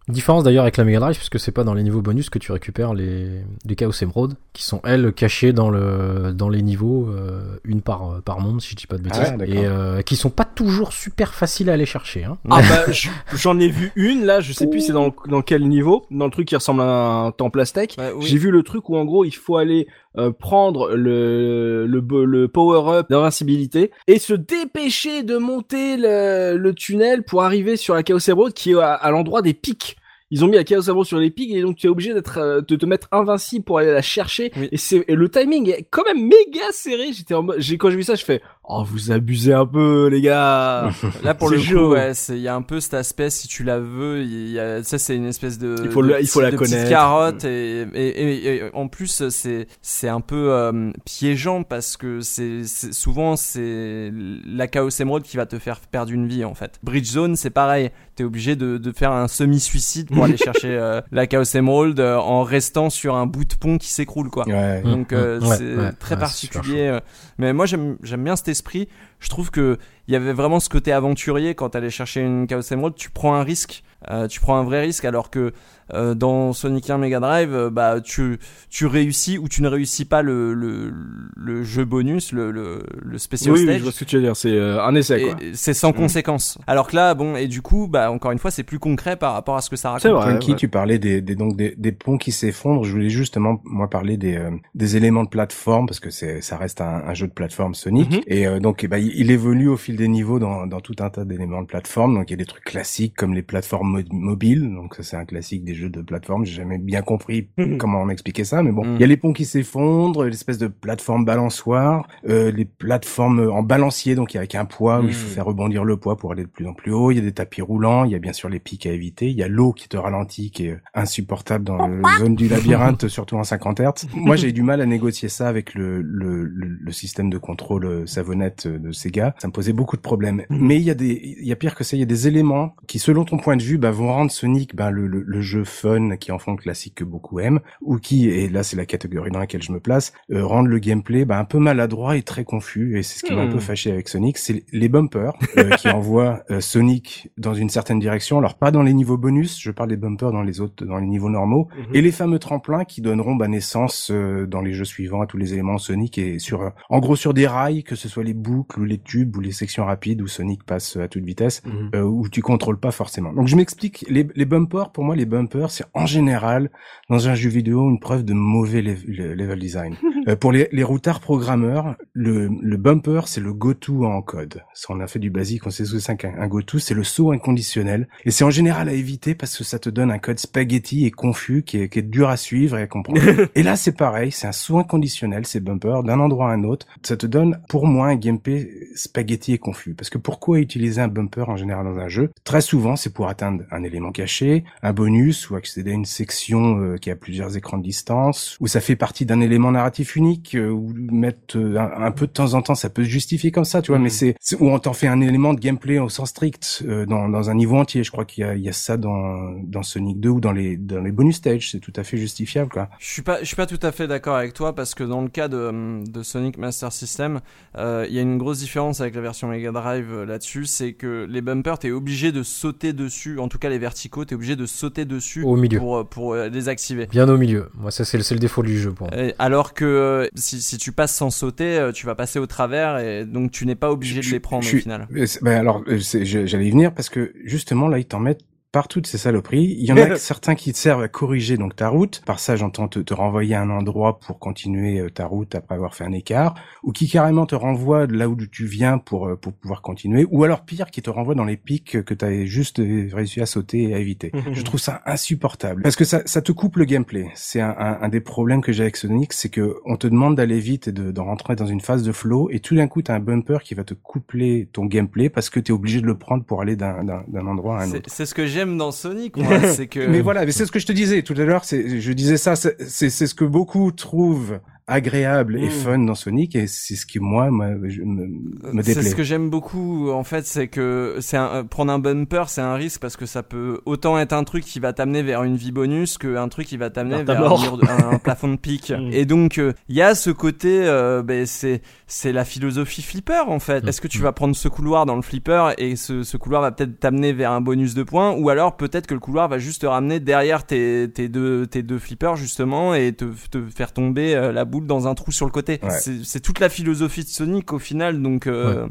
Différence 0.09 0.45
d'ailleurs 0.45 0.63
avec 0.63 0.77
la 0.77 0.85
Mega 0.85 1.01
Drive, 1.01 1.17
puisque 1.17 1.41
c'est 1.41 1.51
pas 1.51 1.65
dans 1.65 1.75
les 1.75 1.83
niveaux 1.83 2.01
bonus 2.01 2.31
que 2.31 2.39
tu 2.39 2.53
récupères 2.53 2.95
les, 2.95 3.43
les 3.65 3.75
Chaos 3.75 3.91
Emerald, 4.01 4.35
qui 4.53 4.63
sont 4.63 4.81
elles 4.85 5.13
cachées 5.13 5.53
dans 5.53 5.69
le 5.69 6.33
dans 6.33 6.49
les 6.49 6.63
niveaux, 6.63 7.09
euh, 7.11 7.59
une 7.65 7.81
par 7.81 8.23
par 8.23 8.39
monde, 8.41 8.61
si 8.61 8.71
je 8.71 8.77
dis 8.77 8.87
pas 8.87 8.99
de 8.99 9.03
bêtises, 9.03 9.35
Ah, 9.39 9.45
et 9.45 9.67
euh, 9.67 10.03
qui 10.03 10.15
sont 10.15 10.31
pas 10.31 10.45
toujours 10.45 10.93
super 10.93 11.35
faciles 11.35 11.71
à 11.71 11.73
aller 11.73 11.87
chercher. 11.87 12.25
Hein. 12.25 12.39
Ah 12.51 12.61
bah 12.87 12.93
j'en 13.35 13.59
ai 13.59 13.69
vu 13.69 13.91
une 13.97 14.25
là, 14.25 14.41
je 14.41 14.53
sais 14.53 14.69
plus 14.69 14.81
c'est 14.81 14.93
dans, 14.93 15.13
dans 15.27 15.43
quel 15.43 15.67
niveau, 15.69 16.07
dans 16.13 16.27
le 16.27 16.31
truc 16.31 16.47
qui 16.47 16.55
ressemble 16.55 16.83
à 16.83 16.85
un 16.85 17.33
temple 17.33 17.59
aztèque. 17.61 17.97
Ouais, 17.99 18.13
oui. 18.15 18.25
J'ai 18.25 18.39
vu 18.39 18.53
le 18.53 18.63
truc 18.63 18.89
où 18.89 18.97
en 18.97 19.05
gros 19.05 19.25
il 19.25 19.35
faut 19.35 19.57
aller 19.57 19.89
euh, 20.19 20.31
prendre 20.31 20.95
le 20.95 21.87
le, 21.87 22.25
le 22.25 22.49
power 22.49 22.99
up 22.99 23.07
d'invincibilité 23.11 23.91
et 24.07 24.19
se 24.19 24.33
dépêcher 24.35 25.23
de 25.23 25.37
monter 25.37 25.97
le, 25.97 26.57
le 26.57 26.75
tunnel 26.75 27.23
pour 27.23 27.43
arriver 27.43 27.77
sur 27.77 27.95
la 27.95 28.03
Chaos 28.03 28.19
Emerald 28.29 28.55
qui 28.55 28.73
est 28.73 28.81
à, 28.81 28.95
à 28.95 29.11
l'endroit 29.11 29.43
des 29.43 29.55
pics. 29.55 29.97
Ils 30.33 30.45
ont 30.45 30.49
mis 30.49 30.57
la 30.57 30.65
Chaos 30.65 30.83
Emerald 30.83 31.07
sur 31.07 31.19
les 31.19 31.31
pics 31.31 31.53
et 31.55 31.63
donc 31.63 31.77
tu 31.77 31.87
es 31.87 31.91
obligé 31.91 32.13
d'être 32.13 32.39
euh, 32.39 32.61
de 32.61 32.75
te 32.75 32.85
mettre 32.85 33.07
invincible 33.13 33.65
pour 33.65 33.79
aller 33.79 33.93
la 33.93 34.03
chercher 34.03 34.51
Oui. 34.57 34.69
et 34.73 34.77
c'est 34.77 35.05
et 35.07 35.15
le 35.15 35.29
timing 35.29 35.71
est 35.71 35.87
quand 35.89 36.03
même 36.05 36.21
méga 36.27 36.73
serré. 36.73 37.13
J'étais 37.13 37.35
en 37.35 37.47
j'ai 37.59 37.79
quand 37.79 37.91
j'ai 37.91 37.97
vu 37.97 38.03
ça 38.03 38.17
je 38.17 38.25
fais 38.25 38.41
oh 38.69 38.85
vous 38.85 39.13
abusez 39.13 39.53
un 39.53 39.67
peu 39.67 40.09
les 40.09 40.21
gars. 40.21 40.91
Là 41.23 41.35
pour 41.35 41.49
le 41.51 41.59
chaud. 41.59 41.89
coup, 41.89 41.95
ouais, 41.95 42.15
c'est 42.15 42.35
il 42.37 42.43
y 42.43 42.49
a 42.49 42.55
un 42.55 42.63
peu 42.63 42.81
cet 42.81 42.95
aspect 42.95 43.31
si 43.31 43.49
tu 43.49 43.63
la 43.65 43.79
veux, 43.79 44.23
il 44.23 44.51
y 44.51 44.59
a 44.61 44.83
ça 44.83 44.99
c'est 44.99 45.17
une 45.17 45.27
espèce 45.27 45.59
de 45.59 45.77
Il 45.85 45.91
faut 45.91 46.03
de 46.03 46.09
le- 46.09 46.21
il 46.21 46.27
faut 46.29 46.41
la 46.41 46.51
de 46.51 46.57
petite 46.57 46.73
connaître. 46.75 46.91
carotte 46.91 47.45
et, 47.45 47.83
et, 47.95 48.09
et- 48.09 48.57
et 48.57 48.63
en 48.75 48.89
plus 48.89 49.29
c'est 49.31 49.67
c'est 49.83 50.09
un 50.09 50.21
peu 50.21 50.51
euh, 50.53 50.91
piégeant 51.05 51.63
parce 51.63 51.97
que 51.97 52.21
c'est 52.21 52.65
c'est- 52.65 52.93
souvent 52.93 53.37
c'est 53.37 54.13
la 54.47 54.67
Chaos 54.69 54.91
Emerald 55.01 55.25
qui 55.25 55.37
va 55.37 55.47
te 55.47 55.59
faire 55.59 55.81
perdre 55.81 56.13
une 56.13 56.27
vie 56.29 56.45
en 56.45 56.55
fait. 56.55 56.79
Bridge 56.83 57.11
Zone 57.11 57.37
c'est 57.37 57.51
pareil, 57.51 57.91
t'es 58.17 58.25
obligé 58.25 58.57
de 58.57 58.79
de 58.79 58.93
faire 58.93 59.13
un 59.13 59.29
semi-suicide 59.29 60.09
pour 60.11 60.25
aller 60.25 60.37
chercher 60.37 60.77
euh, 60.77 61.01
la 61.13 61.27
Chaos 61.27 61.45
Emerald 61.55 61.99
euh, 62.01 62.17
en 62.17 62.43
restant 62.43 62.91
sur 62.91 63.15
un 63.17 63.27
bout 63.27 63.45
de 63.45 63.55
pont 63.55 63.79
qui 63.79 63.89
s'écroule 63.93 64.31
quoi. 64.31 64.47
Ouais. 64.49 64.83
Donc 64.83 65.13
euh, 65.13 65.41
mm, 65.41 65.45
ouais, 65.47 65.57
c'est 65.57 65.77
ouais, 65.77 65.93
très 65.93 66.19
particulier. 66.19 66.89
euh, 66.89 67.01
Mais 67.39 67.53
moi 67.53 67.67
j'aime 67.67 67.97
j'aime 68.03 68.25
bien 68.25 68.37
cet 68.37 68.49
esprit. 68.57 68.89
Je 69.21 69.29
trouve 69.29 69.51
que 69.51 69.79
il 70.09 70.13
y 70.13 70.17
avait 70.17 70.33
vraiment 70.33 70.61
ce 70.61 70.69
côté 70.69 70.93
aventurier 70.93 71.55
quand 71.55 71.71
t'allais 71.71 71.91
chercher 71.91 72.21
une 72.21 72.47
Chaos 72.47 72.61
Emerald. 72.71 72.95
Tu 72.95 73.11
prends 73.11 73.35
un 73.35 73.43
risque, 73.43 73.83
euh, 74.09 74.29
tu 74.29 74.39
prends 74.41 74.57
un 74.57 74.63
vrai 74.63 74.83
risque, 74.83 75.05
alors 75.05 75.31
que 75.31 75.53
euh, 75.95 76.15
dans 76.15 76.53
Sonic 76.53 76.91
1 76.91 76.99
Mega 76.99 77.19
Drive, 77.19 77.53
euh, 77.55 77.71
bah 77.71 78.01
tu 78.01 78.39
tu 78.71 78.87
réussis 78.87 79.39
ou 79.39 79.49
tu 79.49 79.63
ne 79.63 79.69
réussis 79.69 80.05
pas 80.05 80.23
le 80.23 80.53
le, 80.55 80.93
le 81.37 81.63
jeu 81.65 81.85
bonus, 81.85 82.31
le 82.33 82.51
le, 82.53 82.83
le 83.03 83.19
special 83.19 83.53
Oui, 83.55 83.61
oui, 83.61 83.65
stage. 83.67 83.79
je 83.79 83.83
vois 83.85 83.93
ce 83.93 84.01
que 84.01 84.05
tu 84.05 84.17
veux 84.17 84.23
dire, 84.23 84.37
c'est 84.37 84.51
euh, 84.53 84.81
un 84.85 84.95
essai 84.95 85.23
quoi. 85.23 85.37
c'est 85.55 85.75
sans 85.75 85.91
Mm. 85.91 85.95
conséquence. 85.95 86.59
Alors 86.69 86.87
que 86.89 86.95
là, 86.97 87.15
bon, 87.15 87.35
et 87.37 87.49
du 87.49 87.63
coup, 87.63 87.89
bah 87.89 88.11
encore 88.13 88.31
une 88.33 88.39
fois, 88.39 88.51
c'est 88.53 88.65
plus 88.65 88.79
concret 88.79 89.17
par 89.17 89.33
rapport 89.33 89.57
à 89.57 89.61
ce 89.61 89.71
que 89.71 89.77
ça 89.77 89.91
raconte. 89.91 90.03
C'est 90.03 90.11
vrai. 90.11 90.35
Ouais. 90.35 90.55
tu 90.57 90.69
parlais 90.69 90.99
des, 90.99 91.21
des 91.21 91.35
donc 91.35 91.57
des, 91.57 91.75
des 91.77 91.93
ponts 91.93 92.19
qui 92.19 92.31
s'effondrent. 92.33 92.85
Je 92.85 92.93
voulais 92.93 93.11
justement 93.11 93.61
moi 93.65 93.89
parler 93.91 94.17
des 94.17 94.37
euh, 94.37 94.51
des 94.77 94.97
éléments 94.97 95.25
de 95.25 95.29
plateforme 95.31 95.87
parce 95.87 96.01
que 96.01 96.11
c'est 96.11 96.43
ça 96.43 96.57
reste 96.59 96.81
un, 96.81 97.03
un 97.07 97.15
jeu 97.15 97.27
de 97.27 97.33
plateforme 97.33 97.75
Sonic 97.75 98.11
Mhm. 98.13 98.21
et 98.29 98.47
euh, 98.47 98.59
donc 98.61 98.85
eh 98.85 98.89
ben, 98.89 99.06
il, 99.07 99.21
il 99.21 99.31
évolue 99.31 99.69
au 99.69 99.77
fil 99.77 99.97
des 99.97 100.09
niveaux 100.09 100.39
dans, 100.39 100.67
dans 100.67 100.81
tout 100.81 100.95
un 101.01 101.11
tas 101.11 101.25
d'éléments 101.25 101.63
de 101.63 101.67
plateforme. 101.67 102.15
Donc 102.15 102.31
il 102.31 102.33
y 102.33 102.35
a 102.35 102.39
des 102.39 102.45
trucs 102.47 102.65
classiques 102.65 103.15
comme 103.17 103.35
les 103.35 103.43
plateformes 103.43 103.91
mo- 103.93 104.03
mobiles. 104.11 104.73
Donc 104.75 104.95
ça 104.97 105.03
c'est 105.03 105.17
un 105.17 105.25
classique 105.25 105.65
des 105.65 105.75
jeux 105.75 105.89
de 105.91 106.01
plateforme. 106.03 106.45
J'ai 106.45 106.55
jamais 106.55 106.79
bien 106.79 107.03
compris 107.03 107.49
Mhm. 107.59 107.79
comment 107.79 108.03
on 108.03 108.09
expliquait 108.09 108.45
ça, 108.45 108.63
mais 108.63 108.73
bon. 108.73 108.85
Mhm. 108.85 108.95
Il 108.97 109.01
y 109.01 109.05
a 109.05 109.07
les 109.07 109.17
ponts 109.17 109.33
qui 109.33 109.45
s'effondrent, 109.45 110.25
l'espèce 110.25 110.59
de 110.59 110.67
plateforme 110.69 111.25
balançoire, 111.25 112.07
euh, 112.29 112.51
les 112.51 112.65
plateformes 112.65 113.51
en 113.51 113.63
balancier 113.63 114.15
donc 114.15 114.35
avec 114.37 114.55
un 114.55 114.65
poids 114.65 115.01
où 115.01 115.05
il 115.07 115.13
faut 115.15 115.27
Mhm. 115.29 115.33
faire 115.35 115.45
rebondir 115.47 115.85
le 115.85 115.97
poids 115.97 116.17
pour 116.17 116.33
aller 116.33 116.43
de 116.43 116.49
plus 116.49 116.67
en 116.67 116.75
plus 116.75 116.93
haut. 116.93 117.11
Il 117.11 117.17
y 117.17 117.21
a 117.21 117.23
des 117.23 117.33
tapis 117.33 117.63
roulants, 117.63 118.05
il 118.05 118.13
y 118.13 118.15
a 118.15 118.19
bien 118.19 118.33
sûr 118.33 118.49
les 118.49 118.59
pics 118.61 118.87
à 118.87 118.93
éviter, 118.93 119.27
il 119.31 119.37
y 119.37 119.43
a 119.43 119.49
l'eau 119.49 119.73
qui 119.73 119.89
te 119.89 119.97
ralentit, 119.97 120.51
qui 120.51 120.67
est 120.67 120.79
insupportable 120.95 121.65
dans 121.65 121.87
la 121.87 122.19
zone 122.19 122.35
du 122.35 122.49
labyrinthe, 122.49 123.09
surtout 123.09 123.37
en 123.37 123.45
50 123.45 123.81
Hz. 123.81 124.09
Moi, 124.15 124.37
j'ai 124.37 124.49
eu 124.49 124.53
du 124.53 124.63
mal 124.63 124.81
à 124.81 124.87
négocier 124.87 125.29
ça 125.29 125.49
avec 125.49 125.75
le, 125.75 126.01
le, 126.03 126.45
le, 126.45 126.67
le 126.81 126.93
système 126.93 127.31
de 127.31 127.39
contrôle 127.39 127.85
euh, 127.85 128.07
savonnette 128.07 128.67
euh, 128.67 128.79
de 128.79 128.93
Sega. 128.97 129.35
Ça 129.39 129.49
me 129.49 129.53
posait 129.53 129.73
beaucoup 129.73 129.97
de 129.97 130.03
problèmes. 130.03 130.43
Mais 130.51 130.77
il 130.77 130.83
y 130.83 130.91
a 130.91 130.95
des, 130.95 131.37
il 131.41 131.47
y 131.47 131.53
a 131.53 131.57
pire 131.57 131.75
que 131.75 131.85
ça, 131.85 131.97
il 131.97 132.01
y 132.01 132.03
a 132.03 132.07
des 132.07 132.29
éléments 132.29 132.75
qui, 132.87 132.99
selon 132.99 133.25
ton 133.25 133.37
point 133.39 133.57
de 133.57 133.63
vue, 133.63 133.79
bah, 133.79 133.91
vont 133.91 134.13
rendre 134.13 134.31
Sonic 134.31 134.75
bah, 134.75 134.91
le, 134.91 135.07
le, 135.07 135.23
le 135.27 135.41
jeu 135.41 135.65
fun 135.65 136.17
qui 136.17 136.31
est 136.31 136.35
enfant 136.35 136.57
classique 136.57 136.95
que 136.97 137.05
beaucoup 137.05 137.41
aiment, 137.41 137.61
ou 137.83 137.99
qui, 137.99 138.29
et 138.29 138.49
là 138.49 138.63
c'est 138.63 138.77
la 138.77 138.87
catégorie 138.87 139.31
dans 139.31 139.39
laquelle 139.39 139.63
je 139.63 139.73
me 139.73 139.81
place, 139.81 140.13
euh, 140.33 140.45
rendent 140.45 140.69
le 140.69 140.79
gameplay 140.79 141.25
bah, 141.25 141.39
un 141.39 141.45
peu 141.45 141.59
maladroit 141.59 142.17
et 142.17 142.23
très 142.23 142.45
confus. 142.45 142.99
Et 142.99 143.03
c'est 143.03 143.19
ce 143.21 143.25
qui 143.25 143.35
m'a 143.35 143.43
un 143.43 143.49
peu 143.49 143.61
fâché 143.61 143.91
avec 143.91 144.09
Sonic, 144.09 144.39
c'est 144.39 144.65
les 144.73 144.89
bumpers 144.89 145.33
euh, 145.59 145.71
qui 145.79 145.89
envoient 145.89 146.43
euh, 146.51 146.61
Sonic 146.61 147.31
dans 147.39 147.55
une 147.55 147.69
certaine 147.71 147.99
direction. 147.99 148.39
Alors 148.39 148.55
pas 148.55 148.71
dans 148.71 148.83
les 148.83 148.93
niveaux 148.95 149.17
bonus, 149.19 149.61
je 149.61 149.71
parle 149.71 149.91
des 149.91 149.97
bumpers 149.97 150.33
dans 150.33 150.43
les 150.43 150.61
autres, 150.61 150.85
dans 150.85 150.99
les 150.99 151.07
niveaux 151.07 151.31
normaux, 151.31 151.69
Mhm. 151.77 151.95
et 151.95 152.01
les 152.03 152.13
fameux 152.13 152.39
tremplins 152.39 152.85
qui 152.85 153.01
donneront 153.01 153.35
bah, 153.37 153.49
naissance 153.49 154.11
euh, 154.11 154.47
dans 154.47 154.61
les 154.63 154.73
jeux 154.73 154.85
suivants 154.85 155.21
à 155.23 155.27
tous 155.27 155.37
les 155.37 155.53
éléments 155.53 155.79
Sonic 155.79 156.19
et 156.19 156.39
sur, 156.39 156.63
euh, 156.63 156.71
en 156.91 156.99
gros 157.01 157.17
sur 157.17 157.35
des 157.35 157.47
rails, 157.47 157.83
que 157.83 157.97
ce 157.97 158.09
soit 158.09 158.25
les 158.25 158.35
boucles 158.35 158.81
ou 158.81 158.85
les 158.87 158.99
tubes 158.99 159.37
ou 159.37 159.41
les 159.41 159.53
sections 159.53 159.85
rapides 159.85 160.23
où 160.23 160.27
Sonic 160.27 160.65
passe 160.65 160.97
à 160.97 161.09
toute 161.09 161.25
vitesse 161.25 161.63
Mhm. 161.65 161.91
euh, 161.95 162.03
où 162.03 162.29
tu 162.29 162.41
contrôles 162.43 162.79
pas 162.79 162.91
forcément. 162.93 163.33
Donc 163.33 163.49
je 163.49 163.57
m'explique, 163.57 164.05
les, 164.09 164.27
les 164.35 164.45
bumpers, 164.45 164.91
pour 164.91 165.05
moi 165.05 165.17
les 165.17 165.27
bumpers, 165.27 165.71
c'est 165.71 165.85
en 165.95 166.07
général 166.07 166.71
dans 167.11 167.29
un 167.29 167.35
jeu 167.35 167.51
vidéo 167.51 167.89
une 167.91 168.01
preuve 168.01 168.25
de 168.25 168.33
mauvais 168.33 168.83
lev- 168.83 169.05
le- 169.07 169.35
level 169.35 169.59
design. 169.59 169.97
Euh, 170.29 170.35
pour 170.35 170.51
les, 170.51 170.69
les 170.73 170.83
routards 170.83 171.21
programmeurs, 171.21 171.95
le, 172.13 172.49
le 172.61 172.77
bumper 172.77 173.21
c'est 173.29 173.41
le 173.41 173.53
go-to 173.53 174.05
en 174.07 174.23
code. 174.23 174.61
Si 174.75 174.87
on 174.89 174.99
a 174.99 175.07
fait 175.07 175.21
du 175.21 175.31
basique, 175.31 175.65
on 175.69 175.71
sait 175.71 175.85
ce 175.85 175.93
que 175.93 175.99
c'est 176.01 176.17
qu'un 176.17 176.35
un 176.37 176.49
go-to, 176.49 176.81
c'est 176.81 176.95
le 176.95 177.05
saut 177.05 177.31
inconditionnel. 177.31 178.09
Et 178.25 178.33
c'est 178.33 178.43
en 178.43 178.51
général 178.51 178.89
à 178.89 178.93
éviter 178.93 179.37
parce 179.37 179.57
que 179.57 179.63
ça 179.63 179.79
te 179.79 179.89
donne 179.89 180.11
un 180.11 180.19
code 180.19 180.41
spaghetti 180.41 181.07
et 181.07 181.13
confus 181.13 181.63
qui 181.63 181.79
est, 181.79 181.89
qui 181.89 182.01
est 182.01 182.03
dur 182.03 182.29
à 182.29 182.37
suivre 182.37 182.77
et 182.77 182.83
à 182.83 182.87
comprendre. 182.89 183.21
et 183.55 183.63
là 183.63 183.77
c'est 183.77 183.97
pareil, 183.97 184.33
c'est 184.33 184.49
un 184.49 184.53
saut 184.53 184.79
inconditionnel, 184.79 185.47
ces 185.47 185.61
bumpers, 185.61 186.03
d'un 186.03 186.19
endroit 186.19 186.51
à 186.51 186.55
un 186.55 186.65
autre. 186.65 186.87
Ça 187.05 187.17
te 187.17 187.27
donne 187.27 187.61
pour 187.69 187.87
moi 187.87 188.09
un 188.09 188.17
gameplay 188.17 188.69
spaghetti 188.95 189.53
et 189.53 189.59
confus. 189.59 189.95
Parce 189.95 190.11
que 190.11 190.19
pourquoi 190.19 190.59
utiliser 190.61 191.01
un 191.01 191.09
bumper 191.09 191.49
en 191.49 191.57
général 191.57 191.85
dans 191.87 191.99
un 191.99 192.09
jeu? 192.09 192.31
Très 192.45 192.61
souvent 192.61 192.97
c'est 192.97 193.13
pour 193.13 193.29
atteindre 193.29 193.65
un 193.71 193.83
élément 193.83 194.13
caché, 194.13 194.65
un 194.83 194.93
bonus 194.93 195.51
ou 195.51 195.57
accéder 195.57 195.91
à 195.91 195.95
une 195.95 196.05
section 196.05 196.79
euh, 196.81 196.97
qui 196.97 197.11
a 197.11 197.17
plusieurs 197.17 197.57
écrans 197.57 197.79
de 197.79 197.83
distance, 197.83 198.57
ou 198.61 198.67
ça 198.67 198.81
fait 198.81 198.97
partie 198.97 199.27
d'un 199.27 199.41
élément 199.41 199.71
narratif 199.73 200.17
unique, 200.17 200.55
euh, 200.55 200.71
ou 200.71 200.93
mettre 200.95 201.57
euh, 201.59 201.79
un, 201.79 202.05
un 202.05 202.11
peu 202.11 202.27
de 202.27 202.33
temps 202.33 202.55
en 202.55 202.63
temps 202.63 202.75
ça 202.75 202.91
peut 202.91 203.05
se 203.05 203.09
justifier 203.09 203.51
comme 203.51 203.65
ça, 203.65 203.83
tu 203.83 203.91
vois, 203.91 203.99
Mhm. 203.99 204.05
mais 204.05 204.11
c'est 204.11 204.37
ou 204.61 204.69
on 204.71 204.79
t'en 204.79 204.93
fait 204.93 205.07
un 205.09 205.21
élément 205.21 205.55
de 205.55 205.61
gameplay 205.61 205.99
au 205.99 206.09
sens 206.09 206.31
strict 206.31 206.85
dans, 207.09 207.29
dans 207.29 207.51
un 207.51 207.55
niveau 207.55 207.77
entier. 207.77 208.05
Je 208.05 208.11
crois 208.11 208.25
qu'il 208.25 208.45
y 208.59 208.63
y 208.63 208.69
a 208.69 208.73
ça 208.73 208.97
dans, 208.97 209.53
dans 209.63 209.83
Sonic 209.83 210.21
2 210.21 210.29
ou 210.29 210.41
dans 210.41 210.53
les 210.53 210.77
dans 210.77 211.01
les 211.01 211.13
bonus 211.13 211.37
stages, 211.37 211.71
c'est 211.71 211.81
tout 211.81 211.93
à 211.97 212.05
fait 212.05 212.17
justifiable 212.17 212.71
quoi. 212.71 212.89
Je 212.99 213.07
suis 213.07 213.23
pas, 213.23 213.41
je 213.41 213.45
suis 213.45 213.57
pas 213.57 213.67
tout 213.67 213.79
à 213.83 213.93
fait 213.93 214.07
d'accord 214.07 214.37
avec 214.37 214.53
toi 214.55 214.75
parce 214.75 214.95
que 214.95 215.05
dans 215.05 215.23
le 215.23 215.29
cas 215.29 215.49
de, 215.49 216.03
de 216.05 216.23
Sonic 216.23 216.59
Master 216.59 216.93
System, 216.93 217.41
il 217.77 218.13
y 218.13 218.19
a 218.19 218.23
une 218.23 218.39
grosse 218.39 218.59
différence 218.67 219.01
avec 219.01 219.15
la 219.15 219.21
version 219.21 219.49
Mega 219.49 219.71
Drive 219.73 220.07
euh, 220.13 220.27
là-dessus, 220.27 220.67
c'est 220.67 220.93
que 220.93 221.27
les 221.31 221.41
bumpers, 221.41 221.79
t'es 221.79 221.91
obligé 221.93 222.33
de 222.33 222.43
sauter 222.43 222.93
dessus, 222.93 223.39
en 223.39 223.49
tout 223.49 223.59
cas 223.59 223.69
les 223.69 223.79
verticaux, 223.79 224.25
t'es 224.25 224.35
obligé 224.35 224.57
de 224.57 224.67
sauter 224.67 225.05
dessus 225.05 225.43
Au 225.45 225.57
milieu. 225.57 225.79
pour, 225.79 225.99
euh, 225.99 226.05
pour 226.05 226.35
euh, 226.35 226.49
les 226.49 226.69
activer. 226.69 227.07
Bien 227.07 227.29
au 227.29 227.37
milieu. 227.39 227.69
Moi, 227.75 227.91
ça, 227.91 228.05
c'est 228.05 228.19
le, 228.19 228.25
le 228.29 228.39
défaut 228.41 228.63
du 228.63 228.79
jeu 228.79 228.91
pour 228.93 229.09
moi. 229.09 229.17
Et 229.19 229.35
alors 229.39 229.73
que 229.75 230.29
si, 230.35 230.61
si 230.61 230.79
tu 230.79 230.91
passes 230.93 231.15
sans 231.15 231.31
sauter, 231.31 231.91
tu 231.95 232.07
vas 232.07 232.15
passer 232.15 232.39
au 232.39 232.47
travers 232.47 232.99
et 232.99 233.25
donc 233.25 233.51
tu 233.53 233.67
n'es 233.67 233.75
pas 233.77 233.91
obligé 233.91 234.17
de 234.17 234.23
Je- 234.23 234.33
les 234.33 234.41
prendre 234.41 234.65
je 234.65 234.77
au 234.77 234.81
final. 234.81 235.07
Ben 235.43 235.59
alors, 235.59 235.83
j'allais 235.87 236.67
y 236.67 236.71
venir 236.71 236.93
parce 236.93 237.09
que 237.09 237.33
justement 237.45 237.89
là, 237.89 237.99
ils 237.99 238.05
t'en 238.05 238.19
mettent 238.21 238.45
par 238.73 238.89
toutes 238.89 239.07
ces 239.07 239.19
saloperies. 239.19 239.75
Il 239.79 239.87
y 239.87 239.93
en 239.93 239.97
a 239.97 240.17
certains 240.17 240.55
qui 240.55 240.73
te 240.73 240.79
servent 240.79 241.03
à 241.03 241.09
corriger 241.09 241.57
donc 241.57 241.77
ta 241.77 241.89
route. 241.89 242.23
Par 242.27 242.39
ça, 242.39 242.57
j'entends 242.57 242.89
te, 242.89 242.99
te, 242.99 243.15
renvoyer 243.15 243.55
à 243.55 243.63
un 243.63 243.71
endroit 243.71 244.19
pour 244.19 244.39
continuer 244.39 245.01
euh, 245.01 245.11
ta 245.11 245.27
route 245.27 245.55
après 245.55 245.75
avoir 245.75 245.95
fait 245.95 246.05
un 246.05 246.13
écart, 246.13 246.55
ou 246.83 246.93
qui 246.93 247.09
carrément 247.09 247.47
te 247.47 247.55
renvoie 247.55 248.07
de 248.07 248.15
là 248.15 248.29
où 248.29 248.37
tu 248.37 248.67
viens 248.67 248.99
pour 248.99 249.29
euh, 249.29 249.37
pour 249.37 249.55
pouvoir 249.55 249.83
continuer, 249.83 250.27
ou 250.31 250.45
alors 250.45 250.65
pire, 250.65 250.91
qui 250.91 251.03
te 251.03 251.11
renvoie 251.11 251.35
dans 251.35 251.45
les 251.45 251.57
pics 251.57 252.05
que 252.05 252.15
tu 252.15 252.25
as 252.25 252.45
juste 252.45 252.81
euh, 252.81 253.09
réussi 253.13 253.41
à 253.41 253.47
sauter 253.47 253.85
et 253.85 253.95
à 253.95 253.99
éviter. 253.99 254.33
Je 254.53 254.63
trouve 254.63 254.81
ça 254.81 255.03
insupportable 255.07 255.83
parce 255.83 255.97
que 255.97 256.05
ça, 256.05 256.23
ça 256.27 256.43
te 256.43 256.53
coupe 256.53 256.77
le 256.77 256.85
gameplay. 256.85 257.31
C'est 257.35 257.61
un, 257.61 257.75
un, 257.79 258.03
un, 258.03 258.09
des 258.09 258.21
problèmes 258.21 258.61
que 258.61 258.73
j'ai 258.73 258.83
avec 258.83 258.97
Sonic, 258.97 259.33
c'est 259.33 259.49
que 259.49 259.77
on 259.85 259.97
te 259.97 260.07
demande 260.07 260.37
d'aller 260.37 260.59
vite 260.59 260.89
et 260.89 260.93
de, 260.93 261.13
de, 261.13 261.21
rentrer 261.21 261.57
dans 261.57 261.67
une 261.67 261.81
phase 261.81 262.03
de 262.03 262.13
flow, 262.13 262.49
et 262.51 262.61
tout 262.61 262.75
d'un 262.75 262.89
coup, 262.89 263.03
tu 263.03 263.11
as 263.11 263.15
un 263.15 263.21
bumper 263.21 263.63
qui 263.63 263.75
va 263.75 263.85
te 263.85 263.95
coupler 263.95 264.69
ton 264.73 264.85
gameplay 264.85 265.31
parce 265.31 265.51
que 265.51 265.61
tu 265.61 265.73
es 265.73 265.75
obligé 265.75 266.01
de 266.01 266.07
le 266.07 266.19
prendre 266.19 266.45
pour 266.45 266.61
aller 266.61 266.77
d'un 266.77 266.99
endroit 267.47 267.81
à 267.81 267.85
un 267.85 267.91
autre. 267.91 268.09
C'est 268.09 268.27
ce 268.27 268.35
que 268.35 268.47
j'aime 268.57 268.79
dans 268.79 268.91
Sonic, 268.91 269.37
moi, 269.37 269.69
c'est 269.75 269.87
que. 269.87 270.07
Mais 270.07 270.23
voilà, 270.23 270.47
mais 270.47 270.53
c'est 270.53 270.65
ce 270.65 270.73
que 270.73 270.79
je 270.79 270.87
te 270.87 270.93
disais 270.93 271.23
tout 271.23 271.35
à 271.37 271.45
l'heure. 271.45 271.65
C'est, 271.65 272.01
je 272.01 272.13
disais 272.13 272.39
ça, 272.39 272.57
c'est 272.57 273.11
ce 273.11 273.35
que 273.35 273.45
beaucoup 273.45 273.93
trouvent 273.93 274.61
agréable 274.89 275.59
et 275.59 275.67
mmh. 275.67 275.71
fun 275.71 275.99
dans 275.99 276.15
Sonic 276.15 276.55
et 276.55 276.69
c'est 276.69 276.95
ce 276.95 277.07
qui 277.07 277.19
moi 277.19 277.51
me, 277.51 277.75
me, 277.77 277.87
me 277.97 278.83
déplaît. 278.83 279.03
C'est 279.03 279.11
ce 279.11 279.17
que 279.17 279.25
j'aime 279.25 279.51
beaucoup 279.51 280.11
en 280.11 280.23
fait, 280.23 280.47
c'est 280.47 280.69
que 280.69 281.17
c'est 281.21 281.37
un, 281.37 281.65
prendre 281.65 281.93
un 281.93 281.99
bumper, 281.99 282.45
c'est 282.49 282.61
un 282.61 282.75
risque 282.75 283.01
parce 283.01 283.17
que 283.17 283.27
ça 283.27 283.43
peut 283.43 283.81
autant 283.85 284.17
être 284.17 284.33
un 284.33 284.45
truc 284.45 284.65
qui 284.65 284.79
va 284.79 284.93
t'amener 284.93 285.25
vers 285.25 285.43
une 285.43 285.57
vie 285.57 285.73
bonus 285.73 286.19
qu'un 286.19 286.49
truc 286.49 286.69
qui 286.69 286.77
va 286.77 286.91
t'amener 286.91 287.25
vers 287.25 287.53
un, 287.53 288.13
un, 288.13 288.19
plafond 288.19 288.49
de 288.49 288.57
pic. 288.57 288.77
Mmh. 288.97 289.13
Et 289.13 289.25
donc 289.25 289.59
euh, 289.59 289.73
il 289.89 289.97
y 289.97 290.01
a 290.01 290.15
ce 290.15 290.31
côté, 290.31 290.87
euh, 290.87 291.23
ben, 291.23 291.45
c'est 291.45 291.83
c'est 292.07 292.33
la 292.33 292.45
philosophie 292.45 293.03
flipper 293.03 293.49
en 293.49 293.59
fait. 293.59 293.83
Mmh. 293.85 293.89
Est-ce 293.89 294.01
que 294.01 294.09
tu 294.09 294.21
vas 294.21 294.33
prendre 294.33 294.55
ce 294.55 294.69
couloir 294.69 295.07
dans 295.07 295.17
le 295.17 295.23
flipper 295.23 295.75
et 295.77 295.97
ce, 295.97 296.23
ce 296.23 296.37
couloir 296.37 296.63
va 296.63 296.71
peut-être 296.71 296.99
t'amener 296.99 297.33
vers 297.33 297.51
un 297.51 297.61
bonus 297.61 297.95
de 297.95 298.05
points 298.05 298.33
ou 298.33 298.49
alors 298.49 298.77
peut-être 298.77 299.07
que 299.07 299.15
le 299.15 299.21
couloir 299.21 299.49
va 299.49 299.59
juste 299.59 299.83
te 299.83 299.87
ramener 299.87 300.21
derrière 300.21 300.65
tes, 300.65 301.11
tes 301.13 301.29
deux 301.29 301.67
tes 301.67 301.83
deux 301.83 301.99
flippers 301.99 302.37
justement 302.37 302.95
et 302.95 303.13
te, 303.13 303.25
te 303.51 303.61
faire 303.75 303.93
tomber 303.93 304.35
euh, 304.35 304.53
la 304.53 304.65
boule 304.65 304.76
dans 304.81 305.07
un 305.07 305.15
trou 305.15 305.33
sur 305.33 305.47
le 305.47 305.53
côté. 305.53 305.81
C'est 305.99 306.41
toute 306.41 306.61
la 306.61 306.69
philosophie 306.69 307.23
de 307.23 307.29
Sonic 307.29 307.73
au 307.73 307.79
final, 307.79 308.21
donc 308.23 308.47
euh, 308.47 308.87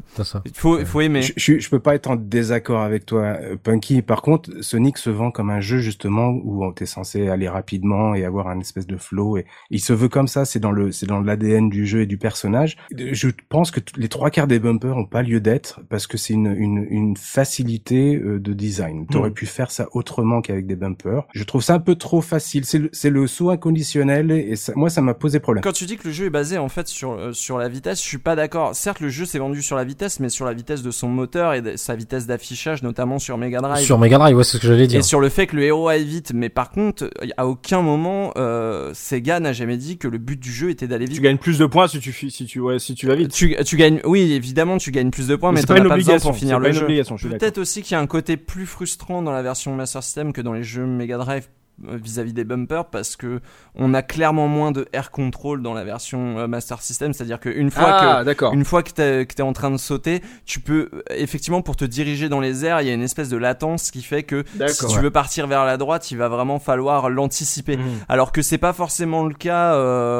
il 0.45 0.51
faut, 0.53 0.79
il 0.79 0.85
faut 0.85 1.01
aimer. 1.01 1.21
Je, 1.21 1.33
je, 1.37 1.59
je, 1.59 1.69
peux 1.69 1.79
pas 1.79 1.95
être 1.95 2.09
en 2.09 2.15
désaccord 2.15 2.81
avec 2.81 3.05
toi, 3.05 3.21
euh, 3.21 3.55
Punky. 3.61 4.01
Par 4.01 4.21
contre, 4.21 4.51
Sonic 4.61 4.97
se 4.97 5.09
vend 5.09 5.31
comme 5.31 5.49
un 5.49 5.61
jeu 5.61 5.79
justement 5.79 6.29
où 6.29 6.71
t'es 6.73 6.85
censé 6.85 7.27
aller 7.29 7.49
rapidement 7.49 8.15
et 8.15 8.25
avoir 8.25 8.47
un 8.47 8.59
espèce 8.59 8.87
de 8.87 8.97
flow. 8.97 9.37
Et 9.37 9.45
il 9.69 9.79
se 9.79 9.93
veut 9.93 10.09
comme 10.09 10.27
ça. 10.27 10.45
C'est 10.45 10.59
dans 10.59 10.71
le, 10.71 10.91
c'est 10.91 11.05
dans 11.05 11.21
l'ADN 11.21 11.69
du 11.69 11.85
jeu 11.85 12.01
et 12.01 12.05
du 12.05 12.17
personnage. 12.17 12.77
Je 12.91 13.29
pense 13.49 13.71
que 13.71 13.79
les 13.97 14.09
trois 14.09 14.29
quarts 14.29 14.47
des 14.47 14.59
bumpers 14.59 14.97
ont 14.97 15.05
pas 15.05 15.21
lieu 15.21 15.39
d'être 15.39 15.81
parce 15.89 16.07
que 16.07 16.17
c'est 16.17 16.33
une, 16.33 16.53
une, 16.57 16.85
une, 16.89 17.17
facilité 17.17 18.15
euh, 18.15 18.39
de 18.39 18.53
design. 18.53 19.07
T'aurais 19.07 19.29
hmm. 19.29 19.33
pu 19.33 19.45
faire 19.45 19.71
ça 19.71 19.87
autrement 19.93 20.41
qu'avec 20.41 20.67
des 20.67 20.75
bumpers. 20.75 21.23
Je 21.33 21.43
trouve 21.43 21.61
ça 21.61 21.75
un 21.75 21.79
peu 21.79 21.95
trop 21.95 22.21
facile. 22.21 22.65
C'est 22.65 22.79
le, 22.79 22.89
le 23.09 23.27
saut 23.27 23.49
inconditionnel 23.49 24.31
et 24.31 24.55
ça, 24.55 24.73
moi 24.75 24.89
ça 24.89 25.01
m'a 25.01 25.13
posé 25.13 25.39
problème. 25.39 25.63
Quand 25.63 25.74
tu 25.75 25.85
dis 25.85 25.97
que 25.97 26.07
le 26.07 26.13
jeu 26.13 26.25
est 26.25 26.29
basé 26.31 26.57
en 26.57 26.69
fait 26.69 26.87
sur 26.87 27.11
euh, 27.11 27.33
sur 27.33 27.57
la 27.57 27.67
vitesse, 27.67 28.01
je 28.01 28.07
suis 28.07 28.17
pas 28.17 28.35
d'accord. 28.35 28.75
Certes, 28.75 28.99
le 28.99 29.09
jeu 29.09 29.25
s'est 29.25 29.39
vendu 29.39 29.61
sur 29.61 29.75
la 29.75 29.83
vitesse, 29.83 30.19
mais 30.19 30.29
sur 30.29 30.45
la 30.45 30.53
vitesse 30.53 30.81
de 30.81 30.91
son 30.91 31.07
moteur 31.07 31.53
et 31.53 31.61
de 31.61 31.75
sa 31.75 31.95
vitesse 31.95 32.25
d'affichage, 32.25 32.81
notamment 32.83 33.19
sur 33.19 33.37
Mega 33.37 33.59
Drive. 33.59 33.85
Sur 33.85 33.99
Mega 33.99 34.17
Drive, 34.17 34.35
ouais, 34.35 34.43
c'est 34.43 34.57
ce 34.57 34.61
que 34.61 34.67
j'allais 34.67 34.87
dire. 34.87 34.99
Et 34.99 35.03
sur 35.03 35.19
le 35.19 35.29
fait 35.29 35.47
que 35.47 35.55
le 35.55 35.63
héros 35.63 35.87
aille 35.87 36.05
vite, 36.05 36.31
mais 36.33 36.49
par 36.49 36.71
contre, 36.71 37.09
à 37.37 37.47
aucun 37.47 37.81
moment 37.81 38.33
euh, 38.37 38.91
Sega 38.93 39.39
n'a 39.39 39.53
jamais 39.53 39.77
dit 39.77 39.97
que 39.97 40.07
le 40.07 40.17
but 40.17 40.39
du 40.39 40.51
jeu 40.51 40.69
était 40.69 40.87
d'aller 40.87 41.05
vite. 41.05 41.15
Tu 41.15 41.21
gagnes 41.21 41.37
plus 41.37 41.59
de 41.59 41.65
points 41.65 41.87
si 41.87 41.99
tu 41.99 42.11
si 42.11 42.45
tu 42.45 42.59
ouais, 42.59 42.79
si 42.79 42.95
tu 42.95 43.07
vas 43.07 43.15
vite. 43.15 43.31
Tu, 43.31 43.55
tu 43.65 43.77
gagnes, 43.77 43.99
oui, 44.05 44.31
évidemment, 44.31 44.77
tu 44.77 44.91
gagnes 44.91 45.11
plus 45.11 45.27
de 45.27 45.35
points, 45.35 45.51
mais, 45.51 45.61
mais 45.61 45.65
t'en 45.65 45.85
as 45.85 45.89
pas 45.89 45.95
besoin 45.95 46.19
pour 46.19 46.35
finir 46.35 46.59
le 46.59 46.71
jeu. 46.71 46.87
Peut-être 46.87 47.57
aussi 47.57 47.81
qu'il 47.81 47.93
y 47.93 47.95
a 47.95 48.01
un 48.01 48.07
côté 48.07 48.37
plus 48.37 48.65
frustrant 48.65 49.21
dans 49.21 49.31
la 49.31 49.43
version 49.43 49.75
Master 49.75 50.03
System 50.03 50.33
que 50.33 50.41
dans 50.41 50.53
les 50.53 50.63
jeux 50.63 50.85
Mega 50.85 51.17
Drive 51.17 51.47
euh, 51.83 51.97
vis-à-vis 52.01 52.31
des 52.31 52.45
bumpers 52.45 52.85
parce 52.85 53.17
que 53.17 53.41
on 53.75 53.93
a 53.93 54.01
clairement 54.01 54.47
moins 54.47 54.71
de 54.71 54.87
air 54.93 55.11
control 55.11 55.61
dans 55.61 55.73
la 55.73 55.83
version 55.83 56.39
euh, 56.39 56.47
Master 56.47 56.81
System. 56.81 57.11
C'est 57.11 57.23
à 57.23 57.25
dire 57.25 57.41
qu'une 57.41 57.69
fois 57.69 57.87
ah, 57.89 58.23
que 58.23 58.53
une 58.53 58.63
fois 58.63 58.81
que 58.81 58.91
t'es 58.91 59.23
es 59.23 59.41
en 59.41 59.51
train 59.51 59.71
de 59.71 59.77
sauter 59.77 60.21
tu 60.45 60.61
peux 60.61 60.89
euh, 60.93 61.01
effectivement 61.09 61.61
pour 61.61 61.75
te 61.75 61.83
diriger 61.83 62.29
dans 62.29 62.39
les 62.39 62.63
airs 62.63 62.79
il 62.79 62.87
y 62.87 62.91
a 62.91 62.93
une 62.93 63.01
espèce 63.01 63.27
de 63.27 63.35
latence 63.35 63.91
qui 63.91 64.03
fait 64.03 64.23
que 64.23 64.45
si 64.69 64.87
tu 64.87 64.99
veux 64.99 65.11
partir 65.11 65.47
vers 65.47 65.65
la 65.65 65.75
droite 65.75 66.11
il 66.11 66.17
va 66.17 66.29
vraiment 66.29 66.59
falloir 66.59 67.09
l'anticiper. 67.09 67.75
Mmh. 67.75 67.81
alors 68.07 68.31
que 68.31 68.41
c'est 68.41 68.57
pas 68.57 68.71
forcément 68.71 69.25
le 69.25 69.33
cas 69.33 69.73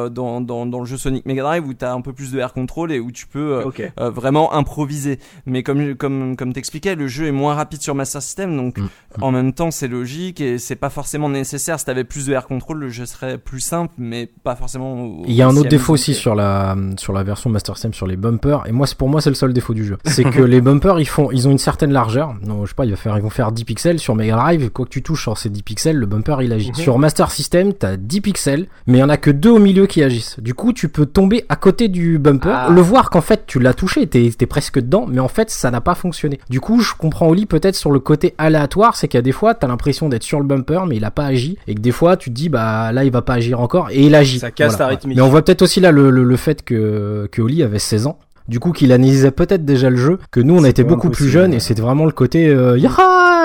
dans, 0.10 0.42
dans, 0.42 0.66
dans, 0.66 0.80
le 0.80 0.86
jeu 0.86 0.98
Sonic 0.98 1.26
Mega 1.26 1.44
Drive 1.44 1.66
où 1.66 1.74
t'as 1.74 1.94
un 1.94 2.02
peu 2.02 2.12
plus 2.12 2.34
de 2.34 2.40
air 2.40 2.52
control 2.52 2.92
et 2.92 3.00
où 3.00 3.14
tu 3.14 3.28
peux 3.28 3.64
vraiment 3.98 4.54
improviser. 4.54 5.20
Mais 5.46 5.64
comme 5.64 5.96
comme 5.96 6.36
comme 6.36 6.52
t'expliquais 6.52 6.96
le 6.96 7.08
jeu 7.08 7.28
est 7.28 7.32
moins 7.32 7.54
rapide 7.54 7.82
sur 7.82 7.96
Master 7.96 8.22
System 8.22 8.58
donc 8.58 8.78
mmh. 8.78 8.88
en 9.22 9.32
même 9.32 9.54
temps 9.54 9.72
c'est 9.72 9.88
logique 9.88 10.42
et 10.42 10.58
c'est 10.58 10.76
pas 10.76 10.90
forcément 10.90 11.30
nécessaire 11.30 11.45
nécessaire. 11.46 11.80
Si 11.80 11.86
t'avais 11.86 12.04
plus 12.04 12.26
de 12.26 12.34
air 12.34 12.48
control, 12.48 12.80
le 12.80 12.90
jeu 12.90 13.06
serait 13.06 13.38
plus 13.38 13.60
simple, 13.60 13.94
mais 13.98 14.30
pas 14.44 14.56
forcément. 14.56 15.22
Il 15.28 15.34
y 15.34 15.42
a 15.42 15.48
un 15.48 15.56
autre 15.56 15.70
défaut 15.70 15.94
aussi 15.94 16.14
sur 16.14 16.36
la 16.36 16.76
sur 16.98 17.14
la 17.14 17.24
version 17.24 17.50
Master 17.50 17.76
System 17.76 17.94
sur 17.94 18.08
les 18.08 18.18
bumpers. 18.18 18.64
Et 18.68 18.72
moi, 18.72 18.88
pour 18.98 19.10
moi, 19.10 19.22
c'est 19.22 19.30
le 19.30 19.36
seul 19.36 19.54
défaut 19.54 19.74
du 19.74 19.86
jeu. 19.86 19.98
C'est 20.06 20.24
que 20.24 20.42
les 20.42 20.62
bumpers, 20.62 21.00
ils 21.00 21.08
font, 21.08 21.30
ils 21.32 21.48
ont 21.48 21.52
une 21.52 21.58
certaine 21.58 21.92
largeur. 21.92 22.36
Non, 22.42 22.66
je 22.66 22.70
sais 22.70 22.76
pas, 22.76 22.86
ils 22.86 22.92
vont 22.92 22.98
faire, 22.98 23.18
ils 23.18 23.24
vont 23.24 23.30
faire 23.30 23.52
10 23.52 23.64
pixels 23.66 24.00
sur 24.00 24.16
Mega 24.16 24.36
Drive. 24.36 24.70
Quoi 24.72 24.86
que 24.86 24.90
tu 24.90 25.04
touches 25.04 25.24
sur 25.24 25.38
ces 25.38 25.50
10 25.50 25.64
pixels, 25.64 25.98
le 25.98 26.06
bumper 26.06 26.42
il 26.42 26.52
agit. 26.52 26.70
Mhm. 26.70 26.76
Sur 26.76 26.98
Master 26.98 27.32
System, 27.32 27.74
t'as 27.74 27.98
10 27.98 28.22
pixels, 28.22 28.68
mais 28.88 28.98
il 28.98 29.02
y 29.02 29.04
en 29.04 29.10
a 29.10 29.18
que 29.18 29.32
deux 29.32 29.52
au 29.52 29.60
milieu 29.60 29.86
qui 29.86 30.04
agissent. 30.04 30.40
Du 30.40 30.54
coup, 30.54 30.74
tu 30.74 30.90
peux 30.90 31.06
tomber 31.06 31.46
à 31.50 31.56
côté 31.56 31.88
du 31.88 32.18
bumper, 32.18 32.50
ah. 32.54 32.70
le 32.70 32.82
voir 32.82 33.10
qu'en 33.10 33.22
fait 33.22 33.46
tu 33.46 33.60
l'as 33.60 33.74
touché, 33.74 34.08
t'es 34.08 34.26
es 34.40 34.46
presque 34.46 34.80
dedans, 34.80 35.06
mais 35.08 35.20
en 35.20 35.28
fait 35.28 35.50
ça 35.50 35.72
n'a 35.72 35.82
pas 35.82 35.96
fonctionné. 35.96 36.40
Du 36.50 36.60
coup, 36.60 36.80
je 36.82 36.94
comprends 36.94 37.28
Oli 37.28 37.46
peut-être 37.46 37.76
sur 37.76 37.92
le 37.92 38.00
côté 38.00 38.34
aléatoire, 38.38 38.96
c'est 38.96 39.08
qu'il 39.08 39.18
y 39.18 39.20
a 39.20 39.22
des 39.22 39.32
fois 39.32 39.54
t'as 39.54 39.68
l'impression 39.68 40.10
d'être 40.10 40.24
sur 40.24 40.40
le 40.40 40.46
bumper, 40.46 40.86
mais 40.88 40.98
il 40.98 41.06
a 41.06 41.12
pas 41.12 41.26
et 41.68 41.76
que 41.76 41.80
des 41.82 41.92
fois 41.92 42.18
tu 42.18 42.30
te 42.30 42.36
dis 42.36 42.50
bah 42.50 42.92
là 42.92 43.04
il 43.04 43.12
va 43.12 43.22
pas 43.22 43.34
agir 43.36 43.60
encore 43.60 43.90
et 43.92 44.02
il 44.06 44.16
agit. 44.16 44.40
Ça 44.40 44.52
casse 44.52 44.78
ta 44.78 44.88
rythmique. 44.88 45.16
Mais 45.18 45.22
on 45.22 45.30
voit 45.30 45.44
peut-être 45.44 45.62
aussi 45.62 45.80
là 45.80 45.92
le, 45.92 46.10
le, 46.10 46.24
le 46.24 46.36
fait 46.38 46.64
que 46.64 47.28
que 47.32 47.42
Oli 47.42 47.64
avait 47.64 47.80
16 47.80 48.08
ans 48.08 48.20
du 48.48 48.60
coup 48.60 48.72
qu'il 48.72 48.92
analysait 48.92 49.32
peut-être 49.32 49.66
déjà 49.66 49.90
le 49.90 49.98
jeu, 49.98 50.20
que 50.32 50.40
nous 50.40 50.56
on 50.56 50.64
a 50.64 50.70
été 50.70 50.84
beaucoup 50.84 51.10
plus 51.10 51.30
jeunes 51.30 51.54
et 51.54 51.60
c'était 51.60 51.82
vraiment 51.82 52.06
le 52.06 52.12
côté 52.12 52.48
euh, 52.48 52.78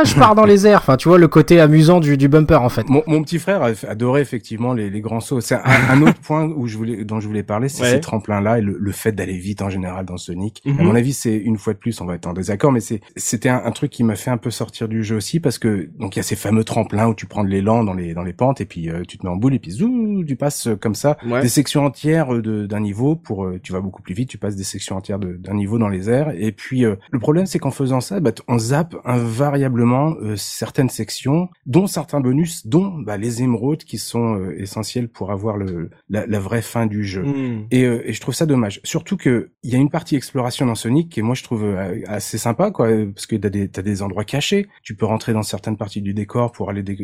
je 0.04 0.14
pars 0.14 0.34
dans 0.34 0.44
les 0.44 0.66
airs, 0.66 0.78
enfin 0.78 0.96
tu 0.96 1.08
vois 1.08 1.18
le 1.18 1.28
côté 1.28 1.60
amusant 1.60 2.00
du, 2.00 2.16
du 2.16 2.28
bumper 2.28 2.62
en 2.62 2.68
fait. 2.68 2.88
Mon, 2.88 3.02
mon 3.06 3.22
petit 3.22 3.38
frère 3.38 3.62
adorait 3.88 4.22
effectivement 4.22 4.72
les, 4.72 4.90
les 4.90 5.00
grands 5.00 5.20
sauts. 5.20 5.40
C'est 5.40 5.56
un, 5.56 6.02
autre 6.02 6.20
point 6.20 6.44
où 6.44 6.66
je 6.66 6.76
voulais, 6.76 7.04
dont 7.04 7.20
je 7.20 7.26
voulais 7.26 7.42
parler, 7.42 7.68
c'est 7.68 7.84
ces 7.84 8.00
tremplins 8.00 8.40
là 8.40 8.58
et 8.58 8.62
le, 8.62 8.76
le 8.78 8.92
fait 8.92 9.12
d'aller 9.12 9.36
vite 9.36 9.62
en 9.62 9.70
général 9.70 10.06
dans 10.06 10.16
Sonic. 10.16 10.62
À 10.66 10.70
mhm. 10.70 10.82
mon 10.82 10.94
avis 10.94 11.12
c'est 11.12 11.36
une 11.36 11.58
fois 11.58 11.72
de 11.72 11.78
plus, 11.78 12.00
on 12.00 12.06
va 12.06 12.14
être 12.14 12.26
en 12.26 12.32
désaccord, 12.32 12.72
mais 12.72 12.80
c'est 12.80 13.00
c'était 13.16 13.48
un, 13.48 13.62
un, 13.64 13.70
truc 13.72 13.90
qui 13.90 14.04
m'a 14.04 14.16
fait 14.16 14.30
un 14.30 14.36
peu 14.36 14.50
sortir 14.50 14.88
du 14.88 15.04
jeu 15.04 15.16
aussi 15.16 15.40
parce 15.40 15.58
que 15.58 15.88
donc 15.98 16.16
il 16.16 16.18
y 16.18 16.20
a 16.20 16.24
ces 16.24 16.36
fameux 16.36 16.64
tremplins 16.64 17.08
où 17.08 17.14
tu 17.14 17.26
prends 17.26 17.44
de 17.44 17.48
l'élan 17.48 17.84
dans 17.84 17.94
les 17.94 18.14
dans 18.14 18.22
les 18.22 18.32
pentes 18.32 18.60
et 18.60 18.66
puis 18.66 18.88
euh, 18.88 19.02
tu 19.06 19.18
te 19.18 19.26
mets 19.26 19.32
en 19.32 19.36
boule 19.36 19.54
et 19.54 19.58
puis 19.58 19.70
zou 19.72 20.24
tu 20.26 20.36
passes 20.36 20.68
comme 20.80 20.94
ça 20.94 21.16
des 21.42 21.48
sections 21.48 21.84
entières 21.84 22.28
d'un 22.42 22.80
niveau 22.80 23.16
pour 23.16 23.44
euh, 23.44 23.60
tu 23.62 23.72
vas 23.72 23.80
beaucoup 23.80 24.02
plus 24.02 24.14
vite, 24.14 24.28
tu 24.28 24.38
passes 24.38 24.56
des 24.56 24.64
sections 24.64 24.89
entières 24.92 25.18
d'un 25.18 25.54
niveau 25.54 25.78
dans 25.78 25.88
les 25.88 26.10
airs. 26.10 26.32
Et 26.36 26.52
puis 26.52 26.84
euh, 26.84 26.96
le 27.10 27.18
problème, 27.18 27.46
c'est 27.46 27.58
qu'en 27.58 27.70
faisant 27.70 28.00
ça, 28.00 28.20
bah, 28.20 28.32
on 28.48 28.58
zappe 28.58 28.96
invariablement 29.04 30.14
euh, 30.20 30.36
certaines 30.36 30.88
sections, 30.88 31.48
dont 31.66 31.86
certains 31.86 32.20
bonus, 32.20 32.66
dont 32.66 32.98
bah, 32.98 33.16
les 33.16 33.42
émeraudes 33.42 33.84
qui 33.84 33.98
sont 33.98 34.36
euh, 34.36 34.60
essentiels 34.60 35.08
pour 35.08 35.32
avoir 35.32 35.56
le, 35.56 35.90
la, 36.08 36.26
la, 36.26 36.40
vraie 36.40 36.62
fin 36.62 36.86
du 36.86 37.04
jeu. 37.04 37.24
Hmm. 37.24 37.66
Et, 37.70 37.82
et, 37.82 38.12
je 38.12 38.20
trouve 38.20 38.34
ça 38.34 38.46
dommage. 38.46 38.80
Surtout 38.84 39.16
que 39.16 39.50
il 39.62 39.70
y 39.70 39.74
a 39.74 39.78
une 39.78 39.90
partie 39.90 40.16
exploration 40.16 40.66
dans 40.66 40.74
Sonic 40.74 41.10
qui, 41.10 41.22
moi, 41.22 41.34
je 41.34 41.44
trouve 41.44 41.64
assez 42.06 42.38
sympa, 42.38 42.70
quoi, 42.70 42.88
parce 43.14 43.26
que 43.26 43.36
t'as 43.36 43.50
des 43.50 43.68
t'as 43.68 43.82
des 43.82 44.02
endroits 44.02 44.24
cachés. 44.24 44.68
Tu 44.82 44.94
peux 44.94 45.06
rentrer 45.06 45.32
dans 45.32 45.42
certaines 45.42 45.76
parties 45.76 46.02
du 46.02 46.14
décor 46.14 46.52
pour 46.52 46.70
aller. 46.70 46.82
Des, 46.82 46.96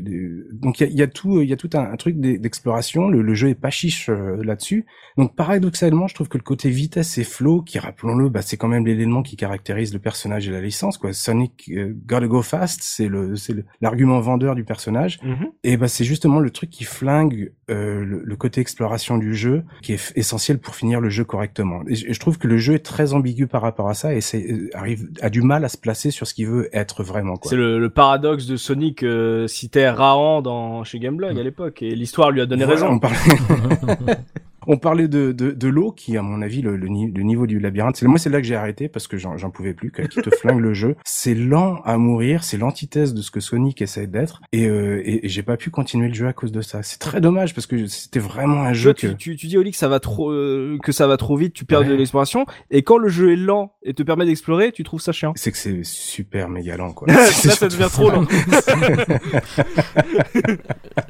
Donc 0.53 0.81
il 0.81 0.89
y 0.89 0.91
a, 0.91 0.93
y 0.93 1.03
a, 1.03 1.07
tout 1.07 1.41
il 1.43 1.49
y 1.49 1.53
a 1.53 1.57
tout 1.57 1.71
un, 1.75 1.97
truc 1.97 2.19
d'exploration. 2.19 3.09
Le, 3.09 3.23
le, 3.23 3.35
jeu 3.35 3.49
est 3.49 3.55
pas 3.55 3.71
chiche 3.71 4.09
là-dessus. 4.09 4.87
Donc 5.17 5.35
paradoxalement, 5.35 6.09
je 6.09 6.15
trouve 6.15 6.29
que 6.29 6.39
le 6.39 6.43
côté 6.43 6.71
vitesse 6.71 7.19
et 7.19 7.25
flow, 7.25 7.63
qui 7.63 7.76
rappelons-le, 7.79 8.29
bah, 8.29 8.43
c'est 8.43 8.57
quand 8.57 8.69
même 8.69 8.87
l'élément 8.87 9.23
qui 9.23 9.37
caractérise 9.37 9.93
le 9.93 9.99
personnage 9.99 10.49
et 10.49 10.53
la 10.53 10.61
licence. 10.61 10.99
Quoi. 10.99 11.13
Sonic 11.13 11.71
euh, 11.71 11.93
Gotta 12.07 12.27
Go 12.27 12.43
Fast, 12.43 12.81
c'est 12.83 13.09
le 13.09 13.37
c'est 13.37 13.55
l'argument 13.81 14.21
vendeur 14.21 14.55
du 14.55 14.65
personnage. 14.65 15.19
Mm-hmm. 15.23 15.51
Et 15.65 15.77
bah 15.77 15.89
c'est 15.89 16.05
justement 16.05 16.41
le 16.41 16.51
truc 16.51 16.71
qui 16.71 16.85
flingue 16.85 17.53
euh, 17.69 18.05
le, 18.05 18.37
côté 18.37 18.61
exploration 18.61 19.19
du 19.19 19.35
jeu, 19.35 19.65
qui 19.83 19.95
est 19.95 20.13
essentiel 20.15 20.61
pour 20.61 20.77
finir 20.77 21.01
le 21.01 21.09
jeu 21.09 21.25
correctement. 21.25 21.81
Et 21.89 21.97
je, 21.97 22.21
trouve 22.21 22.39
que 22.39 22.47
le 22.47 22.59
jeu 22.59 22.75
est 22.75 22.85
très 22.85 23.13
ambigu 23.13 23.49
par 23.49 23.61
rapport 23.61 23.89
à 23.89 23.95
ça 23.95 24.15
et 24.15 24.21
c'est 24.21 24.53
euh, 24.53 24.71
arrive 24.75 25.09
a 25.21 25.31
du 25.31 25.43
mal 25.43 25.65
à 25.65 25.69
se 25.69 25.77
placer 25.77 26.13
sur 26.13 26.29
ce 26.29 26.35
qu'il 26.35 26.47
veut 26.47 26.69
être 26.73 27.03
vraiment. 27.03 27.35
C'est 27.43 27.57
le, 27.57 27.81
le, 27.81 27.91
paradoxe 27.91 28.47
de 28.47 28.57
Sonic 28.57 29.03
euh, 29.03 29.49
citait 29.49 29.89
Rahan 29.89 30.43
dans 30.43 30.85
chez 30.85 31.01
Gameblog 31.01 31.35
mm. 31.35 31.39
à 31.39 31.43
l'époque 31.43 31.83
et 31.83 31.97
l'histoire 31.97 32.31
lui 32.31 32.41
a 32.41 32.47
donné 32.47 32.65
raison. 32.65 32.87
On 32.87 32.99
parlait... 33.01 33.17
On 34.67 34.79
parlait 34.79 35.09
de, 35.09 35.33
de, 35.33 35.51
de 35.53 35.69
l'eau 35.69 35.93
qui, 35.93 36.17
à 36.17 36.23
mon 36.23 36.43
avis, 36.43 36.63
le, 36.63 36.77
le, 36.77 36.89
niveau 36.89 37.47
du 37.47 37.59
labyrinthe, 37.59 37.97
c'est 37.97 38.07
moi 38.07 38.19
c'est 38.19 38.31
là 38.31 38.41
que 38.41 38.47
j'ai 38.47 38.57
arrêté 38.57 38.89
parce 38.89 39.07
que 39.07 39.17
j'en 39.17 39.51
pouvais 39.51 39.75
plus, 39.75 39.91
qui 39.91 40.21
te 40.21 40.31
flingue 40.37 40.61
le 40.61 40.75
jeu. 40.75 40.97
C'est 41.05 41.35
lent 41.35 41.81
à 41.85 41.99
mourir, 41.99 42.45
c'est 42.45 42.57
l'antithèse 42.57 43.15
de 43.15 43.23
ce 43.23 43.31
que 43.31 43.41
Sonic 43.41 43.81
essaie 43.83 44.07
d'être, 44.07 44.41
et, 44.53 44.67
euh, 44.67 45.03
et, 45.05 45.29
j'ai 45.29 45.43
pas 45.43 45.57
pu 45.57 45.71
continuer 45.71 46.09
le 46.09 46.15
jeu 46.15 46.27
à 46.27 46.33
cause 46.33 46.53
de 46.53 46.63
ça. 46.63 46.83
C'est 46.83 46.99
très 46.99 47.21
dommage 47.21 47.55
parce 47.55 47.67
que 47.67 47.87
c'était 47.87 48.21
vraiment 48.21 48.63
un 48.63 48.73
jeu 48.73 48.93
que... 48.93 49.07
tu, 49.09 49.37
tu, 49.37 49.47
dis 49.47 49.59
Oli 49.59 49.71
que 49.71 49.77
ça 49.77 49.89
va 49.89 50.01
trop 50.01 50.31
euh, 50.31 50.79
que 50.83 50.93
ça 50.93 51.07
va 51.07 51.17
trop 51.17 51.37
vite, 51.37 51.53
tu 51.53 51.65
perds 51.65 51.85
de 51.85 51.95
l'exploration, 51.95 52.47
et 52.71 52.83
quand 52.83 52.99
le 52.99 53.09
jeu 53.09 53.33
est 53.33 53.37
lent 53.37 53.75
et 53.83 53.95
te 53.95 54.03
permet 54.03 54.27
d'explorer, 54.27 54.73
tu 54.73 54.83
trouves 54.85 55.01
ça 55.01 55.13
chiant. 55.13 55.33
C'est 55.37 55.53
que 55.53 55.59
c'est 55.59 55.85
super 55.85 56.49
méga 56.49 56.77
lent 56.77 56.93
quoi. 56.93 57.09
là 57.13 57.27
ça 57.27 57.69
devient 57.69 57.89
trop 57.91 58.11
lent. 58.11 58.27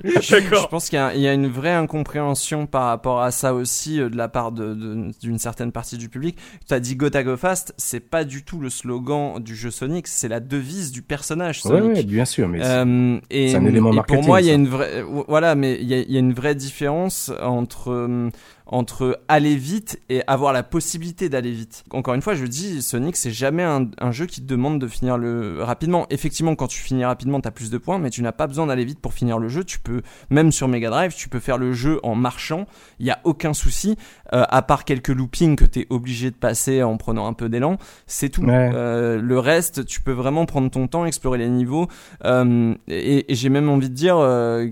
Je 0.05 0.67
pense 0.69 0.89
qu'il 0.89 0.99
y, 1.15 1.21
y, 1.21 1.29
a 1.29 1.33
une 1.33 1.49
vraie 1.49 1.73
incompréhension 1.73 2.67
par 2.67 2.85
rapport 2.85 3.21
à 3.21 3.31
ça 3.31 3.46
aussi 3.55 4.01
euh, 4.01 4.09
de 4.09 4.17
la 4.17 4.29
part 4.29 4.53
d'une 4.53 5.13
de, 5.23 5.39
certaine 5.39 5.73
partie 5.73 5.97
du 5.97 6.09
public. 6.09 6.37
Tu 6.69 6.75
as 6.75 6.81
dit 6.81 6.97
Go 6.97 7.09
Go 7.11 7.37
Fast, 7.37 7.75
c'est 7.77 8.01
pas 8.01 8.25
du 8.25 8.45
tout 8.45 8.61
le 8.61 8.71
slogan 8.71 9.41
du 9.41 9.55
jeu 9.55 9.71
Sonic, 9.71 10.07
c'est 10.07 10.29
la 10.29 10.41
devise 10.41 10.93
du 10.93 11.03
personnage 11.03 11.63
Sonic. 11.63 11.97
Ouais, 11.97 12.03
bien 12.03 12.25
sûr, 12.25 12.49
mais 12.49 12.65
euh, 12.65 13.19
c'est 13.31 13.55
un 13.55 13.65
élément 13.65 13.93
marketing. 13.93 14.21
Pour 14.21 14.27
moi, 14.27 14.41
il 14.41 14.47
y 14.47 14.51
a 14.51 14.55
une 14.55 14.69
vraie, 14.69 15.03
voilà, 15.29 15.55
mais 15.55 15.79
il 15.81 15.89
y 15.89 16.17
a, 16.17 16.19
une 16.19 16.33
vraie 16.33 16.55
différence 16.55 17.33
entre 17.43 17.91
euh, 17.91 18.31
entre 18.67 19.21
aller 19.29 19.57
vite 19.57 20.01
et 20.09 20.23
avoir 20.27 20.53
la 20.53 20.65
possibilité 20.65 21.29
d'aller 21.29 21.53
vite. 21.53 21.85
Encore 21.91 22.15
une 22.15 22.23
fois, 22.23 22.35
je 22.35 22.45
dis, 22.45 22.83
Sonic, 22.83 23.17
c'est 23.17 23.31
jamais 23.31 23.63
un, 23.63 24.11
jeu 24.11 24.27
qui 24.27 24.41
te 24.41 24.47
demande 24.47 24.81
de 24.81 24.89
finir 24.89 25.19
rapidement. 25.61 26.07
Effectivement, 26.11 26.57
quand 26.57 26.67
tu 26.67 26.81
finis 26.81 27.05
rapidement, 27.05 27.41
t'as 27.41 27.53
plus 27.53 27.71
de 27.71 27.79
points, 27.79 27.99
mais 27.99 28.11
tu 28.11 28.23
n'as 28.23 28.33
pas 28.33 28.47
besoin 28.47 28.67
d'aller 28.67 28.85
vite 28.85 29.01
pour 29.01 29.15
finir 29.15 29.39
le 29.39 29.49
jeu. 29.49 29.63
Tu 29.63 29.79
peux, 29.79 30.03
même 30.31 30.51
sur 30.51 30.67
Mega 30.67 30.91
Drive, 30.91 31.15
tu 31.15 31.29
peux 31.29 31.39
faire 31.39 31.59
le 31.59 31.73
jeu 31.73 32.01
en 32.03 32.17
marchant. 32.17 32.67
Il 32.99 33.07
y 33.07 33.11
a 33.11 33.21
aucun 33.25 33.55
souci, 33.55 33.97
euh, 34.33 34.45
à 34.49 34.63
part 34.63 34.85
quelques 34.85 35.09
loopings 35.09 35.57
que 35.57 35.65
t'es 35.65 35.87
obligé 35.91 36.31
de 36.31 36.37
passer 36.37 36.83
en 36.83 36.97
prenant 36.97 37.27
un 37.27 37.33
peu 37.33 37.49
d'élan. 37.49 37.79
C'est 38.07 38.29
tout. 38.29 38.45
Euh, 38.47 39.21
le 39.21 39.39
reste, 39.39 39.85
tu 39.87 40.01
peux 40.01 40.13
vraiment 40.13 40.47
prendre 40.47 40.71
ton 40.71 40.87
temps, 40.89 41.07
explorer 41.07 41.39
les 41.39 41.49
niveaux. 41.49 41.89
Euh, 42.25 42.75
et, 42.89 43.33
et 43.33 43.35
j'ai 43.35 43.49
même 43.49 43.69
envie 43.69 43.91
de 43.91 43.95
dire 43.95 44.17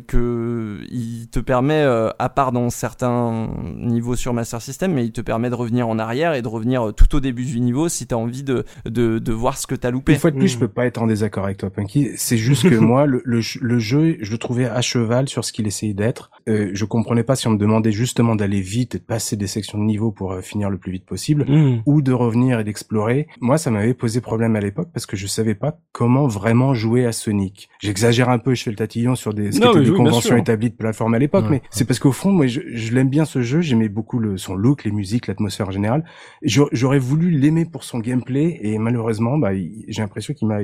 que 0.06 0.78
il 0.90 1.28
te 1.28 1.40
permet, 1.40 1.84
à 2.18 2.28
part 2.28 2.52
dans 2.52 2.70
certains 2.70 3.48
niveau 3.76 4.16
sur 4.16 4.32
Master 4.32 4.60
System, 4.60 4.92
mais 4.92 5.04
il 5.04 5.12
te 5.12 5.20
permet 5.20 5.50
de 5.50 5.54
revenir 5.54 5.88
en 5.88 5.98
arrière 5.98 6.34
et 6.34 6.42
de 6.42 6.48
revenir 6.48 6.88
euh, 6.88 6.92
tout 6.92 7.14
au 7.14 7.20
début 7.20 7.44
du 7.44 7.60
niveau 7.60 7.88
si 7.88 8.06
tu 8.06 8.14
as 8.14 8.18
envie 8.18 8.42
de, 8.42 8.64
de, 8.84 9.18
de, 9.18 9.32
voir 9.32 9.58
ce 9.58 9.66
que 9.66 9.74
tu 9.74 9.86
as 9.86 9.90
loupé. 9.90 10.12
Une 10.12 10.18
fois 10.18 10.30
de 10.30 10.38
plus, 10.38 10.48
je 10.48 10.58
peux 10.58 10.68
pas 10.68 10.86
être 10.86 11.00
en 11.00 11.06
désaccord 11.06 11.44
avec 11.44 11.58
toi, 11.58 11.70
Punky. 11.70 12.10
C'est 12.16 12.36
juste 12.36 12.68
que 12.68 12.74
moi, 12.76 13.06
le, 13.06 13.22
le, 13.24 13.78
jeu, 13.78 14.16
je 14.20 14.30
le 14.30 14.38
trouvais 14.38 14.66
à 14.66 14.80
cheval 14.80 15.28
sur 15.28 15.44
ce 15.44 15.52
qu'il 15.52 15.66
essayait 15.66 15.94
d'être. 15.94 16.30
Euh, 16.48 16.70
je 16.72 16.84
comprenais 16.84 17.24
pas 17.24 17.36
si 17.36 17.48
on 17.48 17.52
me 17.52 17.58
demandait 17.58 17.92
justement 17.92 18.36
d'aller 18.36 18.60
vite 18.60 18.94
et 18.94 18.98
de 18.98 19.04
passer 19.04 19.36
des 19.36 19.43
sections 19.46 19.78
de 19.78 19.84
niveau 19.84 20.10
pour 20.10 20.32
euh, 20.32 20.40
finir 20.40 20.70
le 20.70 20.78
plus 20.78 20.92
vite 20.92 21.04
possible, 21.04 21.44
mm. 21.48 21.82
ou 21.86 22.02
de 22.02 22.12
revenir 22.12 22.60
et 22.60 22.64
d'explorer. 22.64 23.26
Moi, 23.40 23.58
ça 23.58 23.70
m'avait 23.70 23.94
posé 23.94 24.20
problème 24.20 24.56
à 24.56 24.60
l'époque 24.60 24.88
parce 24.92 25.06
que 25.06 25.16
je 25.16 25.26
savais 25.26 25.54
pas 25.54 25.78
comment 25.92 26.26
vraiment 26.26 26.74
jouer 26.74 27.06
à 27.06 27.12
Sonic. 27.12 27.68
J'exagère 27.80 28.28
un 28.28 28.38
peu, 28.38 28.54
je 28.54 28.62
fais 28.62 28.70
le 28.70 28.76
tatillon 28.76 29.14
sur 29.14 29.34
des, 29.34 29.50
des 29.50 29.92
conventions 29.92 30.36
établies 30.36 30.70
de 30.70 30.76
plateforme 30.76 31.14
à 31.14 31.18
l'époque, 31.18 31.46
mais 31.50 31.62
c'est 31.70 31.84
parce 31.84 31.98
qu'au 31.98 32.12
fond, 32.12 32.32
moi, 32.32 32.46
je, 32.46 32.60
je 32.72 32.94
l'aime 32.94 33.08
bien 33.08 33.24
ce 33.24 33.42
jeu, 33.42 33.60
j'aimais 33.60 33.88
beaucoup 33.88 34.18
le, 34.18 34.36
son 34.36 34.54
look, 34.54 34.84
les 34.84 34.92
musiques, 34.92 35.26
l'atmosphère 35.26 35.68
en 35.68 35.72
général. 35.72 36.04
J'aurais 36.42 36.98
voulu 36.98 37.30
l'aimer 37.30 37.64
pour 37.64 37.84
son 37.84 37.98
gameplay 37.98 38.58
et 38.62 38.78
malheureusement, 38.78 39.38
bah, 39.38 39.54
j'ai 39.54 40.02
l'impression 40.02 40.34
qu'il 40.34 40.48
m'a, 40.48 40.60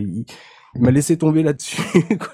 il 0.77 0.83
m'a 0.83 0.91
laissé 0.93 1.19
tomber 1.19 1.43
là-dessus. 1.43 1.83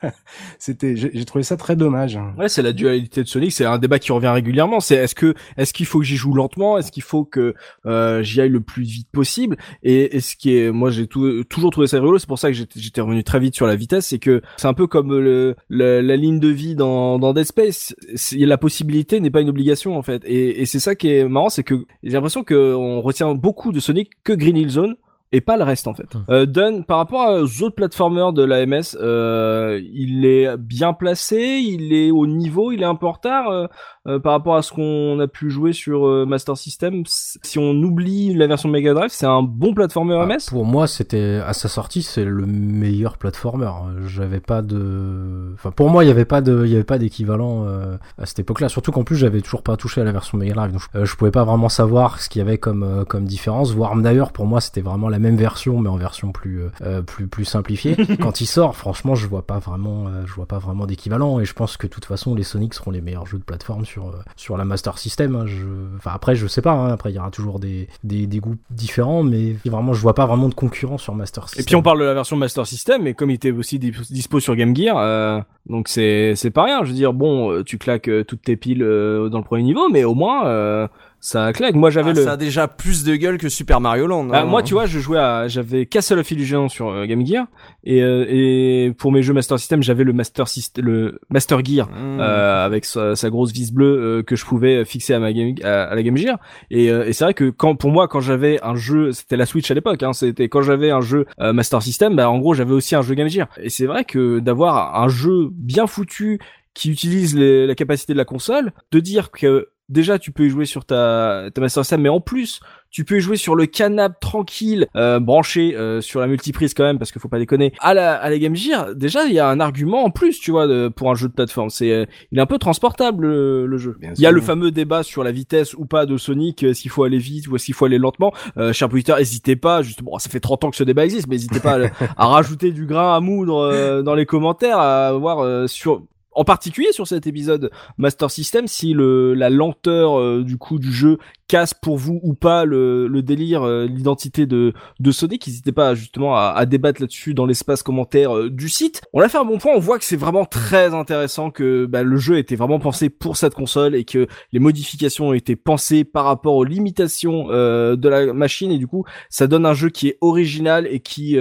C'était, 0.59 0.95
j'ai 0.97 1.24
trouvé 1.24 1.43
ça 1.43 1.57
très 1.57 1.74
dommage. 1.74 2.18
Ouais, 2.37 2.49
c'est 2.49 2.62
la 2.62 2.72
dualité 2.72 3.22
de 3.22 3.28
Sonic. 3.28 3.53
C'est 3.53 3.64
un 3.64 3.78
débat 3.78 3.99
qui 3.99 4.12
revient 4.12 4.28
régulièrement. 4.28 4.80
C'est 4.80 4.97
est-ce 4.97 5.14
que 5.14 5.34
est-ce 5.57 5.72
qu'il 5.72 5.87
faut 5.87 6.01
que 6.01 6.05
j'y 6.05 6.16
joue 6.16 6.34
lentement, 6.34 6.76
est-ce 6.76 6.93
qu'il 6.93 7.03
faut 7.03 7.24
que 7.24 7.55
euh, 7.87 8.22
j'y 8.22 8.41
aille 8.41 8.51
le 8.51 8.61
plus 8.61 8.82
vite 8.82 9.09
possible? 9.11 9.57
Et, 9.82 10.20
ce 10.20 10.37
qui 10.37 10.57
est, 10.57 10.70
moi, 10.70 10.91
j'ai 10.91 11.07
toujours 11.07 11.70
trouvé 11.70 11.87
ça 11.87 11.97
rigolo. 11.99 12.18
C'est 12.18 12.28
pour 12.28 12.39
ça 12.39 12.51
que 12.51 12.57
j'étais 12.57 13.01
revenu 13.01 13.24
très 13.24 13.39
vite 13.39 13.55
sur 13.55 13.66
la 13.66 13.76
vitesse. 13.76 14.07
C'est 14.07 14.18
que 14.18 14.43
c'est 14.59 14.68
un 14.68 14.74
peu 14.74 14.87
comme 14.87 15.18
le, 15.18 15.57
la 15.70 16.16
ligne 16.16 16.41
de 16.41 16.49
vie 16.49 16.74
dans 16.74 17.18
dans 17.18 17.32
Dead 17.32 17.45
Space. 17.45 17.95
La 18.32 18.59
possibilité 18.59 19.20
n'est 19.20 19.30
pas 19.30 19.41
une 19.41 19.49
obligation 19.49 19.97
en 19.97 20.03
fait. 20.03 20.22
Et, 20.26 20.61
et 20.61 20.66
c'est 20.66 20.80
ça 20.80 20.95
qui 20.95 21.09
est 21.09 21.26
marrant, 21.26 21.49
c'est 21.49 21.64
que 21.64 21.87
j'ai 22.03 22.12
l'impression 22.12 22.45
qu'on 22.45 23.01
retient 23.01 23.34
beaucoup 23.34 23.72
de 23.72 23.80
Sonic 23.80 24.11
que 24.24 24.32
Green 24.32 24.57
Hill 24.57 24.70
Zone 24.70 24.97
et 25.37 25.43
pas 25.43 25.59
le 25.59 25.64
reste 25.64 25.87
en 25.87 25.93
fait. 25.93 26.16
Euh, 26.30 26.47
Dunn, 26.47 26.82
par 26.82 26.97
rapport 26.97 27.28
aux 27.28 27.62
autres 27.62 27.74
plateformers 27.74 28.32
de 28.32 28.43
l'AMS, 28.43 28.97
euh, 28.99 29.78
il 29.93 30.24
est 30.24 30.57
bien 30.57 30.95
placé, 30.95 31.61
il 31.62 31.93
est 31.93 32.11
au 32.11 32.26
niveau, 32.26 32.72
il 32.72 32.80
est 32.80 32.87
un 32.87 32.95
peu 32.95 33.07
en 33.07 33.12
retard. 33.12 33.68
Euh, 34.07 34.17
euh, 34.17 34.19
par 34.19 34.33
rapport 34.33 34.57
à 34.57 34.63
ce 34.63 34.73
qu'on 34.73 35.19
a 35.21 35.27
pu 35.27 35.51
jouer 35.51 35.73
sur 35.73 36.07
euh, 36.07 36.27
Master 36.27 36.57
System, 36.57 37.03
si 37.07 37.59
on 37.59 37.71
oublie 37.71 38.35
la 38.35 38.47
version 38.47 38.69
Mega 38.69 38.95
Drive, 38.95 39.11
c'est 39.13 39.27
un 39.27 39.43
bon 39.43 39.75
platformer 39.75 40.19
ah, 40.21 40.27
MS 40.27 40.51
Pour 40.51 40.65
moi, 40.65 40.87
c'était 40.87 41.41
à 41.47 41.53
sa 41.53 41.69
sortie, 41.69 42.03
c'est 42.03 42.25
le 42.25 42.47
meilleur 42.47 43.19
platformer. 43.19 43.71
J'avais 44.07 44.41
pas 44.41 44.63
de, 44.63 45.53
enfin 45.55 45.71
pour 45.71 45.91
moi, 45.91 46.05
il 46.05 46.09
y 46.09 46.11
avait 46.11 46.25
pas 46.25 46.41
de, 46.41 46.65
il 46.65 46.73
y 46.73 46.75
avait 46.75 46.85
pas 46.85 46.99
d'équivalent 46.99 47.65
euh, 47.67 47.97
à 48.19 48.27
cette 48.27 48.41
époque-là. 48.41 48.69
Surtout 48.69 48.93
qu'en 48.93 49.05
plus, 49.05 49.17
j'avais 49.17 49.41
toujours 49.41 49.63
pas 49.63 49.77
touché 49.77 50.01
à 50.01 50.05
la 50.05 50.13
version 50.13 50.39
Mega 50.39 50.55
Drive, 50.55 50.73
donc 50.73 50.83
je 50.95 51.15
pouvais 51.15 51.31
pas 51.31 51.45
vraiment 51.45 51.69
savoir 51.69 52.21
ce 52.21 52.29
qu'il 52.29 52.41
y 52.41 52.43
avait 52.43 52.59
comme 52.59 53.05
comme 53.09 53.25
différence. 53.25 53.73
Voire 53.73 53.97
d'ailleurs, 53.97 54.33
pour 54.33 54.47
moi, 54.47 54.61
c'était 54.61 54.81
vraiment 54.81 55.09
la 55.09 55.19
même 55.19 55.37
version, 55.37 55.81
mais 55.81 55.89
en 55.89 55.97
version 55.97 56.33
plus 56.33 56.63
plus 57.07 57.27
plus 57.27 57.45
simplifiée. 57.45 57.97
Quand 58.21 58.41
il 58.41 58.47
sort, 58.47 58.77
franchement, 58.77 59.15
je 59.15 59.27
vois 59.27 59.47
pas 59.47 59.59
vraiment, 59.59 60.07
je 60.25 60.33
vois 60.33 60.47
pas 60.47 60.59
vraiment 60.59 60.87
d'équivalent. 60.87 61.41
Et 61.41 61.45
je 61.45 61.55
pense 61.55 61.77
que 61.77 61.87
de 61.87 61.93
toute 61.93 62.05
façon, 62.05 62.35
les 62.35 62.43
Sonic 62.43 62.75
seront 62.75 62.91
les 62.91 63.01
meilleurs 63.01 63.27
jeux 63.27 63.39
de 63.39 63.45
plateforme 63.45 63.85
sur, 63.85 63.95
euh, 64.05 64.22
sur 64.36 64.57
la 64.57 64.64
Master 64.64 64.99
System. 64.99 65.34
Hein, 65.36 65.47
je... 65.47 65.64
Enfin, 65.97 66.11
après, 66.14 66.36
je 66.36 66.47
sais 66.47 66.62
pas. 66.62 66.72
Hein, 66.72 66.92
après, 66.92 67.11
il 67.11 67.16
y 67.16 67.18
aura 67.18 67.30
toujours 67.30 67.59
des, 67.59 67.88
des, 68.05 68.26
des, 68.26 68.38
goûts 68.38 68.57
différents, 68.70 69.22
mais 69.22 69.57
vraiment, 69.64 69.92
je 69.92 70.01
vois 70.01 70.14
pas 70.14 70.26
vraiment 70.26 70.49
de 70.49 70.55
concurrent 70.55 70.99
sur 70.99 71.14
Master 71.14 71.49
System. 71.49 71.62
Et 71.62 71.64
puis, 71.64 71.76
on 71.76 71.82
parle 71.82 72.01
de 72.01 72.05
la 72.05 72.14
version 72.14 72.36
Master 72.36 72.66
System, 72.66 73.03
mais 73.03 73.14
comme 73.14 73.30
il 73.30 73.34
était 73.34 73.51
aussi 73.51 73.78
dispo 73.78 74.40
sur 74.40 74.57
Game 74.57 74.74
Gear, 74.74 74.97
euh, 74.99 75.40
donc 75.68 75.88
c'est 75.88 76.34
c'est 76.36 76.51
pas 76.51 76.64
rien. 76.64 76.84
Je 76.84 76.90
veux 76.90 76.97
dire, 76.97 77.12
bon, 77.12 77.51
euh, 77.51 77.64
tu 77.64 77.78
claques 77.78 78.11
toutes 78.26 78.42
tes 78.42 78.57
piles 78.57 78.80
dans 78.80 79.38
le 79.38 79.44
premier 79.44 79.62
niveau, 79.62 79.88
mais 79.88 80.05
au 80.05 80.14
moins 80.14 80.88
ça 81.27 81.53
claque. 81.53 81.74
Moi, 81.74 81.91
j'avais 81.91 82.11
ah, 82.11 82.14
le. 82.14 82.22
Ça 82.22 82.33
a 82.33 82.37
déjà 82.37 82.68
plus 82.68 83.03
de 83.03 83.16
gueule 83.16 83.37
que 83.37 83.49
Super 83.49 83.81
Mario 83.81 84.07
Land. 84.07 84.29
Ah, 84.33 84.45
moi, 84.45 84.62
tu 84.62 84.74
vois, 84.74 84.87
je 84.87 85.01
jouais 85.01 85.18
à, 85.18 85.49
j'avais 85.49 85.85
Castle 85.85 86.20
of 86.20 86.31
Illusion 86.31 86.68
sur 86.68 86.89
euh, 86.89 87.05
Game 87.05 87.27
Gear 87.27 87.47
et 87.83 88.01
euh, 88.01 88.24
et 88.29 88.93
pour 88.97 89.11
mes 89.11 89.22
jeux 89.22 89.33
Master 89.33 89.59
System, 89.59 89.83
j'avais 89.83 90.05
le 90.05 90.12
Master 90.12 90.47
System, 90.47 90.85
le 90.85 91.18
Master 91.29 91.64
Gear 91.64 91.89
mmh. 91.89 92.20
euh, 92.20 92.64
avec 92.64 92.85
sa, 92.85 93.16
sa, 93.16 93.29
grosse 93.29 93.51
vis 93.51 93.72
bleue 93.72 94.22
que 94.24 94.37
je 94.37 94.45
pouvais 94.45 94.85
fixer 94.85 95.14
à 95.14 95.18
ma 95.18 95.33
game, 95.33 95.53
à, 95.64 95.97
la 95.97 96.03
Game 96.05 96.16
Gear. 96.16 96.39
Et, 96.70 96.85
et 96.85 97.12
c'est 97.12 97.24
vrai 97.24 97.35
que 97.35 97.51
quand 97.51 97.74
pour 97.74 97.91
moi, 97.91 98.07
quand 98.07 98.20
j'avais 98.20 98.62
un 98.62 98.77
jeu, 98.77 99.11
c'était 99.11 99.37
la 99.37 99.47
Switch 99.47 99.68
à 99.68 99.74
l'époque. 99.74 100.05
Hein, 100.05 100.12
c'était 100.12 100.49
quand 100.49 100.62
j'avais 100.62 100.93
un 100.93 101.01
jeu 101.01 101.27
Master 101.41 101.83
System, 101.83 102.14
bah 102.14 102.31
en 102.31 102.39
gros, 102.39 102.55
j'avais 102.55 102.72
aussi 102.72 102.95
un 102.95 103.03
jeu 103.03 103.16
Game 103.16 103.29
Gear. 103.29 103.49
Et 103.61 103.68
c'est 103.68 103.87
vrai 103.87 104.05
que 104.05 104.39
d'avoir 104.39 105.03
un 105.03 105.09
jeu 105.09 105.49
bien 105.51 105.89
foutu 105.89 106.39
qui 106.72 106.91
utilise 106.91 107.35
les, 107.35 107.66
la 107.66 107.74
capacité 107.74 108.12
de 108.12 108.18
la 108.18 108.27
console, 108.27 108.70
de 108.93 109.01
dire 109.01 109.33
que 109.33 109.70
déjà 109.89 110.18
tu 110.18 110.32
peux 110.32 110.47
y 110.47 110.51
jouer 110.51 110.66
sur 110.66 110.84
ta, 110.84 111.49
ta 111.55 111.61
Master 111.61 111.84
System, 111.84 112.03
mais 112.03 112.09
en 112.09 112.20
plus 112.20 112.61
tu 112.91 113.05
peux 113.05 113.18
y 113.18 113.20
jouer 113.20 113.37
sur 113.37 113.55
le 113.55 113.66
canap 113.66 114.18
tranquille, 114.20 114.87
euh, 114.97 115.20
branché 115.20 115.76
euh, 115.76 116.01
sur 116.01 116.20
la 116.20 116.26
multiprise 116.26 116.72
quand 116.72 116.84
même, 116.84 116.99
parce 116.99 117.12
qu'il 117.12 117.20
faut 117.20 117.28
pas 117.28 117.39
déconner. 117.39 117.74
À 117.80 117.93
la, 117.93 118.14
à 118.14 118.30
la 118.30 118.39
Game 118.39 118.57
Gear, 118.57 118.95
déjà 118.95 119.26
il 119.26 119.32
y 119.32 119.39
a 119.39 119.49
un 119.49 119.61
argument 119.61 120.05
en 120.05 120.11
plus, 120.11 120.41
tu 120.41 120.51
vois, 120.51 120.66
de, 120.66 120.89
pour 120.89 121.11
un 121.11 121.14
jeu 121.14 121.28
de 121.28 121.34
plateforme. 121.34 121.68
C'est, 121.68 121.93
euh, 121.93 122.07
il 122.32 122.39
est 122.39 122.41
un 122.41 122.47
peu 122.47 122.59
transportable 122.59 123.26
le, 123.26 123.76
jeu. 123.76 123.99
il 124.01 124.20
y 124.20 124.26
a 124.26 124.30
le 124.30 124.41
fameux 124.41 124.70
débat 124.70 125.03
sur 125.03 125.24
la 125.24 125.32
vitesse 125.32 125.74
ou 125.74 125.84
pas 125.84 126.07
de 126.07 126.16
Sonic, 126.16 126.64
euh, 126.64 126.72
s'il 126.72 126.91
faut 126.91 127.05
aller 127.05 127.18
vite 127.18 127.49
ou 127.49 127.59
s'il 127.59 127.74
faut 127.74 127.84
aller 127.84 127.99
lentement. 127.99 128.32
Euh, 128.57 128.72
cher 128.72 128.89
Twitter, 128.89 129.14
n'hésitez 129.18 129.57
pas, 129.57 129.82
justement, 129.82 130.18
ça 130.18 130.30
fait 130.30 130.41
30 130.41 130.64
ans 130.64 130.70
que 130.70 130.76
ce 130.76 130.84
débat 130.84 131.05
existe, 131.05 131.26
mais 131.26 131.34
n'hésitez 131.34 131.61
pas 131.61 131.78
à, 131.78 131.91
à, 132.16 132.26
rajouter 132.26 132.70
du 132.70 132.87
grain 132.87 133.14
à 133.14 133.20
moudre 133.20 134.03
dans 134.03 134.14
les 134.14 134.24
commentaires, 134.24 134.78
à 134.78 135.12
voir 135.12 135.68
sur 135.68 136.03
en 136.37 136.45
particulier 136.45 136.93
sur 136.93 137.09
cet 137.09 137.26
épisode 137.26 137.70
Master 137.97 138.30
System 138.30 138.68
si 138.68 138.93
le 138.93 139.34
la 139.34 139.51
lenteur 139.51 140.18
euh, 140.18 140.45
du 140.45 140.59
coup 140.59 140.78
du 140.78 140.93
jeu 140.93 141.18
casse 141.49 141.74
pour 141.74 141.97
vous 141.97 142.20
ou 142.22 142.34
pas 142.34 142.64
le, 142.64 143.07
le 143.07 143.22
délire 143.22 143.62
euh, 143.62 143.86
l'identité 143.86 144.47
de 144.47 144.72
de 145.01 145.11
Sonic 145.11 145.47
n'hésitez 145.47 145.72
pas 145.72 145.94
justement 145.94 146.36
à, 146.36 146.53
à 146.57 146.66
débattre 146.66 147.01
là-dessus 147.01 147.34
dans 147.34 147.47
l'espace 147.47 147.82
commentaire 147.82 148.36
euh, 148.36 148.51
du 148.51 148.68
site. 148.68 149.03
On 149.12 149.20
a 149.20 149.28
fait 149.28 149.38
un 149.38 149.44
bon 149.44 149.59
point 149.59 149.72
on 149.74 149.80
voit 149.80 149.99
que 149.99 150.05
c'est 150.05 150.16
vraiment 150.16 150.44
très 150.44 150.94
intéressant 150.94 151.51
que 151.51 151.86
bah, 151.86 152.03
le 152.03 152.16
jeu 152.16 152.38
était 152.38 152.57
vraiment 152.57 152.78
pensé 152.78 153.09
pour 153.09 153.36
cette 153.36 153.55
console 153.55 153.94
et 153.94 154.05
que 154.05 154.26
les 154.53 154.59
modifications 154.59 155.28
ont 155.28 155.32
été 155.32 155.57
pensées 155.57 156.05
par 156.05 156.24
rapport 156.24 156.55
aux 156.55 156.64
limitations 156.64 157.47
de 157.49 158.09
la 158.09 158.32
machine 158.32 158.70
et 158.70 158.78
du 158.78 158.86
coup 158.86 159.05
ça 159.30 159.47
donne 159.47 159.66
un 159.66 159.74
jeu 159.74 159.88
qui 159.90 160.09
est 160.09 160.18
original 160.20 160.86
et 160.90 161.01
qui 161.01 161.36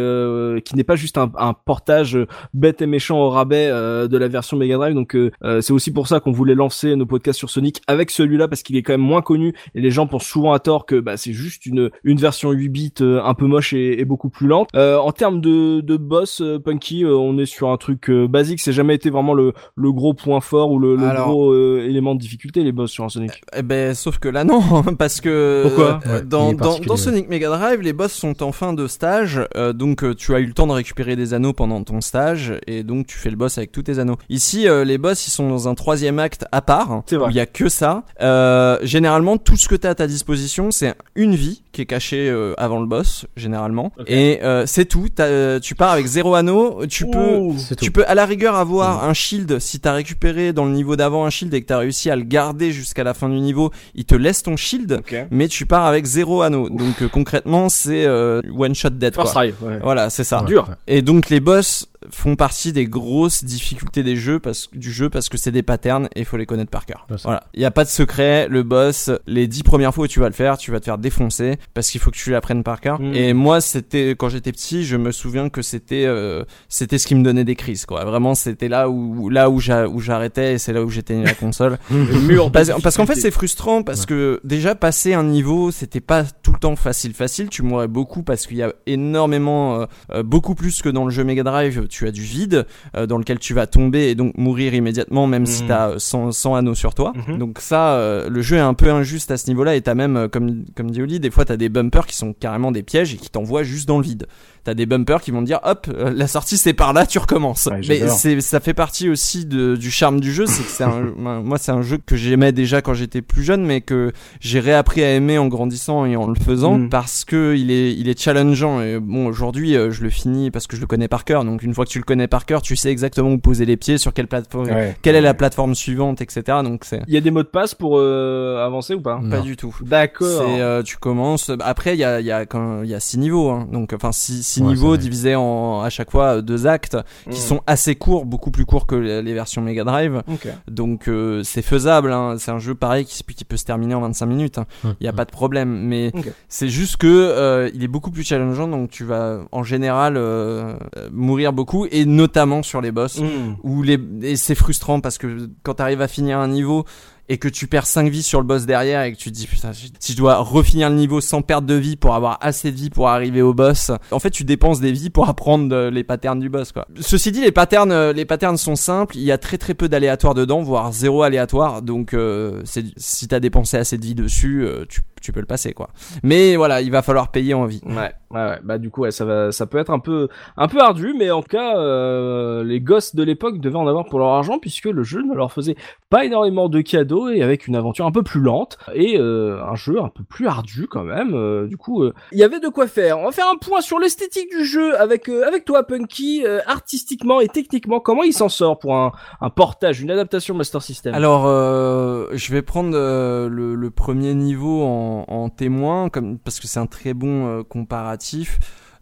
qui 0.66 0.76
n'est 0.76 0.84
pas 0.84 0.96
juste 0.96 1.18
un, 1.18 1.32
un 1.38 1.54
portage 1.54 2.18
bête 2.54 2.82
et 2.82 2.88
méchant 2.88 3.20
au 3.20 3.30
rabais 3.30 3.70
de 3.70 4.18
la 4.18 4.28
version 4.28 4.58
Mega 4.58 4.76
Drive. 4.76 4.94
Donc 4.94 5.16
euh, 5.16 5.32
euh, 5.44 5.62
c'est 5.62 5.74
aussi 5.74 5.92
pour 5.92 6.08
ça 6.08 6.20
qu'on 6.20 6.32
voulait 6.32 6.56
lancer 6.56 6.96
nos 6.96 7.06
podcasts 7.06 7.40
sur 7.40 7.50
Sonic 7.50 7.82
avec 7.88 8.12
celui-là 8.12 8.48
parce 8.48 8.64
qu'il 8.64 8.76
est 8.76 8.84
quand 8.84 8.94
même 8.94 9.02
moins 9.02 9.22
connu 9.22 9.54
gens 9.96 10.06
pensent 10.08 10.26
souvent 10.26 10.54
à 10.54 10.60
tort 10.60 10.86
que 10.86 11.00
bah, 11.00 11.18
c'est 11.18 11.34
juste 11.34 11.66
une, 11.66 11.90
une 12.04 12.18
version 12.18 12.52
8 12.52 12.70
bits 12.70 12.94
euh, 13.02 13.22
un 13.24 13.34
peu 13.34 13.46
moche 13.48 13.74
et, 13.74 14.00
et 14.00 14.06
beaucoup 14.06 14.30
plus 14.30 14.48
lente. 14.48 14.70
Euh, 14.76 14.98
en 14.98 15.12
termes 15.12 15.42
de, 15.42 15.82
de 15.82 15.98
boss, 15.98 16.42
euh, 16.42 16.60
Punky, 16.60 17.04
euh, 17.04 17.16
on 17.16 17.38
est 17.40 17.46
sur 17.48 17.70
un 17.70 17.78
truc 17.78 18.10
euh, 18.10 18.28
basique. 18.28 18.60
C'est 18.60 18.74
jamais 18.74 18.96
été 18.96 19.10
vraiment 19.10 19.34
le, 19.34 19.54
le 19.76 19.92
gros 19.92 20.14
point 20.14 20.42
fort 20.42 20.72
ou 20.72 20.80
le, 20.80 20.96
le 20.96 21.06
Alors- 21.08 21.28
gros 21.30 21.52
euh, 21.52 21.86
élément 21.88 22.14
de 22.16 22.20
difficulté 22.20 22.64
les 22.64 22.72
boss 22.72 22.92
sur 22.92 23.04
un 23.04 23.10
Sonic. 23.10 23.42
Eh 23.56 23.64
ben, 23.64 23.94
sauf 23.96 24.20
que 24.20 24.30
là 24.30 24.44
non, 24.44 24.62
parce 25.00 25.22
que 25.22 25.64
Pourquoi 25.64 26.00
euh, 26.06 26.20
Ouais, 26.20 26.24
dans. 26.24 26.96
Sonic 26.98 27.30
Mega 27.30 27.50
Drive, 27.50 27.82
les 27.82 27.94
boss 27.94 28.12
sont 28.14 28.42
en 28.44 28.52
fin 28.52 28.74
de 28.74 28.88
stage, 28.88 29.42
euh, 29.56 29.74
donc 29.74 30.04
euh, 30.04 30.14
tu 30.16 30.34
as 30.36 30.40
eu 30.40 30.46
le 30.46 30.54
temps 30.54 30.68
de 30.68 30.72
récupérer 30.72 31.16
des 31.16 31.34
anneaux 31.34 31.54
pendant 31.54 31.84
ton 31.84 32.02
stage, 32.02 32.54
et 32.68 32.84
donc 32.84 33.08
tu 33.08 33.18
fais 33.18 33.30
le 33.30 33.36
boss 33.36 33.58
avec 33.58 33.72
tous 33.72 33.84
tes 33.84 34.00
anneaux. 34.00 34.16
Ici, 34.30 34.68
euh, 34.68 34.84
les 34.84 34.98
boss, 34.98 35.28
ils 35.28 35.32
sont 35.32 35.48
dans 35.50 35.68
un 35.68 35.76
troisième 35.76 36.20
acte 36.20 36.46
à 36.52 36.62
part, 36.62 37.04
C'est 37.06 37.16
vrai. 37.18 37.28
où 37.28 37.30
il 37.32 37.36
y 37.36 37.40
a 37.40 37.46
que 37.46 37.70
ça. 37.70 38.04
Euh, 38.22 38.78
généralement, 38.82 39.38
tout 39.38 39.56
ce 39.56 39.68
que 39.68 39.76
tu 39.86 39.88
as 39.88 39.92
à 39.92 39.96
ta 39.96 40.08
disposition, 40.08 40.72
c'est 40.72 40.96
une 41.16 41.36
vie 41.36 41.62
qui 41.72 41.82
est 41.82 41.86
cachée 41.86 42.28
euh, 42.30 42.54
avant 42.58 42.80
le 42.80 42.88
boss, 42.88 43.26
généralement, 43.38 43.92
et 44.08 44.40
euh, 44.44 44.66
c'est 44.66 44.86
tout. 44.86 45.08
T'as, 45.14 45.26
euh, 45.26 45.60
tu 45.60 45.76
pars 45.76 45.92
avec 45.92 46.06
zéro 46.08 46.34
anneau, 46.36 46.86
tu 46.88 47.06
peux 47.06 47.38
Ouh. 47.38 47.56
C'est 47.58 47.76
tout. 47.76 47.86
tu 47.86 47.92
peux 47.92 48.04
à 48.08 48.16
la 48.16 48.26
rigueur 48.26 48.56
avoir 48.56 49.04
un 49.04 49.14
shield 49.14 49.60
si 49.60 49.80
t'as 49.80 49.94
récupéré 49.94 50.54
dans 50.54 50.66
le 50.66 50.72
niveau 50.72 50.96
d'avant 50.96 51.26
un 51.26 51.30
shield 51.30 51.54
et 51.54 51.62
que 51.62 51.68
t'as 51.68 51.78
réussi 51.78 52.10
à 52.10 52.16
le 52.16 52.24
garder 52.24 52.72
jusqu'à 52.72 53.04
la 53.04 53.14
fin 53.14 53.30
du 53.30 53.40
niveau, 53.40 53.72
il 53.94 54.06
te 54.06 54.16
laisse 54.16 54.42
ton 54.44 54.56
shield, 54.58 54.94
Ok. 54.94 55.16
mais 55.32 55.48
tu 55.48 55.66
pars 55.66 55.86
avec 55.86 56.06
zéro 56.06 56.42
anneau. 56.42 56.70
Donc 56.70 57.02
euh, 57.02 57.08
concrètement 57.08 57.70
c'est 57.70 58.06
euh, 58.06 58.42
one 58.58 58.74
shot 58.74 58.90
dead 58.92 59.14
First 59.14 59.34
quoi. 59.34 59.44
try, 59.44 59.54
ouais. 59.62 59.80
Voilà 59.84 60.10
c'est 60.10 60.24
ça. 60.24 60.42
Ouais, 60.42 60.48
dur. 60.48 60.68
Et 60.88 61.02
donc 61.02 61.30
les 61.30 61.40
boss 61.40 61.88
font 62.12 62.36
partie 62.36 62.74
des 62.74 62.86
grosses 62.86 63.44
difficultés 63.44 64.04
des 64.04 64.16
jeux 64.16 64.40
parce 64.40 64.70
du 64.74 64.92
jeu 64.92 65.10
parce 65.10 65.30
que 65.30 65.38
c'est 65.38 65.52
des 65.52 65.64
patterns 65.64 66.08
et 66.16 66.20
il 66.22 66.26
faut 66.26 66.38
les 66.38 66.46
connaître 66.46 66.72
par 66.72 66.86
cœur. 66.86 67.08
Voilà, 67.24 67.44
il 67.54 67.62
y 67.62 67.66
a 67.66 67.72
pas 67.72 67.84
de 67.84 67.90
secret, 67.90 68.48
le 68.50 68.64
boss 68.64 69.10
les 69.28 69.48
dix 69.48 69.64
premières 69.64 69.94
fois 69.94 70.06
où 70.06 70.08
tu 70.08 70.20
vas 70.20 70.28
le 70.28 70.34
faire, 70.34 70.58
tu 70.58 70.72
vas 70.72 70.80
te 70.80 70.86
faire 70.86 70.98
défoncer 70.98 71.58
parce 71.74 71.90
qu'il 71.90 72.02
faut 72.02 72.12
que 72.12 72.18
tu 72.18 72.32
l'apprennes 72.32 72.64
par 72.64 72.82
cœur. 72.82 73.00
Mm. 73.00 73.14
Et 73.16 73.34
moi 73.34 73.62
c'était 73.62 74.12
quand 74.12 74.30
j'étais 74.30 74.52
petit, 74.52 74.86
je 74.86 74.98
me 74.98 75.12
souviens 75.12 75.50
que 75.50 75.62
c'était 75.62 76.06
euh, 76.06 76.44
c'était 76.70 76.98
ce 76.98 77.08
qui 77.08 77.16
me 77.16 77.24
donnait 77.24 77.44
des 77.44 77.56
crises 77.56 77.86
quoi. 77.86 78.06
Vraiment 78.06 78.36
c'était 78.36 78.68
là 78.68 78.90
où 78.90 79.30
là 79.30 79.50
où 79.50 79.60
j'a- 79.60 79.88
où 79.88 80.00
j'arrêtais 80.00 80.54
et 80.54 80.58
c'est 80.58 80.74
là 80.74 80.84
où 80.84 80.90
j'étais 80.90 81.22
la 81.22 81.34
console. 81.34 81.78
Le 81.92 82.20
mur 82.20 82.52
Parce, 82.52 82.72
parce 82.82 82.98
qu'en 82.98 83.06
fait 83.06 83.16
c'est 83.16 83.32
frustrant 83.32 83.84
parce 83.84 84.02
Ouais. 84.02 84.06
que 84.08 84.42
déjà 84.44 84.76
passer 84.76 85.14
un 85.14 85.24
niveau 85.24 85.72
c'était 85.72 86.02
pas 86.02 86.24
tout 86.24 86.52
le 86.54 86.60
temps 86.60 86.76
facile 86.76 87.14
facile 87.14 87.50
tu 87.50 87.64
mourrais 87.64 87.88
beaucoup 87.88 88.24
parce 88.24 88.46
qu'il 88.46 88.58
y 88.58 88.64
a 88.64 88.74
énormément 89.10 89.80
euh, 89.82 89.86
euh, 90.12 90.24
beaucoup 90.24 90.56
plus 90.56 90.82
que 90.82 90.90
dans 90.90 91.06
le 91.06 91.12
jeu 91.12 91.24
Mega 91.24 91.44
Drive 91.44 91.88
tu 91.96 92.08
as 92.08 92.12
du 92.12 92.22
vide 92.22 92.66
euh, 92.96 93.06
dans 93.06 93.18
lequel 93.18 93.40
tu 93.40 93.54
vas 93.54 93.68
tomber 93.68 94.10
et 94.10 94.16
donc 94.16 94.38
mourir 94.38 94.74
immédiatement 94.74 95.28
même 95.28 95.46
si 95.46 95.64
t'as 95.66 95.92
euh, 95.92 96.00
100, 96.00 96.34
100 96.34 96.56
anneaux 96.56 96.76
sur 96.76 96.94
toi. 96.94 97.14
Mhm. 97.16 97.38
donc 97.38 97.60
ça 97.60 97.94
euh, 97.94 98.30
le 98.30 98.42
jeu 98.42 98.58
est 98.58 98.60
un 98.60 98.74
peu 98.74 98.92
injuste 98.92 99.32
à 99.32 99.38
ce 99.38 99.48
niveau 99.48 99.64
là 99.64 99.76
et 99.76 99.82
t'as 99.82 99.96
même 99.96 100.18
euh, 100.18 100.28
comme, 100.28 100.66
comme 100.76 100.92
dit 100.92 101.02
Oli 101.02 101.20
des 101.20 101.32
fois 101.32 101.46
t'as 101.46 101.58
des 101.58 101.70
bumpers 101.70 102.06
qui 102.06 102.16
sont 102.18 102.34
carrément 102.34 102.72
des 102.72 102.84
pièges 102.84 103.14
et 103.14 103.18
qui 103.18 103.30
t'envoient 103.30 103.64
juste 103.64 103.88
dans 103.88 103.98
le 103.98 104.04
vide 104.04 104.28
T'as 104.66 104.74
des 104.74 104.86
bumpers 104.86 105.22
qui 105.22 105.32
vont 105.32 105.40
te 105.42 105.46
dire 105.46 105.60
hop 105.64 105.88
euh, 105.90 106.12
la 106.14 106.28
sortie 106.28 106.58
c'est 106.58 106.74
par 106.74 106.92
là 106.92 107.06
tu 107.06 107.18
recommences. 107.20 107.68
Ouais, 107.68 107.80
Mais 107.88 108.08
c'est 108.10 108.42
ça 108.42 108.60
fait 108.60 108.74
partie 108.74 109.08
aussi 109.10 109.46
de, 109.46 109.76
du 109.78 109.92
charme 109.92 110.20
du 110.20 110.34
jeu, 110.34 110.46
c'est 110.48 110.64
que 110.64 110.70
c'est 110.70 110.84
un 110.84 111.14
moi 111.18 111.58
c'est 111.58 111.72
un 111.72 111.82
jeu 111.82 111.98
que 112.04 112.16
j'aimais 112.18 112.52
déjà 112.52 112.82
quand 112.82 112.94
j'étais 112.94 113.22
plus 113.22 113.44
jeune 113.44 113.64
mais 113.64 113.82
que 113.82 114.12
j'ai 114.42 114.60
réappris 114.60 115.04
à 115.04 115.12
aimer 115.14 115.38
en 115.38 115.48
grandissant 115.48 116.06
et 116.06 116.16
en 116.18 116.28
le 116.28 116.36
faisant 116.36 116.78
Mm. 116.80 116.90
parce 116.90 117.24
que 117.26 117.56
il 117.56 117.70
est 117.72 117.94
il 117.94 118.10
est 118.10 118.20
challengeant 118.20 118.82
et 118.82 119.00
bon 119.00 119.28
aujourd'hui 119.28 119.76
euh, 119.78 119.92
je 119.92 120.02
le 120.04 120.10
finis 120.10 120.50
parce 120.52 120.66
que 120.68 120.76
je 120.76 120.82
le 120.82 120.88
connais 120.88 121.08
par 121.08 121.24
cœur 121.26 121.46
donc 121.46 121.62
une 121.64 121.74
fois 121.76 121.86
que 121.86 121.92
tu 121.92 122.00
le 122.00 122.04
connais 122.04 122.28
par 122.28 122.46
cœur 122.46 122.62
tu 122.64 122.76
sais 122.76 122.90
exactement 122.90 123.30
où 123.32 123.38
poser 123.38 123.66
les 123.66 123.78
pieds 123.78 123.98
sur 124.00 124.14
quelle 124.14 124.28
plateforme 124.28 124.66
Ouais. 124.68 124.96
quelle 125.04 125.16
est 125.16 125.22
la 125.22 125.36
plateforme 125.36 125.76
suivante 125.76 126.22
etc 126.22 126.58
donc 126.64 126.86
c'est 126.86 127.02
Il 127.08 127.14
y 127.14 127.18
a 127.18 127.22
des 127.22 127.30
mots 127.32 127.44
de 127.44 127.48
passe 127.48 127.76
pour 127.76 127.98
euh, 128.00 128.66
avancer 128.66 128.96
ou 128.96 129.02
pas? 129.02 129.20
Non. 129.22 129.30
pas 129.30 129.42
du 129.42 129.56
tout 129.56 129.76
D'accord. 129.82 130.28
c'est 130.28 130.60
euh, 130.60 130.82
tu 130.82 130.98
commences 130.98 131.52
après 131.60 131.94
il 131.94 132.00
y 132.00 132.04
a 132.04 132.20
il 132.20 132.26
y 132.26 132.32
a 132.32 132.46
quand 132.48 132.82
il 132.84 132.90
y 132.90 132.96
a 132.96 133.00
six 133.00 133.20
niveaux 133.20 133.52
hein. 133.52 133.68
donc 133.72 133.94
enfin 133.94 134.12
six, 134.12 134.42
six 134.44 134.55
Ouais, 134.62 134.70
niveaux 134.70 134.98
divisés 134.98 135.36
en 135.36 135.82
à 135.82 135.90
chaque 135.90 136.12
fois 136.12 136.38
euh, 136.38 136.42
deux 136.42 136.68
actes 136.68 136.98
qui 137.30 137.38
Mm. 137.40 137.42
sont 137.42 137.62
assez 137.68 137.96
courts 137.96 138.26
beaucoup 138.26 138.52
plus 138.52 138.66
courts 138.66 138.86
que 138.88 138.96
les, 138.96 139.22
les 139.22 139.34
versions 139.34 139.62
Mega 139.62 139.84
Drive 139.84 140.22
donc 140.70 141.08
euh, 141.08 141.42
c'est 141.44 141.62
faisable 141.62 142.12
hein. 142.12 142.36
c'est 142.40 142.52
un 142.52 142.60
jeu 142.60 142.76
pareil 142.76 143.06
qui, 143.06 143.24
qui 143.24 143.46
peut 143.46 143.58
se 143.58 143.66
terminer 143.66 143.96
en 143.96 144.02
25 144.02 144.26
minutes 144.26 144.58
hein. 144.58 144.66
Il 145.00 145.04
y 145.04 145.08
a 145.08 145.12
hum. 145.12 145.16
pas 145.16 145.26
de 145.26 145.32
problème 145.32 145.70
mais 145.70 146.12
c'est 146.50 146.70
juste 146.70 146.98
que 146.98 147.08
euh, 147.08 147.70
il 147.74 147.84
est 147.84 147.88
beaucoup 147.88 148.12
plus 148.12 148.24
challengeant 148.24 148.68
donc 148.68 148.90
tu 148.90 149.04
vas 149.04 149.40
en 149.52 149.64
général 149.64 150.16
euh, 150.18 150.76
mourir 151.12 151.54
beaucoup 151.54 151.86
et 151.92 152.06
notamment 152.06 152.64
sur 152.64 152.82
les 152.82 152.92
boss 152.92 153.20
Mm. 153.20 153.56
où 153.64 153.82
les 153.84 154.00
et 154.22 154.36
c'est 154.36 154.56
frustrant 154.56 155.00
parce 155.00 155.18
que 155.18 155.50
quand 155.64 155.76
t'arrives 155.76 156.02
à 156.02 156.08
finir 156.08 156.40
un 156.40 156.48
niveau 156.48 156.86
et 157.28 157.38
que 157.38 157.48
tu 157.48 157.68
perds 157.68 157.88
5 157.88 158.08
vies 158.10 158.22
sur 158.24 158.40
le 158.40 158.46
boss 158.46 158.66
derrière 158.66 159.02
et 159.04 159.12
que 159.14 159.18
tu 159.18 159.32
te 159.32 159.36
dis 159.36 159.48
putain 159.48 159.74
si- 159.74 159.92
je 160.08 160.16
dois 160.16 160.38
refinir 160.38 160.90
le 160.90 160.96
niveau 160.96 161.22
sans 161.22 161.42
perte 161.42 161.66
de 161.66 161.74
vie 161.74 161.96
pour 161.96 162.14
avoir 162.14 162.38
assez 162.42 162.72
de 162.72 162.78
vie 162.78 162.90
pour 162.92 163.10
arriver 163.10 163.42
au 163.42 163.54
boss 163.54 163.92
en 164.12 164.20
fait 164.20 164.30
tu 164.30 164.44
dépenses 164.44 164.80
des 164.80 164.92
vies 164.92 165.10
pour 165.10 165.28
apprendre 165.28 165.74
euh, 165.76 165.90
les 165.90 166.04
patterns 166.04 166.40
du 166.40 166.50
boss 166.50 166.72
ceci 167.00 167.32
dit 167.32 167.42
les 167.42 167.52
patterns 167.52 167.92
euh, 167.92 168.14
les 168.14 168.26
patterns 168.26 168.58
sont 168.58 168.76
simples. 168.76 169.16
Il 169.18 169.24
y 169.24 169.32
a 169.32 169.38
très 169.38 169.58
très 169.58 169.74
peu 169.74 169.90
d'aléatoires 169.90 170.34
dedans 170.36 170.62
voire 170.62 170.92
zéro 170.94 171.24
aléatoire. 171.24 171.82
Donc 171.82 172.14
euh, 172.14 172.62
si 172.98 173.28
t'as 173.28 173.40
dépensé 173.40 173.78
assez 173.78 173.98
de 173.98 174.06
vie 174.06 174.16
dessus 174.16 174.64
euh, 174.66 174.86
tu, 174.88 175.02
tu 175.22 175.32
peux 175.32 175.40
le 175.40 175.46
passer 175.46 175.74
quoi 175.74 175.90
mais 176.24 176.56
voilà 176.56 176.82
il 176.82 176.92
va 176.92 177.02
falloir 177.02 177.32
payer 177.32 177.54
en 177.54 177.66
vie 177.66 177.82
Ouais, 177.86 177.94
ouais, 178.32 178.46
ouais. 178.50 178.60
Bah 178.64 178.78
du 178.78 178.90
coup, 178.90 179.02
ouais, 179.02 179.12
ça 179.12 179.26
va, 179.26 179.52
ça 179.52 179.66
peut 179.66 179.78
être 179.78 179.90
un 179.92 180.00
peu, 180.00 180.28
un 180.58 180.68
peu 180.68 180.80
ardu, 180.80 181.14
mais 181.18 181.32
en 181.32 181.42
tout 181.42 181.48
cas, 181.50 181.78
euh, 181.78 182.64
les 182.64 182.82
gosses 182.82 183.16
de 183.16 183.24
l'époque 183.24 183.60
devaient 183.60 183.78
en 183.78 183.88
avoir 183.88 184.06
pour 184.06 184.20
leur 184.20 184.30
argent 184.30 184.60
puisque 184.60 184.86
le 184.86 185.04
jeu 185.04 185.22
ne 185.22 185.34
leur 185.36 185.52
faisait 185.52 185.76
pas 186.10 186.26
énormément 186.26 186.68
de 186.70 186.82
cadeaux 186.82 187.30
et 187.30 187.42
avec 187.42 187.68
une 187.68 187.76
aventure 187.76 188.06
un 188.06 188.12
peu 188.12 188.24
plus 188.24 188.42
lente 188.42 188.78
et 188.94 189.18
euh, 189.20 189.62
un 189.64 189.76
jeu 189.76 190.00
un 190.02 190.10
peu 190.10 190.24
plus 190.24 190.48
ardu 190.48 190.88
quand 190.88 191.04
même. 191.04 191.34
euh, 191.34 191.68
du 191.68 191.78
coup, 191.78 192.04
euh, 192.04 192.14
il 192.32 192.40
y 192.40 192.44
avait 192.44 192.60
de 192.60 192.68
quoi 192.68 192.88
faire. 192.88 193.20
On 193.20 193.26
va 193.26 193.32
faire 193.32 193.48
un 193.52 193.58
point 193.58 193.82
sur 193.82 194.00
l'esthétique 194.00 194.50
du 194.52 194.66
jeu 194.66 195.00
avec 195.00 195.30
euh, 195.30 195.46
avec 195.48 195.64
toi, 195.66 195.84
Punky, 195.84 196.44
euh, 196.46 196.60
artistiquement 196.68 197.40
et 197.40 197.48
techniquement. 197.48 198.00
Comment 198.00 198.24
il 198.24 198.34
s'en 198.34 198.50
sort 198.50 198.80
pour 198.80 198.96
un, 198.96 199.12
un 199.42 199.50
portage, 199.50 200.02
une 200.02 200.12
adaptation 200.12 200.56
Master 200.56 200.82
System? 200.82 201.14
Alors, 201.16 201.46
euh, 201.48 202.28
je 202.34 202.52
vais 202.52 202.62
prendre 202.62 202.92
euh, 202.94 203.48
le, 203.50 203.76
le 203.76 203.92
premier 203.92 204.34
niveau 204.34 204.84
en, 204.84 205.15
en 205.24 205.50
témoin, 205.50 206.10
comme 206.10 206.38
parce 206.38 206.60
que 206.60 206.68
c'est 206.68 206.80
un 206.80 206.88
très 206.88 207.14
bon 207.14 207.48
euh, 207.48 207.64
comparatif. 207.64 208.60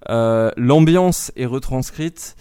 Euh, 0.09 0.51
L'ambiance 0.57 1.31
est 1.35 1.45
retranscrite, 1.45 2.35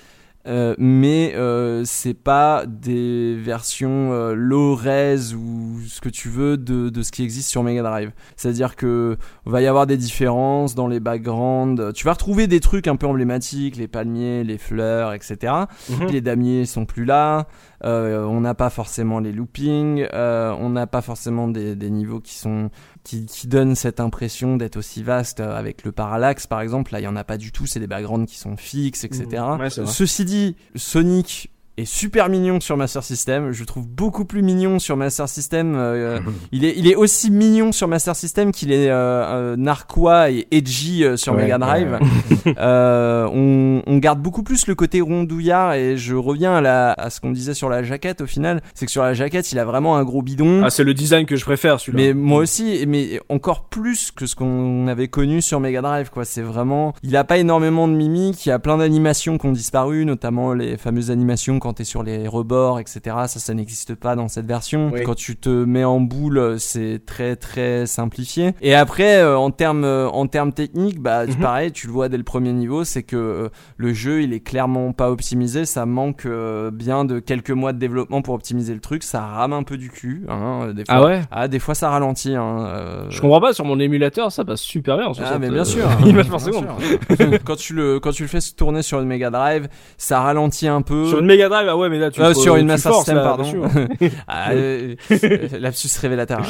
euh, 0.46 0.74
mais 0.76 1.34
euh, 1.36 1.82
c'est 1.84 2.14
pas 2.14 2.64
des 2.66 3.36
versions 3.36 4.12
euh, 4.12 4.34
low 4.34 4.74
res 4.74 5.34
ou 5.36 5.78
ce 5.86 6.00
que 6.00 6.08
tu 6.08 6.28
veux 6.28 6.56
de, 6.56 6.88
de 6.88 7.02
ce 7.02 7.12
qui 7.12 7.22
existe 7.22 7.48
sur 7.48 7.62
Mega 7.62 7.82
Drive. 7.82 8.10
C'est-à-dire 8.36 8.74
que 8.74 9.16
va 9.44 9.62
y 9.62 9.66
avoir 9.66 9.86
des 9.86 9.96
différences 9.96 10.74
dans 10.74 10.88
les 10.88 10.98
backgrounds. 10.98 11.92
Tu 11.94 12.04
vas 12.04 12.12
retrouver 12.12 12.48
des 12.48 12.58
trucs 12.60 12.88
un 12.88 12.96
peu 12.96 13.06
emblématiques, 13.06 13.76
les 13.76 13.88
palmiers, 13.88 14.42
les 14.42 14.58
fleurs, 14.58 15.12
etc. 15.12 15.52
Mhm. 15.88 16.06
Les 16.10 16.20
damiers 16.20 16.66
sont 16.66 16.86
plus 16.86 17.04
là. 17.04 17.46
On 17.84 18.40
n'a 18.40 18.54
pas 18.54 18.70
forcément 18.70 19.18
les 19.18 19.32
loopings. 19.32 20.06
on 20.12 20.70
n'a 20.70 20.86
pas 20.86 21.02
forcément 21.02 21.48
des, 21.48 21.74
des 21.74 21.90
niveaux 21.90 22.20
qui 22.20 22.34
sont 22.34 22.70
qui, 23.04 23.26
qui 23.26 23.48
donnent 23.48 23.74
cette 23.74 24.00
impression 24.00 24.56
d'être 24.56 24.76
aussi 24.76 25.02
vaste 25.02 25.40
euh, 25.40 25.56
avec 25.56 25.84
le 25.84 25.92
parallaxe 25.92 26.46
par 26.46 26.60
exemple. 26.60 26.92
Là, 26.92 27.00
il 27.00 27.04
y 27.04 27.08
en 27.08 27.16
a 27.16 27.24
pas 27.24 27.38
du 27.38 27.52
tout. 27.52 27.66
C'est 27.66 27.80
des 27.80 27.86
backgrounds 27.86 28.30
qui 28.30 28.38
sont 28.38 28.56
fixes, 28.56 29.04
etc. 29.04 29.26
Ouais, 29.58 29.68
vrai. 29.68 29.70
Ceci 29.70 30.24
dit, 30.24 30.56
Sonic 30.76 31.50
est 31.78 31.84
super 31.86 32.28
mignon 32.28 32.60
sur 32.60 32.76
Master 32.76 33.02
System. 33.02 33.50
Je 33.52 33.60
le 33.60 33.66
trouve 33.66 33.86
beaucoup 33.88 34.24
plus 34.24 34.42
mignon 34.42 34.78
sur 34.78 34.96
Master 34.96 35.28
System. 35.28 35.74
euh, 35.74 36.20
il 36.52 36.64
est 36.66 36.74
il 36.76 36.86
est 36.86 36.94
aussi 36.94 37.30
mignon 37.30 37.72
sur 37.72 37.88
Master 37.88 38.14
System 38.14 38.52
qu'il 38.52 38.72
est 38.72 38.90
euh, 38.90 38.94
euh, 38.94 39.56
narquois 39.56 40.30
et 40.30 40.46
edgy 40.50 41.04
euh, 41.04 41.16
sur 41.16 41.34
Ouais, 41.34 41.42
Mega 41.42 41.58
Drive. 41.58 41.98
ouais, 42.00 42.54
Euh, 42.58 43.28
on, 43.32 43.82
on 43.86 43.98
garde 43.98 44.20
beaucoup 44.20 44.42
plus 44.42 44.66
le 44.66 44.74
côté 44.74 45.00
rondouillard 45.00 45.74
et 45.74 45.96
je 45.96 46.14
reviens 46.14 46.54
à, 46.56 46.60
la, 46.60 46.92
à 46.92 47.08
ce 47.08 47.20
qu'on 47.20 47.30
disait 47.30 47.54
sur 47.54 47.68
la 47.68 47.82
jaquette 47.84 48.20
au 48.20 48.26
final, 48.26 48.62
c'est 48.74 48.84
que 48.86 48.92
sur 48.92 49.02
la 49.02 49.14
jaquette 49.14 49.52
il 49.52 49.58
a 49.58 49.64
vraiment 49.64 49.96
un 49.96 50.02
gros 50.04 50.22
bidon. 50.22 50.62
Ah, 50.64 50.70
c'est 50.70 50.82
le 50.84 50.92
design 50.92 51.24
que 51.24 51.36
je 51.36 51.44
préfère, 51.44 51.78
celui-là. 51.80 52.02
mais 52.08 52.14
moi 52.14 52.40
aussi, 52.40 52.84
mais 52.88 53.20
encore 53.28 53.68
plus 53.68 54.10
que 54.10 54.26
ce 54.26 54.34
qu'on 54.34 54.86
avait 54.88 55.08
connu 55.08 55.40
sur 55.40 55.60
Mega 55.60 55.80
Drive, 55.82 56.10
quoi. 56.10 56.24
C'est 56.24 56.42
vraiment, 56.42 56.94
il 57.02 57.16
a 57.16 57.24
pas 57.24 57.38
énormément 57.38 57.86
de 57.88 57.94
mimiques, 57.94 58.44
il 58.44 58.48
y 58.48 58.52
a 58.52 58.58
plein 58.58 58.76
d'animations 58.78 59.38
qui 59.38 59.46
ont 59.46 59.52
disparu, 59.52 60.04
notamment 60.04 60.52
les 60.52 60.76
fameuses 60.76 61.10
animations 61.10 61.58
quand 61.60 61.71
t'es 61.72 61.84
sur 61.84 62.02
les 62.02 62.26
rebords, 62.28 62.78
etc. 62.80 63.00
Ça, 63.26 63.40
ça 63.40 63.54
n'existe 63.54 63.94
pas 63.94 64.16
dans 64.16 64.28
cette 64.28 64.46
version. 64.46 64.90
Oui. 64.92 65.02
Quand 65.04 65.14
tu 65.14 65.36
te 65.36 65.48
mets 65.48 65.84
en 65.84 66.00
boule, 66.00 66.56
c'est 66.58 67.00
très 67.04 67.36
très 67.36 67.86
simplifié. 67.86 68.54
Et 68.60 68.74
après, 68.74 69.16
euh, 69.22 69.36
en 69.38 69.50
termes 69.50 69.84
euh, 69.84 70.08
en 70.08 70.26
termes 70.26 70.52
techniques, 70.52 71.00
bah 71.00 71.26
Mhm. 71.26 71.36
pareil, 71.36 71.72
tu 71.72 71.86
le 71.86 71.92
vois 71.92 72.08
dès 72.08 72.16
le 72.16 72.24
premier 72.24 72.52
niveau, 72.52 72.84
c'est 72.84 73.02
que 73.02 73.16
euh, 73.16 73.48
le 73.76 73.92
jeu, 73.92 74.22
il 74.22 74.32
est 74.32 74.40
clairement 74.40 74.92
pas 74.92 75.10
optimisé. 75.10 75.64
Ça 75.64 75.86
manque 75.86 76.26
bien 76.72 77.04
de 77.04 77.18
quelques 77.18 77.50
mois 77.50 77.72
de 77.72 77.78
développement 77.78 78.22
pour 78.22 78.34
optimiser 78.34 78.74
le 78.74 78.80
truc. 78.80 79.02
Ça 79.02 79.20
rame 79.24 79.52
un 79.52 79.62
peu 79.62 79.76
du 79.76 79.90
cul, 79.90 80.24
hein, 80.28 80.72
des 80.74 80.84
fois. 80.84 80.94
Ah 80.94 81.04
ouais 81.04 81.20
Ah, 81.30 81.48
des 81.48 81.58
fois 81.58 81.74
ça 81.74 81.90
ralentit. 81.90 82.34
Hein, 82.34 82.66
euh, 82.66 83.06
Je 83.10 83.20
comprends 83.20 83.40
pas, 83.40 83.52
sur 83.52 83.64
mon 83.64 83.78
émulateur, 83.80 84.30
ça 84.32 84.44
passe 84.44 84.60
super 84.60 84.96
bien. 84.96 85.06
en 85.06 85.12
Ah, 85.12 85.14
60, 85.14 85.38
mais 85.40 85.50
bien 85.50 85.64
sûr. 85.64 85.84
par 86.30 86.40
seconde. 86.40 86.66
sûr. 87.08 87.38
quand 87.44 87.56
tu 87.56 87.74
le 87.74 88.00
quand 88.00 88.10
tu 88.12 88.22
le 88.22 88.28
fais 88.28 88.38
tourner 88.56 88.82
sur 88.82 89.00
une 89.00 89.06
Mega 89.08 89.30
Drive, 89.30 89.68
ça 89.98 90.20
ralentit 90.20 90.68
un 90.68 90.82
peu. 90.82 91.06
Sur 91.08 91.18
une 91.20 91.26
Mega 91.26 91.48
Drive, 91.52 91.68
ah 91.68 91.76
ouais, 91.76 91.88
mais 91.88 91.98
là 91.98 92.10
tu 92.10 92.20
Euh, 92.20 92.32
tu- 92.34 92.40
sur 92.40 92.56
une 92.56 92.66
Master 92.66 92.94
System, 92.94 93.16
pardon. 93.16 93.44
sûr. 93.44 93.64
Ah, 94.26 94.50
euh, 94.52 94.94
euh, 95.10 95.48
lapsus 95.60 95.88
révélateur. 96.00 96.42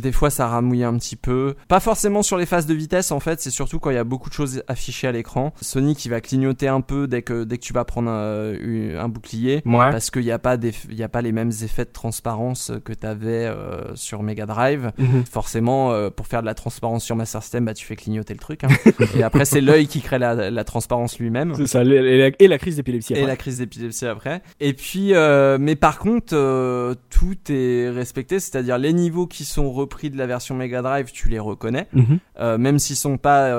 Des 0.00 0.12
fois, 0.12 0.30
ça 0.30 0.46
ramouille 0.48 0.84
un 0.84 0.96
petit 0.98 1.16
peu. 1.16 1.54
Pas 1.68 1.80
forcément 1.80 2.22
sur 2.22 2.36
les 2.36 2.46
phases 2.46 2.66
de 2.66 2.74
vitesse, 2.74 3.10
en 3.12 3.20
fait. 3.20 3.40
C'est 3.40 3.50
surtout 3.50 3.78
quand 3.78 3.90
il 3.90 3.94
y 3.94 3.98
a 3.98 4.04
beaucoup 4.04 4.28
de 4.28 4.34
choses 4.34 4.62
affichées 4.68 5.06
à 5.06 5.12
l'écran. 5.12 5.52
Sonic, 5.60 6.04
il 6.04 6.08
va 6.08 6.20
clignoter 6.20 6.68
un 6.68 6.80
peu 6.80 7.06
dès 7.06 7.22
que 7.22 7.44
dès 7.44 7.58
que 7.58 7.62
tu 7.62 7.72
vas 7.72 7.84
prendre 7.84 8.10
un, 8.10 8.54
un 8.98 9.08
bouclier. 9.08 9.62
Ouais. 9.66 9.90
Parce 9.90 10.10
qu'il 10.10 10.22
n'y 10.22 10.30
a 10.32 10.38
pas 10.38 10.56
des, 10.56 10.72
il 10.90 10.96
y 10.96 11.02
a 11.02 11.08
pas 11.08 11.22
les 11.22 11.32
mêmes 11.32 11.52
effets 11.62 11.84
de 11.84 11.90
transparence 11.92 12.72
que 12.84 12.92
tu 12.92 13.06
avais 13.06 13.50
sur 13.94 14.22
Mega 14.22 14.46
Drive. 14.46 14.92
Mhm. 14.98 15.24
Forcément, 15.30 15.92
euh, 15.92 16.10
pour 16.10 16.26
faire 16.26 16.40
de 16.40 16.46
la 16.46 16.54
transparence 16.54 17.04
sur 17.04 17.16
Master 17.16 17.42
System, 17.42 17.64
bah, 17.64 17.74
tu 17.74 17.84
fais 17.84 17.96
clignoter 17.96 18.34
le 18.34 18.40
truc. 18.40 18.64
hein. 18.64 18.68
et 19.16 19.22
après, 19.22 19.44
c'est 19.44 19.60
l'œil 19.60 19.86
qui 19.86 20.00
crée 20.00 20.18
la, 20.18 20.50
la 20.50 20.64
transparence 20.64 21.18
lui-même. 21.18 21.54
C'est 21.56 21.66
ça, 21.66 21.82
et 21.82 22.18
la, 22.18 22.30
et 22.38 22.48
la 22.48 22.58
crise 22.58 22.76
d'épilepsie. 22.76 23.14
Et 23.14 23.26
la 23.26 23.36
crise 23.36 23.58
d'épilepsie 23.58 24.06
après. 24.06 24.29
Et 24.60 24.72
puis, 24.74 25.14
euh, 25.14 25.58
mais 25.60 25.76
par 25.76 25.98
contre, 25.98 26.34
euh, 26.34 26.94
tout 27.10 27.36
est 27.48 27.88
respecté, 27.90 28.40
c'est-à-dire 28.40 28.78
les 28.78 28.92
niveaux 28.92 29.26
qui 29.26 29.44
sont 29.44 29.70
repris 29.72 30.10
de 30.10 30.16
la 30.18 30.26
version 30.26 30.54
Mega 30.54 30.82
Drive, 30.82 31.10
tu 31.12 31.28
les 31.28 31.38
reconnais, 31.38 31.88
Mhm. 31.92 32.18
Euh, 32.38 32.58
même 32.58 32.78
s'ils 32.78 32.96
sont 32.96 33.18
pas 33.18 33.54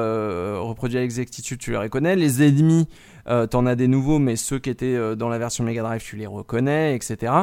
reproduits 0.60 0.98
à 0.98 1.02
l'exactitude, 1.02 1.58
tu 1.60 1.72
les 1.72 1.78
reconnais. 1.78 2.16
Les 2.16 2.42
ennemis, 2.44 2.88
t'en 3.50 3.66
as 3.66 3.76
des 3.76 3.88
nouveaux, 3.88 4.20
mais 4.20 4.36
ceux 4.36 4.60
qui 4.60 4.70
étaient 4.70 5.16
dans 5.16 5.30
la 5.30 5.38
version 5.38 5.64
Mega 5.64 5.82
Drive, 5.84 6.02
tu 6.04 6.16
les 6.16 6.28
reconnais, 6.28 6.96
etc. 6.96 7.34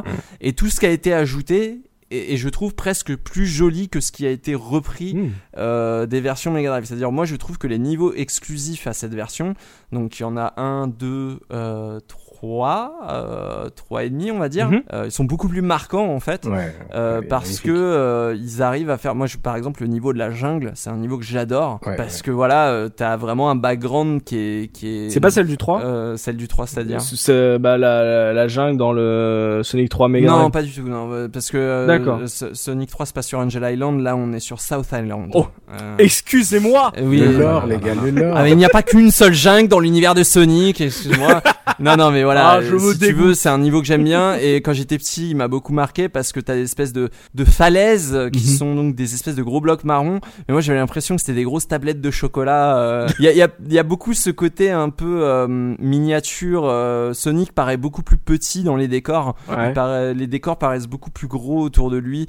Et 0.41 0.53
tout 0.53 0.69
ce 0.69 0.81
qui 0.81 0.87
a 0.87 0.91
été 0.91 1.13
ajouté. 1.13 1.81
Et, 2.11 2.33
et 2.33 2.37
je 2.39 2.49
trouve 2.49 2.75
presque 2.75 3.15
plus 3.17 3.47
joli 3.47 3.91
que 3.91 4.01
ce 4.01 4.13
qui 4.13 4.27
a 4.27 4.31
été 4.31 4.55
repris 4.55 5.13
Mhm. 5.15 5.31
euh, 5.59 6.07
des 6.07 6.23
versions 6.23 6.51
Mega 6.51 6.71
Drive. 6.71 6.87
C'est-à-dire, 6.87 7.13
moi, 7.13 7.27
je 7.27 7.37
trouve 7.37 7.59
que 7.59 7.67
les 7.67 7.79
niveaux 7.79 8.15
exclusifs 8.15 8.87
à 8.87 8.95
cette 8.95 9.13
version, 9.15 9.53
donc 9.93 10.19
il 10.19 10.23
y 10.23 10.25
en 10.25 10.39
a 10.39 10.55
un, 10.57 10.87
deux, 10.87 11.39
euh, 11.53 12.01
trois, 12.41 12.93
euh, 13.11 13.69
trois 13.75 14.05
et 14.05 14.11
demi, 14.11 14.31
on 14.31 14.39
va 14.39 14.49
dire, 14.49 14.69
Mhm. 14.71 14.83
euh, 14.93 15.03
ils 15.07 15.11
sont 15.11 15.25
beaucoup 15.25 15.49
plus 15.49 15.61
marquants 15.63 16.07
en 16.15 16.21
fait. 16.21 16.47
Ouais. 16.47 16.73
euh, 16.95 17.21
parce 17.29 17.45
magnifique. 17.47 17.67
que 17.67 17.71
euh, 17.73 18.37
ils 18.39 18.63
arrivent 18.63 18.91
à 18.91 18.97
faire 18.97 19.15
moi 19.17 19.27
je, 19.27 19.37
par 19.39 19.57
exemple 19.57 19.83
le 19.83 19.89
niveau 19.89 20.13
de 20.13 20.19
la 20.19 20.31
jungle 20.31 20.71
c'est 20.75 20.91
un 20.91 20.97
niveau 20.97 21.19
que 21.19 21.25
j'adore 21.25 21.81
Ouais, 21.85 21.97
parce 21.97 22.17
ouais. 22.17 22.23
que 22.23 22.31
voilà 22.31 22.69
euh, 22.69 22.89
t'as 22.89 23.17
vraiment 23.17 23.51
un 23.51 23.57
background 23.57 24.23
qui 24.23 24.37
est 24.39 24.73
qui 24.73 24.87
est 25.07 25.11
C'est 25.11 25.21
pas 25.21 25.31
celle 25.31 25.47
du 25.47 25.57
3 25.57 25.83
euh, 25.83 26.17
celle 26.17 26.37
du 26.37 26.47
3 26.49 26.67
c'est-à-dire 26.69 27.01
C'est 27.01 27.59
bah, 27.59 27.77
la, 27.77 28.05
la, 28.05 28.33
la 28.33 28.49
jungle 28.49 28.77
dans 28.77 28.93
le 28.93 29.61
Sonic 29.65 29.89
3 29.89 30.09
Mega 30.09 30.29
non, 30.29 30.51
pas 30.51 30.63
du 30.63 30.71
tout, 30.73 30.83
non, 30.83 31.11
euh, 31.13 31.29
parce 31.29 31.51
que 31.51 31.57
euh, 31.59 32.27
Sonic 32.27 32.91
3 32.91 33.07
c'est 33.07 33.15
pas 33.15 33.23
sur 33.23 33.39
Angel 33.41 33.65
Island, 33.73 34.01
là 34.01 34.15
on 34.17 34.33
est 34.33 34.41
sur 34.41 34.61
South 34.61 34.87
Island. 34.93 35.31
Oh, 35.35 35.47
Euh, 35.73 35.97
Excusez-moi 35.99 36.93
euh, 36.99 37.03
oui, 37.05 37.21
le 37.21 37.29
euh, 37.29 37.39
lore, 37.41 37.67
les 37.67 37.79
gars, 37.79 37.95
le 37.95 38.11
lore. 38.11 38.35
Ah 38.37 38.43
mais 38.43 38.51
il 38.53 38.57
n'y 38.57 38.65
a 38.65 38.69
pas 38.71 38.83
qu'une 38.83 39.11
seule 39.11 39.33
jungle 39.35 39.69
dans 39.69 39.81
l'univers 39.81 40.15
de 40.15 40.23
Sonic, 40.23 40.81
excuse-moi. 40.81 41.43
non 41.81 41.97
non 41.97 42.11
mais 42.11 42.25
voilà, 42.29 42.51
Ah, 42.51 42.63
je 42.63 42.75
me 42.75 42.93
si 42.93 42.99
tu 42.99 43.07
dégoûte. 43.07 43.23
veux, 43.27 43.35
c'est 43.35 43.49
un 43.49 43.59
niveau 43.59 43.81
que 43.81 43.87
j'aime 43.87 44.05
bien 44.05 44.35
et 44.41 44.57
quand 44.57 44.73
j'étais 44.73 44.99
petit, 44.99 45.31
il 45.31 45.37
m'a 45.37 45.49
beaucoup 45.49 45.73
marqué 45.73 46.09
parce 46.09 46.33
que 46.33 46.41
t'as 46.41 46.55
des 46.55 46.63
espèces 46.63 46.93
de 46.93 47.09
de 47.35 47.45
falaises 47.45 48.17
qui 48.33 48.45
Mhm. 48.51 48.57
sont 48.57 48.75
donc 48.75 48.95
des 48.95 49.15
espèces 49.15 49.35
de 49.35 49.43
gros 49.43 49.61
blocs 49.61 49.85
marrons. 49.85 50.21
Mais 50.47 50.53
moi 50.53 50.61
j'avais 50.61 50.79
l'impression 50.79 51.15
que 51.17 51.21
c'était 51.23 51.35
des 51.35 51.45
grosses 51.45 51.69
tablettes 51.69 52.01
de 52.01 52.11
chocolat. 52.11 52.79
euh. 52.79 53.07
Il 53.19 53.25
y 53.25 53.29
a 53.29 53.33
y 53.33 53.43
a 53.43 53.49
y 53.69 53.79
a 53.79 53.83
beaucoup 53.83 54.13
ce 54.15 54.31
côté 54.31 54.71
un 54.71 54.91
peu 54.91 55.21
euh, 55.25 55.47
miniature. 55.79 56.65
euh, 56.67 57.13
Sonic 57.15 57.53
paraît 57.53 57.77
beaucoup 57.77 58.03
plus 58.03 58.19
petit 58.19 58.63
dans 58.63 58.77
les 58.77 58.89
décors. 58.89 59.35
Ouais. 59.49 59.73
Paraît- 59.73 60.15
les 60.15 60.27
décors 60.27 60.59
paraissent 60.59 60.87
beaucoup 60.87 61.11
plus 61.11 61.27
gros 61.29 61.61
autour 61.63 61.91
de 61.91 61.97
lui, 61.97 62.29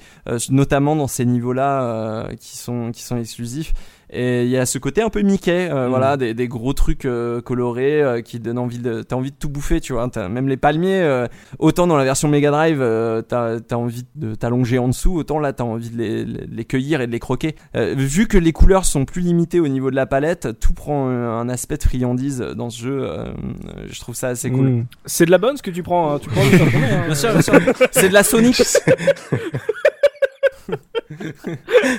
notamment 0.50 0.96
dans 0.96 1.08
ces 1.08 1.26
niveaux-là 1.26 2.30
qui 2.40 2.58
sont 2.58 2.92
qui 2.92 3.04
sont 3.04 3.18
exclusifs. 3.18 3.74
Et 4.12 4.44
il 4.44 4.50
y 4.50 4.58
a 4.58 4.66
ce 4.66 4.78
côté 4.80 5.02
un 5.04 5.10
peu 5.10 5.22
Mickey, 5.22 5.70
euh, 5.72 5.86
Mm. 5.86 5.90
voilà, 5.90 6.18
des, 6.18 6.34
des 6.34 6.48
gros 6.48 6.74
trucs 6.74 7.06
euh, 7.06 7.42
colorés 7.42 8.02
euh, 8.02 8.22
qui 8.22 8.40
donnent 8.40 8.58
envie 8.58 8.80
de, 8.80 9.04
t'as 9.04 9.16
envie 9.16 9.30
de 9.32 9.36
tout 9.38 9.50
bouffer, 9.50 9.80
tu 9.82 9.94
vois. 9.94 10.10
T'as- 10.10 10.30
même 10.30 10.48
les 10.48 10.58
palmiers, 10.58 11.02
euh, 11.02 11.28
autant 11.60 11.86
dans 11.86 11.96
la 11.98 12.04
version 12.04 12.28
Mega 12.28 12.50
Drive, 12.50 12.80
euh, 12.82 13.22
t'as 13.22 13.58
as 13.70 13.76
envie 13.78 14.06
de 14.16 14.34
t'allonger 14.36 14.80
en 14.80 14.88
dessous, 14.88 15.14
autant 15.16 15.38
là 15.40 15.54
t'as 15.54 15.64
envie 15.64 15.90
de 15.92 15.98
les, 15.98 16.26
les- 16.26 16.48
les 16.48 16.66
cueillir 16.66 17.02
et 17.02 17.08
de 17.08 17.12
les 17.12 17.20
croquer. 17.20 17.56
Euh, 17.76 17.94
vu 17.96 18.28
que 18.28 18.38
les 18.40 18.52
couleurs 18.52 18.86
sont 18.86 19.06
plus 19.06 19.22
limitées 19.22 19.60
au 19.60 19.68
niveau 19.68 19.92
de 19.92 19.96
la 19.96 20.06
palette, 20.08 20.60
tout 20.60 20.74
prend 20.74 21.08
un 21.10 21.48
aspect 21.50 21.78
de 21.78 21.84
friandise 21.84 22.40
dans 22.40 22.70
ce 22.72 22.82
jeu. 22.82 23.00
euh, 23.04 23.26
je 23.90 24.00
trouve 24.00 24.16
ça 24.16 24.30
assez 24.30 24.50
cool. 24.50 24.68
Mm. 24.70 24.86
C'est 25.06 25.26
de 25.26 25.32
la 25.32 25.38
bonne 25.38 25.56
ce 25.58 25.62
que 25.64 25.72
tu 25.72 25.84
prends. 25.84 26.16
hein. 26.16 26.20
Tu 26.20 26.30
prends 26.30 26.42
hein. 26.44 27.04
Bien 27.06 27.16
sûr, 27.16 27.32
bien 27.32 27.42
sûr. 27.42 27.54
C'est 27.92 28.10
de 28.10 28.14
la 28.14 28.24
Sonic. 28.24 28.62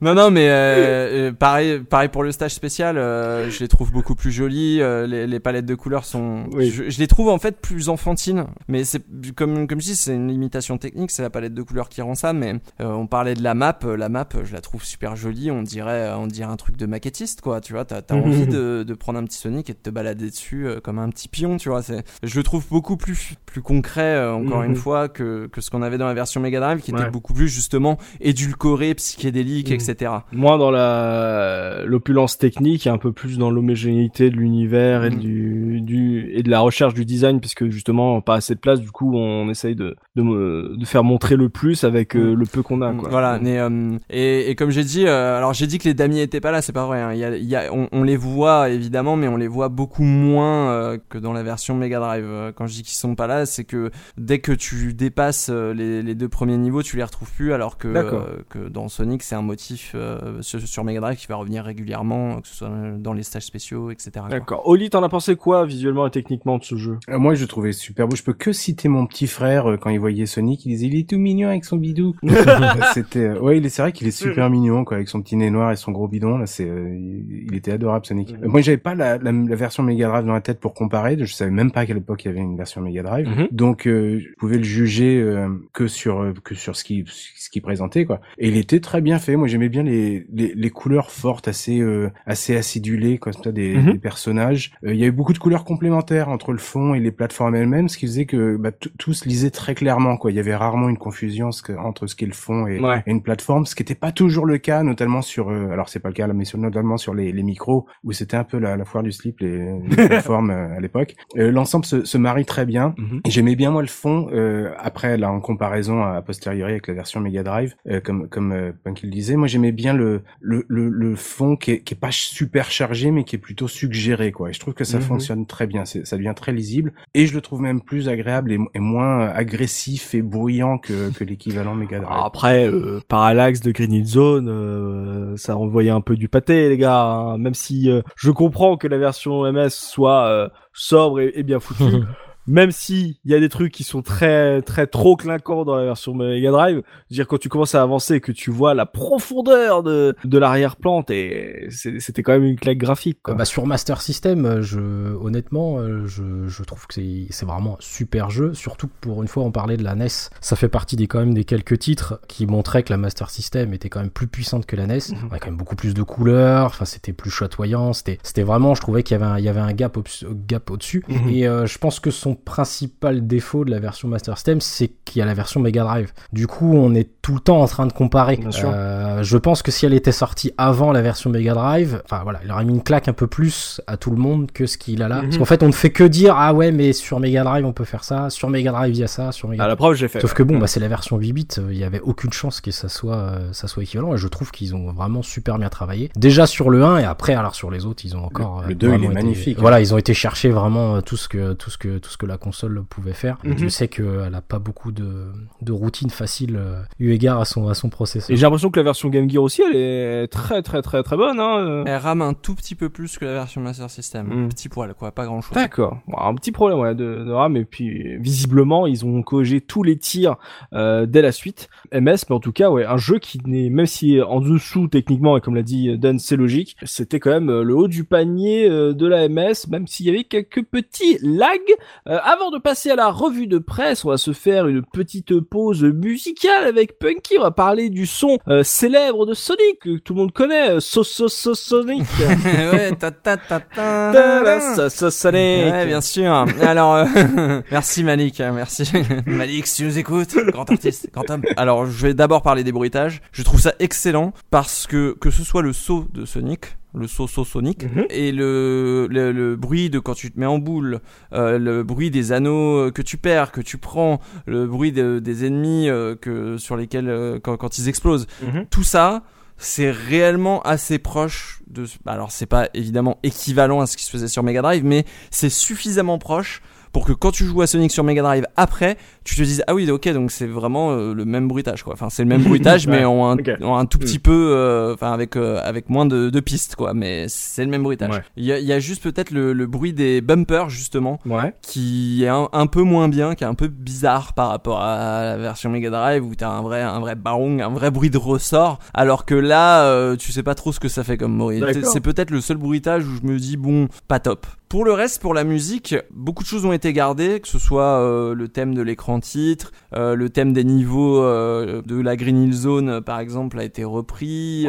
non, 0.00 0.14
non, 0.14 0.30
mais 0.30 0.48
euh, 0.48 1.28
euh, 1.28 1.32
pareil, 1.32 1.80
pareil 1.80 2.08
pour 2.08 2.22
le 2.22 2.32
stage 2.32 2.54
spécial. 2.54 2.98
euh, 2.98 3.50
je 3.50 3.60
les 3.60 3.68
trouve 3.68 3.92
beaucoup 3.92 4.14
plus 4.14 4.32
jolis. 4.32 4.80
euh, 4.80 5.06
les, 5.06 5.26
les 5.26 5.40
palettes 5.40 5.66
de 5.66 5.74
couleurs 5.74 6.04
sont. 6.04 6.44
Oui. 6.52 6.70
Je, 6.70 6.90
je 6.90 6.98
les 6.98 7.06
trouve 7.06 7.28
en 7.28 7.38
fait 7.38 7.60
plus 7.60 7.88
enfantines. 7.88 8.46
Mais 8.68 8.84
c'est 8.84 9.02
comme 9.34 9.66
comme 9.66 9.80
je 9.80 9.86
dis, 9.86 9.96
c'est 9.96 10.14
une 10.14 10.28
limitation 10.28 10.78
technique. 10.78 11.10
C'est 11.10 11.22
la 11.22 11.30
palette 11.30 11.54
de 11.54 11.62
couleurs 11.62 11.88
qui 11.88 12.02
rend 12.02 12.14
ça. 12.14 12.32
Mais 12.32 12.54
on 12.80 13.06
parlait 13.06 13.34
de 13.34 13.42
la 13.42 13.54
map. 13.54 13.78
La 13.96 14.08
map, 14.08 14.26
je 14.44 14.52
la 14.52 14.60
trouve 14.60 14.84
super 14.84 15.16
jolie. 15.16 15.50
On 15.50 15.62
dirait, 15.62 16.10
on 16.16 16.26
dirait 16.26 16.50
un 16.50 16.56
truc 16.56 16.76
de 16.76 16.86
maquettiste, 16.86 17.40
quoi. 17.40 17.60
Tu 17.60 17.72
vois, 17.72 17.84
t'as 17.84 17.98
as 18.08 18.14
Mhm. 18.18 18.24
envie 18.24 18.46
de, 18.46 18.84
de 18.86 18.94
prendre 18.94 19.18
un 19.18 19.24
petit 19.24 19.38
Sonic 19.38 19.70
et 19.70 19.74
de 19.74 19.78
te 19.78 19.90
balader 19.90 20.30
dessus 20.30 20.66
comme 20.82 20.98
un 20.98 21.08
petit 21.10 21.28
pion. 21.28 21.56
Tu 21.56 21.68
vois, 21.68 21.82
c'est. 21.82 22.02
Je 22.22 22.36
le 22.36 22.42
trouve 22.42 22.66
beaucoup 22.68 22.96
plus 22.96 23.34
plus 23.46 23.62
concret 23.62 24.26
encore 24.28 24.62
Mhm. 24.62 24.70
une 24.70 24.76
fois 24.76 25.08
que 25.08 25.48
que 25.52 25.60
ce 25.60 25.70
qu'on 25.70 25.82
avait 25.82 25.98
dans 25.98 26.06
la 26.06 26.14
version 26.14 26.40
Mega 26.40 26.60
Drive, 26.60 26.80
qui 26.80 26.90
était 26.90 27.10
beaucoup 27.10 27.32
plus 27.32 27.48
justement 27.48 27.77
édulcoré, 28.20 28.94
psychédélique, 28.94 29.68
Mhm. 29.70 29.74
etc. 29.74 30.12
Moins 30.32 30.58
dans 30.58 30.70
la 30.70 31.82
l'opulence 31.86 32.38
technique 32.38 32.86
et 32.86 32.90
un 32.90 32.98
peu 32.98 33.12
plus 33.12 33.38
dans 33.38 33.50
l'homogénéité 33.50 34.30
de 34.30 34.36
l'univers 34.36 35.04
et 35.04 35.10
Mhm. 35.10 35.18
du, 35.18 35.80
du 35.80 36.30
et 36.34 36.42
de 36.42 36.50
la 36.50 36.60
recherche 36.60 36.94
du 36.94 37.04
design 37.04 37.40
puisque 37.40 37.68
justement 37.68 38.20
pas 38.20 38.34
assez 38.34 38.54
de 38.54 38.60
place 38.60 38.80
du 38.80 38.90
coup 38.90 39.16
on 39.16 39.48
essaye 39.50 39.74
de 39.74 39.96
de, 40.16 40.84
faire 40.84 41.04
montrer 41.04 41.36
le 41.36 41.48
plus 41.48 41.84
avec 41.84 42.16
euh, 42.16 42.34
le 42.34 42.44
peu 42.46 42.62
qu'on 42.62 42.82
a 42.82 42.92
quoi. 42.92 43.08
Voilà, 43.08 43.38
mais 43.40 43.58
euh, 43.58 43.96
et, 44.10 44.50
et 44.50 44.54
comme 44.56 44.70
j'ai 44.70 44.82
dit, 44.84 45.06
euh, 45.06 45.36
alors 45.36 45.52
j'ai 45.52 45.66
dit 45.66 45.78
que 45.78 45.84
les 45.84 45.94
damiers 45.94 46.22
étaient 46.22 46.40
pas 46.40 46.50
là, 46.50 46.60
c'est 46.62 46.72
pas 46.72 46.86
vrai. 46.86 47.00
hein. 47.00 47.12
Il 47.12 47.18
y 47.18 47.24
a, 47.24 47.36
il 47.36 47.44
y 47.44 47.54
a, 47.56 47.72
on, 47.72 47.88
on 47.92 48.02
les 48.02 48.16
voit 48.16 48.68
évidemment, 48.70 49.14
mais 49.16 49.28
on 49.28 49.36
les 49.36 49.46
voit 49.48 49.68
beaucoup 49.68 50.02
moins 50.02 50.96
que 51.08 51.18
dans 51.18 51.32
la 51.32 51.42
version 51.42 51.74
Mega 51.76 51.98
Drive. 52.00 52.52
Quand 52.56 52.66
je 52.66 52.74
dis 52.74 52.82
qu'ils 52.82 52.96
sont 52.96 53.14
pas 53.14 53.26
là, 53.26 53.46
c'est 53.46 53.64
que 53.64 53.90
dès 54.16 54.38
que 54.40 54.52
tu 54.52 54.92
dépasses 54.94 55.50
les, 55.50 56.02
les 56.02 56.14
deux 56.14 56.28
premiers 56.28 56.56
niveaux, 56.56 56.82
tu 56.82 56.96
les 56.96 57.04
retrouves 57.04 57.30
plus, 57.32 57.52
alors 57.52 57.67
que 57.76 57.92
D'accord. 57.92 58.26
euh, 58.28 58.38
que 58.48 58.68
dans 58.68 58.88
Sonic, 58.88 59.22
c'est 59.22 59.34
un 59.34 59.42
motif 59.42 59.92
euh, 59.94 60.40
sur, 60.42 60.60
sur 60.60 60.84
Mega 60.84 61.00
Drive 61.00 61.18
qui 61.18 61.26
va 61.26 61.36
revenir 61.36 61.64
régulièrement, 61.64 62.40
que 62.40 62.48
ce 62.48 62.54
soit 62.54 62.70
dans 62.98 63.12
les 63.12 63.22
stages 63.22 63.44
spéciaux, 63.44 63.90
etc. 63.90 64.10
D'accord. 64.30 64.66
Oli, 64.66 64.88
t'en 64.90 65.02
as 65.02 65.08
pensé 65.08 65.36
quoi 65.36 65.66
visuellement 65.66 66.06
et 66.06 66.10
techniquement 66.10 66.58
de 66.58 66.64
ce 66.64 66.76
jeu? 66.76 66.98
Euh, 67.10 67.18
Moi, 67.18 67.34
je 67.34 67.42
le 67.42 67.48
trouvais 67.48 67.72
super 67.72 68.08
beau. 68.08 68.16
Je 68.16 68.22
peux 68.22 68.32
que 68.32 68.52
citer 68.52 68.88
mon 68.88 69.06
petit 69.06 69.26
frère 69.26 69.70
euh, 69.70 69.76
quand 69.76 69.90
il 69.90 70.00
voyait 70.00 70.26
Sonic, 70.26 70.64
il 70.64 70.70
disait 70.70 70.86
il 70.86 70.96
est 70.96 71.08
tout 71.08 71.18
mignon 71.18 71.48
avec 71.48 71.64
son 71.64 71.76
bidou. 71.76 72.14
C'était, 72.94 73.20
euh, 73.20 73.40
ouais, 73.40 73.60
c'est 73.68 73.82
vrai 73.82 73.92
qu'il 73.92 74.06
est 74.06 74.10
super 74.12 74.48
mignon 74.50 74.84
quoi, 74.84 74.96
avec 74.96 75.08
son 75.08 75.20
petit 75.22 75.36
nez 75.36 75.50
noir 75.50 75.72
et 75.72 75.76
son 75.76 75.92
gros 75.92 76.08
bidon. 76.08 76.38
Là, 76.38 76.46
c'est, 76.46 76.68
euh, 76.68 76.96
il 77.28 77.54
était 77.54 77.72
adorable 77.72 78.06
Sonic. 78.06 78.32
Mhm. 78.32 78.44
Euh, 78.44 78.48
Moi, 78.48 78.60
j'avais 78.60 78.76
pas 78.78 78.94
la, 78.94 79.18
la, 79.18 79.32
la 79.32 79.56
version 79.56 79.82
Mega 79.82 80.08
Drive 80.08 80.24
dans 80.26 80.32
la 80.32 80.40
tête 80.40 80.60
pour 80.60 80.74
comparer. 80.74 81.16
Je 81.18 81.32
savais 81.32 81.50
même 81.50 81.70
pas 81.70 81.80
à 81.80 81.86
quelle 81.86 81.98
époque 81.98 82.24
il 82.24 82.28
y 82.28 82.30
avait 82.30 82.40
une 82.40 82.56
version 82.56 82.80
Mega 82.80 83.02
Drive. 83.02 83.28
Mhm. 83.28 83.48
Donc, 83.50 83.86
euh, 83.86 84.20
je 84.20 84.28
pouvais 84.38 84.58
le 84.58 84.62
juger 84.64 85.20
euh, 85.20 85.48
que 85.72 85.86
sur 85.88 86.20
euh, 86.20 86.32
que 86.44 86.54
sur 86.54 86.76
ce 86.76 86.84
qui 86.84 87.04
ce 87.06 87.50
qui 87.50 87.57
présentait 87.60 88.04
quoi. 88.04 88.20
Et 88.38 88.48
il 88.48 88.56
était 88.56 88.80
très 88.80 89.00
bien 89.00 89.18
fait. 89.18 89.36
Moi, 89.36 89.48
j'aimais 89.48 89.68
bien 89.68 89.82
les, 89.82 90.26
les 90.32 90.52
les 90.54 90.70
couleurs 90.70 91.10
fortes, 91.10 91.48
assez 91.48 91.80
euh, 91.80 92.10
assez 92.26 92.56
acidulées 92.56 93.18
comme 93.18 93.32
ça 93.32 93.52
des, 93.52 93.74
Mhm. 93.76 93.92
des 93.92 93.98
personnages. 93.98 94.72
Euh, 94.84 94.92
il 94.94 94.98
y 95.00 95.02
avait 95.02 95.10
beaucoup 95.12 95.32
de 95.32 95.38
couleurs 95.38 95.64
complémentaires 95.64 96.28
entre 96.28 96.52
le 96.52 96.58
fond 96.58 96.94
et 96.94 97.00
les 97.00 97.12
plateformes 97.12 97.54
elles-mêmes, 97.54 97.88
ce 97.88 97.96
qui 97.98 98.06
faisait 98.06 98.26
que 98.26 98.56
bah, 98.56 98.70
se 99.10 99.28
lisait 99.28 99.50
très 99.50 99.74
clairement 99.74 100.16
quoi. 100.16 100.30
Il 100.30 100.36
y 100.36 100.40
avait 100.40 100.54
rarement 100.54 100.88
une 100.88 100.98
confusion 100.98 101.50
ce 101.52 101.62
que- 101.62 101.72
entre 101.72 102.06
ce 102.06 102.14
qu'est 102.16 102.26
le 102.26 102.32
fond 102.32 102.66
et, 102.66 102.80
Ouais. 102.80 103.02
et 103.06 103.10
une 103.10 103.22
plateforme, 103.22 103.66
ce 103.66 103.74
qui 103.74 103.82
n'était 103.82 103.94
pas 103.94 104.12
toujours 104.12 104.46
le 104.46 104.58
cas, 104.58 104.82
notamment 104.82 105.22
sur 105.22 105.50
euh, 105.50 105.70
alors 105.70 105.88
c'est 105.88 106.00
pas 106.00 106.08
le 106.08 106.14
cas 106.14 106.26
là, 106.26 106.34
mais 106.34 106.44
sur, 106.44 106.58
notamment 106.58 106.96
sur 106.96 107.14
les, 107.14 107.32
les 107.32 107.42
micros 107.42 107.86
où 108.04 108.12
c'était 108.12 108.36
un 108.36 108.44
peu 108.44 108.58
la, 108.58 108.76
la 108.76 108.84
foire 108.84 109.02
du 109.02 109.12
slip 109.12 109.40
les, 109.40 109.58
les 109.88 109.96
plateformes 110.08 110.50
euh, 110.50 110.76
à 110.76 110.80
l'époque. 110.80 111.14
Euh, 111.36 111.50
L'ensemble 111.50 111.84
se, 111.84 112.04
se 112.04 112.18
marie 112.18 112.44
très 112.44 112.66
bien. 112.66 112.94
Et 113.24 113.30
J'aimais 113.30 113.56
bien 113.56 113.70
moi 113.70 113.82
le 113.82 113.88
fond. 113.88 114.28
euh, 114.32 114.72
après 114.78 115.16
là 115.16 115.30
en 115.30 115.40
comparaison 115.40 116.02
à, 116.02 116.16
a 116.16 116.22
posteriori 116.22 116.72
avec 116.72 116.88
la 116.88 116.94
version 116.94 117.20
Mega 117.20 117.42
Drive, 117.48 117.74
euh, 117.90 118.00
comme 118.00 118.28
comme 118.28 118.52
euh, 118.52 118.72
Punky 118.84 119.06
le 119.06 119.12
disait, 119.12 119.36
moi 119.36 119.48
j'aimais 119.48 119.72
bien 119.72 119.92
le 119.92 120.22
le, 120.40 120.64
le 120.68 120.88
le 120.88 121.16
fond 121.16 121.56
qui 121.56 121.72
est, 121.72 121.80
qui 121.82 121.94
est 121.94 121.96
pas 122.00 122.10
super 122.12 122.70
chargé 122.70 123.10
mais 123.10 123.24
qui 123.24 123.36
est 123.36 123.38
plutôt 123.40 123.68
suggéré 123.68 124.32
quoi. 124.32 124.50
Et 124.50 124.52
je 124.52 124.60
trouve 124.60 124.74
que 124.74 124.84
ça 124.84 124.98
Mhm. 124.98 125.02
fonctionne 125.04 125.46
très 125.46 125.66
bien. 125.66 125.84
Ça 125.84 126.16
devient 126.16 126.34
très 126.36 126.52
lisible 126.52 126.92
et 127.14 127.26
je 127.26 127.34
le 127.34 127.40
trouve 127.40 127.60
même 127.62 127.80
plus 127.80 128.08
agréable 128.08 128.52
et, 128.52 128.58
et 128.74 128.78
moins 128.80 129.26
agressif 129.28 130.14
et 130.14 130.22
bruyant 130.22 130.78
que 130.78 131.10
que 131.16 131.24
l'équivalent 131.24 131.74
Mega 131.74 131.98
Drive. 132.00 132.12
Alors 132.12 132.26
après, 132.26 132.68
euh, 132.68 133.00
Parallax 133.08 133.60
de 133.60 133.72
Green 133.72 133.92
Hill 133.92 134.06
Zone, 134.06 134.48
euh, 134.48 135.36
ça 135.36 135.54
renvoyait 135.54 135.90
un 135.90 136.00
peu 136.00 136.16
du 136.16 136.28
pâté, 136.28 136.68
les 136.68 136.76
gars. 136.78 137.02
hein. 137.02 137.38
Même 137.38 137.54
si 137.54 137.90
euh, 137.90 138.02
je 138.16 138.30
comprends 138.30 138.76
que 138.76 138.86
la 138.88 138.98
version 138.98 139.50
MS 139.52 139.70
soit 139.70 140.26
euh, 140.26 140.48
sobre 140.72 141.20
et, 141.20 141.32
et 141.34 141.42
bien 141.42 141.60
foutue, 141.60 141.84
même 142.48 142.70
si 142.70 143.20
il 143.24 143.30
y 143.30 143.34
a 143.34 143.40
des 143.40 143.48
trucs 143.48 143.72
qui 143.72 143.84
sont 143.84 144.02
très 144.02 144.62
très 144.62 144.86
trop 144.86 145.16
clinquants 145.16 145.64
dans 145.64 145.76
la 145.76 145.84
version 145.84 146.14
Mega 146.14 146.50
Drive, 146.50 146.82
dire 147.10 147.26
quand 147.26 147.38
tu 147.38 147.48
commences 147.48 147.74
à 147.74 147.82
avancer 147.82 148.14
et 148.14 148.20
que 148.20 148.32
tu 148.32 148.50
vois 148.50 148.74
la 148.74 148.86
profondeur 148.86 149.82
de 149.82 150.16
de 150.24 150.38
l'arrière-plan, 150.38 151.04
et 151.10 151.68
c'était 151.70 152.22
quand 152.22 152.32
même 152.32 152.44
une 152.44 152.58
claque 152.58 152.78
graphique. 152.78 153.18
Quoi. 153.22 153.34
Bah 153.34 153.44
sur 153.44 153.66
Master 153.66 154.00
System, 154.00 154.62
je 154.62 154.80
honnêtement, 155.16 155.78
je, 156.06 156.48
je 156.48 156.62
trouve 156.64 156.86
que 156.86 156.94
c'est 156.94 157.26
c'est 157.30 157.46
vraiment 157.46 157.74
un 157.74 157.80
super 157.80 158.30
jeu, 158.30 158.54
surtout 158.54 158.88
pour 159.00 159.22
une 159.22 159.28
fois 159.28 159.44
on 159.44 159.52
parlait 159.52 159.76
de 159.76 159.84
la 159.84 159.94
NES, 159.94 160.08
ça 160.40 160.56
fait 160.56 160.68
partie 160.68 160.96
des 160.96 161.06
quand 161.06 161.18
même 161.18 161.34
des 161.34 161.44
quelques 161.44 161.78
titres 161.78 162.20
qui 162.28 162.46
montraient 162.46 162.82
que 162.82 162.92
la 162.92 162.96
Master 162.96 163.30
System 163.30 163.74
était 163.74 163.88
quand 163.88 164.00
même 164.00 164.10
plus 164.10 164.26
puissante 164.26 164.66
que 164.66 164.76
la 164.76 164.86
NES, 164.86 164.98
mhm. 165.10 165.18
on 165.24 165.26
avait 165.30 165.38
quand 165.38 165.48
même 165.48 165.56
beaucoup 165.56 165.76
plus 165.76 165.94
de 165.94 166.02
couleurs, 166.02 166.66
enfin 166.66 166.84
c'était 166.84 167.12
plus 167.12 167.30
chatoyant, 167.30 167.92
c'était 167.92 168.18
c'était 168.22 168.42
vraiment, 168.42 168.74
je 168.74 168.80
trouvais 168.80 169.02
qu'il 169.02 169.16
y 169.16 169.22
avait 169.22 169.30
un, 169.30 169.38
il 169.38 169.44
y 169.44 169.48
avait 169.48 169.60
un 169.60 169.72
gap 169.72 169.96
au, 169.96 170.02
gap 170.46 170.70
au-dessus 170.70 171.04
mhm. 171.08 171.28
et 171.28 171.46
euh, 171.46 171.66
je 171.66 171.78
pense 171.78 172.00
que 172.00 172.10
son 172.10 172.37
principal 172.44 173.26
défaut 173.26 173.64
de 173.64 173.70
la 173.70 173.78
version 173.78 174.08
Master 174.08 174.36
System, 174.36 174.60
c'est 174.60 174.90
qu'il 175.04 175.20
y 175.20 175.22
a 175.22 175.26
la 175.26 175.34
version 175.34 175.60
Mega 175.60 175.82
Drive. 175.82 176.12
Du 176.32 176.46
coup, 176.46 176.74
on 176.74 176.94
est 176.94 177.08
tout 177.22 177.34
le 177.34 177.40
temps 177.40 177.60
en 177.60 177.66
train 177.66 177.86
de 177.86 177.92
comparer. 177.92 178.40
Euh, 178.64 179.22
je 179.22 179.36
pense 179.36 179.62
que 179.62 179.70
si 179.70 179.84
elle 179.84 179.92
était 179.92 180.12
sortie 180.12 180.52
avant 180.56 180.92
la 180.92 181.02
version 181.02 181.30
Mega 181.30 181.52
Drive, 181.52 182.00
enfin 182.04 182.22
voilà, 182.22 182.40
il 182.44 182.50
aurait 182.50 182.64
mis 182.64 182.72
une 182.72 182.82
claque 182.82 183.08
un 183.08 183.12
peu 183.12 183.26
plus 183.26 183.82
à 183.86 183.96
tout 183.96 184.10
le 184.10 184.16
monde 184.16 184.50
que 184.50 184.66
ce 184.66 184.78
qu'il 184.78 185.02
a 185.02 185.08
là. 185.08 185.20
Parce 185.20 185.34
mhm. 185.34 185.38
qu'en 185.38 185.44
fait, 185.44 185.62
on 185.62 185.66
ne 185.66 185.72
fait 185.72 185.90
que 185.90 186.04
dire 186.04 186.34
ah 186.36 186.54
ouais, 186.54 186.72
mais 186.72 186.92
sur 186.92 187.20
Mega 187.20 187.44
Drive 187.44 187.66
on 187.66 187.72
peut 187.72 187.84
faire 187.84 188.04
ça, 188.04 188.30
sur 188.30 188.48
Mega 188.48 188.72
Drive 188.72 188.94
il 188.94 189.00
y 189.00 189.04
a 189.04 189.08
ça, 189.08 189.32
sur 189.32 189.48
Mega. 189.48 189.64
Ah 189.64 189.68
la 189.68 189.76
preuve 189.76 189.94
j'ai 189.94 190.08
fait. 190.08 190.20
Sauf 190.20 190.32
que 190.32 190.42
bon, 190.42 190.58
bah 190.58 190.66
c'est 190.66 190.80
la 190.80 190.88
version 190.88 191.18
8 191.18 191.32
bits, 191.32 191.48
euh, 191.58 191.68
il 191.70 191.78
y 191.78 191.84
avait 191.84 192.00
aucune 192.00 192.32
chance 192.32 192.60
que 192.60 192.70
ça 192.70 192.88
soit 192.88 193.16
euh, 193.16 193.52
ça 193.52 193.68
soit 193.68 193.82
équivalent 193.82 194.14
et 194.14 194.16
je 194.16 194.28
trouve 194.28 194.50
qu'ils 194.50 194.74
ont 194.74 194.92
vraiment 194.92 195.22
super 195.22 195.58
bien 195.58 195.68
travaillé. 195.68 196.10
Déjà 196.16 196.46
sur 196.46 196.70
le 196.70 196.82
1 196.82 196.98
et 196.98 197.04
après 197.04 197.34
alors 197.34 197.54
sur 197.54 197.70
les 197.70 197.84
autres, 197.84 198.04
ils 198.04 198.16
ont 198.16 198.24
encore 198.24 198.64
le, 198.66 198.74
2 198.74 198.94
il 198.94 199.04
est 199.04 199.08
magnifique. 199.08 199.58
Voilà, 199.58 199.80
ils 199.80 199.92
ont 199.92 199.98
été 199.98 200.14
chercher 200.14 200.48
vraiment 200.48 201.02
tout 201.02 201.16
ce 201.16 201.28
que 201.28 201.52
tout 201.52 201.70
ce 201.70 201.76
que 201.76 201.98
tout 201.98 202.10
ce 202.10 202.16
que 202.16 202.26
la 202.28 202.38
console 202.38 202.82
pouvait 202.88 203.12
faire. 203.12 203.38
Je 203.44 203.50
mhm. 203.50 203.70
sais 203.70 203.88
qu'elle 203.88 204.34
a 204.34 204.40
pas 204.40 204.58
beaucoup 204.58 204.92
de 204.92 205.26
de 205.62 205.72
routine 205.72 206.10
facile 206.10 206.60
eu 206.98 207.10
égard 207.12 207.40
à 207.40 207.44
son 207.44 207.68
à 207.68 207.74
son 207.74 207.88
processeur. 207.88 208.30
Et 208.30 208.36
j'ai 208.36 208.42
l'impression 208.42 208.70
que 208.70 208.78
la 208.78 208.84
version 208.84 209.08
Game 209.08 209.28
Gear 209.28 209.42
aussi, 209.42 209.62
elle 209.62 209.76
est 209.76 210.28
très 210.28 210.62
très 210.62 210.82
très 210.82 211.02
très 211.02 211.16
bonne. 211.16 211.40
Hein. 211.40 211.84
Elle 211.86 211.96
rame 211.96 212.22
un 212.22 212.34
tout 212.34 212.54
petit 212.54 212.74
peu 212.74 212.88
plus 212.88 213.18
que 213.18 213.24
la 213.24 213.32
version 213.32 213.60
Master 213.60 213.90
System. 213.90 214.30
Un 214.30 214.34
mm. 214.36 214.48
Petit 214.48 214.68
poil, 214.68 214.94
quoi, 214.94 215.12
pas 215.12 215.26
grand 215.26 215.40
chose. 215.40 215.54
D'accord. 215.54 215.98
un 216.16 216.34
petit 216.34 216.52
problème 216.52 216.78
ouais, 216.78 216.94
de, 216.94 217.24
de 217.24 217.30
RAM. 217.30 217.56
Et 217.56 217.64
puis 217.64 218.16
visiblement, 218.18 218.86
ils 218.86 219.04
ont 219.04 219.22
corrigé 219.22 219.60
tous 219.60 219.82
les 219.82 219.96
tirs 219.96 220.36
euh, 220.72 221.06
dès 221.06 221.22
la 221.22 221.32
suite. 221.32 221.68
MS, 221.92 222.26
mais 222.28 222.36
en 222.36 222.40
tout 222.40 222.52
cas, 222.52 222.70
ouais, 222.70 222.84
un 222.84 222.96
jeu 222.96 223.18
qui 223.18 223.38
n'est, 223.44 223.70
même 223.70 223.86
si 223.86 224.20
en 224.20 224.40
dessous 224.40 224.88
techniquement, 224.88 225.36
et 225.36 225.40
comme 225.40 225.54
l'a 225.54 225.62
dit 225.62 225.96
Dan, 225.98 226.18
c'est 226.18 226.36
logique, 226.36 226.76
c'était 226.84 227.20
quand 227.20 227.30
même 227.30 227.50
euh, 227.50 227.62
le 227.62 227.74
haut 227.74 227.88
du 227.88 228.04
panier 228.04 228.68
euh, 228.68 228.92
de 228.92 229.06
la 229.06 229.28
MS, 229.28 229.68
même 229.68 229.86
s'il 229.86 230.06
y 230.06 230.10
avait 230.10 230.24
quelques 230.24 230.64
petits 230.64 231.18
lags. 231.22 231.58
avant 232.06 232.50
de 232.50 232.58
passer 232.58 232.90
à 232.90 232.96
la 232.96 233.10
revue 233.10 233.46
de 233.46 233.58
presse, 233.58 234.04
on 234.04 234.10
va 234.10 234.16
se 234.16 234.32
faire 234.32 234.66
une 234.66 234.82
petite 234.82 235.40
pause 235.40 235.84
musicale 235.84 236.64
avec 236.64 236.98
Punky. 236.98 237.36
On 237.38 237.42
va 237.42 237.50
parler 237.50 237.90
du 237.90 238.06
son 238.06 238.38
célèbre 238.62 239.26
de 239.26 239.34
Sonic 239.34 239.78
que 239.80 239.98
tout 239.98 240.14
le 240.14 240.20
monde 240.20 240.32
connaît, 240.32 240.80
so, 240.80 241.02
so, 241.02 241.28
so 241.28 241.54
Sonic. 241.54 242.06
ouais, 242.72 242.92
ta 242.92 243.10
ta 243.10 243.36
ta 243.36 243.60
ta. 243.60 244.88
So, 244.88 245.10
Sonic. 245.10 245.72
Ouais, 245.72 245.86
bien 245.86 246.00
sûr. 246.00 246.46
Alors, 246.62 247.06
merci 247.70 248.04
Malik, 248.04 248.40
hein, 248.40 248.52
merci 248.54 248.84
Malik 249.26 249.66
si 249.66 249.76
tu 249.76 249.84
nous 249.84 249.98
écoutes, 249.98 250.36
grand 250.52 250.70
artiste, 250.70 251.10
grand 251.12 251.28
homme. 251.30 251.42
Alors, 251.56 251.77
je 251.86 252.06
vais 252.06 252.14
d'abord 252.14 252.42
parler 252.42 252.64
des 252.64 252.72
bruitages. 252.72 253.20
Je 253.32 253.42
trouve 253.42 253.60
ça 253.60 253.74
excellent 253.78 254.32
parce 254.50 254.86
que 254.86 255.16
que 255.20 255.30
ce 255.30 255.44
soit 255.44 255.62
le 255.62 255.72
saut 255.72 256.06
de 256.12 256.24
Sonic, 256.24 256.76
le 256.94 257.06
saut 257.06 257.26
saut 257.26 257.44
Sonic 257.44 257.84
mhm. 257.84 258.06
et 258.10 258.32
le, 258.32 259.06
le, 259.10 259.56
bruit 259.56 259.90
de 259.90 259.98
quand 259.98 260.14
tu 260.14 260.30
te 260.30 260.38
mets 260.38 260.46
en 260.46 260.58
boule, 260.58 261.00
euh, 261.32 261.58
le 261.58 261.82
bruit 261.82 262.10
des 262.10 262.32
anneaux 262.32 262.90
que 262.90 263.02
tu 263.02 263.16
perds, 263.16 263.52
que 263.52 263.60
tu 263.60 263.78
prends, 263.78 264.20
le 264.46 264.66
bruit 264.66 264.92
des 264.92 265.46
ennemis 265.46 265.88
euh, 265.88 266.14
que 266.14 266.56
sur 266.58 266.76
lesquels 266.76 267.08
euh, 267.08 267.38
quand, 267.42 267.56
quand, 267.56 267.78
ils 267.78 267.88
explosent, 267.88 268.26
mhm. 268.42 268.66
tout 268.70 268.84
ça 268.84 269.22
c'est 269.60 269.90
réellement 269.90 270.62
assez 270.62 271.00
proche 271.00 271.62
de 271.66 271.84
alors 272.06 272.30
c'est 272.30 272.46
pas 272.46 272.68
évidemment 272.74 273.18
équivalent 273.24 273.80
à 273.80 273.86
ce 273.86 273.96
qui 273.96 274.04
se 274.04 274.10
faisait 274.10 274.28
sur 274.28 274.44
Mega 274.44 274.62
Drive 274.62 274.84
mais 274.84 275.04
c'est 275.32 275.50
suffisamment 275.50 276.18
proche 276.18 276.62
pour 276.92 277.04
que 277.04 277.12
quand 277.12 277.30
tu 277.30 277.44
joues 277.44 277.62
à 277.62 277.66
Sonic 277.66 277.90
sur 277.90 278.04
Mega 278.04 278.22
Drive 278.22 278.46
après, 278.56 278.96
tu 279.28 279.34
te 279.34 279.42
dises 279.42 279.62
ah 279.66 279.74
oui 279.74 279.90
ok 279.90 280.08
donc 280.08 280.30
c'est 280.30 280.46
vraiment 280.46 280.92
euh, 280.92 281.12
le 281.12 281.24
même 281.26 281.48
bruitage 281.48 281.82
quoi. 281.82 281.92
Enfin 281.92 282.08
c'est 282.08 282.22
le 282.22 282.28
même 282.28 282.42
bruitage 282.42 282.86
mais 282.88 283.04
en 283.04 283.30
un, 283.30 283.36
un, 283.36 283.86
tout 283.86 283.98
petit 283.98 284.16
mm. 284.16 284.22
peu, 284.22 284.50
euh, 284.52 284.94
enfin 284.94 285.12
avec 285.12 285.36
euh, 285.36 285.60
avec 285.62 285.90
moins 285.90 286.06
de, 286.06 286.30
de, 286.30 286.40
pistes 286.40 286.76
quoi. 286.76 286.94
Mais 286.94 287.26
c'est 287.28 287.64
le 287.64 287.70
même 287.70 287.82
bruitage. 287.82 288.22
Il 288.36 288.44
y, 288.44 288.52
a, 288.52 288.58
y, 288.58 288.72
a, 288.72 288.78
juste 288.78 289.02
peut-être 289.02 289.30
le, 289.30 289.52
le, 289.52 289.66
bruit 289.66 289.92
des 289.92 290.22
bumpers 290.22 290.70
justement, 290.70 291.20
qui 291.60 292.24
est 292.24 292.28
un, 292.28 292.48
un, 292.52 292.66
peu 292.66 292.82
moins 292.82 293.08
bien, 293.08 293.34
qui 293.34 293.44
est 293.44 293.46
un 293.46 293.54
peu 293.54 293.68
bizarre 293.68 294.32
par 294.32 294.48
rapport 294.48 294.80
à 294.80 295.22
la 295.24 295.36
version 295.36 295.68
Mega 295.68 295.90
Drive 295.90 296.24
où 296.24 296.34
t'as 296.34 296.48
un 296.48 296.62
vrai 296.62 296.80
un 296.80 297.00
vrai 297.00 297.14
barong, 297.14 297.60
un 297.60 297.68
vrai 297.68 297.90
bruit 297.90 298.10
de 298.10 298.18
ressort, 298.18 298.78
alors 298.94 299.26
que 299.26 299.34
là 299.34 300.16
tu 300.16 300.32
sais 300.32 300.42
pas 300.42 300.54
trop 300.54 300.72
ce 300.72 300.80
que 300.80 300.88
ça 300.88 301.04
fait 301.04 301.18
comme 301.18 301.36
bruit. 301.36 301.62
C'est 301.84 302.00
peut-être 302.00 302.30
le 302.30 302.40
seul 302.40 302.56
bruitage 302.56 303.04
où 303.06 303.16
je 303.22 303.30
me 303.30 303.38
dis 303.38 303.58
bon 303.58 303.88
pas 304.06 304.20
top. 304.20 304.46
Pour 304.68 304.84
le 304.84 304.92
reste, 304.92 305.22
pour 305.22 305.32
la 305.32 305.44
musique, 305.44 305.94
beaucoup 306.10 306.42
de 306.42 306.48
choses 306.48 306.66
ont 306.66 306.74
été 306.74 306.92
gardées, 306.92 307.40
que 307.40 307.48
ce 307.48 307.58
soit 307.58 308.02
euh, 308.02 308.34
le 308.34 308.48
thème 308.48 308.74
de 308.74 308.82
l'écran 308.82 309.17
titre, 309.20 309.72
euh, 309.94 310.14
le 310.14 310.30
thème 310.30 310.52
des 310.52 310.64
niveaux 310.64 311.22
euh, 311.22 311.82
de 311.84 312.00
la 312.00 312.16
Green 312.16 312.42
Hill 312.42 312.52
Zone, 312.52 313.00
par 313.00 313.20
exemple, 313.20 313.58
a 313.58 313.64
été 313.64 313.84
repris. 313.84 314.66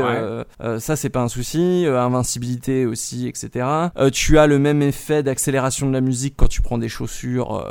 ça, 0.80 0.96
c'est 0.96 1.10
pas 1.10 1.22
un 1.22 1.28
souci. 1.28 1.86
invincibilité 1.88 2.86
aussi, 2.86 3.28
etc. 3.28 3.66
tu 4.12 4.38
as 4.38 4.48
le 4.48 4.60
même 4.60 4.82
effet 4.82 5.24
d'accélération 5.24 5.88
de 5.88 5.94
la 5.94 6.02
musique 6.02 6.36
quand 6.38 6.48
tu 6.48 6.62
prends 6.62 6.78
des 6.78 6.90
chaussures 6.90 7.66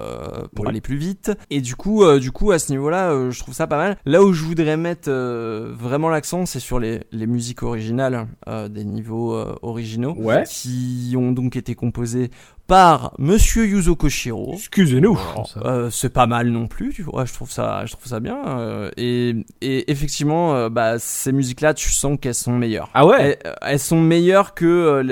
pour 0.55 0.69
aller 0.69 0.81
plus 0.81 0.97
vite. 0.97 1.33
Et 1.51 1.61
du 1.61 1.77
coup, 1.77 2.05
du 2.19 2.33
coup, 2.33 2.53
à 2.53 2.59
ce 2.59 2.73
niveau-là, 2.73 3.31
je 3.31 3.39
trouve 3.39 3.55
ça 3.55 3.67
pas 3.67 3.79
mal. 3.79 3.97
Là 4.05 4.23
où 4.23 4.33
je 4.33 4.45
voudrais 4.45 4.77
mettre 4.77 5.11
vraiment 5.11 6.09
l'accent, 6.09 6.47
c'est 6.47 6.61
sur 6.61 6.79
les, 6.79 7.01
les 7.13 7.27
musiques 7.27 7.63
originales 7.63 8.27
des 8.71 8.85
niveaux 8.85 9.37
originaux, 9.63 10.17
qui 10.49 11.15
ont 11.17 11.33
donc 11.33 11.57
été 11.57 11.75
composées 11.75 12.31
par 12.69 13.15
Monsieur 13.19 13.67
Yuzo 13.67 13.97
Koshiro. 13.97 14.53
Excusez-nous. 14.53 15.19
Euh, 15.65 15.89
c'est 15.91 16.13
pas 16.13 16.27
mal 16.27 16.51
non 16.51 16.67
plus, 16.67 16.93
tu 16.93 17.03
vois. 17.03 17.25
Je 17.25 17.33
trouve 17.33 17.51
ça, 17.51 17.87
je 17.87 17.93
trouve 17.93 18.07
ça 18.07 18.21
bien. 18.21 18.47
Euh, 18.47 18.91
et, 18.99 19.35
et 19.63 19.91
effectivement, 19.91 20.55
euh, 20.55 20.69
bah 20.69 20.99
ces 20.99 21.33
musiques-là, 21.33 21.73
tu 21.73 21.91
sens 21.91 22.19
qu'elles 22.21 22.35
sont 22.35 22.53
meilleures. 22.53 22.91
Ah 22.93 23.07
ouais. 23.07 23.39
Elles, 23.63 23.79
sont 23.79 23.99
meilleures 23.99 24.53
que, 24.53 25.03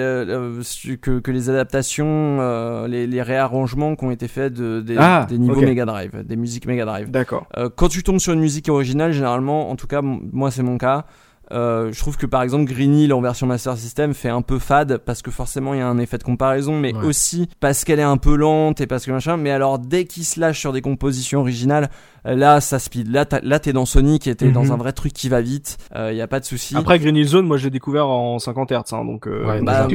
que, 1.00 1.18
que 1.18 1.30
les 1.30 1.48
adaptations, 1.48 2.86
les, 2.86 3.06
les, 3.06 3.22
réarrangements 3.22 3.96
qui 3.96 4.04
ont 4.04 4.10
été 4.10 4.28
faits 4.28 4.52
de, 4.52 4.82
des, 4.82 4.96
ah, 4.98 5.26
des 5.26 5.38
niveaux 5.38 5.62
Mega 5.62 5.86
Drive, 5.86 6.24
des 6.24 6.36
musiques 6.36 6.66
Mega 6.66 6.84
Drive. 6.84 7.10
D'accord. 7.10 7.46
quand 7.74 7.88
tu 7.88 8.02
tombes 8.02 8.18
sur 8.20 8.34
une 8.34 8.40
musique 8.40 8.68
originale, 8.68 9.12
généralement, 9.12 9.70
en 9.70 9.76
tout 9.76 9.86
cas, 9.86 10.02
moi 10.02 10.50
c'est 10.50 10.62
mon 10.62 10.76
cas. 10.76 11.06
Euh, 11.52 11.92
je 11.92 11.98
trouve 12.00 12.16
que 12.16 12.26
par 12.26 12.42
exemple 12.42 12.64
Green 12.64 12.94
Hill 12.94 13.12
en 13.12 13.20
version 13.20 13.46
Master 13.46 13.76
System 13.76 14.14
fait 14.14 14.28
un 14.28 14.42
peu 14.42 14.58
fade 14.58 14.98
parce 14.98 15.22
que 15.22 15.30
forcément 15.30 15.74
il 15.74 15.78
y 15.78 15.82
a 15.82 15.88
un 15.88 15.98
effet 15.98 16.18
de 16.18 16.24
comparaison, 16.24 16.78
mais 16.78 16.92
aussi 16.94 17.48
parce 17.60 17.84
qu'elle 17.84 18.00
est 18.00 18.02
un 18.02 18.16
peu 18.16 18.34
lente 18.34 18.80
et 18.80 18.86
parce 18.86 19.06
que 19.06 19.12
machin. 19.12 19.36
Mais 19.36 19.50
alors 19.50 19.78
dès 19.78 20.04
qu'il 20.04 20.24
se 20.24 20.40
lâche 20.40 20.58
sur 20.58 20.72
des 20.72 20.82
compositions 20.82 21.40
originales, 21.40 21.90
Là, 22.26 22.60
ça 22.60 22.78
speed. 22.78 23.10
Là, 23.10 23.24
là, 23.42 23.58
t'es 23.60 23.72
dans 23.72 23.86
Sonic 23.86 24.26
et 24.26 24.34
t'es 24.34 24.50
dans 24.50 24.64
mhm. 24.64 24.72
un 24.72 24.76
vrai 24.76 24.92
truc 24.92 25.12
qui 25.12 25.28
va 25.28 25.40
vite. 25.40 25.78
Il 25.92 25.98
euh, 25.98 26.12
y 26.12 26.20
a 26.20 26.26
pas 26.26 26.40
de 26.40 26.44
souci. 26.44 26.76
Après 26.76 26.98
Green 26.98 27.16
Hill 27.16 27.28
Zone, 27.28 27.46
moi, 27.46 27.56
j'ai 27.56 27.70
découvert 27.70 28.08
en 28.08 28.38
50 28.38 28.72
Hz, 28.72 28.92
hein, 28.92 29.04
donc. 29.04 29.26
Euh, 29.26 29.46
ouais, 29.46 29.62
bah, 29.62 29.86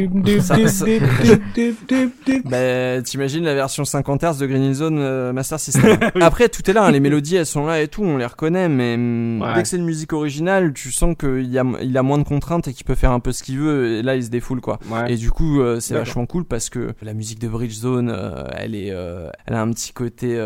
bah, 2.46 3.02
t'imagines 3.02 3.44
la 3.44 3.54
version 3.54 3.84
50 3.84 4.24
Hz 4.24 4.38
de 4.38 4.46
Green 4.46 4.64
Hill 4.64 4.74
Zone 4.74 4.98
euh, 5.00 5.34
Master 5.34 5.60
System. 5.60 5.98
Après, 6.22 6.48
tout 6.48 6.70
est 6.70 6.74
là. 6.74 6.86
Hein, 6.86 6.92
les 6.92 7.00
mélodies, 7.00 7.36
elles 7.36 7.46
sont 7.46 7.66
là 7.66 7.82
et 7.82 7.88
tout, 7.88 8.04
on 8.04 8.18
les 8.18 8.26
reconnaît, 8.26 8.70
mais 8.70 8.96
mm, 8.98 9.44
dès 9.56 9.62
que 9.64 9.68
c'est 9.68 9.78
une 9.78 9.86
musique 9.86 10.14
originale, 10.14 10.74
tu 10.74 10.92
sens 10.92 11.16
qu'il 11.20 11.58
a, 11.58 11.64
il 11.82 11.98
a 11.98 12.04
moins 12.04 12.18
de 12.18 12.24
contraintes 12.24 12.68
et 12.68 12.74
qu'il 12.74 12.86
peut 12.86 12.96
faire 12.96 13.12
un 13.12 13.20
peu 13.20 13.32
ce 13.32 13.44
qu'il 13.44 13.60
veut. 13.60 13.98
Et 13.98 14.02
là, 14.02 14.16
il 14.16 14.24
se 14.24 14.30
défoule, 14.30 14.62
quoi. 14.62 14.80
Et 15.08 15.16
du 15.16 15.32
coup, 15.32 15.60
c'est 15.80 15.96
vachement 15.96 16.26
cool 16.26 16.46
parce 16.46 16.70
que 16.70 16.94
la 17.02 17.14
musique 17.14 17.40
de 17.40 17.48
Bridge 17.48 17.74
Zone, 17.74 18.16
elle 18.56 18.76
est, 18.76 18.88
elle 18.88 19.54
a 19.54 19.62
un 19.62 19.70
petit 19.72 19.92
côté 19.92 20.40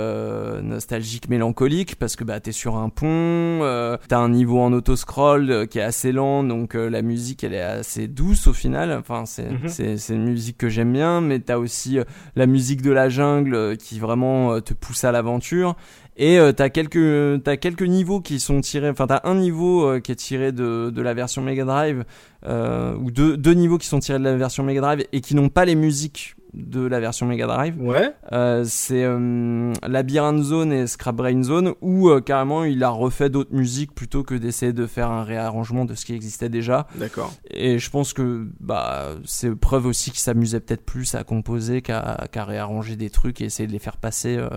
nostalgique, 0.63 1.29
mélancolique 1.29 1.74
parce 1.99 2.15
que 2.15 2.23
bah 2.23 2.39
t'es 2.39 2.51
sur 2.51 2.77
un 2.77 2.89
pont, 2.89 3.05
euh, 3.07 3.97
t'as 4.07 4.19
un 4.19 4.29
niveau 4.29 4.61
en 4.61 4.71
auto 4.71 4.95
scroll 4.95 5.51
euh, 5.51 5.65
qui 5.65 5.79
est 5.79 5.83
assez 5.83 6.11
lent, 6.11 6.43
donc 6.43 6.75
euh, 6.75 6.89
la 6.89 7.01
musique 7.01 7.43
elle 7.43 7.53
est 7.53 7.61
assez 7.61 8.07
douce 8.07 8.47
au 8.47 8.53
final. 8.53 8.91
Enfin 8.91 9.25
c'est 9.25 9.49
mhm. 9.49 9.67
c'est 9.67 9.97
c'est 9.97 10.13
une 10.15 10.25
musique 10.25 10.57
que 10.57 10.69
j'aime 10.69 10.93
bien, 10.93 11.19
mais 11.21 11.39
t'as 11.39 11.57
aussi 11.57 11.99
la 12.35 12.45
musique 12.45 12.81
de 12.81 12.91
la 12.91 13.09
jungle 13.09 13.75
qui 13.77 13.99
vraiment 13.99 14.61
te 14.61 14.73
pousse 14.73 15.03
à 15.03 15.11
l'aventure. 15.11 15.75
Et 16.17 16.39
t'as 16.55 16.69
quelques 16.69 17.43
t'as 17.43 17.57
quelques 17.57 17.81
niveaux 17.81 18.21
qui 18.21 18.39
sont 18.39 18.61
tirés, 18.61 18.89
enfin 18.89 19.05
t'as 19.05 19.21
un 19.25 19.35
niveau 19.35 19.99
qui 19.99 20.13
est 20.13 20.15
tiré 20.15 20.53
de, 20.53 20.89
de 20.89 21.01
la 21.01 21.13
version 21.13 21.41
Mega 21.41 21.65
Drive 21.65 22.05
ou 22.47 23.11
deux, 23.11 23.35
deux 23.35 23.53
niveaux 23.53 23.77
qui 23.77 23.87
sont 23.87 23.99
tirés 23.99 24.19
de 24.19 24.23
la 24.23 24.37
version 24.37 24.63
Mega 24.63 24.79
Drive 24.79 25.05
et 25.11 25.19
qui 25.19 25.35
n'ont 25.35 25.49
pas 25.49 25.65
les 25.65 25.75
musiques 25.75 26.35
de 26.55 26.85
la 26.85 26.99
version 26.99 27.25
Mega 27.25 27.47
Drive. 27.47 27.75
Ouais. 27.79 28.13
Euh, 28.31 28.63
c'est 28.65 29.03
euh, 29.03 29.73
Labyrinth 29.85 30.43
Zone 30.43 30.71
et 30.71 30.87
Scrap 30.87 31.15
Brain 31.15 31.43
Zone 31.43 31.73
où 31.81 32.09
euh, 32.09 32.21
carrément 32.21 32.63
il 32.63 32.83
a 32.83 32.89
refait 32.89 33.29
d'autres 33.29 33.53
musiques 33.53 33.93
plutôt 33.93 34.23
que 34.23 34.35
d'essayer 34.35 34.73
de 34.73 34.85
faire 34.87 35.11
un 35.11 35.23
réarrangement 35.23 35.85
de 35.85 35.95
ce 35.95 36.05
qui 36.05 36.13
existait 36.13 36.49
déjà. 36.49 36.87
D'accord. 36.95 37.33
Et 37.49 37.77
je 37.77 37.89
pense 37.89 38.13
que 38.13 38.47
bah 38.59 39.09
c'est 39.25 39.53
preuve 39.55 39.85
aussi 39.85 40.11
qu'il 40.11 40.21
s'amusait 40.21 40.59
peut-être 40.59 40.85
plus 40.85 41.15
à 41.15 41.23
composer 41.23 41.81
qu'à 41.81 42.27
réarranger 42.33 42.95
des 42.95 43.09
trucs 43.09 43.41
et 43.41 43.45
essayer 43.45 43.67
de 43.67 43.73
les 43.73 43.79
faire 43.79 43.97
passer 43.97 44.37
euh, 44.37 44.49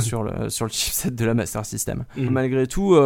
sur 0.00 0.22
le 0.22 0.48
sur 0.48 0.64
le 0.64 0.70
chipset 0.72 1.10
de 1.10 1.24
la 1.24 1.34
Master 1.34 1.66
System. 1.66 2.04
Mhm. 2.16 2.30
Malgré 2.30 2.66
tout, 2.66 2.96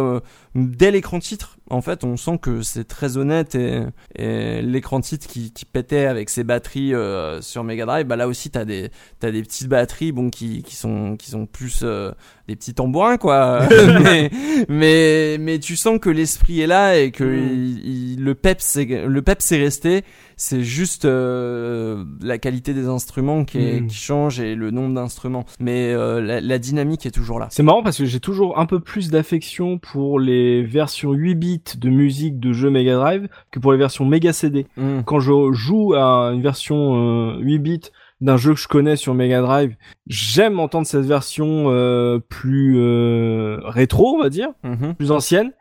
dès 0.55 0.91
l'écran 0.91 1.19
titre, 1.19 1.56
en 1.69 1.81
fait, 1.81 2.03
on 2.03 2.17
sent 2.17 2.39
que 2.41 2.61
c'est 2.61 2.85
très 2.85 3.17
honnête 3.17 3.55
et, 3.55 4.61
l'écran 4.61 5.01
titre 5.01 5.27
qui, 5.27 5.51
qui 5.51 5.65
pétait 5.65 6.05
avec 6.05 6.29
ses 6.29 6.43
batteries 6.43 6.93
euh, 6.93 7.41
sur 7.41 7.63
Mega 7.63 7.85
Drive, 7.85 8.05
bah 8.05 8.15
là 8.15 8.27
aussi 8.27 8.49
t'as 8.49 8.65
des 8.65 8.89
t'as 9.19 9.31
des 9.31 9.41
petites 9.41 9.67
batteries 9.67 10.11
bon 10.11 10.29
qui 10.29 10.63
qui 10.63 10.75
sont 10.75 11.17
qui 11.17 11.29
sont 11.29 11.45
plus 11.45 11.81
euh, 11.83 12.11
des 12.47 12.55
petits 12.55 12.73
tambourins 12.73 13.17
quoi. 13.17 13.61
mais 14.03 14.29
mais 14.69 15.37
mais 15.39 15.59
tu 15.59 15.75
sens 15.75 15.99
que 15.99 16.09
l'esprit 16.09 16.61
est 16.61 16.67
là 16.67 16.97
et 16.97 17.11
que 17.11 17.23
Mhm. 17.23 17.49
il- 17.53 18.13
il- 18.13 18.23
le 18.23 18.35
peps 18.35 18.75
est- 18.77 19.05
le 19.07 19.21
peps 19.21 19.51
est 19.51 19.57
resté. 19.61 20.03
C'est 20.39 20.61
juste 20.63 21.05
euh, 21.05 22.03
la 22.21 22.37
qualité 22.37 22.73
des 22.73 22.85
instruments 22.87 23.43
qui, 23.43 23.57
est- 23.57 23.81
Mhm. 23.81 23.87
qui 23.87 23.95
change 23.97 24.39
et 24.39 24.53
le 24.55 24.69
nombre 24.71 24.93
d'instruments. 24.93 25.45
Mais 25.59 25.91
euh, 25.93 26.21
la, 26.21 26.41
la 26.41 26.59
dynamique 26.59 27.05
est 27.05 27.11
toujours 27.11 27.39
là. 27.39 27.47
C'est 27.49 27.63
marrant 27.63 27.81
parce 27.83 27.97
que 27.97 28.05
j'ai 28.05 28.19
toujours 28.19 28.59
un 28.59 28.65
peu 28.67 28.79
plus 28.79 29.09
d'affection 29.09 29.79
pour 29.79 30.19
les 30.19 30.61
versions 30.63 31.11
8 31.13 31.35
bits 31.35 31.61
de 31.79 31.89
musique 31.89 32.39
de 32.39 32.53
jeux 32.53 32.69
Mega 32.69 32.95
Drive 32.95 33.27
que 33.51 33.59
pour 33.59 33.71
les 33.71 33.77
versions 33.79 34.05
Mega 34.05 34.31
CD. 34.31 34.67
Mm. 34.77 34.99
Quand 35.05 35.19
je 35.19 35.31
joue 35.53 35.93
à 35.95 36.31
une 36.33 36.41
version 36.41 37.31
euh, 37.35 37.39
8 37.39 37.59
bits 37.59 37.81
d'un 38.21 38.37
jeu 38.37 38.53
que 38.53 38.59
je 38.59 38.67
connais 38.67 38.95
sur 38.95 39.13
Mega 39.13 39.41
Drive, 39.41 39.75
j'aime 40.07 40.59
entendre 40.59 40.87
cette 40.87 41.05
version 41.05 41.65
euh, 41.67 42.19
plus 42.19 42.75
euh, 42.77 43.59
rétro, 43.63 44.15
on 44.15 44.19
va 44.21 44.29
dire, 44.29 44.49
Mhm. 44.63 44.95
plus 44.95 45.11
ancienne. 45.11 45.51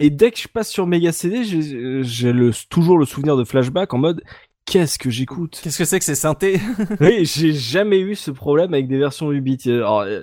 Et 0.00 0.10
dès 0.10 0.30
que 0.30 0.38
je 0.38 0.48
passe 0.48 0.70
sur 0.70 0.86
Mega 0.86 1.12
CD, 1.12 1.44
j'ai 1.44 2.32
le, 2.32 2.50
toujours 2.70 2.98
le 2.98 3.04
souvenir 3.04 3.36
de 3.36 3.44
flashback 3.44 3.92
en 3.94 3.98
mode 3.98 4.22
qu'est-ce 4.66 4.98
que 5.00 5.10
j'écoute? 5.10 5.58
Qu'est-ce 5.62 5.78
que 5.78 5.84
c'est 5.84 5.98
que 5.98 6.04
ces 6.04 6.14
synthés? 6.14 6.60
Oui, 7.00 7.24
j'ai 7.24 7.52
jamais 7.52 7.98
eu 7.98 8.14
ce 8.14 8.30
problème 8.30 8.72
avec 8.72 8.86
des 8.88 8.98
versions 8.98 9.28
8 9.30 9.40
bits. 9.40 9.58
Alors, 9.66 10.00
euh, 10.02 10.22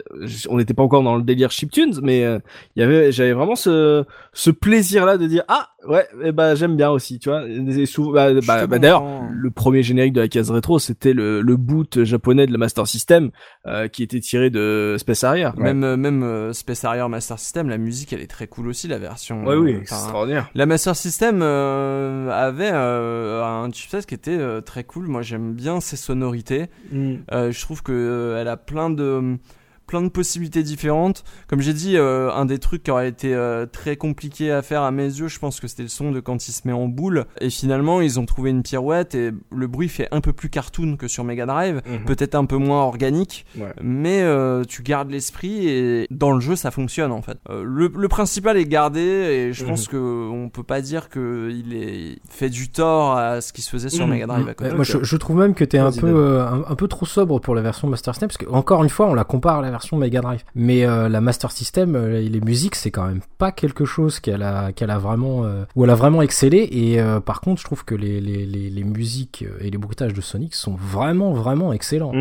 on 0.49 0.57
n'était 0.57 0.73
pas 0.73 0.83
encore 0.83 1.03
dans 1.03 1.17
le 1.17 1.23
délire 1.23 1.51
chiptunes, 1.51 1.93
mais 2.01 2.23
euh, 2.23 2.39
il 2.75 2.79
y 2.79 2.83
avait, 2.83 3.11
j'avais 3.11 3.33
vraiment 3.33 3.55
ce, 3.55 4.05
ce 4.33 4.49
plaisir-là 4.49 5.17
de 5.17 5.27
dire 5.27 5.43
ah 5.49 5.69
ouais, 5.87 6.07
eh 6.23 6.31
ben 6.31 6.55
j'aime 6.55 6.75
bien 6.75 6.89
aussi, 6.89 7.19
tu 7.19 7.29
vois. 7.29 7.43
Bah, 8.13 8.33
bah, 8.45 8.67
bah, 8.67 8.79
d'ailleurs, 8.79 9.03
le 9.31 9.51
premier 9.51 9.83
générique 9.83 10.13
de 10.13 10.21
la 10.21 10.27
case 10.27 10.51
rétro, 10.51 10.79
c'était 10.79 11.13
le, 11.13 11.41
le 11.41 11.57
boot 11.57 12.03
japonais 12.03 12.45
de 12.45 12.51
la 12.51 12.57
Master 12.57 12.87
System 12.87 13.31
euh, 13.65 13.87
qui 13.87 14.03
était 14.03 14.19
tiré 14.19 14.49
de 14.49 14.95
Space 14.99 15.23
Harrier. 15.23 15.49
Même 15.57 15.83
euh, 15.83 15.97
même 15.97 16.23
euh, 16.23 16.53
Space 16.53 16.83
Harrier 16.83 17.07
Master 17.07 17.39
System, 17.39 17.69
la 17.69 17.77
musique 17.77 18.13
elle 18.13 18.21
est 18.21 18.27
très 18.27 18.47
cool 18.47 18.67
aussi 18.67 18.87
la 18.87 18.99
version. 18.99 19.45
Ouais, 19.45 19.55
oui, 19.55 19.71
extraordinaire. 19.71 20.49
La 20.53 20.65
Master 20.65 20.95
System 20.95 21.39
euh, 21.41 22.29
avait 22.29 22.71
euh, 22.71 23.43
un 23.43 23.71
chipset 23.71 24.03
qui 24.03 24.15
était 24.15 24.61
très 24.61 24.83
cool. 24.83 25.07
Moi, 25.07 25.21
j'aime 25.21 25.53
bien 25.53 25.79
ses 25.79 25.97
sonorités. 25.97 26.67
Euh, 27.31 27.51
je 27.51 27.61
trouve 27.61 27.83
que 27.83 28.35
elle 28.39 28.47
a 28.47 28.57
plein 28.57 28.89
de 28.89 29.37
plein 29.87 30.01
de 30.03 30.09
possibilités 30.09 30.61
différentes. 30.63 31.23
Comme 31.47 31.61
j'ai 31.61 31.73
dit, 31.73 31.97
euh, 31.97 32.29
un 32.31 32.45
des 32.45 32.59
trucs 32.59 32.83
qui 32.83 32.91
aurait 32.91 33.07
été 33.07 33.33
euh, 33.33 33.65
très 33.65 33.95
compliqué 33.95 34.51
à 34.51 34.61
faire 34.61 34.81
à 34.83 34.91
mes 34.91 35.05
yeux, 35.05 35.27
je 35.29 35.39
pense 35.39 35.59
que 35.59 35.67
c'était 35.67 35.83
le 35.83 35.89
son 35.89 36.11
de 36.11 36.19
quand 36.19 36.47
il 36.47 36.51
se 36.51 36.67
met 36.67 36.73
en 36.73 36.87
boule. 36.87 37.25
Et 37.41 37.49
finalement, 37.49 38.01
ils 38.01 38.19
ont 38.19 38.25
trouvé 38.25 38.49
une 38.51 38.63
pirouette 38.63 39.15
et 39.15 39.31
le 39.51 39.67
bruit 39.67 39.87
fait 39.89 40.07
un 40.11 40.21
peu 40.21 40.33
plus 40.33 40.49
cartoon 40.49 40.97
que 40.97 41.07
sur 41.07 41.23
Mega 41.23 41.45
Drive, 41.45 41.81
Mhm. 41.87 42.05
peut-être 42.05 42.35
un 42.35 42.45
peu 42.45 42.57
moins 42.57 42.81
organique, 42.83 43.45
Ouais. 43.57 43.73
mais 43.81 44.21
euh, 44.21 44.63
tu 44.67 44.83
gardes 44.83 45.09
l'esprit 45.09 45.67
et 45.67 46.07
dans 46.11 46.31
le 46.33 46.39
jeu 46.41 46.55
ça 46.55 46.69
fonctionne 46.71 47.11
en 47.11 47.21
fait. 47.21 47.37
Euh, 47.49 47.63
le, 47.65 47.91
le 47.95 48.07
principal 48.09 48.57
est 48.57 48.65
gardé 48.65 48.99
et 48.99 49.53
je 49.53 49.63
pense 49.65 49.87
que 49.87 49.97
on 50.29 50.49
peut 50.49 50.63
pas 50.63 50.81
dire 50.81 51.09
que 51.09 51.49
il 51.51 51.73
est 51.73 52.19
fait 52.29 52.49
du 52.49 52.69
tort 52.69 53.15
à 53.17 53.39
ce 53.41 53.53
qui 53.53 53.61
se 53.61 53.69
faisait 53.69 53.89
sur 53.89 54.05
Mhm. 54.05 54.13
Mega 54.13 54.27
Drive 54.27 54.49
à 54.49 54.53
côté. 54.53 54.73
Moi, 54.75 54.83
je, 54.83 54.97
je 55.01 55.17
trouve 55.17 55.37
même 55.37 55.53
que 55.53 55.63
t'es 55.63 55.77
un 55.77 55.91
peu, 55.91 56.07
euh, 56.07 56.45
un, 56.45 56.63
un 56.67 56.75
peu 56.75 56.87
trop 56.87 57.05
sobre 57.05 57.39
pour 57.39 57.55
la 57.55 57.61
version 57.61 57.87
Master 57.87 58.13
System, 58.13 58.27
parce 58.27 58.37
que 58.37 58.49
encore 58.49 58.83
une 58.83 58.89
fois, 58.89 59.07
on 59.07 59.13
la 59.13 59.23
compare 59.23 59.59
à 59.59 59.61
la 59.61 59.71
version 59.77 59.97
Mega 59.97 60.21
Drive. 60.21 60.43
Mais 60.55 60.85
euh, 60.85 61.09
la 61.09 61.21
Master 61.21 61.51
System, 61.51 61.95
euh, 61.95 62.21
les 62.21 62.41
musiques, 62.41 62.75
c'est 62.75 62.91
quand 62.91 63.07
même 63.07 63.21
pas 63.37 63.51
quelque 63.51 63.85
chose 63.85 64.19
qu'elle 64.19 64.43
a, 64.43 64.71
qu'elle 64.71 64.91
a 64.91 64.97
vraiment, 64.97 65.43
euh, 65.43 65.63
où 65.75 65.83
elle 65.83 65.89
a 65.89 65.95
vraiment 65.95 66.21
excellé. 66.21 66.67
Et 66.71 66.99
euh, 66.99 67.19
par 67.19 67.41
contre, 67.41 67.61
je 67.61 67.65
trouve 67.65 67.85
que 67.85 67.95
les, 67.95 68.19
les, 68.19 68.45
les, 68.45 68.69
les 68.69 68.83
musiques 68.83 69.45
et 69.59 69.69
les 69.69 69.77
bruitages 69.77 70.13
de 70.13 70.21
Sonic 70.21 70.55
sont 70.55 70.75
vraiment, 70.75 71.31
vraiment 71.33 71.73
excellents. 71.73 72.13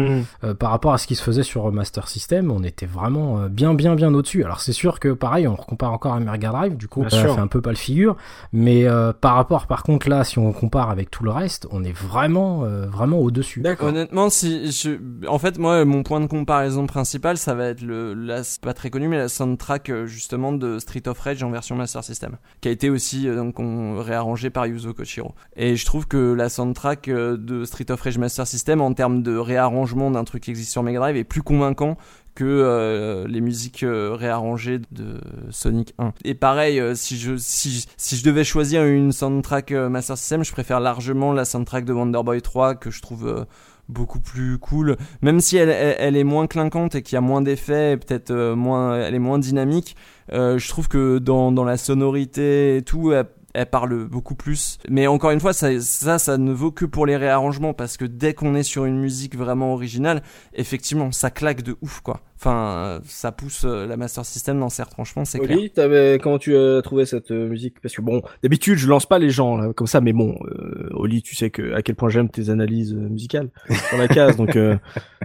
Euh, 0.45 0.55
par 0.55 0.71
rapport 0.71 0.93
à 0.93 0.99
ce 0.99 1.07
qui 1.07 1.15
se 1.15 1.23
faisait 1.23 1.43
sur 1.43 1.71
Master 1.73 2.09
System, 2.09 2.51
on 2.51 2.63
était 2.63 2.87
vraiment 2.87 3.41
euh, 3.41 3.49
bien, 3.49 3.75
bien, 3.75 3.95
bien 3.95 4.13
au-dessus. 4.15 4.45
Alors 4.45 4.61
c'est 4.61 4.73
sûr 4.73 5.01
que 5.01 5.13
pareil, 5.13 5.49
on 5.49 5.57
compare 5.57 5.93
encore 5.93 6.15
à 6.15 6.21
Mega 6.21 6.51
Drive, 6.51 6.77
du 6.77 6.89
coup, 6.89 7.05
ça 7.09 7.23
fait 7.23 7.41
un 7.41 7.47
peu 7.47 7.61
pas 7.61 7.71
le 7.71 7.77
figure. 7.77 8.17
Mais 8.53 8.87
euh, 8.87 9.13
par 9.13 9.35
rapport, 9.35 9.67
par 9.67 9.83
contre, 9.83 10.09
là, 10.09 10.25
si 10.25 10.39
on 10.39 10.53
compare 10.53 10.91
avec 10.91 11.11
tout 11.11 11.25
le 11.25 11.31
reste, 11.31 11.67
on 11.71 11.83
est 11.85 11.97
vraiment, 11.97 12.65
euh, 12.65 12.87
vraiment 12.87 13.19
au-dessus. 13.19 13.61
D'accord. 13.61 13.89
Honnêtement, 13.89 14.29
si 14.31 14.71
je, 14.73 14.91
en 15.29 15.39
fait, 15.39 15.59
moi, 15.59 15.85
mon 15.85 16.03
point 16.03 16.21
de 16.21 16.27
comparaison 16.27 16.87
principal, 16.87 17.39
ça 17.47 17.55
va 17.55 17.67
être 17.67 17.83
le, 17.83 18.41
c'est 18.43 18.61
pas 18.61 18.75
très 18.75 18.91
mais 18.93 19.19
la 19.19 19.29
soundtrack 19.29 19.91
euh, 19.91 20.07
justement 20.07 20.51
de 20.51 20.81
Street 20.81 21.07
of 21.07 21.17
Rage 21.21 21.45
en 21.45 21.51
version 21.51 21.77
Master 21.77 22.03
System, 22.03 22.39
qui 22.61 22.67
a 22.67 22.73
été 22.73 22.91
aussi 22.91 23.29
euh, 23.29 23.37
donc 23.37 23.61
on, 23.61 24.03
réarrangée 24.03 24.51
par 24.51 24.67
Yuzo 24.67 24.93
Koshiro. 24.93 25.33
Et 25.55 25.77
je 25.77 25.87
trouve 25.87 26.09
que 26.09 26.33
la 26.33 26.49
soundtrack 26.49 27.07
euh, 27.07 27.37
de 27.37 27.65
Street 27.65 27.89
of 27.91 28.01
Rage 28.01 28.19
Master 28.19 28.49
System, 28.49 28.81
en 28.81 28.93
termes 28.95 29.23
de 29.23 29.37
réarrangement 29.37 30.11
d'un 30.11 30.25
truc 30.25 30.43
qui 30.43 30.51
existe 30.51 30.73
sur 30.73 30.83
Mega 30.83 30.99
Drive, 30.99 31.17
est 31.17 31.23
plus 31.23 31.43
convaincant 31.43 31.97
que 32.35 33.25
les 33.27 33.41
musiques 33.41 33.83
réarrangées 33.83 34.83
de 34.91 35.19
Sonic 35.49 35.95
1. 35.97 36.13
Et 36.23 36.35
pareil, 36.35 36.83
si 36.95 37.17
je 37.17 37.39
si 37.39 37.87
si 37.97 38.17
je 38.19 38.25
devais 38.25 38.45
choisir 38.45 38.85
une 38.85 39.11
soundtrack 39.11 39.71
Master 39.71 40.19
System, 40.19 40.45
je 40.45 40.53
préfère 40.53 40.79
largement 40.81 41.33
la 41.33 41.47
soundtrack 41.47 41.87
de 41.87 41.95
Wonder 41.95 42.21
Boy 42.23 42.43
3 42.43 42.75
que 42.75 42.91
je 42.91 43.01
trouve 43.01 43.47
beaucoup 43.89 44.21
plus 44.21 44.59
cool, 44.59 44.97
même 45.23 45.41
si 45.41 45.57
elle, 45.57 45.71
elle, 45.71 45.97
elle 45.99 46.17
est 46.17 46.25
moins 46.25 46.47
clinquante 46.47 46.95
et 46.95 47.03
qu'il 47.03 47.15
y 47.15 47.19
a 47.19 47.21
moins 47.21 47.43
d'effets, 47.43 47.93
et 47.93 47.97
peut-être 47.97 48.31
euh, 48.31 48.57
moins, 48.57 48.99
elle 48.99 49.15
est 49.15 49.21
moins 49.21 49.39
dynamique. 49.39 49.97
euh, 50.33 50.59
je 50.59 50.69
trouve 50.69 50.89
que 50.89 51.19
dans, 51.19 51.53
dans 51.53 51.65
la 51.65 51.77
sonorité 51.77 52.77
et 52.77 52.83
tout, 52.83 53.13
elle, 53.13 53.27
elle 53.55 53.67
parle 53.67 54.07
beaucoup 54.07 54.35
plus. 54.35 54.79
Mais 54.89 55.07
encore 55.07 55.31
une 55.31 55.41
fois, 55.41 55.53
ça, 55.53 55.81
ça, 55.81 56.19
ça 56.19 56.37
ne 56.37 56.53
vaut 56.53 56.73
que 56.73 56.85
pour 56.85 57.07
les 57.07 57.17
réarrangements 57.17 57.73
parce 57.73 57.97
que 57.97 58.05
dès 58.05 58.35
qu'on 58.35 58.55
est 58.55 58.63
sur 58.63 58.85
une 58.85 58.99
musique 58.99 59.37
vraiment 59.37 59.73
originale, 59.73 60.23
effectivement, 60.53 61.11
ça 61.11 61.31
claque 61.31 61.63
de 61.63 61.77
ouf, 61.81 62.01
quoi. 62.01 62.21
Enfin, 62.39 62.75
euh, 62.77 63.01
ça 63.05 63.33
pousse 63.33 63.65
euh, 63.65 63.87
la 63.87 63.97
Master 63.97 64.25
System 64.27 64.61
dans 64.61 64.69
ses 64.69 64.83
retranchements, 64.83 65.25
c'est 65.25 65.39
clair. 65.39 65.57
Oli, 65.57 65.71
t'avais 65.71 66.19
comment 66.23 66.39
tu 66.39 66.55
as 66.55 66.83
trouvé 66.83 67.07
cette 67.07 67.31
euh, 67.31 67.49
musique? 67.49 67.81
Parce 67.81 67.95
que 67.97 68.03
bon, 68.03 68.21
d'habitude 68.43 68.77
je 68.77 68.87
lance 68.89 69.07
pas 69.07 69.19
les 69.19 69.31
gens 69.31 69.57
là, 69.57 69.73
comme 69.73 69.87
ça, 69.87 70.03
mais 70.03 70.13
bon, 70.13 70.39
euh, 70.45 70.89
Oli, 70.93 71.23
tu 71.23 71.35
sais 71.35 71.49
que 71.49 71.73
à 71.73 71.81
quel 71.81 71.95
point 71.95 72.11
j'aime 72.11 72.29
tes 72.29 72.51
analyses 72.51 72.93
musicales 72.95 73.49
sur 73.89 73.97
la 73.97 74.07
case, 74.07 74.37
donc 74.37 74.55
euh, 74.55 74.77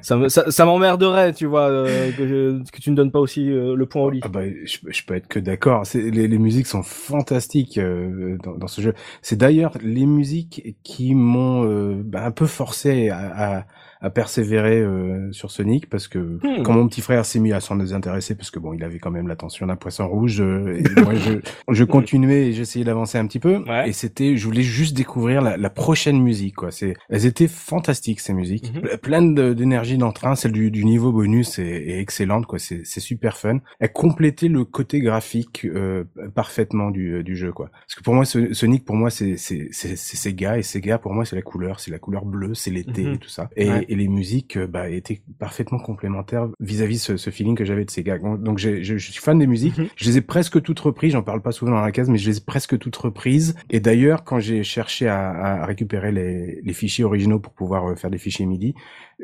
ça 0.02 0.16
me- 0.16 0.30
ça, 0.30 0.50
ça 0.52 0.64
m'emmerderait, 0.66 1.34
tu 1.34 1.48
vois, 1.48 1.70
euh, 1.70 2.12
que, 2.14 2.26
je- 2.28 2.64
que 2.72 2.80
tu 2.80 2.92
ne 2.92 2.96
donnes 2.96 3.12
pas 3.12 3.20
aussi 3.20 3.50
euh, 3.52 3.76
le 3.76 3.86
point 3.86 4.04
Oli. 4.04 4.22
Ah 4.24 4.30
bah, 4.30 4.44
je, 4.48 4.78
je 4.88 5.04
peux 5.06 5.14
être 5.16 5.28
que 5.28 5.40
d'accord. 5.40 5.86
C'est 5.86 6.02
les, 6.12 6.30
les 6.30 6.38
musiques 6.38 6.68
sont 6.68 6.82
fantastiques 6.84 7.78
euh, 7.78 8.38
dans, 8.44 8.54
dans 8.58 8.68
ce 8.68 8.80
jeu. 8.82 8.94
C'est 9.22 9.36
d'ailleurs 9.38 9.74
les 9.84 10.06
musiques 10.06 10.76
qui 10.84 11.14
m'ont 11.14 11.66
euh, 11.66 12.02
bah, 12.04 12.26
un 12.26 12.32
peu 12.32 12.46
forcé 12.48 13.10
à, 13.10 13.58
à, 13.60 13.66
à 14.02 14.10
persévérer 14.10 14.80
euh, 14.82 15.32
sur 15.32 15.52
Sonic 15.52 15.90
parce 15.90 16.08
que 16.08 16.18
Hmm. 16.20 16.64
quand 16.64 16.74
mon 16.74 16.88
petit 16.88 17.02
frère 17.02 17.26
s'est 17.26 17.40
mis 17.40 17.54
à 17.54 17.60
s'en 17.60 17.76
désintéresser 17.76 18.36
parce 18.36 18.50
que 18.52 18.60
bon, 18.60 18.74
il 18.74 18.84
avait 18.84 19.00
quand 19.00 19.12
même 19.12 19.28
l'attention 19.28 19.68
d'un 19.68 19.76
poisson 19.76 20.08
rouge. 20.08 20.42
euh, 20.42 20.80
et 20.80 21.02
moi, 21.02 21.14
je, 21.16 21.34
je 21.74 21.84
continuais 21.84 22.48
et 22.48 22.54
j'essayais 22.54 22.86
d'avancer 22.86 23.18
un 23.18 23.28
petit 23.28 23.40
peu. 23.40 23.58
Ouais. 23.68 23.90
Et 23.90 23.94
c'était, 23.94 24.36
je 24.38 24.46
voulais 24.46 24.64
juste 24.64 24.96
découvrir 24.98 25.42
la, 25.42 25.58
la 25.58 25.70
prochaine 25.70 26.22
musique. 26.22 26.56
Quoi. 26.56 26.72
C'est, 26.72 26.96
elles 27.10 27.26
étaient 27.26 27.48
fantastiques 27.48 28.20
ces 28.20 28.34
musiques. 28.34 28.74
Ple- 28.74 28.98
pleines 28.98 29.36
de- 29.36 29.54
d'énergie 29.54 29.98
d'entrain. 29.98 30.36
Celle 30.36 30.52
du, 30.52 30.72
du 30.72 30.84
niveau 30.86 31.12
bonus 31.12 31.60
est, 31.60 31.66
est 31.68 32.00
excellente. 32.00 32.46
Quoi. 32.48 32.60
C'est, 32.60 32.82
c'est 32.86 33.00
super 33.02 33.38
fun. 33.38 33.60
Elle 33.80 33.92
complétait 33.92 34.48
le 34.48 34.66
côté 34.66 35.00
graphique 35.00 35.66
euh, 35.66 36.04
parfaitement 36.34 36.90
du, 36.92 37.24
du 37.24 37.36
jeu. 37.36 37.52
Quoi. 37.52 37.70
Parce 37.72 37.96
que 37.96 38.04
pour 38.04 38.14
moi, 38.16 38.26
ce- 38.26 38.54
Sonic, 38.54 38.84
pour 38.86 38.96
moi, 38.96 39.10
c'est, 39.10 39.38
c'est, 39.38 39.70
Sega 39.72 40.58
et 40.58 40.64
Sega 40.64 40.98
pour 40.98 41.14
moi, 41.14 41.26
c'est 41.26 41.36
la 41.36 41.42
couleur, 41.42 41.80
c'est 41.80 41.92
la 41.92 42.00
couleur 42.00 42.26
bleue, 42.26 42.54
c'est 42.54 42.72
l'été 42.72 43.04
Mhm. 43.04 43.14
et 43.14 43.18
tout 43.18 43.30
ça. 43.30 43.50
Et, 43.56 43.70
Ouais. 43.70 43.86
Et 43.92 43.96
les 43.96 44.08
musiques, 44.08 44.56
euh, 44.56 44.68
bah, 44.68 44.90
étaient 44.90 45.22
parfaitement 45.38 45.78
complémentaires 45.78 46.48
vis-à-vis 46.62 46.98
ce, 46.98 47.18
ce 47.18 47.30
feeling 47.30 47.58
que 47.58 47.66
j'avais 47.66 47.84
de 47.84 47.92
Sega. 47.92 48.18
Donc, 48.18 48.42
donc 48.42 48.58
je, 48.58 48.82
je 48.82 48.98
suis 48.98 49.22
fan 49.22 49.38
des 49.38 49.48
musiques. 49.48 49.78
Mhm. 49.78 49.88
Je 49.98 50.06
les 50.06 50.18
ai 50.18 50.22
presque 50.22 50.62
toutes 50.62 50.80
reprises. 50.80 51.12
J'en 51.12 51.24
parle 51.24 51.42
pas 51.42 51.52
souvent 51.52 51.74
dans 51.74 51.82
la 51.82 51.92
case, 51.92 52.10
mais 52.10 52.18
je 52.18 52.30
les 52.30 52.38
ai 52.38 52.42
presque 52.42 52.80
toutes 52.80 52.96
reprises. 52.96 53.54
Et 53.70 53.82
d'ailleurs, 53.82 54.24
quand 54.24 54.40
j'ai 54.40 54.64
cherché 54.64 55.10
à, 55.10 55.32
à 55.32 55.66
récupérer 55.66 56.14
les, 56.14 56.62
les 56.64 56.74
fichiers 56.74 57.04
originaux 57.04 57.40
pour 57.40 57.52
pouvoir 57.52 57.92
euh, 57.92 57.96
faire 57.96 58.10
des 58.10 58.18
fichiers 58.18 58.46
MIDI, 58.46 58.76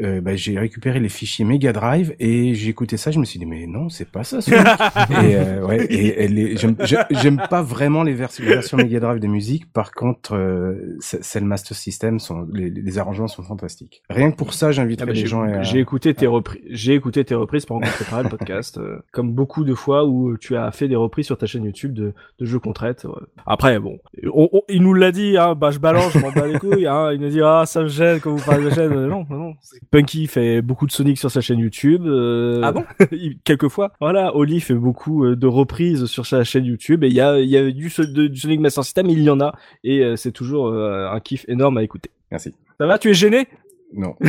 euh, 0.02 0.22
bah, 0.22 0.36
j'ai 0.36 0.57
récupéré 0.60 0.99
les 0.99 1.10
fichiers 1.10 1.45
Mega 1.45 1.74
Drive 1.74 2.15
et 2.19 2.53
j'ai 2.53 2.69
écouté 2.69 2.98
ça. 2.98 3.11
Je 3.11 3.19
me 3.19 3.26
suis 3.26 3.40
dit 3.40 3.45
mais 3.45 3.65
non, 3.68 3.90
c'est 3.90 4.10
pas 4.10 4.24
ça. 4.24 4.41
Sonic. 4.41 4.60
et 5.24 5.36
euh, 5.36 5.65
ouais, 5.65 5.86
et, 5.86 6.24
et 6.24 6.28
les- 6.28 6.57
j'aime 6.57 6.76
j'ai- 6.84 6.98
j'aime 7.11 7.41
pas 7.49 7.61
vraiment 7.61 8.03
les, 8.03 8.14
vers- 8.14 8.30
les 8.40 8.45
versions 8.45 8.78
Mega 8.78 8.99
Drive 8.99 9.19
des 9.19 9.28
musiques. 9.28 9.72
Par 9.74 9.91
contre, 9.91 10.36
euh, 10.36 10.95
c'est 10.99 11.24
c'est 11.24 11.40
le 11.40 11.45
Master 11.45 11.76
System, 11.76 12.19
sont, 12.19 12.48
les, 12.53 12.69
les 12.69 12.98
arrangements 12.99 13.28
sont 13.28 13.44
fantastiques. 13.44 14.03
Rien 14.10 14.32
que 14.32 14.36
pour 14.38 14.53
ça, 14.53 14.68
Ah 14.68 14.72
j'inviterais 14.72 15.07
bah, 15.07 15.14
les 15.14 15.26
gens 15.26 15.41
à... 15.41 15.64
j'ai 15.64 15.80
écouté 15.80 16.14
tes 16.14 16.28
reprises. 16.28 16.61
J'ai 16.69 16.94
écouté 16.94 17.24
tes 17.26 17.36
reprises 17.36 17.65
pendant 17.65 17.82
qu'on 17.88 17.94
préparait 17.94 18.24
le 18.24 18.30
podcast, 18.30 18.78
euh, 18.78 18.99
comme 19.11 19.32
beaucoup 19.34 19.64
de 19.64 19.74
fois 19.74 20.06
où 20.06 20.38
tu 20.38 20.56
as 20.56 20.72
fait 20.72 20.88
des 20.88 20.95
reprises 20.95 21.26
sur 21.26 21.38
ta 21.38 21.45
chaîne 21.48 21.64
YouTube 21.64 21.94
de, 21.94 22.14
de 22.40 22.45
jeux 22.45 22.60
qu'on 22.60 22.74
traite. 22.74 23.06
ouais. 23.06 23.11
Après, 23.45 23.80
bon, 23.80 23.98
on- 24.34 24.49
on- 24.53 24.61
il 24.69 24.82
nous 24.84 24.94
l'a 24.94 25.11
dit, 25.11 25.38
hein, 25.38 25.56
bah 25.56 25.72
je 25.72 25.80
balance, 25.80 26.11
je 26.14 26.19
m'en 26.19 26.32
bats 26.32 26.48
les 26.48 26.60
couilles. 26.60 26.86
Hein, 26.88 27.11
il 27.14 27.22
nous 27.22 27.30
dit 27.30 27.41
ah 27.41 27.64
ça 27.65 27.82
me 27.84 27.88
gêne 27.88 28.19
quand 28.19 28.32
vous 28.36 28.44
parlez 28.45 28.64
de 28.64 28.69
la 28.69 28.76
chaîne. 28.76 28.94
Non, 29.07 29.26
non, 29.30 29.38
non. 29.38 29.53
Punky 29.91 30.27
fait 30.27 30.61
beaucoup 30.61 30.85
de 30.88 30.91
Sonic 30.91 31.18
sur 31.18 31.31
sa 31.31 31.41
chaîne 31.41 31.59
YouTube. 31.59 32.03
euh, 32.05 32.61
Ah 32.64 32.72
bon? 32.72 32.84
Quelquefois. 33.43 33.93
Voilà, 34.01 34.35
Oli 34.35 34.59
fait 34.59 34.73
beaucoup 34.76 35.23
euh, 35.26 35.35
de 35.35 35.47
reprises 35.47 36.05
sur 36.05 36.26
sa 36.26 36.43
chaîne 36.43 36.65
YouTube 36.65 37.03
et 37.03 37.07
il 37.07 37.14
y 37.14 37.22
a, 37.22 37.39
il 37.39 37.49
y 37.49 37.57
a 37.57 37.69
du, 37.72 37.89
de- 37.97 38.27
du 38.27 38.39
Sonic 38.39 38.59
Master 38.59 38.84
System, 38.84 39.09
il 39.09 39.22
y 39.22 39.30
en 39.30 39.39
a 39.39 39.53
et 39.84 40.03
euh, 40.03 40.15
c'est 40.15 40.31
toujours 40.31 40.68
euh, 40.68 41.07
un 41.09 41.19
kiff 41.19 41.45
énorme 41.47 41.77
à 41.77 41.84
écouter. 41.84 42.11
Merci. 42.31 42.53
Ça 42.80 42.85
va, 42.88 42.97
tu 42.99 43.09
es 43.09 43.14
gêné? 43.14 43.47
Non. 43.93 44.15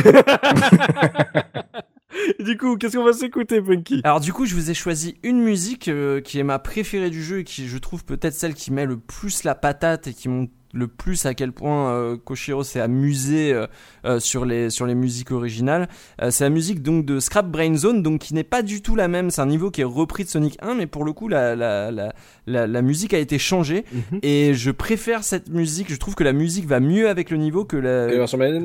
Du 2.39 2.57
coup, 2.57 2.75
qu'est-ce 2.75 2.97
qu'on 2.97 3.03
va 3.05 3.13
s'écouter, 3.13 3.61
Punky? 3.61 4.01
Alors 4.03 4.19
du 4.19 4.33
coup, 4.33 4.45
je 4.45 4.55
vous 4.55 4.71
ai 4.71 4.73
choisi 4.73 5.17
une 5.23 5.41
musique 5.41 5.87
euh, 5.87 6.21
qui 6.21 6.39
est 6.39 6.43
ma 6.43 6.57
préférée 6.57 7.09
du 7.11 7.21
jeu 7.23 7.39
et 7.39 7.43
qui 7.43 7.67
je 7.67 7.77
trouve 7.77 8.03
peut-être 8.03 8.33
celle 8.33 8.55
qui 8.55 8.71
met 8.73 8.85
le 8.85 8.97
plus 8.97 9.43
la 9.43 9.53
patate 9.55 10.07
et 10.07 10.13
qui 10.13 10.27
montre 10.27 10.51
le 10.73 10.87
plus 10.87 11.25
à 11.25 11.33
quel 11.33 11.51
point 11.51 11.91
euh, 11.93 12.17
Koshiro 12.17 12.63
s'est 12.63 12.79
amusé 12.79 13.53
euh, 13.53 13.67
euh, 14.05 14.19
sur 14.19 14.45
les 14.45 14.69
sur 14.69 14.85
les 14.85 14.95
musiques 14.95 15.31
originales. 15.31 15.87
Euh, 16.21 16.31
c'est 16.31 16.43
la 16.43 16.49
musique 16.49 16.81
donc 16.83 17.05
de 17.05 17.19
Scrap 17.19 17.47
Brain 17.49 17.75
Zone 17.75 18.03
donc 18.03 18.21
qui 18.21 18.33
n'est 18.33 18.43
pas 18.43 18.61
du 18.61 18.81
tout 18.81 18.95
la 18.95 19.07
même, 19.07 19.29
c'est 19.31 19.41
un 19.41 19.45
niveau 19.47 19.71
qui 19.71 19.81
est 19.81 19.85
repris 19.85 20.23
de 20.25 20.29
Sonic 20.29 20.57
1 20.61 20.75
mais 20.75 20.85
pour 20.87 21.03
le 21.05 21.13
coup 21.13 21.27
la 21.27 21.55
la 21.55 21.91
la 21.91 22.13
la, 22.47 22.67
la 22.67 22.81
musique 22.81 23.13
a 23.13 23.17
été 23.19 23.37
changée 23.39 23.85
et 24.23 24.53
je 24.53 24.71
préfère 24.71 25.23
cette 25.23 25.49
musique, 25.49 25.91
je 25.91 25.97
trouve 25.97 26.15
que 26.15 26.23
la 26.23 26.33
musique 26.33 26.65
va 26.67 26.79
mieux 26.79 27.09
avec 27.09 27.29
le 27.29 27.37
niveau 27.37 27.65
que 27.65 27.77
la 27.77 28.07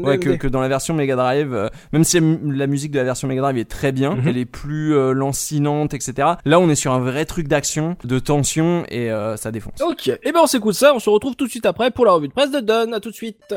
Ouais, 0.05 0.18
que, 0.18 0.31
que 0.31 0.48
dans 0.48 0.60
la 0.60 0.68
version 0.68 0.94
Mega 0.94 1.16
Drive, 1.16 1.52
euh, 1.55 1.68
même 1.93 2.05
si 2.05 2.16
la 2.16 2.20
mu- 2.22 2.55
la 2.55 2.66
musique 2.66 2.90
de 2.93 2.98
la 2.98 3.05
version 3.05 3.28
Mega 3.28 3.40
Drive 3.43 3.59
est 3.59 3.64
très 3.70 3.93
bien, 3.93 4.14
Mhm. 4.14 4.28
elle 4.28 4.39
est 4.39 4.44
plus 4.44 4.94
euh, 4.94 5.12
lancinante, 5.12 5.94
etc. 5.94 6.28
Là, 6.44 6.60
on 6.60 6.68
est 6.68 6.74
sur 6.74 6.93
un 6.93 7.01
vrai 7.01 7.24
truc 7.24 7.48
d'action, 7.48 7.97
de 8.05 8.18
tension, 8.18 8.85
et 8.89 9.10
euh, 9.10 9.36
ça 9.36 9.51
défonce. 9.51 9.81
Ok, 9.82 10.09
et 10.09 10.32
ben 10.32 10.40
on 10.43 10.47
s'écoute 10.47 10.74
ça, 10.74 10.93
on 10.94 10.98
se 10.98 11.10
retrouve 11.10 11.36
tout 11.36 11.44
de 11.47 11.51
suite 11.51 11.66
après 11.66 11.90
pour 11.94 12.04
la 12.04 12.12
revue 12.12 12.28
de 12.28 12.32
presse 12.32 12.50
de 12.50 12.60
Don, 12.60 12.92
à 12.92 13.00
tout 13.00 13.10
de 13.10 13.14
suite. 13.14 13.54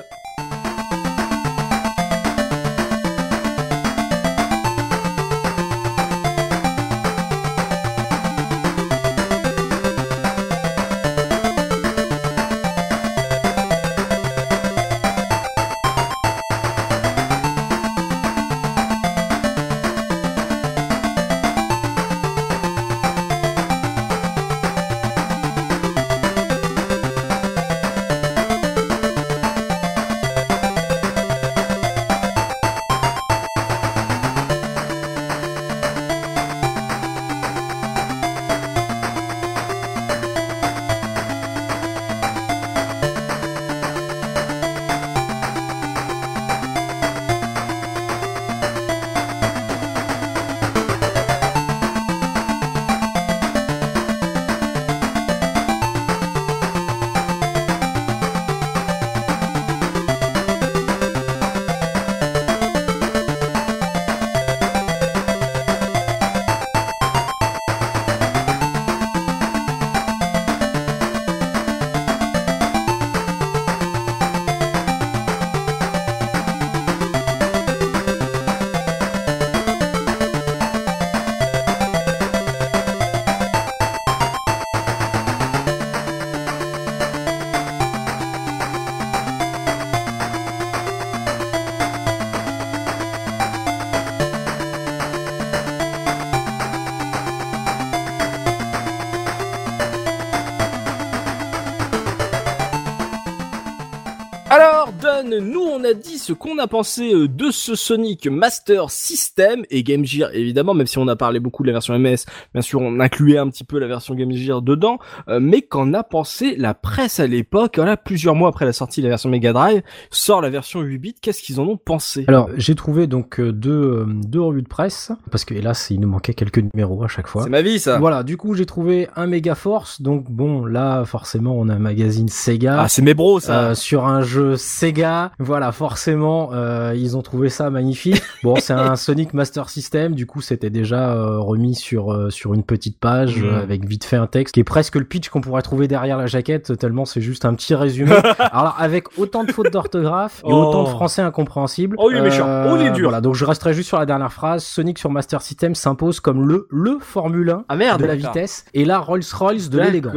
Ce 106.28 106.34
qu'on 106.34 106.58
a 106.58 106.68
pensé 106.68 107.14
euh, 107.14 107.30
de 107.30 107.52
ce 107.52 107.74
Sonic 107.74 108.28
Master 108.28 108.92
System 108.92 109.64
et 109.70 109.82
Game 109.82 110.04
Gear 110.04 110.30
évidemment, 110.34 110.74
même 110.74 110.86
si 110.86 110.98
on 110.98 111.08
a 111.08 111.16
parlé 111.16 111.40
beaucoup 111.40 111.64
de 111.64 111.68
la 111.68 111.74
version 111.74 111.98
MS, 111.98 112.26
bien 112.54 112.62
sûr 112.62 112.82
on 112.82 113.00
incluait 113.00 113.38
un 113.38 113.50
petit 113.50 113.64
peu 113.64 113.80
la 113.80 113.88
version 113.88 114.14
Game 114.14 114.34
Gear 114.34 114.62
dedans, 114.62 115.00
euh, 115.30 115.40
mais 115.42 115.62
qu'en 115.62 115.94
a 115.94 116.04
pensé 116.04 116.58
la 116.58 116.74
presse 116.74 117.22
à 117.22 117.28
l'époque, 117.28 117.76
voilà, 117.78 117.96
plusieurs 117.96 118.36
mois 118.36 118.50
après 118.50 118.66
la 118.66 118.74
sortie 118.74 119.00
de 119.00 119.06
la 119.06 119.12
version 119.12 119.30
Mega 119.30 119.54
Drive, 119.54 119.84
sort 120.12 120.42
la 120.42 120.50
version 120.50 120.82
8 120.82 120.98
bits, 120.98 121.16
qu'est-ce 121.22 121.42
qu'ils 121.42 121.62
en 121.62 121.64
ont 121.64 121.78
pensé? 121.78 122.26
Alors, 122.28 122.50
j'ai 122.58 122.76
trouvé 122.76 123.08
donc 123.08 123.40
euh, 123.40 123.54
deux, 123.54 124.06
deux 124.10 124.42
revues 124.42 124.64
de 124.64 124.68
presse, 124.68 125.14
parce 125.32 125.46
que 125.46 125.54
hélas, 125.54 125.88
il 125.92 126.02
nous 126.02 126.10
manquait 126.10 126.34
quelques 126.34 126.60
numéros 126.60 127.06
à 127.06 127.08
chaque 127.08 127.28
fois. 127.28 127.44
C'est 127.44 127.50
ma 127.50 127.62
vie 127.62 127.80
ça 127.80 128.00
Voilà, 128.00 128.24
du 128.24 128.36
coup, 128.36 128.54
j'ai 128.54 128.66
trouvé 128.66 129.08
un 129.16 129.28
Mega 129.28 129.56
Force, 129.56 130.02
donc 130.02 130.30
bon, 130.30 130.66
là, 130.66 131.06
forcément, 131.06 131.56
on 131.58 131.70
a 131.70 131.76
un 131.76 131.80
magazine 131.80 132.28
Sega. 132.28 132.82
Ah 132.82 132.90
c'est 132.90 133.02
mes 133.02 133.14
bros 133.14 133.40
ça 133.40 133.70
euh, 133.70 133.76
sur 133.76 134.06
un 134.06 134.24
jeu 134.24 134.58
Sega, 134.58 135.32
voilà, 135.40 135.72
forcément, 135.72 136.17
euh, 136.24 136.94
ils 136.96 137.18
ont 137.18 137.22
trouvé 137.22 137.50
ça 137.50 137.70
magnifique. 137.70 138.22
Bon, 138.44 138.56
c'est 138.58 138.74
un 138.74 138.96
Sonic 138.96 139.34
Master 139.34 139.68
System, 139.70 140.14
du 140.14 140.26
coup, 140.28 140.42
c'était 140.42 140.70
déjà 140.70 141.10
euh, 141.12 141.40
remis 141.40 141.74
sur 141.76 142.14
euh, 142.14 142.30
sur 142.30 142.54
une 142.54 142.64
petite 142.64 143.00
page 143.00 143.42
euh, 143.44 143.62
avec 143.62 143.84
vite 143.86 144.04
fait 144.06 144.16
un 144.16 144.28
texte 144.28 144.54
qui 144.54 144.60
est 144.60 144.64
presque 144.64 144.96
le 144.96 145.06
pitch 145.06 145.30
qu'on 145.30 145.42
pourrait 145.42 145.64
trouver 145.64 145.88
derrière 145.88 146.18
la 146.18 146.28
jaquette, 146.28 146.78
tellement 146.78 147.06
c'est 147.06 147.20
juste 147.20 147.46
un 147.46 147.56
petit 147.56 147.74
résumé. 147.74 148.12
Alors 148.40 148.76
avec 148.80 149.18
autant 149.18 149.44
de 149.44 149.52
fautes 149.52 149.72
d'orthographe 149.74 150.42
et 150.46 150.52
Oh. 150.52 150.68
autant 150.68 150.84
de 150.84 150.90
français 150.90 151.22
incompréhensible. 151.24 151.96
Oh, 152.00 152.10
il 152.12 152.18
est 152.18 152.22
méchant. 152.22 152.48
Oh, 152.72 152.78
il 152.80 152.86
est 152.88 152.92
dur. 152.92 153.10
Voilà, 153.10 153.22
donc 153.22 153.34
je 153.36 153.44
resterai 153.46 153.74
juste 153.74 153.88
sur 153.88 153.98
la 154.00 154.06
dernière 154.06 154.32
phrase. 154.32 154.64
Sonic 154.64 155.00
sur 155.00 155.10
Master 155.10 155.42
System 155.42 155.74
s'impose 155.76 156.20
comme 156.20 156.48
le 156.48 156.68
le 156.70 157.00
Formule 157.02 157.50
1 157.50 157.66
Ah 157.70 157.76
merde 157.76 158.02
de 158.02 158.06
la 158.06 158.16
vitesse 158.16 158.66
et 158.74 158.86
la 158.86 159.00
Rolls-Royce 159.00 159.70
de 159.70 159.80
l'élégance. 159.80 160.14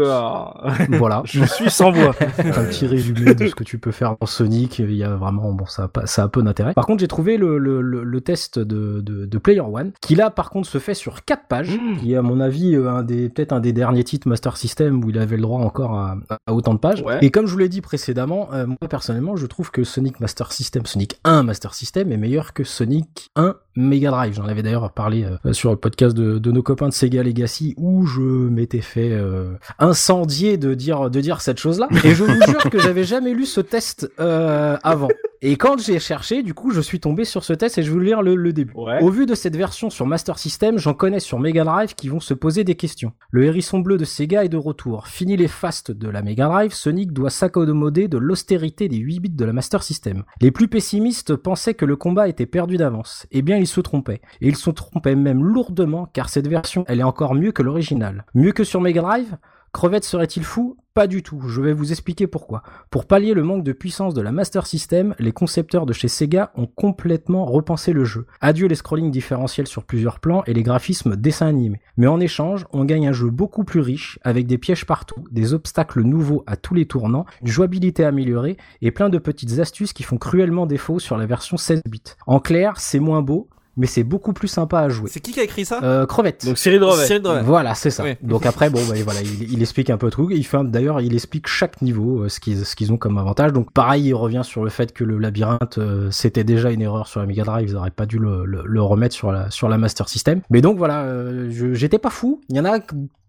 Voilà. 0.90 1.22
Je 1.24 1.44
suis 1.44 1.70
sans 1.70 1.90
voix. 1.90 2.14
un 2.38 2.64
petit 2.64 2.86
résumé 2.86 3.34
de 3.34 3.46
ce 3.48 3.54
que 3.54 3.64
tu 3.64 3.78
peux 3.78 3.90
faire 3.92 4.14
dans 4.20 4.26
Sonic. 4.26 4.78
Il 4.78 4.92
y 4.94 5.04
a 5.04 5.14
vraiment, 5.16 5.52
bon, 5.52 5.66
ça 5.66 5.88
pas, 5.90 6.06
ça 6.06 6.22
a 6.24 6.28
peu 6.28 6.42
d'intérêt. 6.42 6.74
Par 6.74 6.86
contre, 6.86 7.00
j'ai 7.00 7.08
trouvé 7.08 7.36
le, 7.36 7.58
le, 7.58 7.80
le, 7.80 8.02
le 8.04 8.20
test 8.20 8.58
de, 8.58 9.00
de, 9.00 9.26
de 9.26 9.38
Player 9.38 9.60
One, 9.60 9.92
qui 10.00 10.14
là, 10.14 10.30
par 10.30 10.50
contre, 10.50 10.68
se 10.68 10.78
fait 10.78 10.94
sur 10.94 11.24
quatre 11.24 11.46
pages, 11.48 11.70
Mmh. 11.70 11.96
qui 11.98 12.12
est, 12.12 12.16
à 12.16 12.22
mon 12.22 12.40
avis, 12.40 12.74
euh, 12.74 12.90
un 12.90 13.02
des, 13.02 13.28
peut-être 13.28 13.52
un 13.52 13.60
des 13.60 13.72
derniers 13.72 14.04
titres 14.04 14.28
Master 14.28 14.56
System 14.56 15.04
où 15.04 15.10
il 15.10 15.18
avait 15.18 15.36
le 15.36 15.42
droit 15.42 15.60
encore 15.60 15.94
à, 15.94 16.16
à 16.46 16.52
autant 16.54 16.74
de 16.74 16.78
pages. 16.78 17.02
Ouais. 17.02 17.18
Et 17.22 17.30
comme 17.30 17.46
je 17.46 17.52
vous 17.52 17.58
l'ai 17.58 17.68
dit 17.68 17.80
précédemment, 17.80 18.48
euh, 18.52 18.66
moi, 18.66 18.76
personnellement, 18.88 19.36
je 19.36 19.46
trouve 19.46 19.70
que 19.70 19.84
Sonic 19.84 20.20
Master 20.20 20.52
System, 20.52 20.86
Sonic 20.86 21.18
1 21.24 21.42
Master 21.42 21.74
System 21.74 22.10
est 22.12 22.16
meilleur 22.16 22.52
que 22.52 22.64
Sonic 22.64 23.30
1 23.36 23.54
Mega 23.76 24.10
Drive. 24.10 24.34
J'en 24.34 24.46
avais 24.46 24.62
d'ailleurs 24.62 24.90
parlé 24.92 25.24
euh, 25.46 25.52
sur 25.52 25.70
le 25.70 25.76
podcast 25.76 26.16
de, 26.16 26.38
de 26.38 26.52
nos 26.52 26.62
copains 26.62 26.88
de 26.88 26.92
Sega 26.94 27.22
Legacy 27.22 27.74
où 27.76 28.04
je 28.06 28.20
m'étais 28.20 28.80
fait 28.80 29.10
euh, 29.12 29.52
incendier 29.78 30.56
de 30.56 30.74
dire 30.74 31.10
de 31.10 31.20
dire 31.20 31.40
cette 31.40 31.58
chose-là. 31.58 31.88
Et 32.04 32.14
je 32.14 32.24
vous 32.24 32.42
jure 32.46 32.70
que 32.70 32.78
j'avais 32.78 33.04
jamais 33.04 33.32
lu 33.32 33.46
ce 33.46 33.60
test 33.60 34.10
avant. 34.18 35.08
Et 35.42 35.56
quand 35.56 35.79
j'ai 35.80 35.98
cherché, 35.98 36.42
du 36.42 36.54
coup, 36.54 36.70
je 36.70 36.80
suis 36.80 37.00
tombé 37.00 37.24
sur 37.24 37.44
ce 37.44 37.52
test 37.52 37.78
et 37.78 37.82
je 37.82 37.90
vais 37.90 37.94
vous 37.94 38.00
lire 38.00 38.22
le, 38.22 38.34
le 38.34 38.52
début. 38.52 38.72
Ouais. 38.74 39.02
Au 39.02 39.10
vu 39.10 39.26
de 39.26 39.34
cette 39.34 39.56
version 39.56 39.90
sur 39.90 40.06
Master 40.06 40.38
System, 40.38 40.78
j'en 40.78 40.94
connais 40.94 41.20
sur 41.20 41.38
Mega 41.38 41.64
Drive 41.64 41.94
qui 41.94 42.08
vont 42.08 42.20
se 42.20 42.34
poser 42.34 42.64
des 42.64 42.74
questions. 42.74 43.12
Le 43.30 43.44
hérisson 43.44 43.80
bleu 43.80 43.96
de 43.98 44.04
Sega 44.04 44.44
est 44.44 44.48
de 44.48 44.56
retour. 44.56 45.08
Fini 45.08 45.36
les 45.36 45.48
fastes 45.48 45.90
de 45.90 46.08
la 46.08 46.22
Mega 46.22 46.46
Drive, 46.46 46.72
Sonic 46.72 47.12
doit 47.12 47.30
s'accommoder 47.30 48.08
de 48.08 48.18
l'austérité 48.18 48.88
des 48.88 48.96
8 48.98 49.20
bits 49.20 49.30
de 49.30 49.44
la 49.44 49.52
Master 49.52 49.82
System. 49.82 50.24
Les 50.40 50.50
plus 50.50 50.68
pessimistes 50.68 51.36
pensaient 51.36 51.74
que 51.74 51.84
le 51.84 51.96
combat 51.96 52.28
était 52.28 52.46
perdu 52.46 52.76
d'avance. 52.76 53.26
Eh 53.30 53.42
bien, 53.42 53.56
ils 53.56 53.66
se 53.66 53.80
trompaient. 53.80 54.20
Et 54.40 54.48
ils 54.48 54.56
se 54.56 54.70
trompaient 54.70 55.16
même 55.16 55.42
lourdement 55.42 56.06
car 56.12 56.28
cette 56.28 56.48
version, 56.48 56.84
elle 56.88 57.00
est 57.00 57.04
encore 57.04 57.34
mieux 57.34 57.52
que 57.52 57.62
l'original. 57.62 58.24
Mieux 58.34 58.52
que 58.52 58.64
sur 58.64 58.80
Mega 58.80 59.02
Drive? 59.02 59.36
Crevette 59.72 60.04
serait-il 60.04 60.42
fou? 60.42 60.76
Pas 60.92 61.06
du 61.06 61.22
tout, 61.22 61.40
je 61.46 61.60
vais 61.60 61.72
vous 61.72 61.92
expliquer 61.92 62.26
pourquoi. 62.26 62.64
Pour 62.90 63.06
pallier 63.06 63.32
le 63.32 63.44
manque 63.44 63.62
de 63.62 63.70
puissance 63.70 64.12
de 64.12 64.20
la 64.20 64.32
Master 64.32 64.66
System, 64.66 65.14
les 65.20 65.30
concepteurs 65.30 65.86
de 65.86 65.92
chez 65.92 66.08
Sega 66.08 66.50
ont 66.56 66.66
complètement 66.66 67.44
repensé 67.44 67.92
le 67.92 68.04
jeu. 68.04 68.26
Adieu 68.40 68.66
les 68.66 68.74
scrollings 68.74 69.12
différentiels 69.12 69.68
sur 69.68 69.84
plusieurs 69.84 70.18
plans 70.18 70.42
et 70.48 70.52
les 70.52 70.64
graphismes 70.64 71.14
dessins 71.14 71.46
animés. 71.46 71.80
Mais 71.96 72.08
en 72.08 72.18
échange, 72.18 72.66
on 72.72 72.84
gagne 72.84 73.06
un 73.06 73.12
jeu 73.12 73.30
beaucoup 73.30 73.62
plus 73.62 73.78
riche, 73.78 74.18
avec 74.24 74.48
des 74.48 74.58
pièges 74.58 74.84
partout, 74.84 75.22
des 75.30 75.54
obstacles 75.54 76.02
nouveaux 76.02 76.42
à 76.48 76.56
tous 76.56 76.74
les 76.74 76.86
tournants, 76.86 77.24
une 77.40 77.46
jouabilité 77.46 78.04
améliorée 78.04 78.56
et 78.82 78.90
plein 78.90 79.10
de 79.10 79.18
petites 79.18 79.60
astuces 79.60 79.92
qui 79.92 80.02
font 80.02 80.18
cruellement 80.18 80.66
défaut 80.66 80.98
sur 80.98 81.16
la 81.16 81.26
version 81.26 81.56
16 81.56 81.82
bits. 81.88 82.02
En 82.26 82.40
clair, 82.40 82.80
c'est 82.80 82.98
moins 82.98 83.22
beau, 83.22 83.48
mais 83.80 83.86
c'est 83.86 84.04
beaucoup 84.04 84.32
plus 84.32 84.46
sympa 84.46 84.78
à 84.80 84.88
jouer. 84.88 85.10
C'est 85.10 85.18
qui 85.18 85.32
qui 85.32 85.40
a 85.40 85.42
écrit 85.42 85.64
ça? 85.64 85.80
Euh, 85.82 86.06
Crevette. 86.06 86.46
Donc 86.46 86.58
Cyril 86.58 86.78
Drevet. 86.78 87.42
Voilà, 87.42 87.74
c'est 87.74 87.90
ça. 87.90 88.04
Oui. 88.04 88.14
Donc 88.22 88.46
après, 88.46 88.70
bon, 88.70 88.78
bah, 88.88 88.94
voilà, 89.02 89.20
il, 89.22 89.52
il 89.52 89.60
explique 89.60 89.90
un 89.90 89.96
peu 89.96 90.10
tout. 90.10 90.28
Il 90.30 90.44
fait, 90.44 90.62
d'ailleurs, 90.64 91.00
il 91.00 91.14
explique 91.14 91.48
chaque 91.48 91.80
niveau, 91.82 92.24
euh, 92.24 92.28
ce 92.28 92.38
qu'ils, 92.38 92.64
ce 92.64 92.76
qu'ils 92.76 92.92
ont 92.92 92.98
comme 92.98 93.18
avantage. 93.18 93.52
Donc 93.52 93.72
pareil, 93.72 94.04
il 94.04 94.14
revient 94.14 94.42
sur 94.44 94.62
le 94.62 94.70
fait 94.70 94.92
que 94.92 95.02
le 95.02 95.18
labyrinthe, 95.18 95.78
euh, 95.78 96.10
c'était 96.10 96.44
déjà 96.44 96.70
une 96.70 96.82
erreur 96.82 97.06
sur 97.08 97.20
la 97.20 97.26
Mega 97.26 97.44
Drive. 97.44 97.68
Ils 97.70 97.76
auraient 97.76 97.90
pas 97.90 98.06
dû 98.06 98.18
le, 98.18 98.44
le, 98.44 98.62
le 98.64 98.82
remettre 98.82 99.14
sur 99.14 99.32
la, 99.32 99.50
sur 99.50 99.68
la 99.68 99.78
Master 99.78 100.08
System. 100.08 100.42
Mais 100.50 100.60
donc 100.60 100.76
voilà, 100.76 101.04
euh, 101.04 101.48
je, 101.50 101.72
j'étais 101.72 101.98
pas 101.98 102.10
fou. 102.10 102.40
Il 102.50 102.56
y 102.56 102.60
en 102.60 102.66
a 102.66 102.78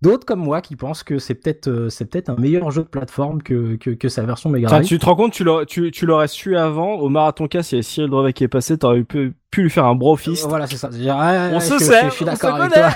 d'autres 0.02 0.26
comme 0.26 0.40
moi 0.40 0.62
qui 0.62 0.76
pensent 0.76 1.04
que 1.04 1.20
c'est 1.20 1.36
peut-être, 1.36 1.68
euh, 1.68 1.90
c'est 1.90 2.06
peut-être 2.06 2.30
un 2.30 2.36
meilleur 2.36 2.72
jeu 2.72 2.84
de 2.84 2.88
plateforme 2.88 3.42
que, 3.42 3.76
que, 3.76 3.92
que 3.92 4.10
sa 4.10 4.24
version 4.24 4.50
Mega 4.50 4.68
Tiens, 4.68 4.78
Drive. 4.80 4.88
tu 4.90 5.00
te 5.00 5.06
rends 5.06 5.16
compte, 5.16 5.32
tu 5.32 5.44
l'aurais, 5.44 5.66
tu, 5.66 5.92
tu 5.92 6.06
l'aurais 6.06 6.28
su 6.28 6.58
avant, 6.58 6.96
au 6.96 7.08
marathon 7.10 7.48
K, 7.48 7.62
s'il 7.62 7.74
y 7.74 7.76
avait 7.78 7.84
Cyril 7.84 8.10
Drevet 8.10 8.34
qui 8.34 8.44
est 8.44 8.48
passé, 8.48 8.78
t'aurais 8.78 9.04
pu, 9.04 9.36
pu 9.52 9.64
lui 9.64 9.70
faire 9.70 9.86
un 9.86 9.96
bro 9.96 10.16
fist. 10.16 10.46
Euh, 10.46 10.48
voilà, 10.48 10.66
c'est 10.66 10.78
ça. 10.78 10.88
Dire, 10.88 11.16
ouais, 11.16 11.50
On 11.52 11.56
ouais, 11.56 11.60
se 11.60 11.74
je- 11.78 11.84
sert, 11.84 12.10
je 12.10 12.16
suis 12.16 12.24
on 12.24 12.28
d'accord 12.28 12.56
avec 12.56 12.72
connaît. 12.74 12.82
toi. 12.82 12.92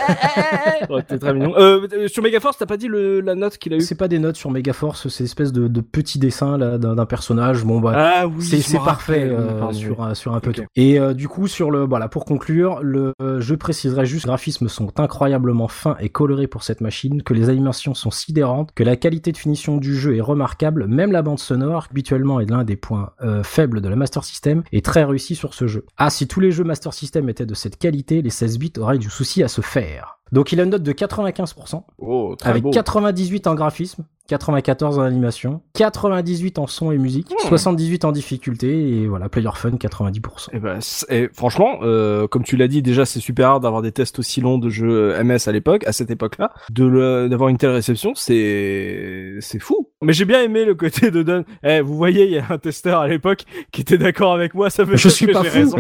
Ça 0.80 0.88
aurait 0.91 1.02
été 1.02 1.19
très 1.19 1.34
mignon. 1.34 1.53
Euh, 1.57 1.88
euh, 1.94 2.07
sur 2.07 2.23
Megaforce, 2.23 2.57
t'as 2.57 2.65
pas 2.65 2.77
dit 2.77 2.88
le, 2.88 3.19
la 3.22 3.36
note 3.36 3.57
qu'il 3.57 3.73
a 3.73 3.77
eu 3.77 3.82
C'est 3.82 3.95
pas 3.95 4.07
des 4.07 4.19
notes 4.19 4.36
sur 4.38 4.52
Megaforce, 4.52 5.07
c'est 5.10 5.19
une 5.19 5.26
espèce 5.26 5.52
de, 5.52 5.68
de 5.68 5.82
petit 5.82 6.18
dessin 6.19 6.57
là, 6.57 6.77
d'un, 6.77 7.06
personnage. 7.06 7.64
Bon, 7.65 7.80
bah, 7.80 7.94
Ah 7.95 8.27
oui, 8.27 8.44
c'est 8.45 8.77
parfait 8.80 9.30
euh, 9.30 9.72
sur 9.73 10.02
un, 10.02 10.14
sur 10.15 10.34
un 10.34 10.40
peu 10.40 10.49
Ok. 10.52 10.56
tout. 10.56 10.64
Et 10.76 10.99
euh, 10.99 11.14
du 11.14 11.27
coup 11.27 11.48
sur 11.48 11.72
le 11.72 11.86
voilà 11.86 12.07
pour 12.07 12.26
conclure, 12.26 12.80
le 12.82 13.14
euh, 13.22 13.41
je 13.41 13.53
préciserai 13.56 14.06
juste 14.06 14.23
que 14.23 14.27
les 14.27 14.32
graphismes 14.32 14.68
sont 14.69 14.91
incroyablement 14.99 15.68
fins 15.68 15.98
et 15.99 16.10
colorés 16.10 16.48
pour 16.48 16.64
cette 16.64 16.82
machine, 16.82 17.22
que 17.23 17.34
les 17.34 17.49
animations 17.49 17.94
sont 17.94 18.11
sidérantes, 18.11 18.69
que 18.76 18.84
la 18.84 18.95
qualité 18.95 19.32
de 19.32 19.38
finition 19.38 19.77
du 19.77 19.95
jeu 19.95 20.15
est 20.15 20.22
remarquable, 20.22 20.88
même 20.88 21.11
la 21.11 21.22
bande 21.22 21.40
sonore, 21.40 21.88
habituellement 21.91 22.40
est 22.40 22.49
l'un 22.49 22.64
des 22.64 22.76
points 22.76 23.11
euh, 23.22 23.44
faibles 23.44 23.82
de 23.82 23.90
la 23.90 23.95
Master 23.95 24.23
System, 24.23 24.64
est 24.72 24.86
très 24.86 25.03
réussi 25.03 25.36
sur 25.36 25.53
ce 25.53 25.68
jeu. 25.68 25.86
Ah 25.98 26.10
si 26.10 26.27
tous 26.27 26.40
les 26.40 26.44
jeux 26.51 26.63
Master 26.63 26.93
System 26.93 27.30
étaient 27.30 27.45
de 27.45 27.53
cette 27.53 27.77
qualité, 27.77 28.22
les 28.22 28.30
16 28.30 28.57
bits 28.59 28.73
auraient 28.80 28.97
du 28.97 29.09
souci 29.09 29.43
à 29.43 29.47
se 29.47 29.61
faire. 29.61 30.19
Donc 30.31 30.51
il 30.51 30.59
a 30.59 30.63
une 30.63 30.72
note 30.72 30.84
de 30.84 30.91
95%, 30.91 31.84
Oh, 31.99 32.35
très 32.38 32.49
avec 32.49 32.63
beau. 32.63 32.72
98 32.72 33.47
en 33.47 33.55
graphisme, 33.55 34.05
94 34.27 34.97
en 34.99 35.02
animation, 35.03 35.61
98 35.76 36.57
en 36.60 36.68
son 36.68 36.91
et 36.91 36.97
musique, 36.97 37.30
Hmm. 37.31 37.47
78 37.47 38.06
en 38.06 38.11
difficulté 38.11 39.02
et 39.02 39.07
voilà, 39.07 39.30
Player 39.30 39.49
Fun 39.56 39.72
90%. 39.72 40.49
Et 40.53 40.60
ben, 40.60 40.80
et 41.10 41.30
franchement, 41.34 41.80
euh, 41.84 42.27
comme 42.27 42.43
tu 42.43 42.57
l'as 42.57 42.68
dit, 42.68 42.81
déjà 42.81 43.06
c'est 43.06 43.19
super 43.19 43.49
rare 43.49 43.60
d'avoir 43.60 43.81
des 43.81 43.91
tests 43.91 44.19
aussi 44.19 44.41
longs 44.41 44.57
de 44.57 44.69
jeux 44.69 45.14
MS 45.23 45.47
à 45.47 45.52
l'époque, 45.52 45.85
à 45.85 45.91
cette 45.91 46.10
époque-là, 46.11 46.52
de 46.72 47.27
d'avoir 47.27 47.49
une 47.49 47.57
telle 47.57 47.72
réception, 47.72 48.14
c'est 48.15 49.35
c'est 49.41 49.60
fou. 49.60 49.89
Mais 50.02 50.14
j'ai 50.14 50.26
bien 50.26 50.41
aimé 50.41 50.65
le 50.65 50.76
côté 50.76 51.11
de 51.11 51.23
Don. 51.23 51.43
Eh, 51.64 51.81
vous 51.81 51.95
voyez, 51.95 52.26
il 52.26 52.31
y 52.31 52.38
a 52.39 52.45
un 52.49 52.57
testeur 52.57 52.99
à 53.02 53.07
l'époque 53.07 53.43
qui 53.72 53.81
était 53.81 53.97
d'accord 53.97 54.34
avec 54.34 54.53
moi, 54.53 54.69
ça 54.69 54.84
veut 54.84 54.97
Je 54.97 55.03
dire 55.03 55.11
suis 55.11 55.26
que 55.27 55.31
pas 55.34 55.43
fou. 55.43 55.53
raison. 55.53 55.77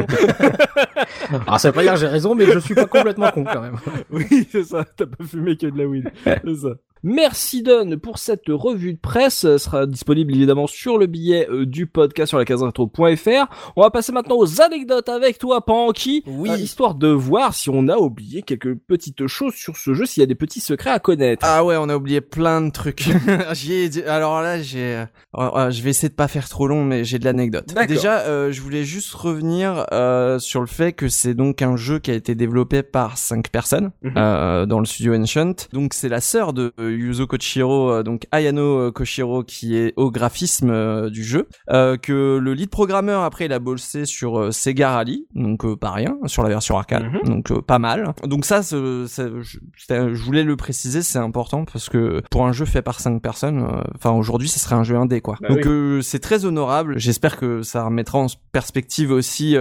Alors 1.47 1.59
ça 1.59 1.69
veut 1.69 1.73
pas 1.75 1.83
dire 1.83 1.93
que 1.93 1.99
j'ai 1.99 2.07
raison, 2.07 2.35
mais 2.35 2.45
je 2.45 2.59
suis 2.59 2.75
pas 2.75 2.85
complètement 2.85 3.31
con 3.31 3.43
quand 3.43 3.61
même. 3.61 3.77
Oui, 4.11 4.47
c'est 4.51 4.63
ça. 4.63 4.85
T'as 4.97 5.05
pas 5.05 5.23
fumé 5.25 5.57
que 5.57 5.67
de 5.67 5.77
la 5.77 5.85
weed. 5.85 6.09
c'est 6.25 6.55
ça. 6.55 6.69
Merci 7.07 7.61
Don 7.61 7.99
pour 8.01 8.17
cette 8.17 8.47
revue 8.49 8.93
de 8.93 8.99
presse. 8.99 9.43
Elle 9.43 9.59
sera 9.59 9.85
disponible 9.85 10.33
évidemment 10.33 10.65
sur 10.65 10.97
le 10.97 11.05
billet 11.05 11.47
euh, 11.51 11.67
du 11.67 11.85
podcast 11.85 12.29
sur 12.29 12.39
la 12.39 12.45
case. 12.45 12.63
On 12.63 13.81
va 13.81 13.91
passer 13.91 14.11
maintenant 14.11 14.37
aux 14.37 14.59
anecdotes 14.59 15.07
avec 15.09 15.37
toi, 15.37 15.63
Panky. 15.63 16.23
Oui. 16.25 16.49
Euh, 16.49 16.57
histoire 16.57 16.95
de 16.95 17.07
voir 17.09 17.53
si 17.53 17.69
on 17.69 17.87
a 17.89 17.97
oublié 17.97 18.41
quelques 18.41 18.73
petites 18.73 19.27
choses 19.27 19.53
sur 19.53 19.77
ce 19.77 19.93
jeu, 19.93 20.07
s'il 20.07 20.21
y 20.21 20.23
a 20.23 20.27
des 20.27 20.33
petits 20.33 20.59
secrets 20.59 20.89
à 20.89 20.97
connaître. 20.97 21.45
Ah 21.47 21.63
ouais, 21.63 21.75
on 21.77 21.89
a 21.89 21.95
oublié 21.95 22.21
plein 22.21 22.59
de 22.61 22.71
trucs. 22.71 23.03
alors 24.07 24.41
là, 24.41 24.59
j'ai, 24.61 24.95
euh, 24.95 25.05
euh, 25.37 25.69
je 25.69 25.83
vais 25.83 25.91
essayer 25.91 26.09
de 26.09 26.15
pas 26.15 26.27
faire 26.27 26.49
trop 26.49 26.67
long, 26.67 26.83
mais 26.83 27.03
j'ai 27.03 27.19
de 27.19 27.25
l'anecdote. 27.25 27.67
D'accord. 27.67 27.87
Déjà, 27.87 28.21
euh, 28.21 28.51
je 28.51 28.61
voulais 28.61 28.83
juste 28.83 29.13
revenir 29.13 29.85
euh, 29.91 30.39
sur 30.39 30.59
le 30.61 30.67
fait 30.67 30.93
que 30.93 31.07
c'est 31.07 31.35
donc 31.35 31.61
un 31.61 31.75
jeu 31.75 31.99
qui 31.99 32.09
a 32.09 32.15
été 32.15 32.33
développé 32.33 32.81
par 32.81 33.19
cinq 33.19 33.49
personnes 33.49 33.91
Mhm. 34.01 34.13
euh, 34.17 34.65
dans 34.65 34.79
le 34.79 34.85
studio 34.85 35.13
Ancient. 35.13 35.67
Donc 35.71 35.93
c'est 35.93 36.09
la 36.09 36.21
sœur 36.21 36.53
de 36.53 36.73
euh, 36.79 36.94
Yuzo 36.95 37.27
Koshiro, 37.27 37.91
euh, 37.91 38.03
donc 38.03 38.25
Ayano 38.31 38.79
euh, 38.79 38.91
Koshiro, 38.91 39.43
qui 39.43 39.75
est 39.75 39.93
au 39.95 40.11
graphisme 40.11 40.69
euh, 40.69 41.09
du 41.09 41.23
jeu. 41.23 41.47
Euh, 41.71 41.97
que 41.97 42.37
le 42.41 42.53
lead 42.53 42.69
programmeur 42.69 43.23
après 43.23 43.45
il 43.45 43.53
a 43.53 43.59
bossé 43.59 44.05
sur 44.05 44.53
Sega 44.53 44.91
Rally, 44.91 45.27
donc 45.35 45.65
pas 45.75 45.91
rien, 45.91 46.17
sur 46.25 46.43
la 46.43 46.49
version 46.49 46.77
arcade, 46.77 47.03
Mhm. 47.03 47.21
donc 47.23 47.61
pas 47.61 47.79
mal. 47.79 48.13
Donc 48.23 48.45
ça, 48.45 48.61
je, 48.61 50.23
voulais 50.23 50.43
le 50.43 50.55
préciser, 50.55 51.01
c'est 51.01 51.17
important 51.19 51.65
parce 51.65 51.89
que 51.89 52.21
pour 52.31 52.45
un 52.45 52.51
jeu 52.51 52.65
fait 52.65 52.81
par 52.81 52.99
cinq 52.99 53.21
personnes, 53.21 53.65
enfin 53.95 54.11
aujourd'hui, 54.11 54.47
ce 54.49 54.59
serait 54.59 54.75
un 54.75 54.83
jeu 54.83 54.95
indé 54.97 55.21
quoi. 55.21 55.37
Bah 55.41 55.49
donc 55.49 55.57
oui. 55.59 55.63
euh, 55.67 56.01
c'est 56.01 56.19
très 56.19 56.45
honorable. 56.45 56.97
J'espère 56.97 57.37
que 57.37 57.61
ça 57.61 57.83
remettra 57.83 58.19
en 58.19 58.27
perspective 58.51 59.11
aussi 59.11 59.55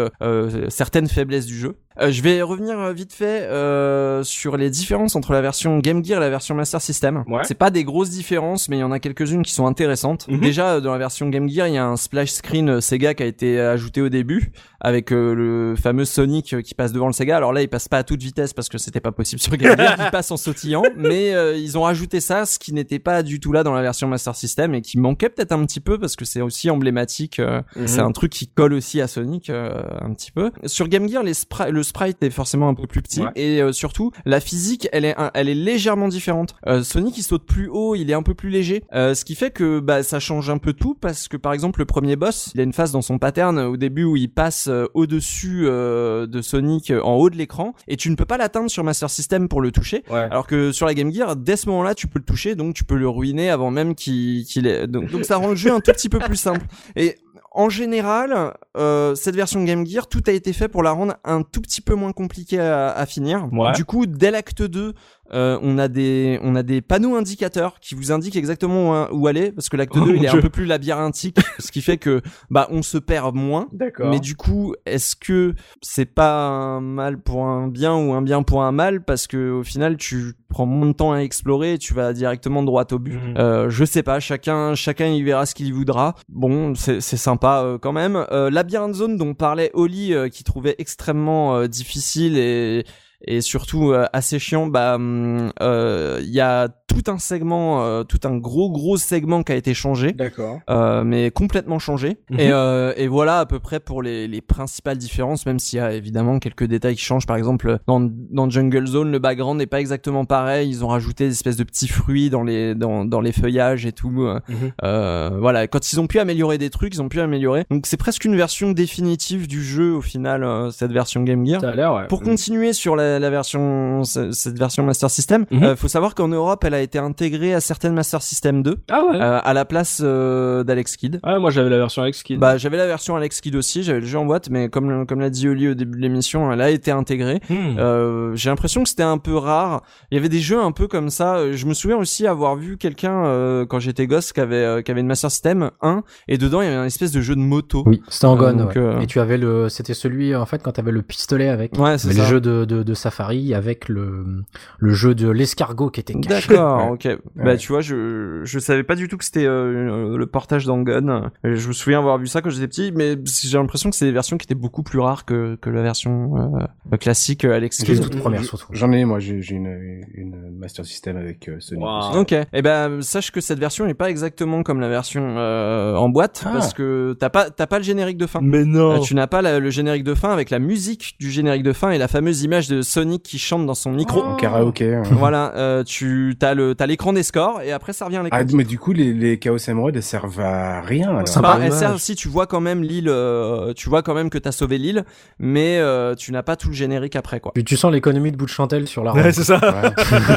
certaines 0.68 1.08
faiblesses 1.08 1.46
du 1.46 1.56
jeu. 1.58 1.76
Euh, 2.00 2.10
je 2.10 2.22
vais 2.22 2.42
revenir 2.42 2.78
euh, 2.78 2.92
vite 2.92 3.12
fait 3.12 3.42
euh, 3.42 4.22
sur 4.24 4.56
les 4.56 4.68
différences 4.70 5.14
entre 5.16 5.32
la 5.32 5.40
version 5.40 5.78
Game 5.78 6.04
Gear 6.04 6.18
et 6.18 6.20
la 6.24 6.30
version 6.30 6.54
Master 6.54 6.80
System. 6.80 7.24
Ouais. 7.28 7.42
C'est 7.44 7.54
pas 7.54 7.70
des 7.70 7.84
grosses 7.84 8.10
différences, 8.10 8.68
mais 8.68 8.76
il 8.78 8.80
y 8.80 8.84
en 8.84 8.90
a 8.92 8.98
quelques-unes 8.98 9.42
qui 9.42 9.52
sont 9.52 9.66
intéressantes. 9.66 10.26
Mhm. 10.28 10.40
Déjà, 10.40 10.74
euh, 10.74 10.80
dans 10.80 10.92
la 10.92 10.98
version 10.98 11.28
Game 11.28 11.48
Gear, 11.48 11.68
il 11.68 11.74
y 11.74 11.78
a 11.78 11.86
un 11.86 11.96
splash 11.96 12.30
screen 12.30 12.80
Sega 12.80 13.14
qui 13.14 13.22
a 13.22 13.26
été 13.26 13.60
ajouté 13.60 14.02
au 14.02 14.08
début, 14.08 14.50
avec 14.80 15.12
euh, 15.12 15.34
le 15.34 15.76
fameux 15.76 16.04
Sonic 16.04 16.60
qui 16.62 16.74
passe 16.74 16.92
devant 16.92 17.06
le 17.06 17.12
Sega. 17.12 17.36
Alors 17.36 17.52
là, 17.52 17.62
il 17.62 17.68
passe 17.68 17.88
pas 17.88 17.98
à 17.98 18.02
toute 18.02 18.22
vitesse 18.22 18.52
parce 18.52 18.68
que 18.68 18.78
c'était 18.78 19.00
pas 19.00 19.12
possible 19.12 19.40
sur 19.40 19.56
Game 19.56 19.76
Gear, 19.76 19.96
il 20.04 20.10
passe 20.10 20.30
en 20.30 20.36
sautillant, 20.36 20.82
mais 20.96 21.32
ils 21.60 21.78
ont 21.78 21.82
rajouté 21.82 22.20
ça, 22.20 22.44
ce 22.46 22.58
qui 22.58 22.72
n'était 22.72 22.98
pas 22.98 23.22
du 23.22 23.40
tout 23.40 23.52
là 23.52 23.62
dans 23.62 23.72
la 23.72 23.82
version 23.82 24.08
Master 24.08 24.34
System 24.34 24.74
et 24.74 24.82
qui 24.82 24.98
manquait 24.98 25.28
peut-être 25.28 25.52
un 25.52 25.64
petit 25.64 25.80
peu 25.80 25.98
parce 25.98 26.16
que 26.16 26.24
c'est 26.24 26.40
aussi 26.40 26.70
emblématique. 26.70 27.38
euh, 27.38 27.62
Mhm. 27.76 27.86
C'est 27.88 28.00
un 28.00 28.12
truc 28.12 28.32
qui 28.32 28.48
colle 28.48 28.72
aussi 28.72 29.00
à 29.00 29.06
Sonic 29.08 29.50
euh, 29.50 29.82
un 30.00 30.12
petit 30.12 30.30
peu. 30.32 30.50
Sur 30.66 30.88
Game 30.88 31.08
Gear, 31.08 31.22
les 31.22 31.32
le 31.70 31.82
sprite 31.84 32.20
est 32.22 32.30
forcément 32.30 32.68
un 32.68 32.74
peu 32.74 32.86
plus 32.88 33.00
petit 33.02 33.20
Ouais. 33.22 33.30
et 33.36 33.62
euh, 33.62 33.72
surtout 33.72 34.10
la 34.24 34.40
physique, 34.40 34.88
elle 34.92 35.04
est 35.04 35.14
elle 35.34 35.48
est 35.48 35.54
légèrement 35.54 36.08
différente. 36.08 36.56
Euh, 36.66 36.82
Sonic 36.82 37.16
il 37.18 37.22
saute 37.22 37.44
plus 37.46 37.68
haut, 37.68 37.94
il 37.94 38.10
est 38.10 38.14
un 38.14 38.22
peu 38.22 38.34
plus 38.34 38.50
léger, 38.50 38.82
euh, 38.92 39.14
ce 39.14 39.24
qui 39.24 39.34
fait 39.36 39.50
que 39.52 39.78
bah 39.78 40.02
ça 40.02 40.18
change 40.18 40.50
un 40.50 40.58
peu 40.58 40.72
tout 40.72 40.94
parce 41.00 41.28
que 41.28 41.36
par 41.36 41.52
exemple 41.52 41.78
le 41.78 41.84
premier 41.86 42.16
boss, 42.16 42.50
il 42.54 42.60
a 42.60 42.64
une 42.64 42.72
phase 42.72 42.90
dans 42.90 43.02
son 43.02 43.18
pattern 43.18 43.58
au 43.58 43.76
début 43.76 44.04
où 44.04 44.16
il 44.16 44.28
passe 44.30 44.66
euh, 44.68 44.86
au-dessus 44.94 45.64
euh, 45.66 46.26
de 46.26 46.42
Sonic 46.42 46.90
euh, 46.90 47.00
en 47.02 47.14
haut 47.14 47.30
de 47.30 47.36
l'écran 47.36 47.74
et 47.86 47.96
tu 47.96 48.10
ne 48.10 48.16
peux 48.16 48.24
pas 48.24 48.36
l'atteindre 48.38 48.70
sur 48.70 48.82
Master 48.82 49.10
System 49.10 49.48
pour 49.48 49.60
le 49.60 49.70
toucher. 49.70 50.02
Ouais. 50.10 50.20
Alors 50.30 50.46
que 50.46 50.72
sur 50.72 50.86
la 50.86 50.94
Game 50.94 51.12
Gear, 51.12 51.36
dès 51.36 51.56
ce 51.56 51.68
moment-là, 51.68 51.94
tu 51.94 52.06
peux 52.08 52.18
le 52.18 52.24
toucher, 52.24 52.54
donc 52.54 52.74
tu 52.74 52.84
peux 52.84 52.96
le 52.96 53.08
ruiner 53.08 53.50
avant 53.50 53.70
même 53.70 53.94
qu'il 53.94 54.44
qu'il 54.44 54.66
ait. 54.66 54.86
Donc, 54.86 55.10
donc 55.10 55.24
ça 55.24 55.36
rend 55.36 55.48
le 55.50 55.56
jeu 55.56 55.70
un 55.72 55.80
tout 55.80 55.92
petit 55.92 56.08
peu 56.08 56.18
plus 56.18 56.36
simple. 56.36 56.64
Et 56.96 57.16
en 57.54 57.68
général, 57.68 58.54
euh, 58.76 59.14
cette 59.14 59.36
version 59.36 59.62
Game 59.62 59.86
Gear, 59.86 60.08
tout 60.08 60.22
a 60.26 60.32
été 60.32 60.52
fait 60.52 60.68
pour 60.68 60.82
la 60.82 60.90
rendre 60.90 61.14
un 61.24 61.42
tout 61.42 61.60
petit 61.60 61.80
peu 61.80 61.94
moins 61.94 62.12
compliquée 62.12 62.58
à, 62.58 62.90
à 62.90 63.06
finir. 63.06 63.48
Ouais. 63.52 63.72
Du 63.72 63.84
coup, 63.84 64.06
dès 64.06 64.32
l'acte 64.32 64.62
2, 64.62 64.92
euh, 65.32 65.58
on 65.62 65.78
a 65.78 65.88
des 65.88 66.38
on 66.42 66.54
a 66.54 66.62
des 66.62 66.80
panneaux 66.80 67.16
indicateurs 67.16 67.80
qui 67.80 67.94
vous 67.94 68.12
indiquent 68.12 68.36
exactement 68.36 69.08
où, 69.10 69.22
où 69.22 69.26
aller 69.26 69.52
parce 69.52 69.68
que 69.68 69.76
l'acte 69.76 69.94
Oh 69.96 70.00
2 70.00 70.06
mon 70.06 70.14
il 70.14 70.24
est 70.24 70.28
Dieu. 70.28 70.38
un 70.38 70.42
peu 70.42 70.50
plus 70.50 70.66
labyrinthique 70.66 71.38
ce 71.58 71.72
qui 71.72 71.80
fait 71.80 71.96
que 71.96 72.20
bah 72.50 72.68
on 72.70 72.82
se 72.82 72.98
perd 72.98 73.34
moins 73.34 73.68
mais 74.10 74.20
du 74.20 74.36
coup, 74.36 74.74
est-ce 74.86 75.16
que 75.16 75.54
c'est 75.82 76.04
pas 76.06 76.46
un 76.48 76.80
mal 76.80 77.18
pour 77.18 77.44
un 77.46 77.68
bien 77.68 77.94
ou 77.94 78.12
un 78.12 78.22
bien 78.22 78.42
pour 78.42 78.62
un 78.62 78.72
mal? 78.72 79.04
Parce 79.04 79.26
que 79.26 79.50
au 79.50 79.62
final 79.62 79.96
tu 79.96 80.34
prends 80.48 80.66
moins 80.66 80.86
de 80.86 80.92
temps 80.92 81.12
à 81.12 81.18
explorer 81.18 81.74
et 81.74 81.78
tu 81.78 81.94
vas 81.94 82.12
directement 82.12 82.62
droit 82.62 82.84
au 82.92 82.98
but. 82.98 83.14
Mhm. 83.14 83.34
Euh, 83.38 83.70
je 83.70 83.84
sais 83.84 84.02
pas, 84.02 84.20
chacun 84.20 84.74
chacun 84.74 85.06
y 85.06 85.22
verra 85.22 85.46
ce 85.46 85.54
qu'il 85.54 85.72
voudra. 85.72 86.14
Bon, 86.28 86.74
c'est 86.74 87.00
sympa 87.00 87.62
euh, 87.64 87.78
quand 87.78 87.92
même. 87.92 88.24
Euh, 88.30 88.50
Labyrinth 88.50 88.94
Zone 88.94 89.16
dont 89.16 89.34
parlait 89.34 89.70
Oli 89.74 90.14
euh, 90.14 90.28
qui 90.28 90.44
trouvait 90.44 90.76
extrêmement 90.78 91.56
euh, 91.56 91.66
difficile 91.66 92.38
et 92.38 92.84
et 93.26 93.40
surtout 93.40 93.90
euh, 93.92 94.06
assez 94.12 94.38
chiant. 94.38 94.66
Bah, 94.66 94.94
hum, 94.96 95.52
euh, 95.62 96.20
il 96.22 96.30
y 96.30 96.40
a 96.40 96.68
tout 96.94 97.10
un 97.10 97.18
segment, 97.18 97.84
euh, 97.84 98.04
tout 98.04 98.20
un 98.24 98.36
gros 98.36 98.70
gros 98.70 98.96
segment 98.96 99.42
qui 99.42 99.52
a 99.52 99.56
été 99.56 99.74
changé. 99.74 100.12
D'accord. 100.12 100.60
Euh, 100.70 101.02
mais 101.04 101.30
complètement 101.30 101.78
changé. 101.78 102.18
Mhm. 102.30 102.40
et, 102.40 102.52
euh, 102.52 102.92
et 102.96 103.08
voilà 103.08 103.40
à 103.40 103.46
peu 103.46 103.58
près 103.58 103.80
pour 103.80 104.02
les, 104.02 104.28
les 104.28 104.40
principales 104.40 104.98
différences, 104.98 105.44
même 105.46 105.58
s'il 105.58 105.78
y 105.78 105.82
a 105.82 105.92
évidemment 105.92 106.38
quelques 106.38 106.64
détails 106.64 106.94
qui 106.94 107.04
changent. 107.04 107.26
Par 107.26 107.36
exemple, 107.36 107.78
dans, 107.86 108.00
dans 108.00 108.48
Jungle 108.48 108.86
Zone, 108.86 109.10
le 109.10 109.18
background 109.18 109.58
n'est 109.58 109.66
pas 109.66 109.80
exactement 109.80 110.24
pareil. 110.24 110.68
Ils 110.68 110.84
ont 110.84 110.88
rajouté 110.88 111.26
des 111.26 111.32
espèces 111.32 111.56
de 111.56 111.64
petits 111.64 111.88
fruits 111.88 112.30
dans 112.30 112.42
les 112.44 112.74
dans, 112.74 113.04
dans 113.04 113.20
les 113.20 113.32
feuillages 113.32 113.86
et 113.86 113.92
tout. 113.92 114.10
Mhm. 114.10 114.40
euh, 114.84 115.30
voilà, 115.40 115.66
quand 115.66 115.92
ils 115.92 116.00
ont 116.00 116.06
pu 116.06 116.18
améliorer 116.18 116.58
des 116.58 116.70
trucs, 116.70 116.94
ils 116.94 117.02
ont 117.02 117.08
pu 117.08 117.20
améliorer. 117.20 117.64
Donc 117.70 117.86
c'est 117.86 117.96
presque 117.96 118.24
une 118.24 118.36
version 118.36 118.70
définitive 118.70 119.48
du 119.48 119.62
jeu 119.64 119.94
au 119.94 120.00
final, 120.00 120.70
cette 120.72 120.92
version 120.92 121.22
Game 121.22 121.44
Gear. 121.44 121.60
Ça 121.60 121.70
a 121.70 121.94
ouais. 122.02 122.06
Pour 122.08 122.22
continuer 122.22 122.72
sur 122.72 122.94
la, 122.94 123.13
la 123.18 123.30
version, 123.30 124.04
ce- 124.04 124.32
cette 124.32 124.58
version 124.58 124.82
Master 124.84 125.10
System, 125.10 125.46
Mhm. 125.50 125.62
euh, 125.62 125.76
faut 125.76 125.88
savoir 125.88 126.14
qu'en 126.14 126.28
Europe, 126.28 126.64
elle 126.64 126.74
a 126.74 126.80
été 126.80 126.98
intégrée 126.98 127.54
à 127.54 127.60
certaines 127.60 127.94
Master 127.94 128.22
System 128.22 128.62
2, 128.62 128.76
Ah 128.90 129.02
ouais. 129.10 129.16
euh, 129.20 129.40
à 129.42 129.52
la 129.54 129.64
place 129.64 130.00
euh, 130.04 130.64
d'Alex 130.64 130.96
Kidd. 130.96 131.20
Ah, 131.22 131.38
moi 131.38 131.50
j'avais 131.50 131.70
la 131.70 131.78
version 131.78 132.02
Alex 132.02 132.22
Kidd. 132.22 132.38
Bah, 132.38 132.56
j'avais 132.56 132.76
la 132.76 132.86
version 132.86 133.16
Alex 133.16 133.40
Kidd 133.40 133.54
aussi, 133.56 133.82
j'avais 133.82 134.00
le 134.00 134.06
jeu 134.06 134.18
en 134.18 134.24
boîte, 134.24 134.48
mais 134.50 134.68
comme 134.68 135.06
comme 135.06 135.20
l'a 135.20 135.30
dit 135.30 135.48
Oli 135.48 135.68
au 135.68 135.74
début 135.74 135.96
de 135.98 136.02
l'émission, 136.02 136.52
elle 136.52 136.60
a 136.60 136.70
été 136.70 136.90
intégrée. 136.90 137.40
Hmm. 137.48 137.78
Euh, 137.78 138.32
j'ai 138.34 138.50
l'impression 138.50 138.82
que 138.82 138.88
c'était 138.88 139.02
un 139.02 139.18
peu 139.18 139.36
rare. 139.36 139.82
Il 140.10 140.14
y 140.14 140.18
avait 140.18 140.28
des 140.28 140.40
jeux 140.40 140.60
un 140.60 140.72
peu 140.72 140.88
comme 140.88 141.10
ça. 141.10 141.52
Je 141.52 141.66
me 141.66 141.74
souviens 141.74 141.96
aussi 141.96 142.26
avoir 142.26 142.56
vu 142.56 142.76
quelqu'un 142.76 143.24
euh, 143.26 143.66
quand 143.66 143.78
j'étais 143.80 144.06
gosse 144.06 144.32
qui 144.32 144.40
avait 144.40 144.56
euh, 144.56 144.82
qui 144.82 144.90
avait 144.90 145.00
une 145.00 145.06
Master 145.06 145.30
System 145.30 145.70
1 145.82 146.02
et 146.28 146.38
dedans 146.38 146.60
il 146.62 146.66
y 146.66 146.68
avait 146.68 146.76
une 146.78 146.84
espèce 146.84 147.12
de 147.12 147.20
jeu 147.20 147.34
de 147.34 147.40
moto. 147.40 147.82
Oui, 147.86 148.02
c'était 148.08 148.26
en 148.26 148.34
Euh, 148.34 148.38
Gone. 148.38 148.62
ouais. 148.62 148.76
euh, 148.78 149.00
Et 149.00 149.06
tu 149.06 149.20
avais 149.20 149.38
le, 149.38 149.68
c'était 149.68 149.94
celui 149.94 150.34
en 150.34 150.46
fait 150.46 150.62
quand 150.62 150.72
t'avais 150.72 150.90
le 150.92 151.02
pistolet 151.02 151.48
avec. 151.48 151.78
Ouais, 151.78 151.98
c'est 151.98 152.08
Mais 152.08 152.14
ça. 152.14 152.22
le 152.22 152.28
jeu 152.28 152.40
de, 152.40 152.64
de, 152.64 152.82
de 152.82 152.94
Safari 153.04 153.54
avec 153.54 153.88
le, 153.88 154.42
le 154.78 154.92
jeu 154.94 155.14
de 155.14 155.28
l'escargot 155.28 155.90
qui 155.90 156.00
était 156.00 156.14
caché. 156.14 156.48
D'accord, 156.48 156.92
ok. 156.92 157.08
Bah 157.36 157.56
tu 157.56 157.68
vois, 157.72 157.80
je 157.80 158.40
je 158.44 158.58
savais 158.58 158.82
pas 158.82 158.94
du 158.96 159.08
tout 159.08 159.16
que 159.16 159.24
c'était 159.24 159.46
euh, 159.46 160.16
le 160.16 160.26
portage 160.26 160.64
d'Angon. 160.66 161.30
Euh, 161.44 161.54
Je 161.54 161.68
me 161.68 161.72
souviens 161.72 161.98
avoir 161.98 162.18
vu 162.18 162.26
ça 162.26 162.40
quand 162.40 162.50
j'étais 162.50 162.66
petit, 162.68 162.92
mais 162.94 163.16
j'ai 163.42 163.58
l'impression 163.58 163.90
que 163.90 163.96
c'est 163.96 164.06
des 164.06 164.12
versions 164.12 164.36
qui 164.38 164.44
étaient 164.46 164.54
beaucoup 164.54 164.82
plus 164.82 164.98
rares 165.00 165.24
que 165.24 165.56
que 165.60 165.70
la 165.70 165.82
version 165.82 166.56
euh, 166.92 166.96
classique 166.96 167.44
euh, 167.44 167.54
Alex 167.54 167.86
Les 167.86 168.00
toutes 168.00 168.16
premières 168.18 168.42
surtout. 168.44 168.66
J'en 168.72 168.90
ai, 168.92 169.04
moi, 169.04 169.18
j'ai 169.20 169.38
une, 169.50 170.02
une 170.14 170.56
Master 170.58 170.84
System 170.84 171.16
avec 171.16 171.48
euh. 171.48 171.58
Wow. 171.72 171.98
aussi. 171.98 172.18
Ok. 172.18 172.32
Et 172.52 172.62
ben 172.62 173.00
sache 173.02 173.30
que 173.30 173.40
cette 173.40 173.58
version 173.58 173.86
est 173.86 173.94
pas 173.94 174.10
exactement 174.10 174.62
comme 174.62 174.80
la 174.80 174.88
version 174.88 175.36
euh, 175.38 175.94
en 175.96 176.08
boîte 176.08 176.42
Ah. 176.46 176.50
parce 176.52 176.72
que 176.72 177.14
t'as 177.18 177.28
pas 177.30 177.50
t'as 177.50 177.66
pas 177.66 177.78
le 177.78 177.84
générique 177.84 178.16
de 178.18 178.26
fin. 178.26 178.40
Mais 178.42 178.64
non. 178.64 179.00
Tu 179.00 179.14
n'as 179.14 179.26
pas 179.26 179.42
la- 179.42 179.58
le 179.60 179.70
générique 179.70 180.04
de 180.04 180.14
fin 180.14 180.30
avec 180.32 180.50
la 180.50 180.58
musique 180.58 181.14
du 181.20 181.30
générique 181.30 181.62
de 181.62 181.72
fin 181.72 181.90
et 181.90 181.98
la 181.98 182.08
fameuse 182.08 182.42
image 182.42 182.68
de 182.68 182.80
Sonic 182.94 183.22
qui 183.22 183.38
chante 183.38 183.66
dans 183.66 183.74
son 183.74 183.92
micro. 183.92 184.22
En 184.22 184.36
karaoké. 184.36 184.94
hein. 184.94 185.02
Voilà, 185.12 185.52
euh, 185.56 185.82
tu 185.84 186.36
t'as 186.38 186.54
le 186.54 186.74
t'as 186.74 186.86
l'écran 186.86 187.12
des 187.12 187.22
scores 187.22 187.60
et 187.62 187.72
après 187.72 187.92
ça 187.92 188.04
revient 188.06 188.18
à 188.18 188.22
l'écran. 188.22 188.38
Ah, 188.40 188.44
mais 188.54 188.64
du 188.64 188.78
coup, 188.78 188.92
les, 188.92 189.12
les 189.12 189.38
Chaos 189.38 189.58
Emerald, 189.68 189.96
elles 189.96 190.02
servent 190.02 190.40
à 190.40 190.80
rien. 190.82 191.08
alors. 191.08 191.20
Bah, 191.20 191.26
Sympa. 191.26 191.52
elle 191.60 191.68
Dommage. 191.70 191.78
sert 191.78 192.00
si 192.00 192.14
tu 192.14 192.28
vois 192.28 192.46
quand 192.46 192.60
même 192.60 192.82
l'île, 192.82 193.08
euh, 193.08 193.72
tu 193.74 193.88
vois 193.88 194.02
quand 194.02 194.14
même 194.14 194.30
que 194.30 194.38
t'as 194.38 194.52
sauvé 194.52 194.78
l'île, 194.78 195.04
mais 195.38 195.78
euh, 195.78 196.14
tu 196.14 196.32
n'as 196.32 196.42
pas 196.42 196.56
tout 196.56 196.68
le 196.68 196.74
générique 196.74 197.16
après 197.16 197.40
quoi. 197.40 197.52
Puis 197.54 197.64
tu 197.64 197.76
sens 197.76 197.92
l'économie 197.92 198.30
de 198.32 198.36
bout 198.36 198.44
de 198.46 198.50
chandelle 198.50 198.86
sur 198.86 199.02
la 199.04 199.12
Ouais, 199.12 199.22
ROM. 199.22 199.32
c'est 199.32 199.44
ça. 199.44 199.58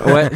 Ouais. 0.05 0.13
Ouais, 0.13 0.29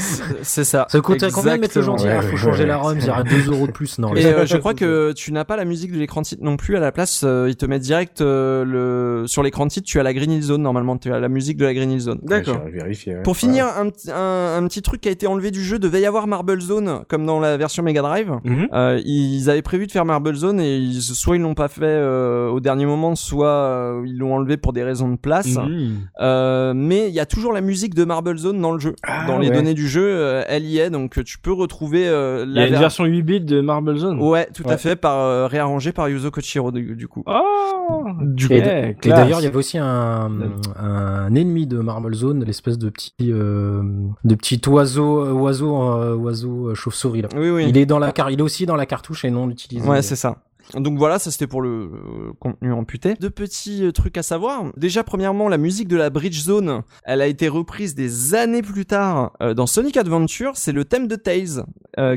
c'est 0.43 0.63
ça. 0.63 0.85
Ça 0.89 0.99
coûterait 0.99 1.31
combien 1.31 1.55
de 1.55 1.61
mettre 1.61 1.77
le 1.77 1.81
Exactement. 1.83 1.97
gentil 1.97 2.07
Ouais, 2.07 2.15
Il 2.17 2.27
faut 2.27 2.31
ouais, 2.33 2.37
changer 2.37 2.61
ouais, 2.63 2.67
la 2.69 2.75
ouais. 2.77 2.81
ROM, 2.83 2.97
il 2.99 3.05
y 3.05 3.09
aurait 3.09 3.23
2 3.23 3.51
euros 3.51 3.67
de 3.67 3.71
plus. 3.71 3.97
Non, 3.99 4.15
Et 4.15 4.25
euh, 4.25 4.45
je 4.45 4.57
crois 4.57 4.73
que 4.73 5.11
tu 5.13 5.31
n'as 5.31 5.45
pas 5.45 5.55
la 5.55 5.65
musique 5.65 5.91
de 5.91 5.97
l'écran 5.97 6.21
de 6.21 6.25
titre 6.27 6.43
non 6.43 6.57
plus 6.57 6.75
à 6.77 6.79
la 6.79 6.91
place. 6.91 7.21
euh, 7.23 7.47
ils 7.49 7.55
te 7.55 7.65
mettent 7.65 7.81
direct 7.81 8.21
euh, 8.21 8.63
le 8.65 9.27
sur 9.27 9.43
l'écran 9.43 9.65
de 9.65 9.71
titre. 9.71 9.87
Tu 9.87 9.99
as 9.99 10.03
la 10.03 10.13
Green 10.13 10.31
Hill 10.31 10.41
Zone 10.43 10.61
normalement. 10.61 10.97
Tu 10.97 11.11
as 11.13 11.19
la 11.19 11.29
musique 11.29 11.57
de 11.57 11.65
la 11.65 11.73
Green 11.73 11.91
Hill 11.91 12.00
Zone. 12.01 12.19
D'accord. 12.23 12.57
Ouais, 12.65 12.83
ouais. 12.83 13.21
Pour 13.23 13.37
finir, 13.37 13.65
un, 13.77 13.89
petit- 13.89 14.11
un, 14.11 14.57
un 14.57 14.67
petit 14.67 14.81
truc 14.81 15.01
qui 15.01 15.09
a 15.09 15.11
été 15.11 15.27
enlevé 15.27 15.51
du 15.51 15.63
jeu, 15.63 15.79
devait 15.79 16.01
y 16.01 16.05
avoir 16.05 16.27
Marble 16.27 16.59
Zone 16.61 17.03
comme 17.07 17.25
dans 17.25 17.39
la 17.39 17.57
version 17.57 17.83
Mega 17.83 18.01
Drive. 18.01 18.31
Mhm. 18.43 18.67
Euh, 18.73 18.99
ils 19.05 19.49
avaient 19.49 19.61
prévu 19.61 19.87
de 19.87 19.91
faire 19.91 20.05
Marble 20.05 20.33
Zone 20.35 20.59
et 20.59 20.77
ils, 20.77 21.01
soit 21.01 21.35
ils 21.37 21.41
l'ont 21.41 21.53
pas 21.53 21.67
fait 21.67 21.81
euh, 21.83 22.49
au 22.49 22.59
dernier 22.59 22.85
moment, 22.85 23.15
soit 23.15 23.47
euh, 23.47 24.03
ils 24.05 24.17
l'ont 24.17 24.35
enlevé 24.35 24.57
pour 24.57 24.73
des 24.73 24.83
raisons 24.83 25.09
de 25.09 25.17
place. 25.17 25.55
Mhm. 25.57 25.91
Euh, 26.21 26.73
mais 26.75 27.07
il 27.07 27.13
y 27.13 27.19
a 27.19 27.25
toujours 27.25 27.53
la 27.53 27.61
musique 27.61 27.95
de 27.95 28.03
Marble 28.03 28.37
Zone 28.37 28.59
dans 28.59 28.71
le 28.71 28.79
jeu. 28.79 28.95
Ah, 29.03 29.25
dans 29.27 29.37
les 29.39 29.49
données 29.49 29.73
du 29.73 29.87
jeu, 29.87 30.03
euh, 30.05 30.43
elle 30.47 30.65
y 30.65 30.79
est, 30.79 30.89
donc 30.89 31.23
tu 31.23 31.37
peux 31.39 31.53
retrouver 31.53 32.07
euh, 32.07 32.43
Il 32.45 32.51
y 32.51 32.55
la 32.55 32.61
a 32.63 32.65
une 32.65 32.71
ver- 32.71 32.79
version 32.81 33.03
8 33.05 33.21
bits 33.21 33.41
de 33.41 33.61
Marble 33.61 33.95
Zone. 33.97 34.19
Ouais, 34.21 34.47
tout 34.53 34.63
à 34.67 34.77
fait, 34.77 34.95
par 34.95 35.17
euh, 35.19 35.47
réarrangé 35.47 35.91
par 35.91 36.09
Yuzo 36.09 36.31
Kochiro 36.31 36.71
du, 36.71 36.95
du 36.95 37.07
coup. 37.07 37.23
Oh. 37.25 38.05
Du 38.21 38.45
Et, 38.51 38.61
d- 38.61 38.95
et 39.03 39.09
d'ailleurs, 39.09 39.39
il 39.39 39.43
y 39.43 39.47
avait 39.47 39.55
aussi 39.57 39.77
un, 39.77 40.31
un 40.79 41.35
ennemi 41.35 41.67
de 41.67 41.77
Marble 41.79 41.90
Zone, 42.13 42.43
l'espèce 42.43 42.77
de 42.77 42.89
petit, 42.89 43.13
euh, 43.21 43.81
de 44.23 44.35
petit 44.35 44.61
oiseau, 44.67 45.23
euh, 45.23 45.31
oiseau, 45.31 45.81
euh, 45.81 46.15
oiseau 46.15 46.69
euh, 46.69 46.75
chauve-souris. 46.75 47.23
Oui, 47.35 47.49
oui. 47.49 47.65
Il 47.67 47.77
est 47.77 47.85
dans 47.85 47.99
la 47.99 48.11
car, 48.11 48.31
il 48.31 48.39
est 48.39 48.43
aussi 48.43 48.65
dans 48.65 48.75
la 48.75 48.85
cartouche 48.85 49.25
et 49.25 49.31
non 49.31 49.49
utilisé. 49.49 49.87
Ouais, 49.87 50.01
c'est 50.01 50.15
ça. 50.15 50.37
Donc 50.75 50.97
voilà, 50.97 51.19
ça 51.19 51.31
c'était 51.31 51.47
pour 51.47 51.61
le 51.61 51.69
euh, 51.69 52.33
contenu 52.39 52.71
amputé. 52.71 53.15
Deux 53.19 53.29
petits 53.29 53.83
euh, 53.85 53.91
trucs 53.91 54.17
à 54.17 54.23
savoir. 54.23 54.63
Déjà, 54.77 55.03
premièrement, 55.03 55.49
la 55.49 55.57
musique 55.57 55.87
de 55.87 55.97
la 55.97 56.09
Bridge 56.09 56.39
Zone, 56.41 56.81
elle 57.03 57.21
a 57.21 57.27
été 57.27 57.47
reprise 57.47 57.95
des 57.95 58.35
années 58.35 58.61
plus 58.61 58.85
tard 58.85 59.33
euh, 59.41 59.53
dans 59.53 59.67
Sonic 59.67 59.97
Adventure. 59.97 60.51
C'est 60.55 60.71
le 60.71 60.85
thème 60.85 61.07
de 61.07 61.15
Tails 61.15 61.63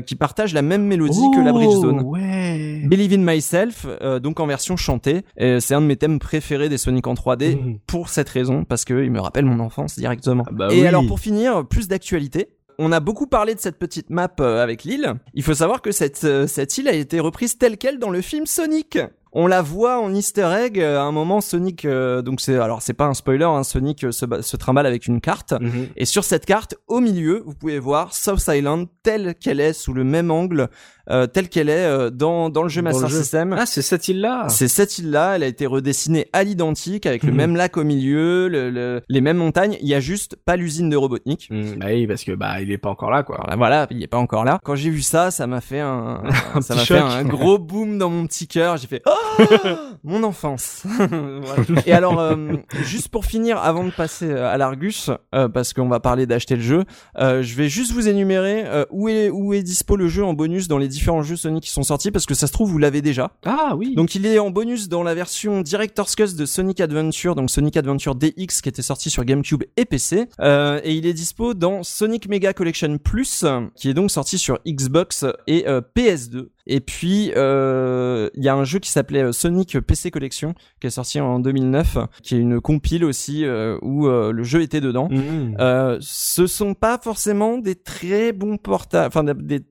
qui 0.05 0.15
partage 0.15 0.53
la 0.53 0.61
même 0.61 0.83
mélodie 0.83 1.19
que 1.35 1.41
la 1.41 1.51
Bridge 1.51 1.73
Zone. 1.73 2.01
Oh, 2.05 2.11
Ouais. 2.15 2.81
Believe 2.87 3.11
in 3.13 3.17
Myself, 3.33 3.85
donc 4.21 4.39
en 4.39 4.47
version 4.47 4.77
chantée. 4.77 5.23
C'est 5.37 5.73
un 5.73 5.81
de 5.81 5.85
mes 5.85 5.97
thèmes 5.97 6.17
préférés 6.17 6.69
des 6.69 6.77
Sonic 6.77 7.05
en 7.07 7.13
3D 7.13 7.55
Mhm. 7.57 7.79
pour 7.85 8.07
cette 8.09 8.29
raison, 8.29 8.63
parce 8.63 8.85
que 8.85 9.03
il 9.03 9.11
me 9.11 9.19
rappelle 9.19 9.43
mon 9.45 9.59
enfance 9.59 9.97
directement. 9.97 10.43
Ah 10.47 10.51
bah 10.53 10.67
et 10.71 10.81
oui. 10.81 10.87
alors 10.87 11.05
pour 11.05 11.19
finir, 11.19 11.65
plus 11.67 11.87
d'actualité. 11.89 12.47
On 12.77 12.91
a 12.91 12.99
beaucoup 12.99 13.27
parlé 13.27 13.55
de 13.55 13.59
cette 13.59 13.77
petite 13.77 14.09
map 14.09 14.29
euh, 14.39 14.61
avec 14.61 14.83
l'île. 14.83 15.13
Il 15.33 15.43
faut 15.43 15.53
savoir 15.53 15.81
que 15.81 15.91
cette, 15.91 16.23
euh, 16.23 16.47
cette 16.47 16.77
île 16.77 16.87
a 16.87 16.93
été 16.93 17.19
reprise 17.19 17.57
telle 17.57 17.77
quelle 17.77 17.99
dans 17.99 18.09
le 18.09 18.21
film 18.21 18.45
Sonic. 18.45 18.97
On 19.37 19.47
la 19.47 19.61
voit 19.61 19.99
en 19.99 20.13
Easter 20.13 20.49
egg 20.57 20.79
euh, 20.79 20.97
à 20.97 21.01
un 21.01 21.11
moment 21.11 21.41
Sonic 21.41 21.83
euh, 21.83 22.21
donc 22.21 22.39
c'est 22.39 22.57
alors 22.57 22.81
c'est 22.81 22.93
pas 22.93 23.03
un 23.05 23.13
spoiler 23.13 23.43
hein, 23.43 23.63
Sonic 23.63 24.05
se, 24.13 24.25
se 24.41 24.55
trimballe 24.55 24.85
avec 24.85 25.07
une 25.07 25.19
carte 25.19 25.53
Mhm. 25.59 25.87
et 25.97 26.05
sur 26.05 26.23
cette 26.23 26.45
carte 26.45 26.75
au 26.87 27.01
milieu 27.01 27.43
vous 27.45 27.53
pouvez 27.53 27.77
voir 27.79 28.13
South 28.13 28.41
Island 28.47 28.87
telle 29.03 29.35
qu'elle 29.35 29.59
est 29.59 29.73
sous 29.73 29.91
le 29.93 30.05
même 30.05 30.31
angle 30.31 30.69
euh, 31.09 31.27
telle 31.27 31.49
qu'elle 31.49 31.69
est 31.69 31.85
euh, 31.85 32.09
dans 32.09 32.49
dans 32.49 32.63
le 32.63 32.69
jeu 32.69 32.81
Dans 32.81 32.89
le 32.89 32.93
Master 32.93 33.09
jeu. 33.09 33.19
System. 33.21 33.55
Ah, 33.57 33.65
c'est 33.65 33.81
cette 33.81 34.07
île-là. 34.07 34.47
C'est 34.49 34.67
cette 34.67 34.97
île-là, 34.97 35.35
elle 35.35 35.43
a 35.43 35.47
été 35.47 35.65
redessinée 35.65 36.27
à 36.33 36.43
l'identique 36.43 37.05
avec 37.05 37.23
le 37.23 37.31
Mhm. 37.31 37.37
même 37.37 37.55
lac 37.55 37.77
au 37.77 37.83
milieu, 37.83 38.47
le- 38.47 38.69
le- 38.69 39.01
les 39.09 39.21
mêmes 39.21 39.37
montagnes. 39.37 39.77
Il 39.81 39.87
y 39.87 39.93
a 39.93 39.99
juste 39.99 40.35
pas 40.45 40.55
l'usine 40.55 40.89
de 40.89 40.95
Robotnik. 40.97 41.47
Mhm. 41.51 41.77
Bah 41.79 41.85
oui, 41.89 42.07
parce 42.07 42.23
que 42.23 42.31
bah 42.33 42.61
il 42.61 42.71
est 42.71 42.77
pas 42.77 42.89
encore 42.89 43.11
là 43.11 43.23
quoi. 43.23 43.45
Voilà, 43.57 43.87
il 43.91 44.01
est 44.03 44.07
pas 44.07 44.17
encore 44.17 44.45
là. 44.45 44.59
Quand 44.63 44.75
j'ai 44.75 44.89
vu 44.89 45.01
ça, 45.01 45.31
ça 45.31 45.47
m'a 45.47 45.61
fait 45.61 45.79
un, 45.79 46.21
ça 46.61 46.75
m'a 46.75 46.81
fait 46.85 46.97
un 46.99 47.23
gros 47.23 47.57
boom 47.59 47.97
dans 47.97 48.09
mon 48.09 48.25
petit 48.27 48.47
cœur. 48.47 48.77
J'ai 48.77 48.87
fait 48.87 49.01
oh 49.05 49.43
mon 50.03 50.23
enfance. 50.23 50.83
Voilà. 50.85 51.81
Et 51.85 51.91
alors, 51.93 52.19
euh, 52.19 52.35
juste 52.83 53.09
pour 53.09 53.25
finir, 53.25 53.57
avant 53.57 53.83
de 53.83 53.91
passer 53.91 54.29
euh, 54.29 54.47
à 54.51 54.57
l'Argus, 54.57 55.09
euh, 55.33 55.47
parce 55.49 55.73
qu'on 55.73 55.87
va 55.87 55.99
parler 55.99 56.25
d'acheter 56.25 56.55
le 56.55 56.61
jeu, 56.61 56.83
euh, 57.19 57.41
je 57.41 57.55
vais 57.55 57.69
juste 57.69 57.91
vous 57.91 58.07
énumérer 58.07 58.63
euh, 58.65 58.85
où 58.91 59.09
est 59.09 59.29
où 59.29 59.53
est 59.53 59.63
dispo 59.63 59.95
le 59.95 60.07
jeu 60.07 60.23
en 60.23 60.33
bonus 60.33 60.67
dans 60.67 60.77
les 60.77 60.87
différents 60.95 61.21
jeux 61.21 61.35
Sonic 61.35 61.63
qui 61.63 61.71
sont 61.71 61.83
sortis, 61.83 62.09
parce 62.11 62.25
que 62.25 62.33
ça 62.33 62.47
se 62.47 62.51
trouve 62.53 62.71
vous 62.71 62.77
l'avez 62.77 63.01
déjà. 63.01 63.31
Ah 63.45 63.75
oui. 63.77 63.93
Donc 63.95 64.15
il 64.15 64.25
est 64.25 64.39
en 64.39 64.49
bonus 64.49 64.89
dans 64.89 65.03
la 65.03 65.13
version 65.13 65.61
Director's 65.61 66.15
Cut 66.15 66.33
de 66.35 66.45
Sonic 66.45 66.79
Adventure, 66.79 67.35
donc 67.35 67.51
Sonic 67.51 67.77
Adventure 67.77 68.15
DX 68.15 68.61
qui 68.63 68.69
était 68.69 68.81
sorti 68.81 69.09
sur 69.09 69.23
GameCube 69.25 69.63
et 69.77 69.85
PC, 69.85 70.27
Euh, 70.39 70.79
et 70.83 70.93
il 70.93 71.05
est 71.05 71.13
dispo 71.13 71.53
dans 71.53 71.83
Sonic 71.83 72.27
Mega 72.29 72.53
Collection 72.53 72.97
Plus, 72.97 73.45
qui 73.75 73.89
est 73.89 73.93
donc 73.93 74.09
sorti 74.11 74.37
sur 74.37 74.59
Xbox 74.67 75.25
et 75.47 75.67
euh, 75.67 75.81
PS2. 75.95 76.47
Et 76.67 76.79
puis 76.79 77.31
euh, 77.35 78.29
il 78.35 78.43
y 78.43 78.49
a 78.49 78.55
un 78.55 78.63
jeu 78.63 78.79
qui 78.79 78.89
s'appelait 78.91 79.23
euh, 79.23 79.31
Sonic 79.31 79.79
PC 79.79 80.11
Collection, 80.11 80.53
qui 80.81 80.87
est 80.87 80.91
sorti 80.91 81.19
en 81.19 81.39
2009, 81.39 81.97
qui 82.23 82.35
est 82.35 82.39
une 82.39 82.59
compile 82.61 83.05
aussi 83.05 83.45
euh, 83.45 83.77
où 83.81 84.07
euh, 84.07 84.31
le 84.31 84.43
jeu 84.43 84.61
était 84.61 84.81
dedans. 84.81 85.09
Euh, 85.59 85.97
ce 86.01 86.47
sont 86.47 86.73
pas 86.73 86.97
forcément 87.01 87.57
des 87.57 87.75
très 87.75 88.33
bons 88.33 88.57
portables. 88.57 89.07
Enfin, 89.07 89.23
des- 89.23 89.61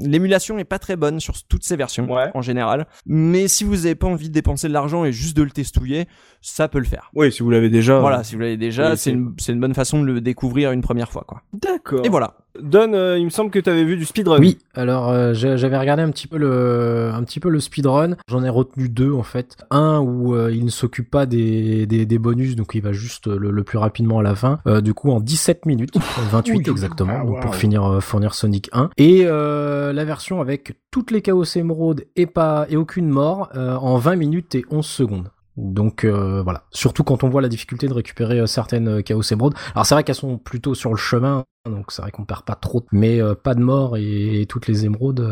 l'émulation 0.00 0.58
est 0.58 0.64
pas 0.64 0.78
très 0.78 0.96
bonne 0.96 1.20
sur 1.20 1.34
toutes 1.48 1.64
ces 1.64 1.76
versions 1.76 2.10
Ouais. 2.12 2.30
en 2.34 2.42
général. 2.42 2.86
Mais 3.06 3.48
si 3.48 3.64
vous 3.64 3.86
avez 3.86 3.94
pas 3.94 4.06
envie 4.06 4.28
de 4.28 4.34
dépenser 4.34 4.68
de 4.68 4.72
l'argent 4.72 5.04
et 5.04 5.12
juste 5.12 5.36
de 5.36 5.42
le 5.42 5.50
testouiller, 5.50 6.06
ça 6.40 6.68
peut 6.68 6.78
le 6.78 6.84
faire. 6.84 7.10
Oui, 7.14 7.32
si 7.32 7.42
vous 7.42 7.50
l'avez 7.50 7.70
déjà. 7.70 7.98
Voilà, 8.00 8.24
si 8.24 8.34
vous 8.34 8.40
l'avez 8.42 8.56
déjà, 8.56 8.90
oui, 8.90 8.96
c'est 8.96 9.14
c'est- 9.38 9.52
une, 9.52 9.60
bonne 9.60 9.74
façon 9.74 10.00
de 10.02 10.06
le 10.06 10.20
découvrir 10.20 10.72
une 10.72 10.82
première 10.82 11.10
fois, 11.10 11.24
quoi. 11.26 11.42
D'accord. 11.52 12.04
Et 12.04 12.08
voilà. 12.08 12.36
Don, 12.60 12.92
euh, 12.92 13.16
il 13.18 13.24
me 13.24 13.30
semble 13.30 13.50
que 13.50 13.58
tu 13.58 13.70
avais 13.70 13.84
vu 13.84 13.96
du 13.96 14.04
speedrun. 14.04 14.38
Oui, 14.38 14.58
alors 14.74 15.08
euh, 15.08 15.32
j'avais 15.32 15.78
regardé 15.78 16.02
un 16.02 16.10
petit 16.10 16.26
peu 16.26 16.36
le, 16.42 17.10
un 17.14 17.22
petit 17.24 17.40
peu 17.40 17.48
le 17.48 17.60
speedrun. 17.60 18.16
J'en 18.28 18.44
ai 18.44 18.48
retenu 18.48 18.88
deux 18.88 19.12
en 19.12 19.22
fait. 19.22 19.56
Un 19.70 20.00
où 20.00 20.34
euh, 20.34 20.52
il 20.52 20.64
ne 20.64 20.70
s'occupe 20.70 21.10
pas 21.10 21.26
des, 21.26 21.86
des, 21.86 22.06
des 22.06 22.18
bonus, 22.18 22.56
donc 22.56 22.74
il 22.74 22.82
va 22.82 22.92
juste 22.92 23.28
euh, 23.28 23.38
le, 23.38 23.50
le 23.50 23.64
plus 23.64 23.78
rapidement 23.78 24.18
à 24.18 24.22
la 24.22 24.34
fin. 24.34 24.60
Euh, 24.66 24.80
du 24.80 24.94
coup 24.94 25.10
en 25.10 25.20
17 25.20 25.66
minutes, 25.66 25.96
28 26.30 26.68
exactement, 26.68 27.18
Ah, 27.20 27.24
donc 27.24 27.40
pour 27.40 27.54
finir 27.54 28.02
fournir 28.02 28.34
Sonic 28.34 28.68
1. 28.72 28.90
Et 28.98 29.24
la 29.24 30.04
version 30.04 30.40
avec 30.40 30.78
toutes 30.90 31.10
les 31.10 31.22
Chaos 31.22 31.44
Emerald 31.44 32.06
et 32.16 32.26
pas 32.26 32.66
et 32.68 32.76
aucune 32.76 33.08
mort 33.08 33.50
en 33.54 33.96
20 33.96 34.16
minutes 34.16 34.54
et 34.54 34.64
11 34.70 34.84
secondes. 34.84 35.30
Donc 35.56 36.04
euh, 36.04 36.42
voilà, 36.42 36.64
surtout 36.70 37.04
quand 37.04 37.24
on 37.24 37.28
voit 37.28 37.42
la 37.42 37.48
difficulté 37.48 37.86
de 37.86 37.92
récupérer 37.92 38.46
certaines 38.46 39.02
Chaos 39.02 39.22
Emerald. 39.30 39.54
Alors 39.74 39.84
c'est 39.84 39.94
vrai 39.94 40.02
qu'elles 40.02 40.14
sont 40.14 40.38
plutôt 40.38 40.74
sur 40.74 40.90
le 40.90 40.96
chemin, 40.96 41.44
donc 41.68 41.92
c'est 41.92 42.02
vrai 42.02 42.10
qu'on 42.10 42.24
perd 42.24 42.42
pas 42.42 42.54
trop, 42.54 42.84
mais 42.92 43.20
pas 43.42 43.54
de 43.54 43.60
mort 43.60 43.96
et, 43.96 44.46
toutes 44.48 44.66
les 44.66 44.84
émeraudes, 44.84 45.26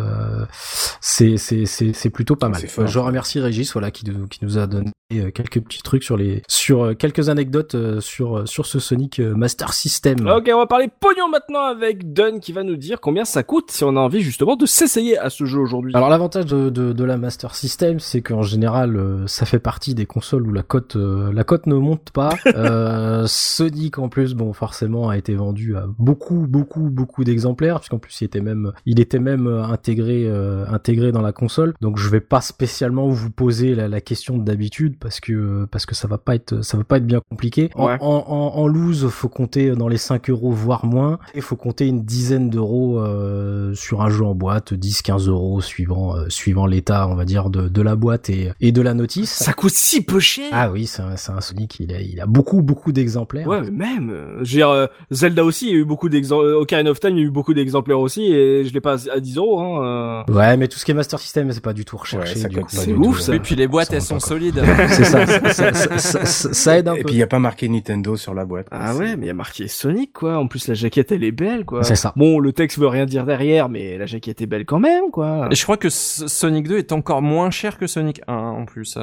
c'est 1.00 1.36
c'est 1.36 1.66
c'est 1.66 2.10
plutôt 2.10 2.36
pas 2.36 2.48
mal. 2.48 2.62
je 2.66 2.98
remercie 2.98 3.40
Régis, 3.40 3.72
voilà, 3.72 3.90
qui, 3.90 4.04
qui 4.04 4.44
nous 4.44 4.58
a 4.58 4.66
donné 4.66 4.92
quelques 5.34 5.60
petits 5.60 5.82
trucs 5.82 6.04
sur 6.04 6.16
les 6.16 6.42
sur 6.46 6.96
quelques 6.96 7.28
anecdotes 7.28 8.00
sur 8.00 8.48
sur 8.48 8.66
ce 8.66 8.78
Sonic 8.78 9.18
Master 9.18 9.72
System. 9.72 10.26
Ok, 10.28 10.48
on 10.52 10.58
va 10.58 10.66
parler 10.66 10.88
pognon 10.88 11.28
maintenant 11.28 11.64
avec 11.64 12.12
Dun 12.12 12.38
qui 12.38 12.52
va 12.52 12.62
nous 12.62 12.76
dire 12.76 13.00
combien 13.00 13.24
ça 13.24 13.42
coûte 13.42 13.70
si 13.70 13.82
on 13.82 13.96
a 13.96 14.00
envie 14.00 14.20
justement 14.20 14.54
de 14.54 14.66
s'essayer 14.66 15.18
à 15.18 15.30
ce 15.30 15.44
jeu 15.44 15.58
aujourd'hui. 15.58 15.92
Alors 15.96 16.10
l'avantage 16.10 16.46
de, 16.46 16.70
de, 16.70 16.92
de 16.92 17.04
la 17.04 17.16
Master 17.16 17.54
System, 17.56 17.98
c'est 17.98 18.22
qu'en 18.22 18.42
général, 18.42 19.24
ça 19.26 19.46
fait 19.46 19.58
partie 19.58 19.94
des 19.94 20.06
console 20.06 20.46
où 20.46 20.52
la 20.52 20.62
cote 20.62 20.96
euh, 20.96 21.32
la 21.32 21.44
cote 21.44 21.66
ne 21.66 21.74
monte 21.74 22.10
pas. 22.10 22.30
euh, 22.46 23.24
Sonic 23.26 23.98
en 23.98 24.08
plus, 24.08 24.34
bon 24.34 24.52
forcément 24.52 25.08
a 25.08 25.16
été 25.16 25.34
vendu 25.34 25.76
à 25.76 25.84
beaucoup 25.98 26.19
beaucoup 26.46 26.90
beaucoup 26.90 27.24
d'exemplaires 27.24 27.80
puisqu'en 27.80 27.98
plus 27.98 28.20
il 28.20 28.24
était 28.24 28.40
même 28.40 28.72
il 28.86 29.00
était 29.00 29.18
même 29.18 29.46
euh, 29.46 29.64
intégré 29.64 30.24
euh, 30.26 30.64
intégré 30.68 31.12
dans 31.12 31.22
la 31.22 31.32
console. 31.32 31.74
Donc 31.80 31.98
je 31.98 32.08
vais 32.08 32.20
pas 32.20 32.40
spécialement 32.40 33.08
vous 33.08 33.30
poser 33.30 33.74
la, 33.74 33.88
la 33.88 34.00
question 34.00 34.38
d'habitude 34.38 34.96
parce 34.98 35.20
que 35.20 35.66
parce 35.70 35.86
que 35.86 35.94
ça 35.94 36.08
va 36.08 36.18
pas 36.18 36.34
être 36.34 36.62
ça 36.62 36.76
va 36.76 36.84
pas 36.84 36.98
être 36.98 37.06
bien 37.06 37.20
compliqué. 37.28 37.70
En, 37.74 37.96
en, 38.00 38.58
en, 38.60 38.66
loose, 38.66 39.08
faut 39.08 39.28
compter 39.28 39.70
dans 39.70 39.88
les 39.88 39.96
5 39.96 40.30
euros 40.30 40.50
voire 40.52 40.86
moins 40.86 41.18
et 41.34 41.40
faut 41.40 41.56
compter 41.56 41.86
une 41.86 42.04
dizaine 42.04 42.50
d'euros 42.50 43.00
euh, 43.00 43.74
sur 43.74 44.02
un 44.02 44.10
jeu 44.10 44.24
en 44.24 44.34
boîte, 44.34 44.72
10-15 44.72 45.28
euros 45.28 45.60
suivant 45.60 46.14
suivant 46.28 46.66
l'état 46.66 47.08
on 47.08 47.14
va 47.14 47.24
dire 47.24 47.50
de, 47.50 47.68
de 47.68 47.82
la 47.82 47.96
boîte 47.96 48.30
et, 48.30 48.52
et 48.60 48.72
de 48.72 48.82
la 48.82 48.94
notice. 48.94 49.30
Ça 49.30 49.52
coûte 49.52 49.72
si 49.72 50.04
peu 50.04 50.20
cher. 50.20 50.48
Ah 50.52 50.70
oui, 50.70 50.86
c'est 50.86 51.02
un, 51.02 51.12
un, 51.12 51.40
Sonic, 51.40 51.80
il 51.80 51.94
a, 51.94 52.00
il 52.00 52.20
a 52.20 52.26
beaucoup, 52.26 52.62
beaucoup 52.62 52.92
d'exemplaires. 52.92 53.46
Ouais, 53.46 53.70
même. 53.70 54.10
Euh, 54.10 54.36
je 54.42 54.52
veux 54.52 54.58
dire, 54.58 54.70
euh, 54.70 54.86
Zelda 55.10 55.44
aussi, 55.44 55.66
il 55.66 55.72
y 55.72 55.74
a 55.74 55.78
eu 55.78 55.84
beaucoup 55.84 56.08
d'exemplaires. 56.10 56.58
Ocarina 56.58 56.90
of 56.90 57.00
Time, 57.00 57.16
il 57.16 57.20
y 57.20 57.22
a 57.22 57.26
eu 57.26 57.30
beaucoup 57.30 57.54
d'exemplaires 57.54 58.00
aussi, 58.00 58.32
et 58.32 58.64
je 58.64 58.72
l'ai 58.72 58.80
pas 58.80 59.08
à 59.08 59.20
10 59.20 59.36
euros. 59.36 59.60
Hein, 59.60 60.24
euh. 60.28 60.32
Ouais, 60.32 60.56
mais 60.56 60.68
tout 60.68 60.78
ce 60.78 60.84
qui 60.84 60.90
est 60.90 60.94
Master 60.94 61.18
System, 61.18 61.50
c'est 61.52 61.62
pas 61.62 61.72
du 61.72 61.84
tout 61.84 61.96
recherché. 61.96 62.40
c'est 62.68 62.92
ouf. 62.92 63.20
Ça. 63.20 63.34
Et 63.34 63.40
puis 63.40 63.54
les 63.54 63.66
boîtes, 63.66 63.92
elles 63.92 64.02
sont 64.02 64.20
solides. 64.20 64.62
c'est 64.88 65.04
ça 65.04 65.26
ça, 65.52 65.98
ça, 65.98 66.24
ça, 66.24 66.78
aide 66.78 66.88
un 66.88 66.94
peu. 66.94 67.00
Et 67.00 67.04
puis 67.04 67.14
il 67.14 67.18
y 67.18 67.22
a 67.22 67.26
pas 67.26 67.38
marqué 67.38 67.68
Nintendo 67.68 68.16
sur 68.16 68.34
la 68.34 68.44
boîte. 68.44 68.66
Ah 68.70 68.94
ouais, 68.94 69.16
mais 69.16 69.26
il 69.26 69.28
y 69.28 69.30
a 69.30 69.34
marqué 69.34 69.68
Sonic, 69.68 70.12
quoi. 70.12 70.38
En 70.38 70.46
plus, 70.46 70.68
la 70.68 70.74
jaquette, 70.74 71.12
elle 71.12 71.24
est 71.24 71.32
belle, 71.32 71.64
quoi. 71.64 71.82
C'est 71.82 71.96
ça. 71.96 72.12
Bon, 72.16 72.38
le 72.38 72.52
texte 72.52 72.78
veut 72.78 72.88
rien 72.88 73.06
dire 73.06 73.24
derrière, 73.24 73.68
mais 73.68 73.98
la 73.98 74.06
jaquette 74.06 74.40
est 74.42 74.46
belle 74.46 74.64
quand 74.64 74.80
même, 74.80 75.10
quoi. 75.10 75.48
Et 75.50 75.54
je 75.54 75.62
crois 75.62 75.76
que 75.76 75.88
Sonic 75.90 76.68
2 76.68 76.78
est 76.78 76.92
encore 76.92 77.22
moins 77.22 77.50
cher 77.50 77.78
que 77.78 77.86
Sonic 77.86 78.20
1 78.26 78.34
en 78.34 78.64
plus. 78.64 78.98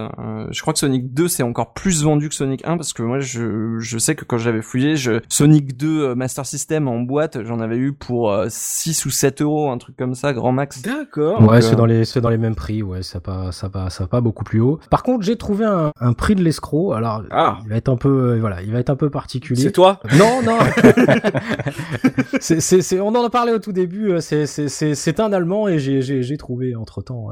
je 0.52 0.62
crois 0.62 0.74
que 0.74 0.80
Sonic 0.80 1.14
2 1.14 1.28
c'est 1.28 1.44
encore 1.44 1.74
plus 1.74 2.04
vendu 2.04 2.30
que 2.30 2.36
Sonic 2.36 2.66
1 2.66 2.78
parce 2.78 2.94
que 2.94 3.04
moi 3.04 3.20
je, 3.20 3.78
je 3.80 3.98
sais 3.98 4.16
que 4.16 4.26
quand 4.26 4.38
j'avais 4.38 4.62
fouillé, 4.62 4.96
je, 4.96 5.22
Sonic 5.30 5.78
2 5.78 5.88
euh, 5.88 6.16
Master 6.16 6.46
System 6.46 6.88
en 6.88 6.97
boîte, 7.02 7.44
j'en 7.44 7.60
avais 7.60 7.78
eu 7.78 7.94
pour 7.94 8.36
6 8.48 9.06
euh, 9.06 9.08
ou 9.08 9.12
7 9.12 9.42
euros, 9.42 9.70
un 9.70 9.78
truc 9.78 9.96
comme 9.98 10.16
ça, 10.16 10.34
grand 10.34 10.52
max. 10.52 10.82
D'accord. 10.82 11.42
Ouais, 11.42 11.62
c'est 11.62 11.76
dans 11.76 11.86
les 11.86 12.06
c'est 12.06 12.22
dans 12.22 12.30
les 12.30 12.38
mêmes 12.38 12.56
prix, 12.56 12.84
ouais, 12.84 13.04
ça 13.04 13.20
pas 13.20 13.52
ça 13.52 13.70
pas 13.70 13.90
ça 13.90 14.08
pas 14.08 14.22
beaucoup 14.22 14.44
plus 14.44 14.60
haut. 14.60 14.80
Par 14.90 15.04
contre, 15.04 15.24
j'ai 15.24 15.36
trouvé 15.36 15.66
un, 15.66 15.92
un 16.00 16.14
prix 16.14 16.36
de 16.36 16.44
l'escroc. 16.44 16.94
Alors, 16.94 17.24
ah. 17.32 17.60
il 17.64 17.70
va 17.70 17.76
être 17.76 17.90
un 17.90 17.98
peu 17.98 18.34
euh, 18.34 18.40
voilà, 18.40 18.62
il 18.62 18.72
va 18.72 18.80
être 18.80 18.90
un 18.90 18.96
peu 18.96 19.10
particulier. 19.10 19.62
C'est 19.62 19.72
toi? 19.72 20.00
Non, 20.18 20.42
non. 20.44 20.58
c'est 22.40 22.60
c'est 22.62 23.00
on 23.00 23.10
en 23.10 23.26
a 23.26 23.30
parlé 23.30 23.52
au 23.52 23.60
tout 23.60 23.74
début, 23.74 24.14
c'est 24.20 24.46
c'est 24.46 24.70
c'est 24.70 24.96
c'est 24.96 25.20
un 25.20 25.32
allemand 25.34 25.68
et 25.68 25.80
j'ai 25.80 26.02
j'ai 26.02 26.24
j'ai 26.24 26.38
trouvé 26.38 26.76
entre-temps 26.76 27.30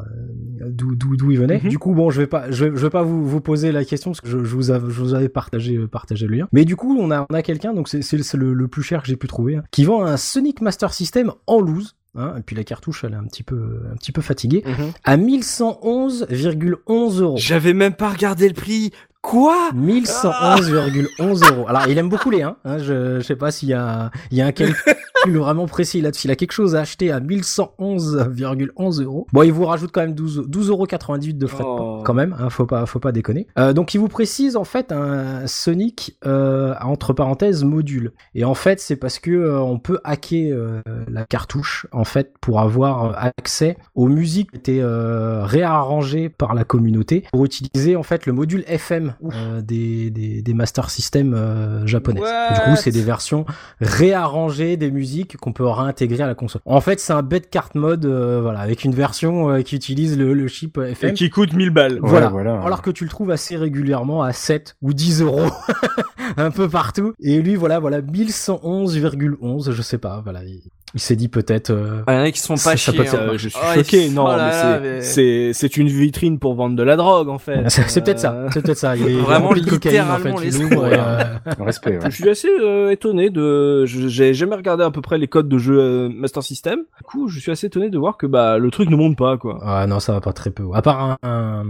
d'où 0.70 0.96
d'où 0.96 1.16
d'où 1.16 1.32
il 1.32 1.40
venait. 1.40 1.62
Mhm. 1.64 1.70
Du 1.70 1.80
coup, 1.80 1.94
bon, 1.94 2.10
je 2.10 2.22
vais 2.22 2.28
pas 2.28 2.52
je 2.52 2.66
vais, 2.66 2.72
je 2.76 2.82
vais 2.82 2.90
pas 2.90 3.04
vous 3.04 3.28
vous 3.28 3.42
poser 3.42 3.72
la 3.72 3.86
question 3.86 4.12
parce 4.12 4.22
que 4.22 4.30
je, 4.30 4.44
je 4.44 4.56
vous, 4.56 4.72
avais, 4.72 4.90
je 4.90 5.00
vous 5.00 5.14
avais 5.14 5.30
partagé, 5.30 5.76
euh, 5.76 5.88
partagé 5.88 6.28
le 6.28 6.36
lien. 6.36 6.48
Mais 6.52 6.66
du 6.66 6.76
coup, 6.76 6.98
on 7.00 7.12
a, 7.12 7.26
on 7.30 7.34
a 7.34 7.42
quelqu'un, 7.42 7.74
donc 7.74 7.88
c'est 7.88 8.34
le, 8.34 8.54
le 8.54 8.68
plus 8.68 8.84
cher 8.84 9.02
que 9.02 9.08
j'ai 9.08 9.16
pu 9.16 9.28
trouver, 9.28 9.55
qui 9.72 9.86
vend 9.86 10.06
un 10.06 10.18
Sonic 10.18 10.62
Master 10.62 10.94
System 10.94 11.32
en 11.48 11.60
loose. 11.60 11.96
Hein, 12.18 12.36
et 12.38 12.42
puis 12.42 12.56
la 12.56 12.64
cartouche, 12.64 13.04
elle 13.04 13.12
est 13.12 13.18
un 13.18 13.26
petit 13.26 13.44
peu, 13.44 13.82
un 13.92 13.96
petit 13.98 14.14
peu 14.14 14.22
fatiguée, 14.22 14.64
mhm. 14.66 14.94
à 15.04 15.18
1111,11 15.18 17.22
euros. 17.22 17.36
J'avais 17.38 17.74
même 17.74 17.94
pas 17.94 18.10
regardé 18.10 18.48
le 18.48 18.54
prix. 18.54 18.92
Quoi? 19.26 19.72
1111,11 19.76 21.52
euros. 21.52 21.66
Alors, 21.68 21.88
il 21.88 21.98
aime 21.98 22.10
beaucoup 22.10 22.30
les 22.30 22.44
1. 22.44 22.58
Hein, 22.64 22.78
je, 22.78 23.20
je 23.20 23.26
sais 23.26 23.36
pas 23.36 23.50
s'il 23.50 23.70
y 23.70 23.74
a, 23.74 24.12
il 24.30 24.38
y 24.38 24.42
a 24.44 24.46
un 24.46 24.52
calcul 24.52 24.94
vraiment 25.26 25.66
précis 25.66 26.00
là-dessus. 26.00 26.28
Il 26.28 26.32
a 26.32 26.36
quelque 26.36 26.52
chose 26.52 26.76
à 26.76 26.82
acheter 26.82 27.12
à 27.12 27.20
1111,11 27.20 29.02
euros. 29.02 29.26
Bon, 29.34 29.42
il 29.42 29.52
vous 29.52 29.66
rajoute 29.66 29.90
quand 29.92 30.02
même 30.02 30.14
12, 30.14 30.48
12,98 30.48 30.70
euros 30.70 30.86
de 31.34 31.48
frais 31.48 31.64
oh. 31.66 32.02
quand 32.06 32.14
même. 32.14 32.36
Hein, 32.40 32.52
faut 32.52 32.68
pas, 32.68 32.86
faut 32.86 33.00
pas 33.00 33.12
déconner. 33.12 33.48
Euh, 33.58 33.74
donc, 33.74 33.96
il 33.96 33.98
vous 33.98 34.10
précise 34.10 34.56
en 34.56 34.64
fait 34.64 34.92
un 34.92 35.48
Sonic 35.48 36.18
euh, 36.28 36.76
entre 36.82 37.14
parenthèses 37.14 37.64
module. 37.64 38.12
Et 38.36 38.46
en 38.46 38.54
fait, 38.54 38.80
c'est 38.80 38.96
parce 38.96 39.18
que 39.18 39.32
euh, 39.32 39.60
on 39.60 39.80
peut 39.80 40.00
hacker 40.04 40.52
euh, 40.52 40.82
la 41.10 41.26
cartouche 41.26 41.88
en 41.92 42.04
fait 42.04 42.36
pour 42.40 42.60
avoir 42.60 43.18
accès 43.40 43.78
aux 43.96 44.08
musiques 44.08 44.52
qui 44.52 44.58
étaient 44.58 44.84
réarrangées 44.84 46.30
par 46.30 46.54
la 46.54 46.64
communauté 46.64 47.26
pour 47.32 47.46
utiliser 47.46 47.96
en 47.96 48.04
fait 48.04 48.28
le 48.28 48.34
module 48.34 48.64
FM 48.68 49.15
euh, 49.24 49.62
des, 49.62 50.10
des, 50.10 50.42
des, 50.42 50.54
Master 50.54 50.90
System 50.90 51.34
euh, 51.34 51.86
japonaises. 51.86 52.24
Du 52.24 52.60
coup, 52.62 52.76
c'est 52.76 52.92
des 52.92 53.02
versions 53.02 53.46
réarrangées 53.82 54.78
des 54.78 54.92
musiques 54.92 55.38
qu'on 55.38 55.54
peut 55.54 55.66
réintégrer 55.66 56.24
à 56.24 56.28
la 56.28 56.36
console. 56.36 56.62
En 56.66 56.82
fait, 56.82 57.00
c'est 57.00 57.14
un 57.14 57.24
bed 57.24 57.50
cart 57.50 57.70
mode, 57.76 58.06
euh, 58.06 58.42
voilà, 58.42 58.60
avec 58.60 58.84
une 58.84 58.94
version 58.94 59.62
qui 59.64 59.76
utilise 59.76 60.18
le, 60.18 60.34
le 60.34 60.48
chip 60.48 60.78
FM. 60.78 61.12
Et 61.12 61.14
qui 61.14 61.30
coûte 61.30 61.54
1000 61.54 61.70
balles. 61.70 62.00
Voilà. 62.02 62.28
Alors 62.64 62.82
que 62.82 62.92
tu 62.92 63.04
le 63.04 63.10
trouves 63.10 63.32
assez 63.32 63.58
régulièrement 63.58 64.24
à 64.24 64.34
7 64.34 64.78
ou 64.82 64.94
10 64.94 65.22
euros. 65.22 65.50
un 66.38 66.52
peu 66.52 66.70
partout. 66.70 67.14
Et 67.20 67.42
lui, 67.42 67.56
voilà, 67.56 67.80
voilà, 67.80 68.02
1111,11, 68.02 69.72
je 69.72 69.82
sais 69.82 69.98
pas, 69.98 70.22
voilà 70.24 70.44
il 70.44 70.62
s'est 70.96 71.16
dit 71.16 71.28
peut-être. 71.28 71.72
Euh, 71.72 72.04
il 72.08 72.14
y 72.14 72.18
en 72.18 72.22
a 72.22 72.32
qui 72.32 72.40
sont 72.40 72.56
pas 72.56 72.76
chiés. 72.76 72.98
Hein. 73.00 73.32
je 73.36 73.50
suis 73.50 73.60
oh, 73.62 73.74
choqué. 73.76 74.10
Non, 74.10 74.28
oh 74.28 74.36
mais 74.82 75.02
c'est 75.02 75.52
c'est 75.54 75.78
une 75.78 75.88
vitrine 75.88 76.40
pour 76.40 76.56
vendre 76.56 76.76
de 76.76 76.84
la 76.84 76.96
drogue 76.96 77.30
en 77.30 77.38
fait. 77.38 77.70
C'est 77.70 78.04
peut-être 78.04 78.20
ça. 78.20 78.32
Euh, 78.32 78.50
c'est 78.54 78.62
peut-être 78.62 78.78
ça. 78.78 78.96
Il 78.96 79.08
est 79.08 79.14
vraiment 79.20 79.52
littéralement 79.54 80.36
en 80.36 80.38
fait, 80.38 80.46
les 80.46 80.62
euh... 80.62 81.24
Respect. 81.60 81.98
Ouais. 81.98 82.10
Je 82.10 82.16
suis 82.16 82.30
assez 82.30 82.50
euh, 82.50 82.92
étonné 82.92 83.30
de. 83.30 83.86
J'ai 83.86 84.34
jamais 84.34 84.56
regardé 84.56 84.84
à 84.84 84.92
peu 84.92 85.02
près 85.02 85.18
les 85.18 85.28
codes 85.28 85.50
de 85.50 85.58
jeu 85.58 85.80
euh, 85.80 86.10
Master 86.10 86.44
System. 86.44 86.80
Du 86.98 87.04
coup, 87.04 87.28
je 87.28 87.40
suis 87.40 87.52
assez 87.52 87.68
étonné 87.68 87.90
de 87.90 87.98
voir 87.98 88.18
que 88.18 88.26
bah 88.26 88.58
le 88.58 88.72
truc 88.72 88.90
ne 88.90 88.96
monte 88.96 89.18
pas 89.18 89.38
quoi. 89.38 89.60
Ah 89.64 89.86
non, 89.88 90.00
ça 90.00 90.14
va 90.14 90.22
pas 90.22 90.34
très 90.34 90.52
peu. 90.52 90.66
À 90.74 90.82
part 90.82 91.18
un 91.24 91.66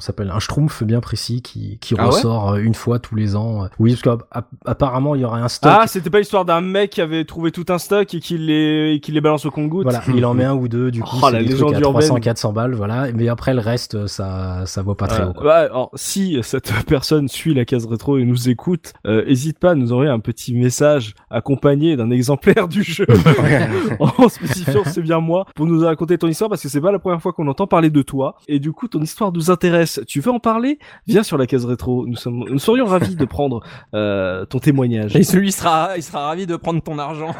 s'appelle 0.00 0.30
un 0.30 0.38
Schtroumpf 0.38 0.82
bien 0.82 1.00
précis 1.00 1.42
qui, 1.42 1.78
qui 1.78 1.94
ah 1.98 2.06
ressort 2.06 2.52
euh, 2.52 2.58
une 2.58 2.74
fois 2.74 2.98
tous 2.98 3.14
les 3.14 3.36
ans. 3.36 3.68
Oui, 3.78 3.96
parce 3.96 4.18
qu'apparemment 4.64 5.14
il 5.14 5.22
y 5.22 5.24
aurait 5.24 5.40
un 5.40 5.48
stock. 5.48 5.72
Ah, 5.74 5.86
c'était 5.86 6.10
pas 6.10 6.18
l'histoire 6.18 6.44
d'un 6.44 6.60
mec 6.60 6.90
qui 6.90 7.00
avait 7.00 7.24
trouvé 7.24 7.52
tout 7.52 7.66
un 7.68 7.78
stock 7.78 8.12
et 8.14 8.20
qui 8.20 8.38
les, 8.38 9.00
qui 9.02 9.12
les 9.12 9.20
balance 9.20 9.46
au 9.46 9.50
compte 9.50 9.70
Voilà, 9.70 10.02
il 10.14 10.24
en 10.24 10.34
met 10.34 10.44
un 10.44 10.54
ou 10.54 10.68
deux, 10.68 10.90
du 10.90 11.00
coup, 11.00 11.16
oh, 11.22 11.28
c'est 11.30 11.44
des 11.44 11.54
trucs 11.54 11.74
à 11.74 11.80
300, 11.80 12.16
400 12.16 12.52
balles, 12.52 12.74
voilà. 12.74 13.12
Mais 13.12 13.28
après, 13.28 13.54
le 13.54 13.60
reste, 13.60 14.06
ça, 14.06 14.64
ça 14.66 14.82
vaut 14.82 14.94
pas 14.94 15.06
très 15.06 15.24
haut. 15.24 15.32
Quoi. 15.32 15.54
alors, 15.54 15.90
si 15.94 16.38
cette 16.42 16.72
personne 16.86 17.28
suit 17.28 17.54
la 17.54 17.64
case 17.64 17.86
rétro 17.86 18.18
et 18.18 18.24
nous 18.24 18.48
écoute, 18.48 18.92
euh, 19.06 19.24
hésite 19.26 19.58
pas 19.58 19.72
à 19.72 19.74
nous 19.74 19.92
envoyer 19.92 20.10
un 20.10 20.20
petit 20.20 20.54
message 20.54 21.14
accompagné 21.30 21.96
d'un 21.96 22.10
exemplaire 22.10 22.68
du 22.68 22.82
jeu 22.82 23.06
en 24.00 24.28
spécifiant 24.28 24.82
c'est 24.84 25.02
bien 25.02 25.20
moi 25.20 25.46
pour 25.54 25.66
nous 25.66 25.80
raconter 25.80 26.18
ton 26.18 26.28
histoire 26.28 26.50
parce 26.50 26.62
que 26.62 26.68
c'est 26.68 26.80
pas 26.80 26.92
la 26.92 26.98
première 26.98 27.20
fois 27.20 27.32
qu'on 27.32 27.46
entend 27.48 27.66
parler 27.66 27.90
de 27.90 28.02
toi 28.02 28.36
et 28.48 28.58
du 28.58 28.72
coup 28.72 28.88
ton 28.88 29.00
histoire 29.00 29.32
nous 29.32 29.50
intéresse 29.50 29.89
tu 30.06 30.20
veux 30.20 30.30
en 30.30 30.38
parler? 30.38 30.78
Viens 31.06 31.22
sur 31.22 31.38
la 31.38 31.46
case 31.46 31.64
rétro. 31.64 32.06
Nous 32.06 32.16
sommes, 32.16 32.44
nous 32.48 32.58
serions 32.58 32.86
ravis 32.86 33.16
de 33.16 33.24
prendre 33.24 33.62
euh, 33.94 34.44
ton 34.44 34.58
témoignage. 34.58 35.16
Et 35.16 35.22
celui 35.22 35.52
sera, 35.52 35.96
il 35.96 36.02
sera 36.02 36.26
ravi 36.26 36.46
de 36.46 36.56
prendre 36.56 36.82
ton 36.82 36.98
argent. 36.98 37.30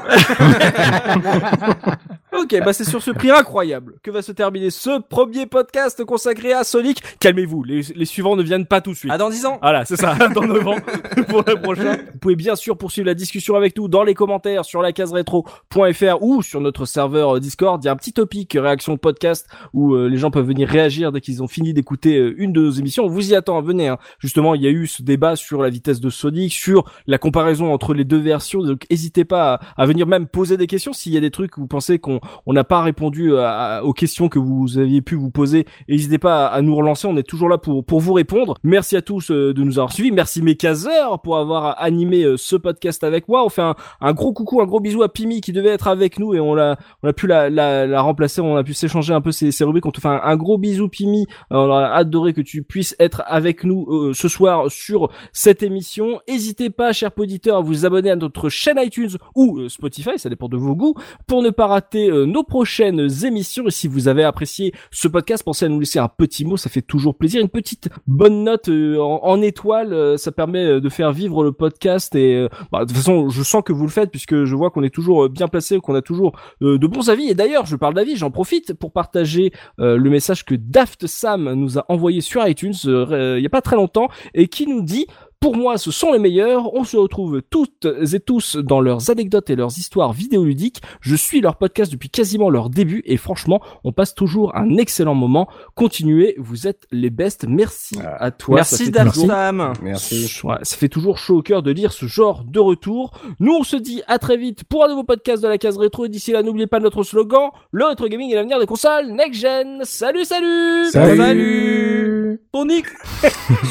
ok, 2.33 2.57
bah 2.65 2.73
c'est 2.73 2.85
sur 2.85 3.03
ce 3.03 3.11
prix 3.11 3.31
incroyable 3.31 3.95
que 4.03 4.11
va 4.11 4.23
se 4.23 4.33
terminer 4.33 4.71
ce 4.71 5.01
premier 5.01 5.47
podcast 5.47 6.05
consacré 6.05 6.53
à 6.53 6.65
Sonic. 6.65 7.03
Calmez-vous, 7.21 7.65
les, 7.65 7.83
les 7.95 8.05
suivants 8.05 8.37
ne 8.37 8.43
viennent 8.43 8.67
pas 8.67 8.81
tout 8.81 8.93
de 8.93 8.97
suite. 8.97 9.13
Ah, 9.13 9.19
dans 9.19 9.31
10 9.31 9.47
ans 9.47 9.59
Voilà, 9.63 9.85
c'est 9.85 9.97
ça, 9.97 10.15
dans 10.35 10.47
9 10.47 10.69
ans 10.69 10.77
pour 11.29 11.43
le 11.47 11.61
prochain. 11.61 11.99
Vous 12.13 12.19
pouvez 12.19 12.37
bien 12.37 12.57
sûr 12.57 12.77
poursuivre 12.77 13.07
la 13.07 13.15
discussion 13.15 13.57
avec 13.57 13.77
nous 13.77 13.89
dans 13.89 14.03
les 14.03 14.15
commentaires 14.15 14.65
sur 14.65 14.83
la 14.83 14.93
case 14.93 15.13
rétro.fr 15.13 16.23
ou 16.23 16.43
sur 16.43 16.61
notre 16.61 16.87
serveur 16.87 17.41
Discord. 17.41 17.83
Il 17.83 17.87
y 17.87 17.89
a 17.89 17.93
un 17.93 17.97
petit 17.97 18.13
topic 18.13 18.57
réaction 18.59 18.95
de 18.95 18.99
podcast 18.99 19.47
où 19.73 19.95
euh, 19.95 20.09
les 20.09 20.17
gens 20.17 20.31
peuvent 20.31 20.47
venir 20.47 20.69
réagir 20.69 21.13
dès 21.13 21.21
qu'ils 21.21 21.43
ont 21.43 21.49
fini 21.49 21.73
d'écouter 21.75 22.17
euh, 22.19 22.30
une 22.37 22.53
de 22.53 22.61
nos 22.61 22.71
émissions. 22.71 23.05
On 23.05 23.09
vous 23.09 23.31
y 23.31 23.35
attend, 23.35 23.61
venez. 23.63 23.89
Hein. 23.89 23.99
Justement, 24.19 24.55
il 24.55 24.63
y 24.63 24.67
a 24.67 24.71
eu 24.71 24.87
ce 24.87 25.03
débat 25.03 25.37
sur 25.37 25.63
la 25.63 25.71
vitesse 25.71 26.01
de 26.01 26.11
Sonic, 26.11 26.53
sur 26.53 26.85
la 27.07 27.19
comparaison 27.19 27.73
entre 27.73 27.95
les 27.95 28.05
deux 28.05 28.19
versions. 28.19 28.63
Donc, 28.63 28.87
n'hésitez 28.91 29.25
pas 29.25 29.61
à, 29.77 29.87
venir 29.87 30.07
même 30.07 30.27
poser 30.27 30.57
des 30.57 30.67
questions 30.67 30.93
s'il 30.93 31.13
y 31.13 31.17
a 31.17 31.21
des 31.21 31.31
trucs 31.31 31.53
que 31.53 31.61
vous 31.61 31.67
pensez 31.67 31.99
qu'on 31.99 32.21
on 32.47 32.53
n'a 32.53 32.65
pas 32.65 32.83
répondu 32.83 33.33
aux 33.33 33.93
questions 33.93 34.29
que 34.29 34.39
vous 34.39 34.79
aviez 34.79 35.03
pu 35.03 35.15
vous 35.15 35.31
poser. 35.31 35.67
N'hésitez 35.89 36.19
pas 36.19 36.47
à, 36.47 36.63
nous 36.63 36.75
relancer. 36.75 37.07
On 37.07 37.17
est 37.17 37.23
toujours 37.23 37.49
là 37.49 37.59
pour 37.59 37.85
pour 37.85 38.01
vous 38.01 38.13
répondre. 38.13 38.55
Merci 38.63 38.97
à 38.97 39.03
tous 39.03 39.31
euh, 39.31 39.53
de 39.53 39.63
nous 39.63 39.79
avoir 39.79 39.93
suivis. 39.93 40.13
Merci 40.13 40.43
mes 40.43 40.55
caseurs 40.55 41.21
pour 41.21 41.39
avoir 41.39 41.81
animé 41.83 42.23
euh, 42.23 42.37
ce 42.37 42.57
podcast 42.57 43.05
avec 43.05 43.29
moi. 43.29 43.45
On 43.45 43.49
fait 43.49 43.63
un, 44.01 44.13
gros 44.13 44.33
coucou, 44.33 44.61
un 44.61 44.67
gros 44.67 44.81
bisou 44.81 45.03
à 45.03 45.13
Pimi 45.13 45.41
qui 45.41 45.53
devait 45.53 45.71
être 45.71 45.89
avec 45.89 46.19
nous 46.19 46.35
et 46.35 46.41
on 46.41 46.55
l'a 46.55 46.77
on 47.03 47.09
a 47.09 47.13
pu 47.13 47.27
la, 47.27 47.51
la, 47.51 47.87
la 47.87 48.01
remplacer. 48.01 48.41
On 48.41 48.57
a 48.57 48.65
pu 48.65 48.75
s'échanger 48.75 49.13
un 49.13 49.21
peu 49.21 49.33
ses 49.33 49.65
rubriques. 49.65 49.87
On 49.87 49.91
te 49.91 50.01
fait 50.01 50.09
un, 50.09 50.37
gros 50.37 50.59
bisou 50.59 50.89
Pimi. 50.89 51.27
On 51.51 51.71
a 51.71 51.85
hâte 51.85 52.11
que 52.29 52.41
tu 52.41 52.63
puisses 52.63 52.95
être 52.99 53.23
avec 53.27 53.65
nous 53.65 53.87
euh, 53.89 54.13
ce 54.15 54.29
soir 54.29 54.71
sur 54.71 55.11
cette 55.33 55.63
émission. 55.63 56.21
N'hésitez 56.29 56.71
pas, 56.71 56.93
cher 56.93 57.11
auditeur, 57.17 57.59
à 57.59 57.61
vous 57.61 57.87
abonner 57.87 58.11
à 58.11 58.17
notre 58.17 58.49
chaîne 58.49 58.79
iTunes 58.79 59.11
ou 59.35 59.59
euh, 59.59 59.69
Spotify, 59.69 60.19
ça 60.19 60.29
dépend 60.29 60.49
de 60.49 60.57
vos 60.57 60.75
goûts, 60.75 60.95
pour 61.27 61.43
ne 61.43 61.51
pas 61.51 61.67
rater 61.67 62.11
euh, 62.11 62.27
nos 62.27 62.45
prochaines 62.45 63.09
émissions. 63.25 63.67
Et 63.67 63.71
si 63.71 63.89
vous 63.89 64.09
avez 64.09 64.25
apprécié 64.25 64.73
ce 64.91 65.09
podcast, 65.09 65.43
pensez 65.45 65.65
à 65.65 65.69
nous 65.69 65.81
laisser 65.81 65.99
un 65.99 66.09
petit 66.09 66.45
mot, 66.45 66.57
ça 66.57 66.71
fait 66.71 66.83
toujours 66.83 67.17
plaisir. 67.17 67.41
Une 67.41 67.49
petite 67.49 67.89
bonne 68.07 68.45
note 68.45 68.69
en, 68.69 69.21
en 69.25 69.43
étoile, 69.43 70.19
ça 70.19 70.33
permet 70.33 70.81
de 70.81 70.89
faire 70.89 71.13
vivre 71.13 71.43
le 71.43 71.53
podcast. 71.53 72.15
Et 72.15 72.47
bah, 72.73 72.81
de 72.81 72.85
toute 72.87 72.97
façon, 72.97 73.29
je 73.29 73.43
sens 73.43 73.63
que 73.65 73.73
vous 73.73 73.85
le 73.85 73.91
faites 73.91 74.11
puisque 74.11 74.45
je 74.45 74.55
vois 74.55 74.71
qu'on 74.71 74.83
est 74.83 74.95
toujours 74.95 75.29
bien 75.29 75.49
placé, 75.49 75.79
qu'on 75.81 75.95
a 75.95 76.03
toujours 76.03 76.33
de 76.61 76.87
bons 76.87 77.11
avis. 77.11 77.29
Et 77.29 77.35
d'ailleurs, 77.35 77.67
je 77.67 77.77
parle 77.77 77.95
d'avis, 77.95 78.17
j'en 78.17 78.31
profite 78.31 78.75
pour 78.75 78.93
partager 78.93 79.53
le 79.79 80.11
message 80.11 80.45
que 80.45 80.55
Daft 80.55 81.07
Sam 81.07 81.53
nous 81.55 81.79
a 81.79 81.85
envoyé 81.89 82.10
sur 82.21 82.47
iTunes 82.47 82.75
il 82.85 83.41
y 83.41 83.47
a 83.47 83.51
pas 83.51 83.63
très 83.63 83.77
longtemps 83.77 84.09
et 84.35 84.49
qui 84.49 84.67
nous 84.67 84.83
dit 84.83 85.07
pour 85.41 85.57
moi, 85.57 85.79
ce 85.79 85.91
sont 85.91 86.13
les 86.13 86.19
meilleurs. 86.19 86.75
On 86.75 86.85
se 86.85 86.99
retrouve 86.99 87.41
toutes 87.49 87.87
et 88.13 88.21
tous 88.21 88.57
dans 88.57 88.81
leurs 88.81 89.11
anecdotes 89.11 89.49
et 89.49 89.57
leurs 89.57 89.79
histoires 89.79 90.13
vidéoludiques. 90.13 90.83
Je 91.01 91.17
suis 91.17 91.41
leur 91.41 91.57
podcast 91.57 91.91
depuis 91.91 92.11
quasiment 92.11 92.51
leur 92.51 92.69
début 92.69 93.03
et 93.07 93.17
franchement, 93.17 93.61
on 93.83 93.93
passe 93.93 94.15
toujours 94.15 94.55
un 94.55 94.77
excellent 94.77 95.15
moment. 95.15 95.49
Continuez, 95.75 96.35
vous 96.39 96.67
êtes 96.67 96.87
les 96.93 97.09
best. 97.09 97.47
Merci 97.49 97.99
ah. 98.05 98.17
à 98.23 98.31
toi. 98.31 98.57
Merci 98.57 98.93
Sam. 99.15 99.73
Merci. 99.83 100.29
ça 100.29 100.77
fait 100.77 100.91
toujours 100.91 101.17
chaud 101.17 101.39
au 101.39 101.43
cœur 101.43 101.63
de 101.63 101.71
lire 101.71 101.93
ce 101.93 102.05
genre 102.07 102.45
de 102.45 102.61
retour. 102.61 103.13
Nous, 103.41 103.53
on 103.53 103.65
se 103.65 103.77
dit 103.77 104.03
à 104.07 104.19
très 104.19 104.37
vite 104.37 104.65
pour 104.65 104.85
un 104.85 104.89
nouveau 104.89 105.05
podcast 105.05 105.43
de 105.43 105.49
la 105.49 105.57
case 105.57 105.79
rétro. 105.79 106.05
Et 106.05 106.11
d'ici 106.11 106.33
là, 106.33 106.43
n'oubliez 106.43 106.67
pas 106.67 106.81
notre 106.81 107.03
slogan 107.03 107.51
le 107.73 107.85
rétro 107.87 108.09
gaming 108.09 108.31
est 108.31 108.35
l'avenir 108.35 108.59
des 108.59 108.67
consoles 108.67 109.13
next 109.13 109.41
gen. 109.41 109.81
Salut, 109.85 110.25
salut. 110.25 110.87
Salut. 110.91 111.17
salut. 111.17 112.41
Sonic. 112.55 112.87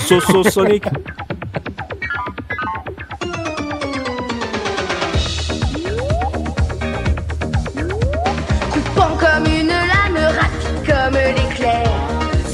so, 0.07 0.19
so 0.19 0.43
Sonic. 0.43 0.83
Comme 10.90 11.18
l'éclair. 11.38 11.88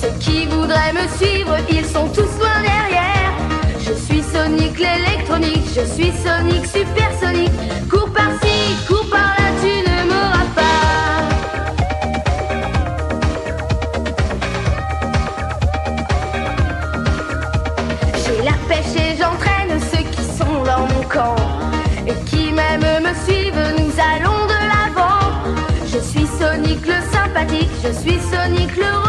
Ceux 0.02 0.14
qui 0.20 0.46
voudraient 0.48 0.94
me 0.94 1.08
suivre, 1.18 1.56
ils 1.70 1.86
sont 1.86 2.08
tous 2.10 2.32
loin 2.40 2.60
derrière. 2.62 3.32
Je 3.80 3.94
suis 3.94 4.22
Sonic 4.22 4.78
l'électronique, 4.78 5.68
je 5.74 5.86
suis 5.86 6.12
Sonic 6.26 6.66
supersonique. 6.66 7.58
Cours 7.90 8.12
par-ci, 8.12 8.56
cours 8.88 9.10
par-là, 9.10 9.48
tu 9.62 9.74
ne 9.90 9.98
m'auras 10.10 10.50
pas. 10.60 10.82
J'ai 18.24 18.40
la 18.44 18.58
pêche 18.68 18.96
et 18.98 19.18
j'entraîne 19.18 19.80
ceux 19.92 20.06
qui 20.16 20.24
sont 20.38 20.64
dans 20.64 20.86
mon 20.92 21.04
camp. 21.08 21.36
Et 22.08 22.16
qui 22.30 22.52
même 22.52 22.88
me 23.06 23.14
suivent, 23.26 23.66
nous 23.80 23.94
allons 24.14 24.42
de 24.54 24.60
l'avant. 24.72 25.26
Je 25.88 26.00
suis 26.00 26.28
Sonic 26.40 26.86
le 26.86 27.15
je 27.86 27.92
suis 27.92 28.20
Sonic 28.20 28.76
le 28.78 29.05